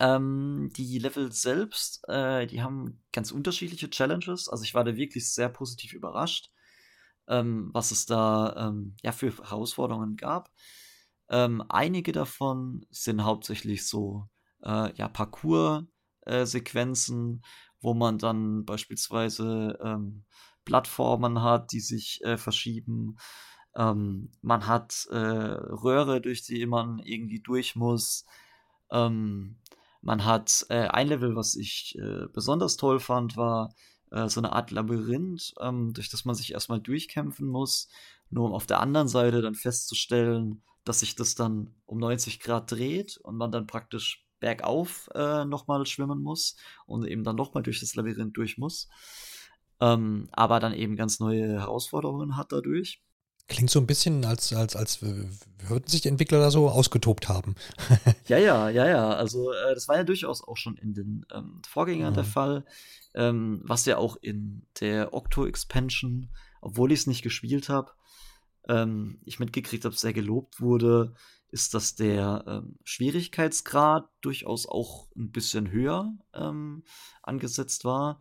Ähm, 0.00 0.70
die 0.76 0.98
Level 0.98 1.32
selbst, 1.32 2.08
äh, 2.08 2.46
die 2.46 2.62
haben 2.62 3.02
ganz 3.12 3.32
unterschiedliche 3.32 3.90
Challenges. 3.90 4.48
Also 4.48 4.62
ich 4.62 4.74
war 4.74 4.84
da 4.84 4.96
wirklich 4.96 5.32
sehr 5.32 5.48
positiv 5.48 5.92
überrascht, 5.92 6.52
ähm, 7.26 7.70
was 7.72 7.90
es 7.90 8.06
da 8.06 8.68
ähm, 8.68 8.94
ja, 9.02 9.10
für 9.10 9.36
Herausforderungen 9.36 10.16
gab. 10.16 10.52
Ähm, 11.30 11.64
einige 11.68 12.12
davon 12.12 12.86
sind 12.90 13.24
hauptsächlich 13.24 13.88
so 13.88 14.28
äh, 14.62 14.94
ja, 14.94 15.08
Parcours-Sequenzen, 15.08 17.42
wo 17.80 17.94
man 17.94 18.18
dann 18.18 18.64
beispielsweise 18.64 19.76
ähm, 19.82 20.24
Plattformen 20.68 21.42
hat, 21.42 21.72
die 21.72 21.80
sich 21.80 22.22
äh, 22.24 22.36
verschieben. 22.36 23.16
Ähm, 23.74 24.30
man 24.42 24.66
hat 24.66 25.06
äh, 25.10 25.16
Röhre, 25.16 26.20
durch 26.20 26.42
die 26.42 26.66
man 26.66 26.98
irgendwie 26.98 27.40
durch 27.40 27.74
muss. 27.74 28.26
Ähm, 28.90 29.56
man 30.02 30.26
hat 30.26 30.66
äh, 30.68 30.88
ein 30.88 31.08
Level, 31.08 31.34
was 31.36 31.56
ich 31.56 31.96
äh, 31.98 32.26
besonders 32.34 32.76
toll 32.76 33.00
fand, 33.00 33.38
war 33.38 33.74
äh, 34.10 34.28
so 34.28 34.40
eine 34.40 34.52
Art 34.52 34.70
Labyrinth, 34.70 35.54
ähm, 35.58 35.94
durch 35.94 36.10
das 36.10 36.26
man 36.26 36.34
sich 36.34 36.52
erstmal 36.52 36.80
durchkämpfen 36.80 37.48
muss, 37.48 37.88
nur 38.28 38.44
um 38.44 38.52
auf 38.52 38.66
der 38.66 38.80
anderen 38.80 39.08
Seite 39.08 39.40
dann 39.40 39.54
festzustellen, 39.54 40.62
dass 40.84 41.00
sich 41.00 41.16
das 41.16 41.34
dann 41.34 41.74
um 41.86 41.96
90 41.96 42.40
Grad 42.40 42.70
dreht 42.70 43.16
und 43.22 43.38
man 43.38 43.52
dann 43.52 43.66
praktisch 43.66 44.26
bergauf 44.38 45.08
äh, 45.14 45.46
nochmal 45.46 45.86
schwimmen 45.86 46.22
muss 46.22 46.56
und 46.84 47.06
eben 47.06 47.24
dann 47.24 47.36
nochmal 47.36 47.62
durch 47.62 47.80
das 47.80 47.94
Labyrinth 47.94 48.36
durch 48.36 48.58
muss 48.58 48.90
ähm, 49.80 50.28
aber 50.32 50.60
dann 50.60 50.74
eben 50.74 50.96
ganz 50.96 51.20
neue 51.20 51.60
Herausforderungen 51.60 52.36
hat 52.36 52.52
dadurch. 52.52 53.02
Klingt 53.48 53.70
so 53.70 53.80
ein 53.80 53.86
bisschen, 53.86 54.26
als, 54.26 54.52
als, 54.52 54.76
als 54.76 55.00
würden 55.00 55.86
sich 55.86 56.02
die 56.02 56.08
Entwickler 56.08 56.38
da 56.38 56.50
so 56.50 56.68
ausgetobt 56.68 57.30
haben. 57.30 57.54
ja, 58.28 58.36
ja, 58.36 58.68
ja, 58.68 58.86
ja. 58.86 59.08
Also 59.10 59.52
äh, 59.52 59.74
das 59.74 59.88
war 59.88 59.96
ja 59.96 60.04
durchaus 60.04 60.46
auch 60.46 60.58
schon 60.58 60.76
in 60.76 60.92
den 60.92 61.24
ähm, 61.32 61.62
Vorgängern 61.66 62.12
mhm. 62.12 62.16
der 62.16 62.24
Fall, 62.24 62.64
ähm, 63.14 63.62
was 63.64 63.86
ja 63.86 63.96
auch 63.96 64.16
in 64.20 64.66
der 64.80 65.14
Octo-Expansion, 65.14 66.28
obwohl 66.60 66.92
ich 66.92 67.00
es 67.00 67.06
nicht 67.06 67.22
gespielt 67.22 67.70
habe, 67.70 67.92
ähm, 68.68 69.18
ich 69.24 69.38
mitgekriegt 69.38 69.86
habe, 69.86 69.96
sehr 69.96 70.12
gelobt 70.12 70.60
wurde, 70.60 71.14
ist, 71.50 71.72
dass 71.72 71.94
der 71.94 72.44
ähm, 72.46 72.76
Schwierigkeitsgrad 72.84 74.10
durchaus 74.20 74.66
auch 74.66 75.08
ein 75.16 75.32
bisschen 75.32 75.70
höher 75.70 76.12
ähm, 76.34 76.84
angesetzt 77.22 77.84
war. 77.84 78.20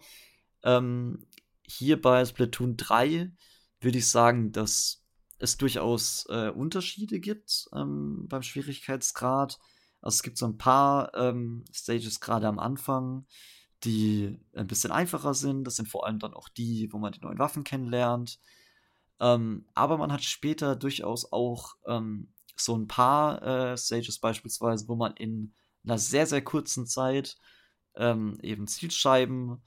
Ähm, 0.64 1.27
hier 1.68 2.02
bei 2.02 2.26
Splatoon 2.26 2.78
3 2.78 3.32
würde 3.82 3.98
ich 3.98 4.10
sagen, 4.10 4.52
dass 4.52 5.04
es 5.40 5.58
durchaus 5.58 6.26
äh, 6.30 6.50
Unterschiede 6.50 7.20
gibt 7.20 7.68
ähm, 7.76 8.26
beim 8.28 8.42
Schwierigkeitsgrad. 8.42 9.60
Also 10.02 10.16
es 10.16 10.24
gibt 10.24 10.38
so 10.38 10.48
ein 10.48 10.58
paar 10.58 11.14
ähm, 11.16 11.66
Stages 11.72 12.20
gerade 12.20 12.48
am 12.48 12.60
Anfang, 12.60 13.28
die 13.84 14.40
ein 14.56 14.68
bisschen 14.68 14.92
einfacher 14.92 15.34
sind. 15.34 15.66
Das 15.66 15.76
sind 15.76 15.88
vor 15.88 16.06
allem 16.08 16.20
dann 16.20 16.34
auch 16.34 16.50
die, 16.50 16.90
wo 16.92 16.98
man 16.98 17.12
die 17.12 17.20
neuen 17.20 17.40
Waffen 17.40 17.64
kennenlernt. 17.64 18.40
Ähm, 19.20 19.66
aber 19.76 19.98
man 19.98 20.12
hat 20.12 20.24
später 20.24 20.76
durchaus 20.76 21.32
auch 21.32 21.76
ähm, 21.86 22.34
so 22.56 22.76
ein 22.76 22.88
paar 22.88 23.42
äh, 23.44 23.78
Stages 23.78 24.20
beispielsweise, 24.20 24.88
wo 24.88 24.96
man 24.96 25.16
in 25.16 25.54
einer 25.84 26.00
sehr, 26.00 26.26
sehr 26.26 26.44
kurzen 26.44 26.88
Zeit 26.88 27.38
ähm, 27.96 28.38
eben 28.42 28.68
Zielscheiben 28.68 29.62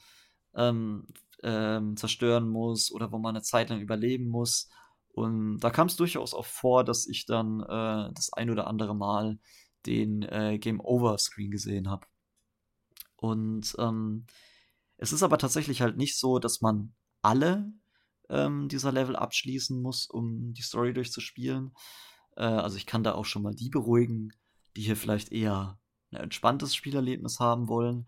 ähm, 1.42 1.96
zerstören 1.96 2.48
muss 2.48 2.92
oder 2.92 3.12
wo 3.12 3.18
man 3.18 3.36
eine 3.36 3.42
Zeit 3.42 3.70
lang 3.70 3.80
überleben 3.80 4.28
muss. 4.28 4.68
Und 5.12 5.58
da 5.60 5.70
kam 5.70 5.88
es 5.88 5.96
durchaus 5.96 6.34
auch 6.34 6.46
vor, 6.46 6.84
dass 6.84 7.06
ich 7.06 7.26
dann 7.26 7.60
äh, 7.60 8.12
das 8.14 8.32
ein 8.32 8.50
oder 8.50 8.66
andere 8.66 8.94
Mal 8.94 9.38
den 9.86 10.22
äh, 10.22 10.58
Game 10.58 10.80
Over 10.80 11.18
Screen 11.18 11.50
gesehen 11.50 11.88
habe. 11.88 12.06
Und 13.16 13.74
ähm, 13.78 14.26
es 14.96 15.12
ist 15.12 15.22
aber 15.22 15.38
tatsächlich 15.38 15.82
halt 15.82 15.96
nicht 15.96 16.18
so, 16.18 16.38
dass 16.38 16.60
man 16.60 16.94
alle 17.22 17.72
ähm, 18.28 18.68
dieser 18.68 18.92
Level 18.92 19.16
abschließen 19.16 19.80
muss, 19.80 20.06
um 20.06 20.54
die 20.54 20.62
Story 20.62 20.94
durchzuspielen. 20.94 21.74
Äh, 22.36 22.44
also 22.44 22.76
ich 22.76 22.86
kann 22.86 23.02
da 23.02 23.14
auch 23.14 23.24
schon 23.24 23.42
mal 23.42 23.54
die 23.54 23.68
beruhigen, 23.68 24.32
die 24.76 24.82
hier 24.82 24.96
vielleicht 24.96 25.32
eher 25.32 25.78
ein 26.10 26.16
entspanntes 26.16 26.74
Spielerlebnis 26.74 27.40
haben 27.40 27.68
wollen. 27.68 28.06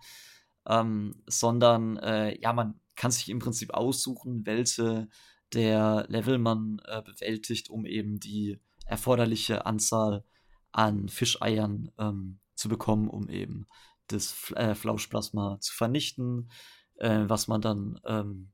Ähm, 0.65 1.23
sondern 1.27 1.97
äh, 1.97 2.41
ja, 2.41 2.53
man 2.53 2.81
kann 2.97 3.11
sich 3.11 3.29
im 3.29 3.39
Prinzip 3.39 3.73
aussuchen, 3.75 4.47
welche 4.47 5.09
der 5.53 6.07
Level 6.09 6.39
man 6.39 6.81
äh, 6.87 7.03
bewältigt, 7.03 7.69
um 7.71 7.85
eben 7.85 8.21
die 8.21 8.59
erforderliche 8.87 9.67
Anzahl 9.67 10.25
an 10.73 11.09
Fischeiern 11.09 11.91
ähm, 11.99 12.41
zu 12.55 12.69
bekommen, 12.69 13.09
um 13.09 13.29
eben 13.29 13.67
das 14.09 14.33
F 14.33 14.53
äh, 14.57 14.75
Flauschplasma 14.75 15.59
zu 15.61 15.73
vernichten, 15.75 16.51
äh, 16.97 17.25
was 17.27 17.49
man 17.49 17.61
dann 17.61 18.01
ähm, 18.07 18.53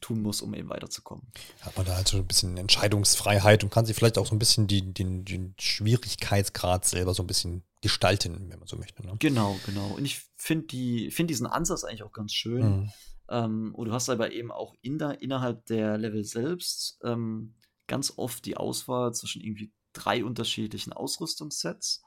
tun 0.00 0.22
muss, 0.22 0.40
um 0.40 0.54
eben 0.54 0.70
weiterzukommen. 0.70 1.26
Hat 1.60 1.76
man 1.76 1.86
da 1.86 1.94
also 1.94 2.16
ein 2.16 2.26
bisschen 2.26 2.56
Entscheidungsfreiheit 2.56 3.62
und 3.62 3.70
kann 3.70 3.86
sich 3.86 3.96
vielleicht 3.96 4.18
auch 4.18 4.26
so 4.26 4.34
ein 4.34 4.38
bisschen 4.38 4.66
die, 4.66 4.92
den, 4.92 5.24
den 5.24 5.54
Schwierigkeitsgrad 5.58 6.86
selber 6.86 7.14
so 7.14 7.22
ein 7.22 7.26
bisschen 7.26 7.64
gestalten, 7.82 8.50
wenn 8.50 8.58
man 8.58 8.68
so 8.68 8.76
möchte. 8.76 9.04
Ne? 9.04 9.14
Genau, 9.18 9.58
genau. 9.66 9.88
Und 9.88 10.04
ich 10.04 10.22
finde 10.36 10.66
die, 10.66 11.10
find 11.10 11.30
diesen 11.30 11.46
Ansatz 11.46 11.84
eigentlich 11.84 12.02
auch 12.02 12.12
ganz 12.12 12.32
schön. 12.32 12.80
Mhm. 12.80 12.90
Ähm, 13.30 13.74
und 13.74 13.88
du 13.88 13.92
hast 13.92 14.10
aber 14.10 14.32
eben 14.32 14.50
auch 14.50 14.74
in 14.82 14.98
der, 14.98 15.22
innerhalb 15.22 15.64
der 15.66 15.96
Level 15.96 16.24
selbst 16.24 16.98
ähm, 17.04 17.54
ganz 17.86 18.12
oft 18.16 18.44
die 18.44 18.56
Auswahl 18.56 19.14
zwischen 19.14 19.40
irgendwie 19.40 19.72
drei 19.92 20.24
unterschiedlichen 20.24 20.92
Ausrüstungssets. 20.92 22.02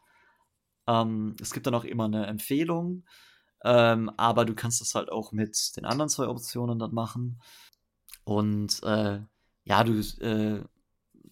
Ähm, 0.85 1.35
es 1.41 1.53
gibt 1.53 1.65
dann 1.65 1.75
auch 1.75 1.85
immer 1.85 2.05
eine 2.05 2.27
Empfehlung, 2.27 3.05
ähm, 3.63 4.11
aber 4.17 4.45
du 4.45 4.53
kannst 4.53 4.81
das 4.81 4.95
halt 4.95 5.09
auch 5.09 5.31
mit 5.31 5.75
den 5.77 5.85
anderen 5.85 6.09
zwei 6.09 6.27
Optionen 6.27 6.77
dann 6.77 6.93
machen. 6.93 7.41
Und 8.25 8.83
äh, 8.83 9.21
ja, 9.63 9.83
du 9.85 9.99
äh, 10.19 10.63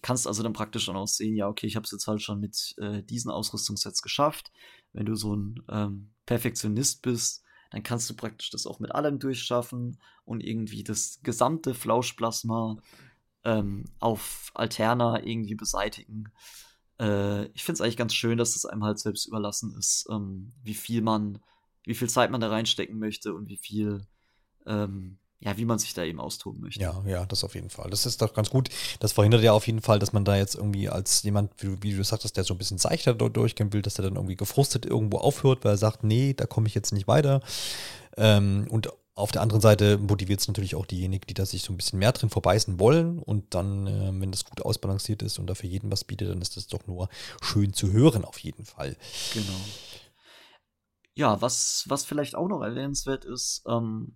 kannst 0.00 0.26
also 0.26 0.42
dann 0.42 0.54
praktisch 0.54 0.86
dann 0.86 0.96
auch 0.96 1.06
sehen, 1.06 1.36
ja, 1.36 1.48
okay, 1.48 1.66
ich 1.66 1.76
habe 1.76 1.84
es 1.84 1.90
jetzt 1.90 2.06
halt 2.06 2.22
schon 2.22 2.40
mit 2.40 2.74
äh, 2.78 3.02
diesen 3.02 3.30
Ausrüstungssets 3.30 4.02
geschafft. 4.02 4.52
Wenn 4.92 5.06
du 5.06 5.14
so 5.16 5.36
ein 5.36 5.62
ähm, 5.68 6.12
Perfektionist 6.24 7.02
bist, 7.02 7.42
dann 7.72 7.82
kannst 7.82 8.08
du 8.08 8.14
praktisch 8.14 8.50
das 8.50 8.66
auch 8.66 8.78
mit 8.78 8.94
allem 8.94 9.18
durchschaffen 9.18 9.98
und 10.24 10.42
irgendwie 10.42 10.84
das 10.84 11.20
gesamte 11.22 11.74
Flauschplasma 11.74 12.76
ähm, 13.44 13.86
auf 13.98 14.52
Alterna 14.54 15.24
irgendwie 15.24 15.54
beseitigen. 15.54 16.30
Äh, 17.00 17.46
ich 17.46 17.64
finde 17.64 17.76
es 17.76 17.80
eigentlich 17.80 17.96
ganz 17.96 18.14
schön, 18.14 18.36
dass 18.36 18.56
es 18.56 18.66
einem 18.66 18.84
halt 18.84 18.98
selbst 18.98 19.26
überlassen 19.26 19.74
ist, 19.78 20.06
ähm, 20.10 20.52
wie 20.62 20.74
viel 20.74 21.00
man, 21.00 21.38
wie 21.84 21.94
viel 21.94 22.10
Zeit 22.10 22.30
man 22.30 22.42
da 22.42 22.48
reinstecken 22.48 22.98
möchte 22.98 23.34
und 23.34 23.48
wie 23.48 23.56
viel 23.56 24.06
ähm, 24.66 25.18
ja, 25.44 25.56
wie 25.56 25.64
man 25.64 25.78
sich 25.78 25.92
da 25.92 26.04
eben 26.04 26.20
austoben 26.20 26.60
möchte. 26.60 26.80
Ja, 26.80 27.02
ja, 27.06 27.26
das 27.26 27.42
auf 27.42 27.54
jeden 27.54 27.68
Fall. 27.68 27.90
Das 27.90 28.06
ist 28.06 28.22
doch 28.22 28.32
ganz 28.32 28.48
gut. 28.50 28.68
Das 29.00 29.12
verhindert 29.12 29.42
ja 29.42 29.52
auf 29.52 29.66
jeden 29.66 29.80
Fall, 29.80 29.98
dass 29.98 30.12
man 30.12 30.24
da 30.24 30.36
jetzt 30.36 30.54
irgendwie 30.54 30.88
als 30.88 31.22
jemand, 31.24 31.50
wie, 31.58 31.82
wie 31.82 31.96
du 31.96 32.04
sagtest, 32.04 32.36
der 32.36 32.44
so 32.44 32.54
ein 32.54 32.58
bisschen 32.58 32.78
seichter 32.78 33.14
durchgehen 33.14 33.72
will, 33.72 33.82
dass 33.82 33.98
er 33.98 34.04
dann 34.04 34.14
irgendwie 34.14 34.36
gefrustet 34.36 34.86
irgendwo 34.86 35.18
aufhört, 35.18 35.64
weil 35.64 35.72
er 35.72 35.78
sagt, 35.78 36.04
nee, 36.04 36.32
da 36.32 36.46
komme 36.46 36.68
ich 36.68 36.74
jetzt 36.74 36.92
nicht 36.92 37.08
weiter. 37.08 37.40
Ähm, 38.16 38.68
und 38.70 38.88
auf 39.14 39.32
der 39.32 39.42
anderen 39.42 39.60
Seite 39.60 39.98
motiviert 39.98 40.40
es 40.40 40.48
natürlich 40.48 40.76
auch 40.76 40.86
diejenigen, 40.86 41.26
die 41.26 41.34
da 41.34 41.44
sich 41.44 41.62
so 41.62 41.72
ein 41.72 41.76
bisschen 41.76 41.98
mehr 41.98 42.12
drin 42.12 42.30
verbeißen 42.30 42.78
wollen. 42.78 43.18
Und 43.18 43.54
dann, 43.54 43.88
äh, 43.88 44.12
wenn 44.20 44.30
das 44.30 44.44
gut 44.44 44.62
ausbalanciert 44.62 45.22
ist 45.22 45.40
und 45.40 45.48
dafür 45.48 45.68
jeden 45.68 45.90
was 45.90 46.04
bietet, 46.04 46.30
dann 46.30 46.40
ist 46.40 46.56
das 46.56 46.68
doch 46.68 46.86
nur 46.86 47.08
schön 47.42 47.72
zu 47.72 47.90
hören, 47.90 48.24
auf 48.24 48.38
jeden 48.38 48.64
Fall. 48.64 48.96
Genau. 49.34 49.60
Ja, 51.14 51.42
was, 51.42 51.84
was 51.88 52.04
vielleicht 52.04 52.36
auch 52.36 52.48
noch 52.48 52.62
erwähnenswert 52.62 53.24
ist, 53.24 53.64
ähm, 53.66 54.14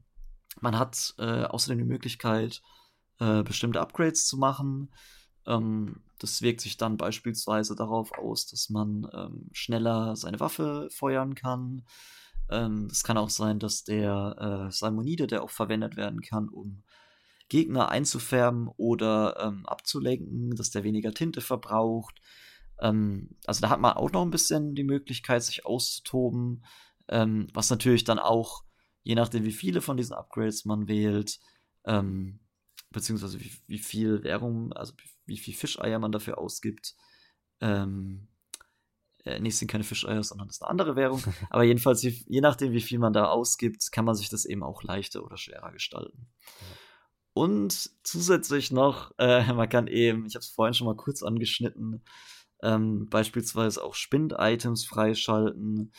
man 0.61 0.79
hat 0.79 1.15
äh, 1.19 1.45
außerdem 1.45 1.79
die 1.79 1.85
Möglichkeit, 1.85 2.63
äh, 3.21 3.43
bestimmte 3.43 3.81
Upgrades 3.81 4.27
zu 4.27 4.37
machen. 4.37 4.93
Ähm, 5.47 6.03
das 6.19 6.43
wirkt 6.43 6.61
sich 6.61 6.77
dann 6.77 6.97
beispielsweise 6.97 7.77
darauf 7.77 8.13
aus, 8.13 8.47
dass 8.47 8.71
man 8.71 9.09
ähm, 9.13 9.49
schneller 9.53 10.17
seine 10.17 10.41
Waffe 10.41 10.89
feuern 10.91 11.35
kann. 11.35 11.83
Ähm, 12.51 12.89
es 12.91 13.03
kann 13.03 13.19
auch 13.19 13.31
sein, 13.31 13.59
dass 13.59 13.85
der 13.85 14.69
äh, 14.69 14.73
Salmonide, 14.73 15.27
der 15.27 15.43
auch 15.43 15.51
verwendet 15.51 15.97
werden 15.97 16.21
kann, 16.21 16.49
um 16.49 16.83
Gegner 17.49 17.91
einzufärben 17.91 18.69
oder 18.77 19.37
ähm, 19.41 19.67
abzulenken, 19.67 20.55
dass 20.57 20.71
der 20.71 20.85
weniger 20.85 21.13
Tinte 21.13 21.41
verbraucht. 21.41 22.21
Ähm, 22.81 23.37
also 23.47 23.61
da 23.61 23.71
hat 23.71 23.81
man 23.81 23.93
auch 23.93 24.11
noch 24.13 24.23
ein 24.23 24.31
bisschen 24.31 24.75
die 24.75 24.85
Möglichkeit, 24.85 25.43
sich 25.43 25.67
auszutoben, 25.67 26.65
ähm, 27.09 27.49
was 27.53 27.71
natürlich 27.71 28.05
dann 28.05 28.19
auch 28.19 28.66
je 29.07 29.15
nachdem, 29.15 29.45
wie 29.45 29.53
viele 29.53 29.81
von 29.81 29.97
diesen 29.97 30.15
Upgrades 30.15 30.65
man 30.65 30.89
wählt, 30.89 31.39
ähm, 31.85 32.41
beziehungsweise 32.91 33.39
wie, 33.39 33.53
wie, 33.69 33.79
viel 33.79 34.25
Währung, 34.25 34.73
also 34.73 34.95
wie, 34.97 35.09
wie 35.27 35.37
viel 35.37 35.55
Fischeier 35.55 36.01
man 36.01 36.11
dafür 36.11 36.39
ausgibt. 36.39 36.97
Ähm, 37.61 38.27
äh, 39.25 39.41
es 39.47 39.61
sind 39.61 39.71
keine 39.71 39.85
Fischeier, 39.85 40.25
sondern 40.25 40.49
das 40.49 40.57
ist 40.57 40.63
eine 40.63 40.71
andere 40.71 40.97
Währung. 40.97 41.23
Aber 41.51 41.63
jedenfalls, 41.63 42.03
je, 42.03 42.21
je 42.27 42.41
nachdem, 42.41 42.73
wie 42.73 42.81
viel 42.81 42.99
man 42.99 43.13
da 43.13 43.27
ausgibt, 43.27 43.93
kann 43.93 44.05
man 44.05 44.17
sich 44.17 44.29
das 44.29 44.45
eben 44.45 44.65
auch 44.65 44.83
leichter 44.83 45.23
oder 45.23 45.37
schwerer 45.37 45.71
gestalten. 45.71 46.27
Und 47.33 47.91
zusätzlich 48.03 48.73
noch, 48.73 49.13
äh, 49.19 49.53
man 49.53 49.69
kann 49.69 49.87
eben, 49.87 50.27
ich 50.27 50.35
habe 50.35 50.43
es 50.43 50.49
vorhin 50.49 50.75
schon 50.75 50.89
mal 50.89 50.97
kurz 50.97 51.23
angeschnitten, 51.23 52.03
ähm, 52.61 53.09
beispielsweise 53.09 53.85
auch 53.85 53.95
Spind-Items 53.95 54.85
freischalten. 54.85 55.93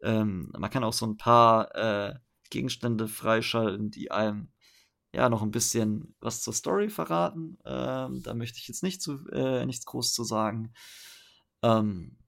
Ähm, 0.00 0.52
man 0.56 0.70
kann 0.70 0.84
auch 0.84 0.92
so 0.92 1.06
ein 1.06 1.16
paar 1.16 1.74
äh, 1.74 2.14
Gegenstände 2.52 3.08
freischalten, 3.08 3.90
die 3.90 4.10
einem 4.10 4.52
ja 5.14 5.28
noch 5.28 5.42
ein 5.42 5.50
bisschen 5.50 6.14
was 6.20 6.42
zur 6.42 6.52
Story 6.52 6.88
verraten. 6.90 7.58
Ähm, 7.64 8.22
da 8.22 8.34
möchte 8.34 8.58
ich 8.58 8.68
jetzt 8.68 8.82
nicht 8.82 9.02
zu, 9.02 9.26
äh, 9.30 9.66
nichts 9.66 9.86
groß 9.86 10.12
zu 10.12 10.22
sagen. 10.24 10.72
Ähm, 11.62 12.18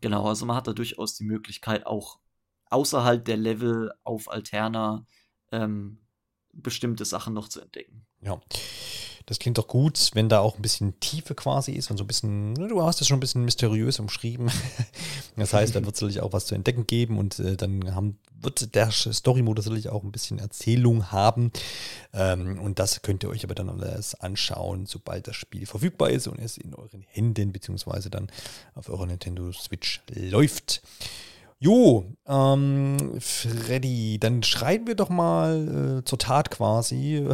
genau, 0.00 0.26
also 0.26 0.46
man 0.46 0.56
hat 0.56 0.66
da 0.66 0.72
durchaus 0.72 1.14
die 1.14 1.24
Möglichkeit, 1.24 1.86
auch 1.86 2.18
außerhalb 2.70 3.24
der 3.24 3.36
Level 3.36 3.92
auf 4.02 4.30
Alterna 4.30 5.06
ähm, 5.52 6.00
bestimmte 6.52 7.04
Sachen 7.04 7.34
noch 7.34 7.48
zu 7.48 7.60
entdecken. 7.60 8.06
Ja. 8.22 8.40
Das 9.26 9.38
klingt 9.38 9.58
doch 9.58 9.68
gut, 9.68 10.10
wenn 10.14 10.28
da 10.28 10.40
auch 10.40 10.56
ein 10.56 10.62
bisschen 10.62 10.98
Tiefe 11.00 11.34
quasi 11.34 11.72
ist 11.72 11.90
und 11.90 11.96
so 11.96 12.04
ein 12.04 12.06
bisschen, 12.06 12.54
du 12.54 12.82
hast 12.82 13.00
es 13.00 13.06
schon 13.06 13.18
ein 13.18 13.20
bisschen 13.20 13.44
mysteriös 13.44 13.98
umschrieben. 13.98 14.50
Das 15.36 15.54
heißt, 15.54 15.74
da 15.74 15.82
wird 15.84 15.94
es 15.94 16.00
natürlich 16.02 16.20
auch 16.20 16.34
was 16.34 16.44
zu 16.44 16.54
entdecken 16.54 16.86
geben 16.86 17.16
und 17.16 17.38
äh, 17.38 17.56
dann 17.56 17.94
haben, 17.94 18.18
wird 18.42 18.74
der 18.74 18.90
Story-Modus 18.90 19.64
natürlich 19.64 19.88
auch 19.88 20.02
ein 20.02 20.12
bisschen 20.12 20.38
Erzählung 20.38 21.12
haben. 21.12 21.50
Ähm, 22.12 22.60
und 22.60 22.78
das 22.78 23.00
könnt 23.00 23.22
ihr 23.22 23.30
euch 23.30 23.44
aber 23.44 23.54
dann 23.54 23.70
alles 23.70 24.14
anschauen, 24.16 24.84
sobald 24.84 25.28
das 25.28 25.36
Spiel 25.36 25.64
verfügbar 25.64 26.10
ist 26.10 26.26
und 26.26 26.38
es 26.38 26.58
in 26.58 26.74
euren 26.74 27.02
Händen 27.08 27.52
beziehungsweise 27.52 28.10
dann 28.10 28.28
auf 28.74 28.90
eurer 28.90 29.06
Nintendo 29.06 29.50
Switch 29.52 30.02
läuft. 30.10 30.82
Jo, 31.62 32.06
ähm, 32.26 33.20
Freddy, 33.20 34.18
dann 34.18 34.42
schreiten 34.42 34.86
wir 34.86 34.94
doch 34.94 35.10
mal 35.10 35.98
äh, 35.98 36.04
zur 36.04 36.18
Tat 36.18 36.50
quasi 36.50 37.28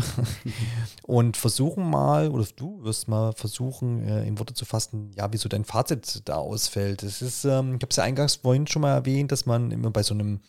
und 1.04 1.36
versuchen 1.36 1.88
mal, 1.88 2.30
oder 2.30 2.44
du 2.56 2.82
wirst 2.82 3.06
mal 3.06 3.32
versuchen, 3.34 4.02
äh, 4.02 4.26
in 4.26 4.40
Worte 4.40 4.52
zu 4.52 4.64
fassen, 4.64 5.12
ja, 5.16 5.32
wieso 5.32 5.48
dein 5.48 5.64
Fazit 5.64 6.22
da 6.24 6.38
ausfällt. 6.38 7.04
Es 7.04 7.22
ist, 7.22 7.44
ähm, 7.44 7.76
ich 7.76 7.82
habe 7.82 7.86
es 7.90 7.96
ja 7.96 8.02
eingangs 8.02 8.34
vorhin 8.34 8.66
schon 8.66 8.82
mal 8.82 8.94
erwähnt, 8.94 9.30
dass 9.30 9.46
man 9.46 9.70
immer 9.70 9.92
bei 9.92 10.02
so 10.02 10.12
einem 10.14 10.40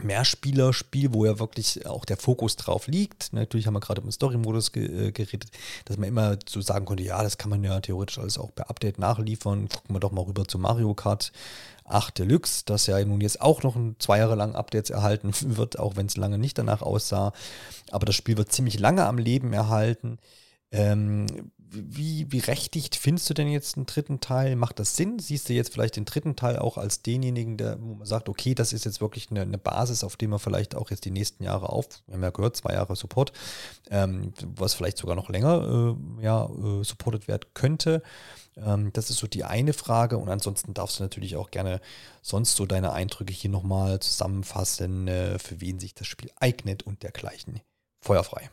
Mehrspielerspiel, 0.00 1.12
wo 1.12 1.24
ja 1.26 1.38
wirklich 1.38 1.86
auch 1.86 2.04
der 2.04 2.16
Fokus 2.16 2.56
drauf 2.56 2.86
liegt. 2.88 3.32
Natürlich 3.32 3.66
haben 3.66 3.74
wir 3.74 3.80
gerade 3.80 4.00
im 4.00 4.10
Story-Modus 4.10 4.72
ge 4.72 5.08
äh, 5.08 5.12
geredet, 5.12 5.50
dass 5.84 5.96
man 5.96 6.08
immer 6.08 6.38
so 6.48 6.60
sagen 6.60 6.86
konnte, 6.86 7.04
ja, 7.04 7.22
das 7.22 7.38
kann 7.38 7.50
man 7.50 7.62
ja 7.62 7.78
theoretisch 7.78 8.18
alles 8.18 8.38
auch 8.38 8.54
per 8.54 8.70
Update 8.70 8.98
nachliefern. 8.98 9.68
Gucken 9.68 9.94
wir 9.94 10.00
doch 10.00 10.10
mal 10.10 10.24
rüber 10.24 10.48
zu 10.48 10.58
Mario 10.58 10.94
Kart 10.94 11.30
8 11.92 12.18
Deluxe, 12.18 12.62
das 12.64 12.86
ja 12.86 13.02
nun 13.04 13.20
jetzt 13.20 13.40
auch 13.40 13.62
noch 13.62 13.76
ein 13.76 13.96
zwei 13.98 14.18
Jahre 14.18 14.34
lang 14.34 14.54
Updates 14.54 14.90
erhalten 14.90 15.32
wird, 15.56 15.78
auch 15.78 15.96
wenn 15.96 16.06
es 16.06 16.16
lange 16.16 16.38
nicht 16.38 16.58
danach 16.58 16.82
aussah. 16.82 17.32
Aber 17.90 18.06
das 18.06 18.14
Spiel 18.14 18.36
wird 18.36 18.52
ziemlich 18.52 18.78
lange 18.78 19.06
am 19.06 19.18
Leben 19.18 19.52
erhalten. 19.52 20.18
Ähm, 20.70 21.26
wie 21.72 22.24
berechtigt 22.24 22.96
findest 22.96 23.28
du 23.30 23.34
denn 23.34 23.48
jetzt 23.48 23.76
einen 23.76 23.86
dritten 23.86 24.20
Teil? 24.20 24.56
Macht 24.56 24.78
das 24.78 24.96
Sinn? 24.96 25.18
Siehst 25.18 25.48
du 25.48 25.52
jetzt 25.52 25.72
vielleicht 25.72 25.96
den 25.96 26.04
dritten 26.04 26.36
Teil 26.36 26.58
auch 26.58 26.76
als 26.76 27.02
denjenigen, 27.02 27.56
der, 27.56 27.80
wo 27.80 27.94
man 27.94 28.06
sagt, 28.06 28.28
okay, 28.28 28.54
das 28.54 28.72
ist 28.72 28.84
jetzt 28.84 29.00
wirklich 29.00 29.30
eine, 29.30 29.42
eine 29.42 29.58
Basis, 29.58 30.04
auf 30.04 30.16
dem 30.16 30.30
man 30.30 30.38
vielleicht 30.38 30.74
auch 30.74 30.90
jetzt 30.90 31.04
die 31.04 31.10
nächsten 31.10 31.44
Jahre 31.44 31.70
auf, 31.70 31.86
wir 32.06 32.14
haben 32.14 32.22
ja 32.22 32.30
gehört, 32.30 32.56
zwei 32.56 32.74
Jahre 32.74 32.94
Support, 32.96 33.32
ähm, 33.90 34.32
was 34.56 34.74
vielleicht 34.74 34.98
sogar 34.98 35.16
noch 35.16 35.28
länger 35.28 35.96
äh, 36.20 36.24
ja, 36.24 36.46
äh, 36.46 36.84
supported 36.84 37.28
werden 37.28 37.46
könnte. 37.54 38.02
Ähm, 38.56 38.92
das 38.92 39.10
ist 39.10 39.18
so 39.18 39.26
die 39.26 39.44
eine 39.44 39.72
Frage. 39.72 40.18
Und 40.18 40.28
ansonsten 40.28 40.74
darfst 40.74 40.98
du 40.98 41.02
natürlich 41.02 41.36
auch 41.36 41.50
gerne 41.50 41.80
sonst 42.20 42.56
so 42.56 42.66
deine 42.66 42.92
Eindrücke 42.92 43.32
hier 43.32 43.50
nochmal 43.50 44.00
zusammenfassen, 44.00 45.08
äh, 45.08 45.38
für 45.38 45.60
wen 45.60 45.80
sich 45.80 45.94
das 45.94 46.06
Spiel 46.06 46.30
eignet 46.36 46.82
und 46.82 47.02
dergleichen. 47.02 47.60
Feuerfrei. 48.00 48.50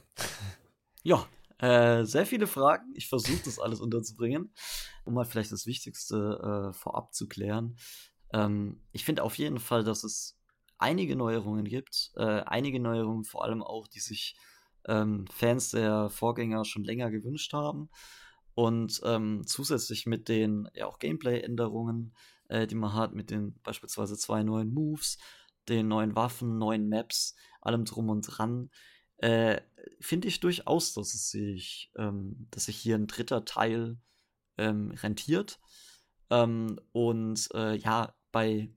Ja, 1.04 1.26
äh, 1.60 2.04
sehr 2.06 2.26
viele 2.26 2.48
Fragen. 2.48 2.92
Ich 2.96 3.08
versuche 3.08 3.42
das 3.46 3.60
alles 3.60 3.82
unterzubringen, 3.82 4.54
um 5.06 5.14
mal 5.14 5.26
vielleicht 5.26 5.52
das 5.52 5.66
Wichtigste 5.66 6.72
äh, 6.72 6.74
vorab 6.74 7.14
zu 7.14 7.28
klären. 7.28 7.76
Ähm, 8.34 8.82
ich 8.92 9.06
finde 9.06 9.24
auf 9.24 9.38
jeden 9.38 9.60
Fall, 9.60 9.84
dass 9.84 10.04
es 10.04 10.38
einige 10.78 11.16
Neuerungen 11.16 11.66
gibt. 11.66 12.12
Äh, 12.16 12.42
einige 12.46 12.80
Neuerungen 12.80 13.26
vor 13.26 13.44
allem 13.44 13.62
auch, 13.62 13.88
die 13.88 14.00
sich 14.00 14.36
ähm, 14.88 15.26
Fans 15.28 15.72
der 15.72 16.10
Vorgänger 16.10 16.66
schon 16.66 16.84
länger 16.84 17.12
gewünscht 17.12 17.54
haben. 17.54 17.90
Und 18.56 19.02
ähm, 19.06 19.44
zusätzlich 19.46 20.06
mit 20.06 20.28
den 20.28 20.70
ja 20.74 20.88
auch 20.88 21.00
Gameplay-Änderungen, 21.00 22.14
äh, 22.48 22.68
die 22.68 22.76
man 22.76 22.94
hat, 22.94 23.14
mit 23.14 23.30
den 23.30 23.60
beispielsweise 23.64 24.18
zwei 24.18 24.44
neuen 24.44 24.74
Moves, 24.74 25.18
den 25.68 25.88
neuen 25.88 26.16
Waffen, 26.16 26.58
neuen 26.58 26.90
Maps, 26.90 27.36
allem 27.62 27.86
drum 27.86 28.10
und 28.10 28.22
dran, 28.22 28.70
äh, 29.20 29.62
finde 30.00 30.28
ich 30.28 30.40
durchaus, 30.40 30.94
dass 30.94 31.14
es 31.14 31.30
sich, 31.30 31.92
ähm, 31.98 32.48
dass 32.52 32.66
sich 32.66 32.78
hier 32.78 32.96
ein 32.96 33.08
dritter 33.08 33.46
Teil 33.46 33.98
ähm, 34.58 34.92
rentiert. 34.92 35.60
Ähm, 36.30 36.80
und 36.92 37.50
äh, 37.54 37.76
ja, 37.76 38.16
bei 38.32 38.70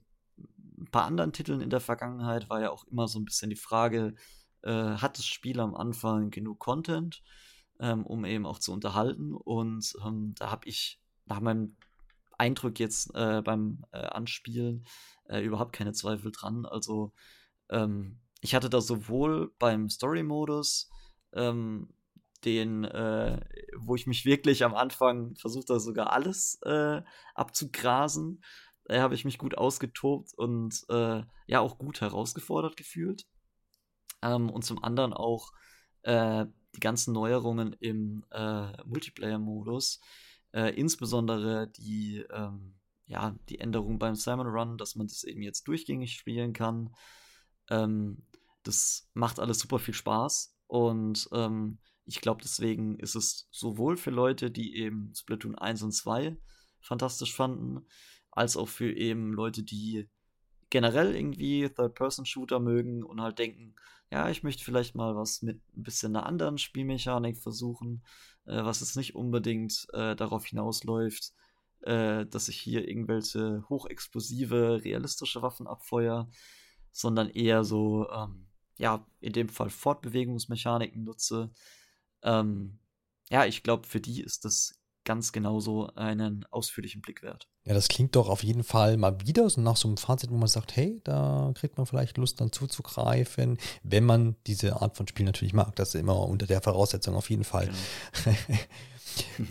ein 0.78 0.90
paar 0.90 1.04
anderen 1.04 1.32
Titeln 1.32 1.60
in 1.60 1.70
der 1.70 1.80
Vergangenheit 1.80 2.50
war 2.50 2.60
ja 2.60 2.70
auch 2.70 2.84
immer 2.84 3.08
so 3.08 3.18
ein 3.18 3.24
bisschen 3.24 3.50
die 3.50 3.56
Frage, 3.56 4.14
äh, 4.62 4.70
hat 4.72 5.18
das 5.18 5.26
Spiel 5.26 5.60
am 5.60 5.74
Anfang 5.74 6.30
genug 6.30 6.58
Content, 6.58 7.22
ähm, 7.78 8.04
um 8.06 8.24
eben 8.24 8.46
auch 8.46 8.58
zu 8.58 8.72
unterhalten? 8.72 9.34
Und 9.34 9.94
ähm, 10.04 10.34
da 10.36 10.50
habe 10.50 10.68
ich 10.68 11.00
nach 11.26 11.40
meinem 11.40 11.76
Eindruck 12.38 12.80
jetzt 12.80 13.14
äh, 13.14 13.42
beim 13.42 13.84
äh, 13.92 13.98
Anspielen 13.98 14.84
äh, 15.28 15.40
überhaupt 15.40 15.72
keine 15.72 15.92
Zweifel 15.92 16.32
dran. 16.32 16.66
Also 16.66 17.12
ähm, 17.70 18.21
ich 18.42 18.54
hatte 18.54 18.68
da 18.68 18.80
sowohl 18.80 19.54
beim 19.58 19.88
Story-Modus, 19.88 20.90
ähm, 21.32 21.88
den, 22.44 22.84
äh, 22.84 23.40
wo 23.78 23.94
ich 23.94 24.08
mich 24.08 24.24
wirklich 24.24 24.64
am 24.64 24.74
Anfang 24.74 25.36
versucht 25.36 25.70
habe, 25.70 25.78
sogar 25.78 26.12
alles 26.12 26.58
äh, 26.64 27.02
abzugrasen. 27.36 28.42
Da 28.84 29.00
habe 29.00 29.14
ich 29.14 29.24
mich 29.24 29.38
gut 29.38 29.56
ausgetobt 29.56 30.34
und 30.36 30.74
äh, 30.88 31.22
ja 31.46 31.60
auch 31.60 31.78
gut 31.78 32.00
herausgefordert 32.00 32.76
gefühlt. 32.76 33.26
Ähm, 34.22 34.50
und 34.50 34.64
zum 34.64 34.82
anderen 34.82 35.12
auch 35.12 35.52
äh, 36.02 36.46
die 36.74 36.80
ganzen 36.80 37.14
Neuerungen 37.14 37.74
im 37.74 38.24
äh, 38.32 38.72
Multiplayer-Modus, 38.84 40.00
äh, 40.52 40.74
insbesondere 40.74 41.68
die, 41.68 42.24
ähm, 42.28 42.74
ja, 43.06 43.36
die 43.48 43.60
Änderung 43.60 44.00
beim 44.00 44.16
Salmon 44.16 44.48
Run, 44.48 44.78
dass 44.78 44.96
man 44.96 45.06
das 45.06 45.22
eben 45.22 45.42
jetzt 45.42 45.68
durchgängig 45.68 46.14
spielen 46.14 46.52
kann. 46.52 46.92
Ähm, 47.70 48.26
das 48.62 49.08
macht 49.14 49.40
alles 49.40 49.58
super 49.58 49.78
viel 49.78 49.94
Spaß 49.94 50.56
und 50.66 51.28
ähm, 51.32 51.78
ich 52.04 52.20
glaube, 52.20 52.40
deswegen 52.42 52.98
ist 52.98 53.14
es 53.14 53.48
sowohl 53.50 53.96
für 53.96 54.10
Leute, 54.10 54.50
die 54.50 54.76
eben 54.76 55.12
Splatoon 55.14 55.56
1 55.56 55.82
und 55.82 55.92
2 55.92 56.36
fantastisch 56.80 57.34
fanden, 57.34 57.86
als 58.30 58.56
auch 58.56 58.68
für 58.68 58.92
eben 58.92 59.32
Leute, 59.32 59.62
die 59.62 60.08
generell 60.70 61.14
irgendwie 61.14 61.68
Third-Person-Shooter 61.68 62.58
mögen 62.58 63.04
und 63.04 63.20
halt 63.20 63.38
denken, 63.38 63.74
ja, 64.10 64.28
ich 64.30 64.42
möchte 64.42 64.64
vielleicht 64.64 64.94
mal 64.94 65.14
was 65.16 65.42
mit 65.42 65.60
ein 65.76 65.82
bisschen 65.82 66.16
einer 66.16 66.26
anderen 66.26 66.58
Spielmechanik 66.58 67.38
versuchen, 67.38 68.02
äh, 68.46 68.64
was 68.64 68.80
jetzt 68.80 68.96
nicht 68.96 69.14
unbedingt 69.14 69.86
äh, 69.92 70.16
darauf 70.16 70.46
hinausläuft, 70.46 71.32
äh, 71.82 72.26
dass 72.26 72.48
ich 72.48 72.58
hier 72.58 72.88
irgendwelche 72.88 73.64
hochexplosive, 73.68 74.82
realistische 74.84 75.42
Waffen 75.42 75.66
abfeuere, 75.66 76.28
sondern 76.90 77.28
eher 77.30 77.64
so, 77.64 78.08
ähm, 78.10 78.48
ja, 78.82 79.06
in 79.20 79.32
dem 79.32 79.48
Fall 79.48 79.70
Fortbewegungsmechaniken 79.70 81.04
nutze. 81.04 81.52
Ähm, 82.24 82.80
ja, 83.30 83.46
ich 83.46 83.62
glaube, 83.62 83.86
für 83.86 84.00
die 84.00 84.20
ist 84.20 84.44
das 84.44 84.74
ganz 85.04 85.30
genauso 85.30 85.86
einen 85.94 86.44
ausführlichen 86.50 87.00
Blick 87.00 87.22
wert. 87.22 87.48
Ja, 87.64 87.74
das 87.74 87.86
klingt 87.86 88.16
doch 88.16 88.28
auf 88.28 88.42
jeden 88.42 88.64
Fall 88.64 88.96
mal 88.96 89.20
wieder 89.24 89.48
so 89.48 89.60
nach 89.60 89.76
so 89.76 89.86
einem 89.86 89.98
Fazit, 89.98 90.30
wo 90.30 90.36
man 90.36 90.48
sagt, 90.48 90.74
hey, 90.74 91.00
da 91.04 91.52
kriegt 91.54 91.76
man 91.76 91.86
vielleicht 91.86 92.18
Lust 92.18 92.40
dann 92.40 92.50
zuzugreifen, 92.50 93.56
wenn 93.84 94.04
man 94.04 94.34
diese 94.48 94.82
Art 94.82 94.96
von 94.96 95.06
Spiel 95.06 95.26
natürlich 95.26 95.54
mag. 95.54 95.76
Das 95.76 95.94
ist 95.94 96.00
immer 96.00 96.18
unter 96.18 96.46
der 96.46 96.60
Voraussetzung 96.60 97.14
auf 97.14 97.30
jeden 97.30 97.44
Fall. 97.44 97.70
Genau. 98.26 98.36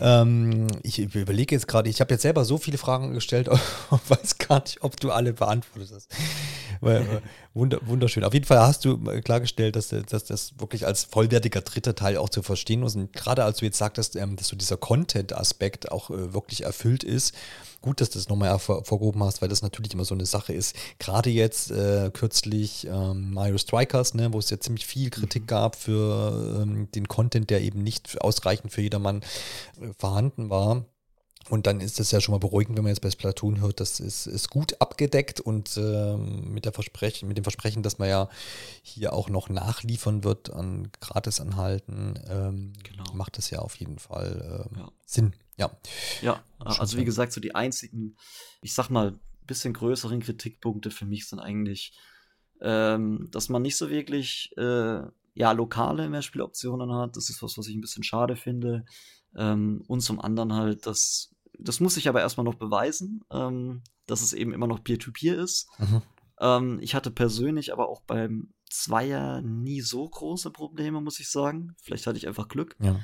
ähm, 0.00 0.66
ich 0.82 0.98
überlege 0.98 1.54
jetzt 1.54 1.68
gerade, 1.68 1.88
ich 1.88 2.02
habe 2.02 2.12
jetzt 2.12 2.22
selber 2.22 2.44
so 2.44 2.58
viele 2.58 2.76
Fragen 2.76 3.14
gestellt 3.14 3.48
und 3.90 4.10
weiß 4.10 4.36
gar 4.36 4.60
nicht, 4.60 4.82
ob 4.82 5.00
du 5.00 5.10
alle 5.10 5.32
beantwortet 5.32 5.90
hast. 5.94 6.14
Wunderschön. 7.54 8.24
Auf 8.24 8.34
jeden 8.34 8.46
Fall 8.46 8.60
hast 8.60 8.84
du 8.84 8.98
klargestellt, 9.22 9.76
dass, 9.76 9.88
dass 9.88 10.24
das 10.24 10.58
wirklich 10.58 10.86
als 10.86 11.04
vollwertiger 11.04 11.60
dritter 11.60 11.94
Teil 11.94 12.16
auch 12.16 12.28
zu 12.28 12.42
verstehen 12.42 12.82
ist. 12.82 12.96
Und 12.96 13.12
gerade 13.12 13.44
als 13.44 13.58
du 13.58 13.64
jetzt 13.64 13.78
sagtest, 13.78 14.16
ähm, 14.16 14.36
dass 14.36 14.48
so 14.48 14.56
dieser 14.56 14.76
Content-Aspekt 14.76 15.92
auch 15.92 16.10
äh, 16.10 16.34
wirklich 16.34 16.64
erfüllt 16.64 17.04
ist, 17.04 17.34
gut, 17.82 18.00
dass 18.00 18.10
du 18.10 18.18
das 18.18 18.28
nochmal 18.28 18.50
hervorgehoben 18.50 19.22
hast, 19.22 19.42
weil 19.42 19.48
das 19.48 19.62
natürlich 19.62 19.92
immer 19.92 20.04
so 20.04 20.14
eine 20.14 20.26
Sache 20.26 20.52
ist. 20.52 20.76
Gerade 20.98 21.30
jetzt 21.30 21.70
äh, 21.70 22.10
kürzlich 22.12 22.86
ähm, 22.86 23.34
Mario 23.34 23.58
Strikers, 23.58 24.14
ne, 24.14 24.32
wo 24.32 24.38
es 24.38 24.50
ja 24.50 24.58
ziemlich 24.58 24.86
viel 24.86 25.10
Kritik 25.10 25.42
mhm. 25.42 25.46
gab 25.48 25.76
für 25.76 26.62
ähm, 26.62 26.88
den 26.92 27.08
Content, 27.08 27.50
der 27.50 27.60
eben 27.60 27.82
nicht 27.82 28.20
ausreichend 28.20 28.72
für 28.72 28.82
jedermann 28.82 29.22
äh, 29.80 29.92
vorhanden 29.98 30.48
war. 30.48 30.84
Und 31.52 31.66
dann 31.66 31.80
ist 31.80 32.00
es 32.00 32.10
ja 32.10 32.18
schon 32.22 32.32
mal 32.32 32.38
beruhigend, 32.38 32.78
wenn 32.78 32.84
man 32.84 32.92
jetzt 32.92 33.02
bei 33.02 33.10
Splatoon 33.10 33.60
hört, 33.60 33.78
das 33.78 34.00
ist, 34.00 34.26
ist 34.26 34.48
gut 34.48 34.80
abgedeckt 34.80 35.38
und 35.38 35.76
ähm, 35.76 36.50
mit, 36.50 36.64
der 36.64 36.72
Versprechen, 36.72 37.28
mit 37.28 37.36
dem 37.36 37.44
Versprechen, 37.44 37.82
dass 37.82 37.98
man 37.98 38.08
ja 38.08 38.30
hier 38.80 39.12
auch 39.12 39.28
noch 39.28 39.50
nachliefern 39.50 40.24
wird 40.24 40.50
an 40.50 40.88
Gratisanhalten, 41.00 42.18
ähm, 42.26 42.72
genau. 42.82 43.04
macht 43.12 43.36
das 43.36 43.50
ja 43.50 43.58
auf 43.58 43.74
jeden 43.74 43.98
Fall 43.98 44.70
ähm, 44.72 44.78
ja. 44.78 44.92
Sinn. 45.04 45.34
Ja. 45.58 45.70
Ja, 46.22 46.42
also 46.58 46.96
wie 46.96 47.04
gesagt, 47.04 47.34
so 47.34 47.40
die 47.42 47.54
einzigen, 47.54 48.16
ich 48.62 48.72
sag 48.72 48.88
mal, 48.88 49.18
bisschen 49.46 49.74
größeren 49.74 50.20
Kritikpunkte 50.20 50.90
für 50.90 51.04
mich 51.04 51.28
sind 51.28 51.38
eigentlich, 51.38 51.92
ähm, 52.62 53.28
dass 53.30 53.50
man 53.50 53.60
nicht 53.60 53.76
so 53.76 53.90
wirklich 53.90 54.54
äh, 54.56 55.02
ja, 55.34 55.52
lokale 55.52 56.08
Mehrspieloptionen 56.08 56.94
hat. 56.94 57.18
Das 57.18 57.28
ist 57.28 57.42
was, 57.42 57.58
was 57.58 57.68
ich 57.68 57.74
ein 57.74 57.82
bisschen 57.82 58.04
schade 58.04 58.36
finde. 58.36 58.86
Ähm, 59.36 59.84
und 59.86 60.00
zum 60.00 60.18
anderen 60.18 60.54
halt, 60.54 60.86
dass 60.86 61.31
das 61.64 61.80
muss 61.80 61.96
ich 61.96 62.08
aber 62.08 62.20
erstmal 62.20 62.44
noch 62.44 62.54
beweisen, 62.54 63.24
ähm, 63.30 63.82
dass 64.06 64.22
es 64.22 64.32
eben 64.32 64.52
immer 64.52 64.66
noch 64.66 64.82
Peer-to-Peer 64.82 65.34
-Peer 65.34 65.42
ist. 65.42 65.68
Mhm. 65.78 66.02
Ähm, 66.40 66.78
ich 66.80 66.94
hatte 66.94 67.10
persönlich 67.10 67.72
aber 67.72 67.88
auch 67.88 68.02
beim 68.02 68.52
Zweier 68.68 69.42
nie 69.42 69.80
so 69.80 70.08
große 70.08 70.50
Probleme, 70.50 71.00
muss 71.00 71.20
ich 71.20 71.30
sagen. 71.30 71.74
Vielleicht 71.82 72.06
hatte 72.06 72.18
ich 72.18 72.26
einfach 72.26 72.48
Glück. 72.48 72.76
Ja. 72.80 73.00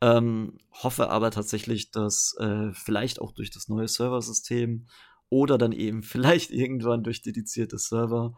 Ähm, 0.00 0.58
hoffe 0.70 1.10
aber 1.10 1.30
tatsächlich, 1.30 1.90
dass 1.90 2.34
äh, 2.38 2.72
vielleicht 2.72 3.20
auch 3.20 3.32
durch 3.32 3.50
das 3.50 3.68
neue 3.68 3.88
Serversystem 3.88 4.86
oder 5.28 5.58
dann 5.58 5.72
eben 5.72 6.02
vielleicht 6.02 6.50
irgendwann 6.50 7.02
durch 7.02 7.22
dedizierte 7.22 7.78
Server, 7.78 8.34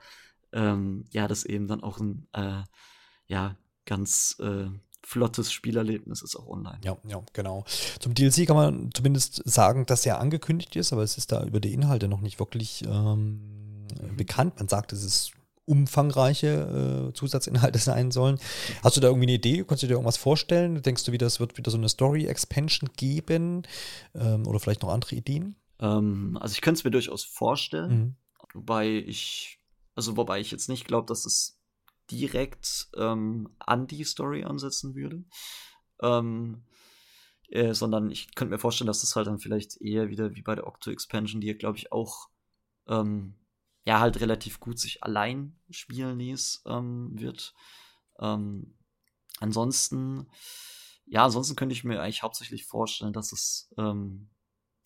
ähm, 0.53 1.05
ja, 1.11 1.29
das 1.29 1.45
eben 1.45 1.69
dann 1.69 1.83
auch 1.83 1.99
ein 2.01 2.27
äh, 2.33 2.63
ja, 3.27 3.57
ganz 3.85 4.37
äh, 4.41 4.69
flottes 5.05 5.53
Spielerlebnis 5.53 6.23
ist 6.23 6.37
auch 6.37 6.49
online. 6.49 6.81
Ja, 6.85 6.97
ja, 7.07 7.23
genau. 7.33 7.65
Zum 8.01 8.15
DLC 8.15 8.47
kann 8.47 8.57
man 8.57 8.91
zumindest 8.93 9.43
sagen, 9.49 9.87
dass 9.87 10.05
er 10.05 10.21
angekündigt 10.21 10.77
ist, 10.77 10.93
aber 10.93 11.03
es 11.03 11.17
ist 11.17 11.33
da 11.33 11.45
über 11.45 11.61
die 11.61 11.73
Inhalte 11.73 12.09
noch 12.09 12.21
nicht 12.21 12.39
wirklich 12.39 12.85
ähm, 12.87 13.87
mhm. 14.01 14.17
bekannt. 14.17 14.59
Man 14.59 14.69
sagt, 14.69 14.93
es 14.93 15.05
ist 15.05 15.33
umfangreiche 15.69 17.11
äh, 17.11 17.13
Zusatzinhalte 17.13 17.79
sein 17.79 18.11
sollen. 18.11 18.39
Hast 18.83 18.97
du 18.97 19.01
da 19.01 19.09
irgendwie 19.09 19.27
eine 19.27 19.35
Idee? 19.35 19.65
Kannst 19.65 19.83
du 19.83 19.87
dir 19.87 19.95
irgendwas 19.95 20.17
vorstellen? 20.17 20.83
Denkst 20.83 21.05
du, 21.05 21.13
wie 21.13 21.19
das 21.19 21.41
wird 21.41 21.59
wieder 21.59 21.71
so 21.71 21.77
eine 21.77 21.89
Story-Expansion 21.89 22.91
geben? 22.97 23.63
Ähm, 24.15 24.47
oder 24.47 24.61
vielleicht 24.61 24.83
noch 24.83 24.89
andere 24.89 25.15
Ideen? 25.15 25.57
Ähm, 25.81 26.39
also 26.41 26.53
ich 26.53 26.61
könnte 26.61 26.79
es 26.79 26.85
mir 26.85 26.91
durchaus 26.91 27.25
vorstellen, 27.25 27.99
mhm. 27.99 28.17
wobei 28.55 28.89
ich 28.89 29.61
Also 29.95 30.17
wobei 30.17 30.41
ich 30.41 30.51
jetzt 30.51 30.69
nicht 30.69 30.87
glaube, 30.87 31.07
dass 31.07 31.25
es 31.25 31.58
direkt 32.11 32.89
ähm, 32.97 33.51
an 33.59 33.87
die 33.87 34.05
Story 34.05 34.45
ansetzen 34.45 34.95
würde. 34.95 35.25
Ähm, 36.01 36.65
äh, 37.51 37.73
sondern 37.73 38.11
ich 38.11 38.35
könnte 38.35 38.53
mir 38.53 38.59
vorstellen, 38.59 38.87
dass 38.87 39.01
das 39.01 39.17
halt 39.17 39.27
dann 39.27 39.39
vielleicht 39.39 39.81
eher 39.81 40.09
wieder 40.11 40.35
wie 40.35 40.43
bei 40.43 40.55
der 40.55 40.67
Octo 40.67 40.91
Expansion, 40.91 41.41
die 41.41 41.47
ja, 41.47 41.55
glaube 41.55 41.79
ich, 41.79 41.93
auch 41.93 42.29
ähm, 42.87 43.35
ja 43.85 44.01
halt 44.01 44.21
relativ 44.21 44.61
gut 44.61 44.79
sich 44.79 45.03
allein 45.03 45.59
spielen 45.71 46.19
ließ, 46.19 46.65
ähm, 46.67 47.11
wird. 47.19 47.55
Ähm, 48.21 48.77
ansonsten, 49.41 50.29
ja, 51.07 51.25
ansonsten 51.25 51.57
könnte 51.57 51.73
ich 51.73 51.85
mir 51.85 52.03
eigentlich 52.03 52.23
hauptsächlich 52.23 52.67
vorstellen, 52.67 53.15
dass 53.15 53.33
es 53.33 53.73
ähm, 53.79 54.29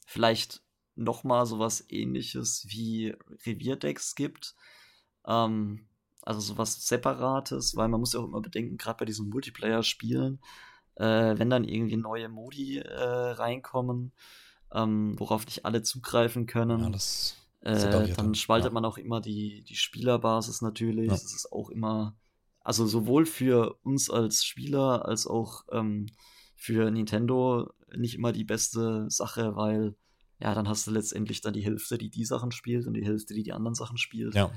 vielleicht 0.06 0.62
noch 0.94 1.24
mal 1.24 1.46
sowas 1.46 1.84
ähnliches 1.88 2.64
wie 2.68 3.14
Revierdecks 3.44 4.14
gibt. 4.14 4.54
Ähm, 5.26 5.88
also 6.22 6.40
sowas 6.40 6.86
Separates, 6.86 7.76
weil 7.76 7.88
man 7.88 8.00
muss 8.00 8.12
ja 8.12 8.20
auch 8.20 8.26
immer 8.26 8.40
bedenken, 8.40 8.76
gerade 8.76 8.98
bei 8.98 9.04
diesen 9.04 9.28
Multiplayer-Spielen, 9.28 10.40
äh, 10.96 11.38
wenn 11.38 11.50
dann 11.50 11.64
irgendwie 11.64 11.96
neue 11.96 12.28
Modi 12.28 12.78
äh, 12.78 13.02
reinkommen, 13.02 14.12
ähm, 14.72 15.18
worauf 15.18 15.44
nicht 15.44 15.64
alle 15.64 15.82
zugreifen 15.82 16.46
können, 16.46 16.80
ja, 16.80 16.90
das 16.90 17.36
äh, 17.60 18.12
dann 18.14 18.34
spaltet 18.34 18.70
ja. 18.70 18.74
man 18.74 18.84
auch 18.84 18.98
immer 18.98 19.20
die, 19.20 19.62
die 19.62 19.76
Spielerbasis 19.76 20.62
natürlich. 20.62 21.06
Ja. 21.06 21.12
Das 21.12 21.32
ist 21.32 21.52
auch 21.52 21.70
immer, 21.70 22.16
also 22.60 22.86
sowohl 22.86 23.24
für 23.24 23.76
uns 23.82 24.10
als 24.10 24.44
Spieler 24.44 25.06
als 25.06 25.26
auch 25.26 25.64
ähm, 25.70 26.06
für 26.56 26.90
Nintendo 26.90 27.72
nicht 27.96 28.14
immer 28.14 28.32
die 28.32 28.44
beste 28.44 29.06
Sache, 29.10 29.54
weil 29.56 29.94
ja, 30.40 30.54
dann 30.54 30.68
hast 30.68 30.86
du 30.88 30.90
letztendlich 30.90 31.40
dann 31.40 31.52
die 31.52 31.64
Hälfte, 31.64 31.98
die 31.98 32.10
die 32.10 32.24
Sachen 32.24 32.50
spielt 32.50 32.86
und 32.88 32.94
die 32.94 33.04
Hälfte, 33.04 33.34
die 33.34 33.44
die 33.44 33.52
anderen 33.52 33.74
Sachen 33.76 33.96
spielt. 33.96 34.34
Ja. 34.34 34.50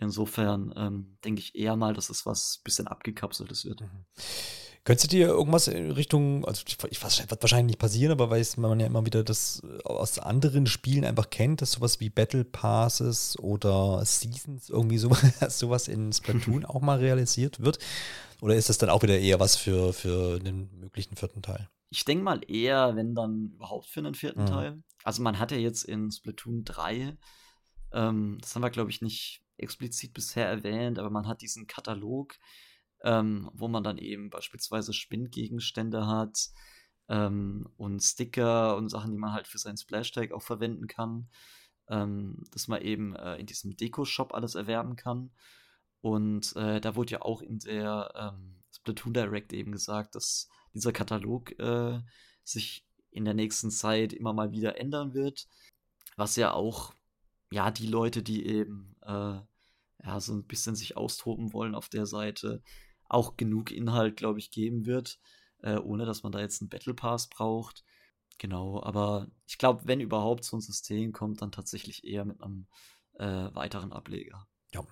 Insofern 0.00 0.72
ähm, 0.76 1.18
denke 1.24 1.40
ich 1.40 1.54
eher 1.54 1.76
mal, 1.76 1.92
dass 1.92 2.08
es 2.08 2.24
was 2.24 2.60
bisschen 2.62 2.86
abgekapseltes 2.86 3.64
wird. 3.64 3.80
Mhm. 3.80 4.04
Könntest 4.84 5.12
du 5.12 5.16
dir 5.16 5.26
irgendwas 5.26 5.68
in 5.68 5.90
Richtung, 5.90 6.46
also 6.46 6.62
ich 6.88 7.02
weiß, 7.02 7.28
wird 7.28 7.42
wahrscheinlich 7.42 7.72
nicht 7.72 7.78
passieren, 7.78 8.12
aber 8.12 8.30
weiß 8.30 8.56
man 8.56 8.80
ja 8.80 8.86
immer 8.86 9.04
wieder 9.04 9.22
das 9.22 9.60
aus 9.84 10.18
anderen 10.18 10.66
Spielen 10.66 11.04
einfach 11.04 11.28
kennt, 11.28 11.60
dass 11.60 11.72
sowas 11.72 12.00
wie 12.00 12.08
Battle 12.08 12.44
Passes 12.44 13.38
oder 13.38 14.02
Seasons 14.04 14.70
irgendwie 14.70 14.96
sowas, 14.96 15.20
sowas 15.58 15.88
in 15.88 16.12
Splatoon 16.12 16.64
auch 16.64 16.80
mal 16.80 16.98
realisiert 16.98 17.60
wird? 17.60 17.78
Oder 18.40 18.54
ist 18.54 18.68
das 18.68 18.78
dann 18.78 18.88
auch 18.88 19.02
wieder 19.02 19.18
eher 19.18 19.40
was 19.40 19.56
für, 19.56 19.92
für 19.92 20.38
den 20.38 20.70
möglichen 20.78 21.16
vierten 21.16 21.42
Teil? 21.42 21.68
Ich 21.90 22.04
denke 22.04 22.24
mal 22.24 22.40
eher, 22.48 22.96
wenn 22.96 23.14
dann 23.14 23.50
überhaupt 23.56 23.88
für 23.88 24.00
einen 24.00 24.14
vierten 24.14 24.42
mhm. 24.42 24.46
Teil. 24.46 24.82
Also 25.04 25.22
man 25.22 25.38
hat 25.38 25.50
ja 25.50 25.58
jetzt 25.58 25.84
in 25.84 26.10
Splatoon 26.10 26.64
3, 26.64 27.16
ähm, 27.92 28.38
das 28.40 28.54
haben 28.54 28.62
wir 28.62 28.70
glaube 28.70 28.90
ich 28.90 29.02
nicht 29.02 29.42
explizit 29.58 30.12
bisher 30.14 30.46
erwähnt, 30.46 30.98
aber 30.98 31.10
man 31.10 31.26
hat 31.26 31.42
diesen 31.42 31.66
Katalog, 31.66 32.36
ähm, 33.02 33.50
wo 33.52 33.68
man 33.68 33.82
dann 33.82 33.98
eben 33.98 34.30
beispielsweise 34.30 34.92
Spinngegenstände 34.92 36.06
hat 36.06 36.50
ähm, 37.08 37.68
und 37.76 38.00
Sticker 38.00 38.76
und 38.76 38.88
Sachen, 38.88 39.12
die 39.12 39.18
man 39.18 39.32
halt 39.32 39.46
für 39.46 39.58
seinen 39.58 39.76
Splash-Tag 39.76 40.32
auch 40.32 40.42
verwenden 40.42 40.86
kann, 40.86 41.28
ähm, 41.88 42.44
dass 42.52 42.68
man 42.68 42.82
eben 42.82 43.14
äh, 43.16 43.36
in 43.36 43.46
diesem 43.46 43.76
Deko-Shop 43.76 44.34
alles 44.34 44.54
erwerben 44.54 44.96
kann. 44.96 45.30
Und 46.00 46.54
äh, 46.56 46.80
da 46.80 46.96
wurde 46.96 47.12
ja 47.12 47.22
auch 47.22 47.42
in 47.42 47.58
der 47.58 48.12
ähm, 48.14 48.62
Splatoon 48.72 49.14
Direct 49.14 49.52
eben 49.52 49.72
gesagt, 49.72 50.14
dass 50.14 50.48
dieser 50.74 50.92
Katalog 50.92 51.58
äh, 51.58 52.00
sich 52.44 52.86
in 53.10 53.24
der 53.24 53.34
nächsten 53.34 53.70
Zeit 53.70 54.12
immer 54.12 54.32
mal 54.32 54.52
wieder 54.52 54.78
ändern 54.78 55.14
wird, 55.14 55.48
was 56.16 56.36
ja 56.36 56.52
auch 56.52 56.94
ja 57.50 57.70
die 57.70 57.86
Leute, 57.86 58.22
die 58.22 58.46
eben 58.46 58.96
äh, 59.02 59.40
ja 60.04 60.20
so 60.20 60.34
ein 60.34 60.46
bisschen 60.46 60.76
sich 60.76 60.96
austoben 60.96 61.52
wollen 61.52 61.74
auf 61.74 61.88
der 61.88 62.06
Seite, 62.06 62.62
auch 63.08 63.36
genug 63.36 63.70
Inhalt, 63.70 64.16
glaube 64.16 64.38
ich, 64.38 64.50
geben 64.50 64.86
wird, 64.86 65.18
äh, 65.62 65.76
ohne 65.78 66.04
dass 66.04 66.22
man 66.22 66.32
da 66.32 66.40
jetzt 66.40 66.60
einen 66.60 66.68
Battle 66.68 66.94
Pass 66.94 67.28
braucht. 67.28 67.84
Genau, 68.38 68.82
aber 68.82 69.28
ich 69.46 69.58
glaube, 69.58 69.82
wenn 69.86 70.00
überhaupt 70.00 70.44
so 70.44 70.56
ein 70.56 70.60
System 70.60 71.12
kommt, 71.12 71.42
dann 71.42 71.50
tatsächlich 71.50 72.04
eher 72.04 72.24
mit 72.24 72.40
einem 72.40 72.66
äh, 73.14 73.54
weiteren 73.54 73.92
Ableger. 73.92 74.46
Ja. 74.72 74.84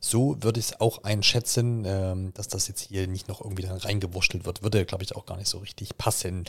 So 0.00 0.36
würde 0.40 0.58
ich 0.58 0.66
es 0.66 0.80
auch 0.80 1.04
einschätzen, 1.04 1.84
ähm, 1.86 2.32
dass 2.34 2.48
das 2.48 2.68
jetzt 2.68 2.80
hier 2.80 3.06
nicht 3.06 3.28
noch 3.28 3.42
irgendwie 3.42 3.62
dann 3.62 3.76
reingewurschtelt 3.76 4.46
wird. 4.46 4.62
Würde, 4.62 4.84
glaube 4.86 5.04
ich, 5.04 5.14
auch 5.14 5.26
gar 5.26 5.36
nicht 5.36 5.48
so 5.48 5.58
richtig 5.58 5.98
passen. 5.98 6.44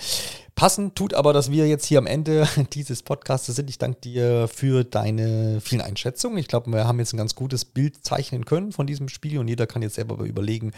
Passen 0.55 0.95
tut 0.95 1.13
aber, 1.13 1.33
dass 1.33 1.51
wir 1.51 1.67
jetzt 1.67 1.85
hier 1.85 1.97
am 1.97 2.07
Ende 2.07 2.47
dieses 2.73 3.03
Podcasts 3.03 3.47
sind. 3.47 3.69
Ich 3.69 3.77
danke 3.77 3.99
dir 4.01 4.47
für 4.47 4.83
deine 4.83 5.59
vielen 5.59 5.81
Einschätzungen. 5.81 6.37
Ich 6.37 6.47
glaube, 6.47 6.71
wir 6.71 6.87
haben 6.87 6.99
jetzt 6.99 7.13
ein 7.13 7.17
ganz 7.17 7.35
gutes 7.35 7.65
Bild 7.65 8.05
zeichnen 8.05 8.45
können 8.45 8.71
von 8.71 8.87
diesem 8.87 9.09
Spiel 9.09 9.37
und 9.39 9.47
jeder 9.47 9.67
kann 9.67 9.81
jetzt 9.81 9.95
selber 9.95 10.23
überlegen, 10.23 10.71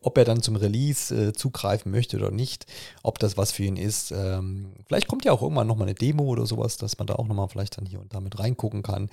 ob 0.00 0.18
er 0.18 0.24
dann 0.24 0.42
zum 0.42 0.56
Release 0.56 1.14
äh, 1.14 1.32
zugreifen 1.32 1.90
möchte 1.90 2.18
oder 2.18 2.30
nicht, 2.30 2.66
ob 3.02 3.18
das 3.18 3.36
was 3.36 3.52
für 3.52 3.64
ihn 3.64 3.76
ist. 3.76 4.10
Ähm, 4.10 4.74
vielleicht 4.86 5.08
kommt 5.08 5.24
ja 5.24 5.32
auch 5.32 5.42
irgendwann 5.42 5.66
nochmal 5.66 5.88
eine 5.88 5.94
Demo 5.94 6.24
oder 6.24 6.44
sowas, 6.44 6.76
dass 6.76 6.98
man 6.98 7.06
da 7.06 7.14
auch 7.14 7.26
nochmal 7.26 7.48
vielleicht 7.48 7.78
dann 7.78 7.86
hier 7.86 8.00
und 8.00 8.12
da 8.12 8.20
mit 8.20 8.38
reingucken 8.38 8.82
kann, 8.82 9.08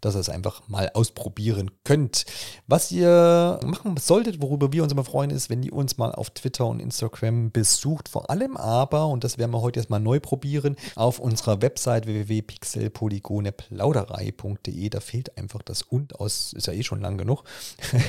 dass 0.00 0.14
ihr 0.14 0.20
es 0.20 0.28
einfach 0.28 0.68
mal 0.68 0.90
ausprobieren 0.94 1.70
könnt. 1.84 2.24
Was 2.66 2.92
ihr 2.92 3.58
machen 3.64 3.96
solltet, 3.96 4.42
worüber 4.42 4.72
wir 4.72 4.82
uns 4.82 4.92
immer 4.92 5.04
freuen, 5.04 5.30
ist, 5.30 5.48
wenn 5.50 5.62
ihr 5.62 5.72
uns 5.72 5.96
mal 5.98 6.12
auf 6.12 6.30
Twitter 6.30 6.66
und 6.66 6.80
Instagram 6.80 7.50
besucht. 7.50 8.08
Vor 8.08 8.30
allem 8.30 8.56
aber, 8.56 9.08
und 9.08 9.24
das 9.24 9.38
werden 9.38 9.52
wir 9.52 9.62
heute 9.62 9.80
erstmal 9.80 10.00
neu 10.00 10.20
probieren, 10.20 10.76
auf 10.96 11.18
unserer 11.18 11.62
Website 11.62 12.06
www.pixelpolygoneplauderei.de. 12.06 14.88
Da 14.88 15.00
fehlt 15.00 15.36
einfach 15.36 15.62
das 15.62 15.82
und 15.82 16.20
aus, 16.20 16.52
ist 16.52 16.66
ja 16.66 16.72
eh 16.72 16.82
schon 16.82 17.00
lang 17.00 17.18
genug. 17.18 17.44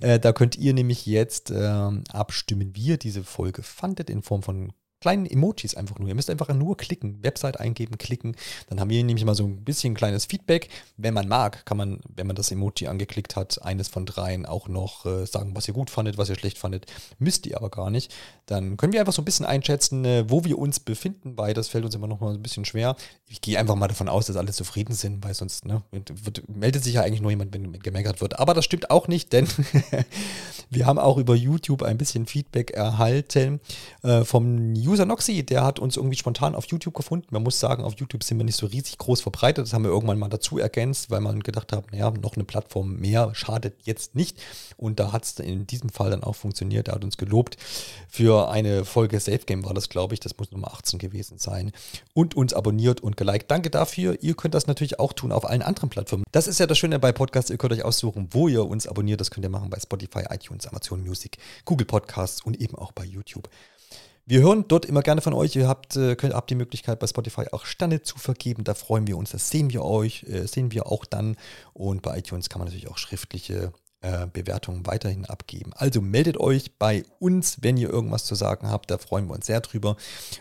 Äh, 0.00 0.18
da 0.18 0.32
könnt 0.32 0.56
ihr 0.56 0.72
nämlich 0.74 1.06
jetzt 1.06 1.50
äh, 1.50 1.90
abstimmen, 2.12 2.74
wie 2.74 2.88
ihr 2.88 2.98
diese 2.98 3.22
Folge 3.22 3.62
fandet 3.62 4.10
in 4.10 4.22
Form 4.22 4.42
von 4.42 4.72
kleinen 5.04 5.26
Emojis 5.26 5.74
einfach 5.74 5.98
nur. 5.98 6.08
Ihr 6.08 6.14
müsst 6.14 6.30
einfach 6.30 6.48
nur 6.48 6.78
klicken, 6.78 7.22
Website 7.22 7.60
eingeben, 7.60 7.98
klicken. 7.98 8.36
Dann 8.70 8.80
haben 8.80 8.88
wir 8.88 9.04
nämlich 9.04 9.22
mal 9.26 9.34
so 9.34 9.44
ein 9.44 9.62
bisschen 9.62 9.92
kleines 9.92 10.24
Feedback. 10.24 10.70
Wenn 10.96 11.12
man 11.12 11.28
mag, 11.28 11.66
kann 11.66 11.76
man, 11.76 12.00
wenn 12.08 12.26
man 12.26 12.34
das 12.36 12.50
Emoji 12.50 12.86
angeklickt 12.86 13.36
hat, 13.36 13.62
eines 13.62 13.88
von 13.88 14.06
dreien 14.06 14.46
auch 14.46 14.66
noch 14.66 15.04
äh, 15.04 15.26
sagen, 15.26 15.54
was 15.54 15.68
ihr 15.68 15.74
gut 15.74 15.90
fandet, 15.90 16.16
was 16.16 16.30
ihr 16.30 16.36
schlecht 16.36 16.56
fandet. 16.56 16.86
Müsst 17.18 17.44
ihr 17.44 17.58
aber 17.58 17.68
gar 17.68 17.90
nicht. 17.90 18.14
Dann 18.46 18.78
können 18.78 18.94
wir 18.94 19.00
einfach 19.00 19.12
so 19.12 19.20
ein 19.20 19.26
bisschen 19.26 19.44
einschätzen, 19.44 20.06
äh, 20.06 20.24
wo 20.30 20.46
wir 20.46 20.58
uns 20.58 20.80
befinden, 20.80 21.36
weil 21.36 21.52
das 21.52 21.68
fällt 21.68 21.84
uns 21.84 21.94
immer 21.94 22.06
noch 22.06 22.20
mal 22.20 22.32
ein 22.32 22.42
bisschen 22.42 22.64
schwer. 22.64 22.96
Ich 23.28 23.42
gehe 23.42 23.58
einfach 23.58 23.74
mal 23.74 23.88
davon 23.88 24.08
aus, 24.08 24.24
dass 24.24 24.36
alle 24.36 24.52
zufrieden 24.52 24.94
sind, 24.94 25.22
weil 25.22 25.34
sonst 25.34 25.66
ne, 25.66 25.82
wird, 25.92 26.48
meldet 26.48 26.82
sich 26.82 26.94
ja 26.94 27.02
eigentlich 27.02 27.20
nur 27.20 27.30
jemand, 27.30 27.52
wenn 27.52 27.74
gemeckert 27.78 28.22
wird. 28.22 28.38
Aber 28.38 28.54
das 28.54 28.64
stimmt 28.64 28.88
auch 28.90 29.06
nicht, 29.06 29.34
denn 29.34 29.46
wir 30.70 30.86
haben 30.86 30.98
auch 30.98 31.18
über 31.18 31.34
YouTube 31.34 31.82
ein 31.82 31.98
bisschen 31.98 32.24
Feedback 32.24 32.70
erhalten 32.70 33.60
äh, 34.02 34.24
vom 34.24 34.72
User 34.72 34.93
User 34.94 35.06
Noxy, 35.06 35.44
der 35.44 35.64
hat 35.64 35.80
uns 35.80 35.96
irgendwie 35.96 36.16
spontan 36.16 36.54
auf 36.54 36.66
YouTube 36.66 36.94
gefunden. 36.94 37.26
Man 37.30 37.42
muss 37.42 37.58
sagen, 37.58 37.82
auf 37.82 37.94
YouTube 37.98 38.22
sind 38.22 38.38
wir 38.38 38.44
nicht 38.44 38.56
so 38.56 38.66
riesig 38.66 38.96
groß 38.96 39.20
verbreitet. 39.20 39.66
Das 39.66 39.72
haben 39.72 39.82
wir 39.82 39.90
irgendwann 39.90 40.20
mal 40.20 40.28
dazu 40.28 40.56
ergänzt, 40.56 41.10
weil 41.10 41.20
man 41.20 41.40
gedacht 41.40 41.72
hat, 41.72 41.90
naja, 41.90 42.12
noch 42.12 42.36
eine 42.36 42.44
Plattform 42.44 42.96
mehr 43.00 43.34
schadet 43.34 43.74
jetzt 43.82 44.14
nicht. 44.14 44.40
Und 44.76 45.00
da 45.00 45.10
hat 45.10 45.24
es 45.24 45.40
in 45.40 45.66
diesem 45.66 45.88
Fall 45.88 46.10
dann 46.10 46.22
auch 46.22 46.36
funktioniert. 46.36 46.86
Er 46.86 46.94
hat 46.94 47.02
uns 47.02 47.16
gelobt 47.16 47.56
für 48.08 48.48
eine 48.50 48.84
Folge 48.84 49.18
Safe 49.18 49.38
Game 49.38 49.64
war 49.64 49.74
das, 49.74 49.88
glaube 49.88 50.14
ich. 50.14 50.20
Das 50.20 50.38
muss 50.38 50.52
Nummer 50.52 50.72
18 50.72 51.00
gewesen 51.00 51.38
sein. 51.38 51.72
Und 52.12 52.36
uns 52.36 52.54
abonniert 52.54 53.00
und 53.00 53.16
geliked. 53.16 53.50
Danke 53.50 53.70
dafür. 53.70 54.16
Ihr 54.22 54.34
könnt 54.34 54.54
das 54.54 54.68
natürlich 54.68 55.00
auch 55.00 55.12
tun 55.12 55.32
auf 55.32 55.44
allen 55.44 55.62
anderen 55.62 55.90
Plattformen. 55.90 56.22
Das 56.30 56.46
ist 56.46 56.60
ja 56.60 56.68
das 56.68 56.78
Schöne 56.78 57.00
bei 57.00 57.10
Podcasts. 57.10 57.50
Ihr 57.50 57.58
könnt 57.58 57.72
euch 57.72 57.84
aussuchen, 57.84 58.28
wo 58.30 58.46
ihr 58.46 58.64
uns 58.64 58.86
abonniert. 58.86 59.20
Das 59.20 59.32
könnt 59.32 59.44
ihr 59.44 59.50
machen 59.50 59.70
bei 59.70 59.80
Spotify, 59.80 60.26
iTunes, 60.30 60.68
Amazon 60.68 61.02
Music, 61.02 61.38
Google 61.64 61.86
Podcasts 61.86 62.40
und 62.44 62.60
eben 62.60 62.76
auch 62.76 62.92
bei 62.92 63.04
YouTube. 63.04 63.48
Wir 64.26 64.40
hören 64.40 64.64
dort 64.68 64.86
immer 64.86 65.02
gerne 65.02 65.20
von 65.20 65.34
euch. 65.34 65.54
Ihr 65.54 65.68
habt, 65.68 65.96
äh, 65.96 66.16
könnt, 66.16 66.32
habt 66.32 66.48
die 66.48 66.54
Möglichkeit 66.54 66.98
bei 66.98 67.06
Spotify 67.06 67.46
auch 67.52 67.66
Sterne 67.66 68.02
zu 68.02 68.18
vergeben. 68.18 68.64
Da 68.64 68.72
freuen 68.72 69.06
wir 69.06 69.18
uns. 69.18 69.32
Das 69.32 69.50
sehen 69.50 69.70
wir 69.70 69.84
euch, 69.84 70.24
äh, 70.24 70.46
sehen 70.46 70.72
wir 70.72 70.86
auch 70.86 71.04
dann. 71.04 71.36
Und 71.74 72.00
bei 72.00 72.18
iTunes 72.18 72.48
kann 72.48 72.60
man 72.60 72.68
natürlich 72.68 72.88
auch 72.88 72.96
schriftliche 72.96 73.72
äh, 74.04 74.26
Bewertungen 74.30 74.86
weiterhin 74.86 75.24
abgeben. 75.24 75.72
Also 75.72 76.02
meldet 76.02 76.36
euch 76.36 76.76
bei 76.78 77.04
uns, 77.20 77.62
wenn 77.62 77.78
ihr 77.78 77.88
irgendwas 77.88 78.26
zu 78.26 78.34
sagen 78.34 78.68
habt. 78.68 78.90
Da 78.90 78.98
freuen 78.98 79.28
wir 79.28 79.34
uns 79.34 79.46
sehr 79.46 79.62
drüber. 79.62 79.96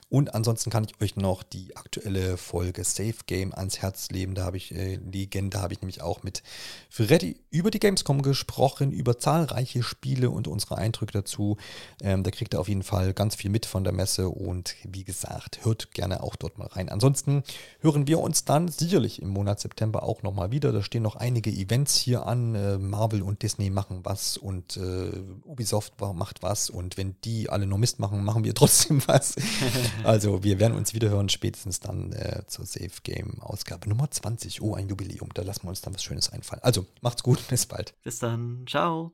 Und 0.10 0.36
ansonsten 0.36 0.70
kann 0.70 0.84
ich 0.84 1.02
euch 1.02 1.16
noch 1.16 1.44
die 1.44 1.78
aktuelle 1.78 2.36
Folge 2.36 2.84
Safe 2.84 3.16
Game 3.26 3.54
ans 3.54 3.82
Herz 3.82 4.10
legen. 4.12 4.36
Da 4.36 4.44
habe 4.44 4.58
ich 4.58 4.76
äh, 4.76 4.96
liegen. 4.96 5.50
Da 5.50 5.62
habe 5.62 5.72
ich 5.72 5.82
nämlich 5.82 6.02
auch 6.02 6.24
mit 6.24 6.44
Freddy 6.90 7.38
über 7.52 7.72
die 7.72 7.80
Gamescom 7.80 8.22
gesprochen, 8.22 8.92
über 8.92 9.18
zahlreiche 9.18 9.82
Spiele 9.82 10.30
und 10.30 10.50
unsere 10.50 10.78
Eindrücke 10.78 11.14
dazu. 11.14 11.56
Ähm, 12.02 12.24
da 12.24 12.32
kriegt 12.32 12.54
ihr 12.54 12.60
auf 12.60 12.68
jeden 12.68 12.84
Fall 12.84 13.14
ganz 13.14 13.36
viel 13.36 13.50
mit 13.50 13.66
von 13.66 13.86
der 13.86 13.94
Messe. 13.94 14.28
Und 14.28 14.76
wie 14.84 15.06
gesagt, 15.06 15.64
hört 15.64 15.94
gerne 15.94 16.22
auch 16.22 16.36
dort 16.36 16.58
mal 16.58 16.68
rein. 16.68 16.90
Ansonsten 16.90 17.44
hören 17.80 18.08
wir 18.08 18.20
uns 18.20 18.44
dann 18.44 18.68
sicherlich 18.68 19.22
im 19.22 19.30
Monat 19.30 19.62
September 19.62 20.04
auch 20.04 20.22
nochmal 20.22 20.52
wieder. 20.52 20.74
Da 20.74 20.84
stehen 20.84 21.04
noch 21.04 21.16
einige 21.16 21.50
Events 21.50 21.96
hier 21.96 22.28
an. 22.28 22.56
Äh, 22.56 22.78
Marvel 22.78 23.22
und 23.22 23.42
Disney 23.42 23.53
Disney 23.54 23.70
machen 23.70 24.00
was 24.04 24.38
und 24.38 24.78
äh, 24.78 25.12
Ubisoft 25.46 25.94
macht 26.02 26.42
was 26.42 26.72
und 26.72 26.98
wenn 26.98 27.16
die 27.24 27.50
alle 27.50 27.68
nur 27.68 27.78
Mist 27.78 28.00
machen, 28.00 28.24
machen 28.24 28.44
wir 28.44 28.56
trotzdem 28.56 29.02
was. 29.06 29.36
also 30.04 30.44
wir 30.44 30.60
werden 30.60 30.76
uns 30.76 30.94
wiederhören, 30.94 31.30
spätestens 31.30 31.80
dann 31.80 32.12
äh, 32.14 32.42
zur 32.48 32.66
Safe 32.66 32.90
Game 33.04 33.40
Ausgabe 33.42 33.88
Nummer 33.88 34.10
20. 34.10 34.62
Oh, 34.62 34.74
ein 34.74 34.90
Jubiläum, 34.90 35.30
da 35.34 35.44
lassen 35.44 35.64
wir 35.64 35.70
uns 35.70 35.82
dann 35.82 35.94
was 35.94 36.04
Schönes 36.04 36.32
einfallen. 36.32 36.64
Also 36.64 36.86
macht's 37.02 37.22
gut, 37.22 37.48
bis 37.50 37.66
bald. 37.68 37.94
Bis 38.04 38.20
dann, 38.20 38.66
ciao. 38.68 39.12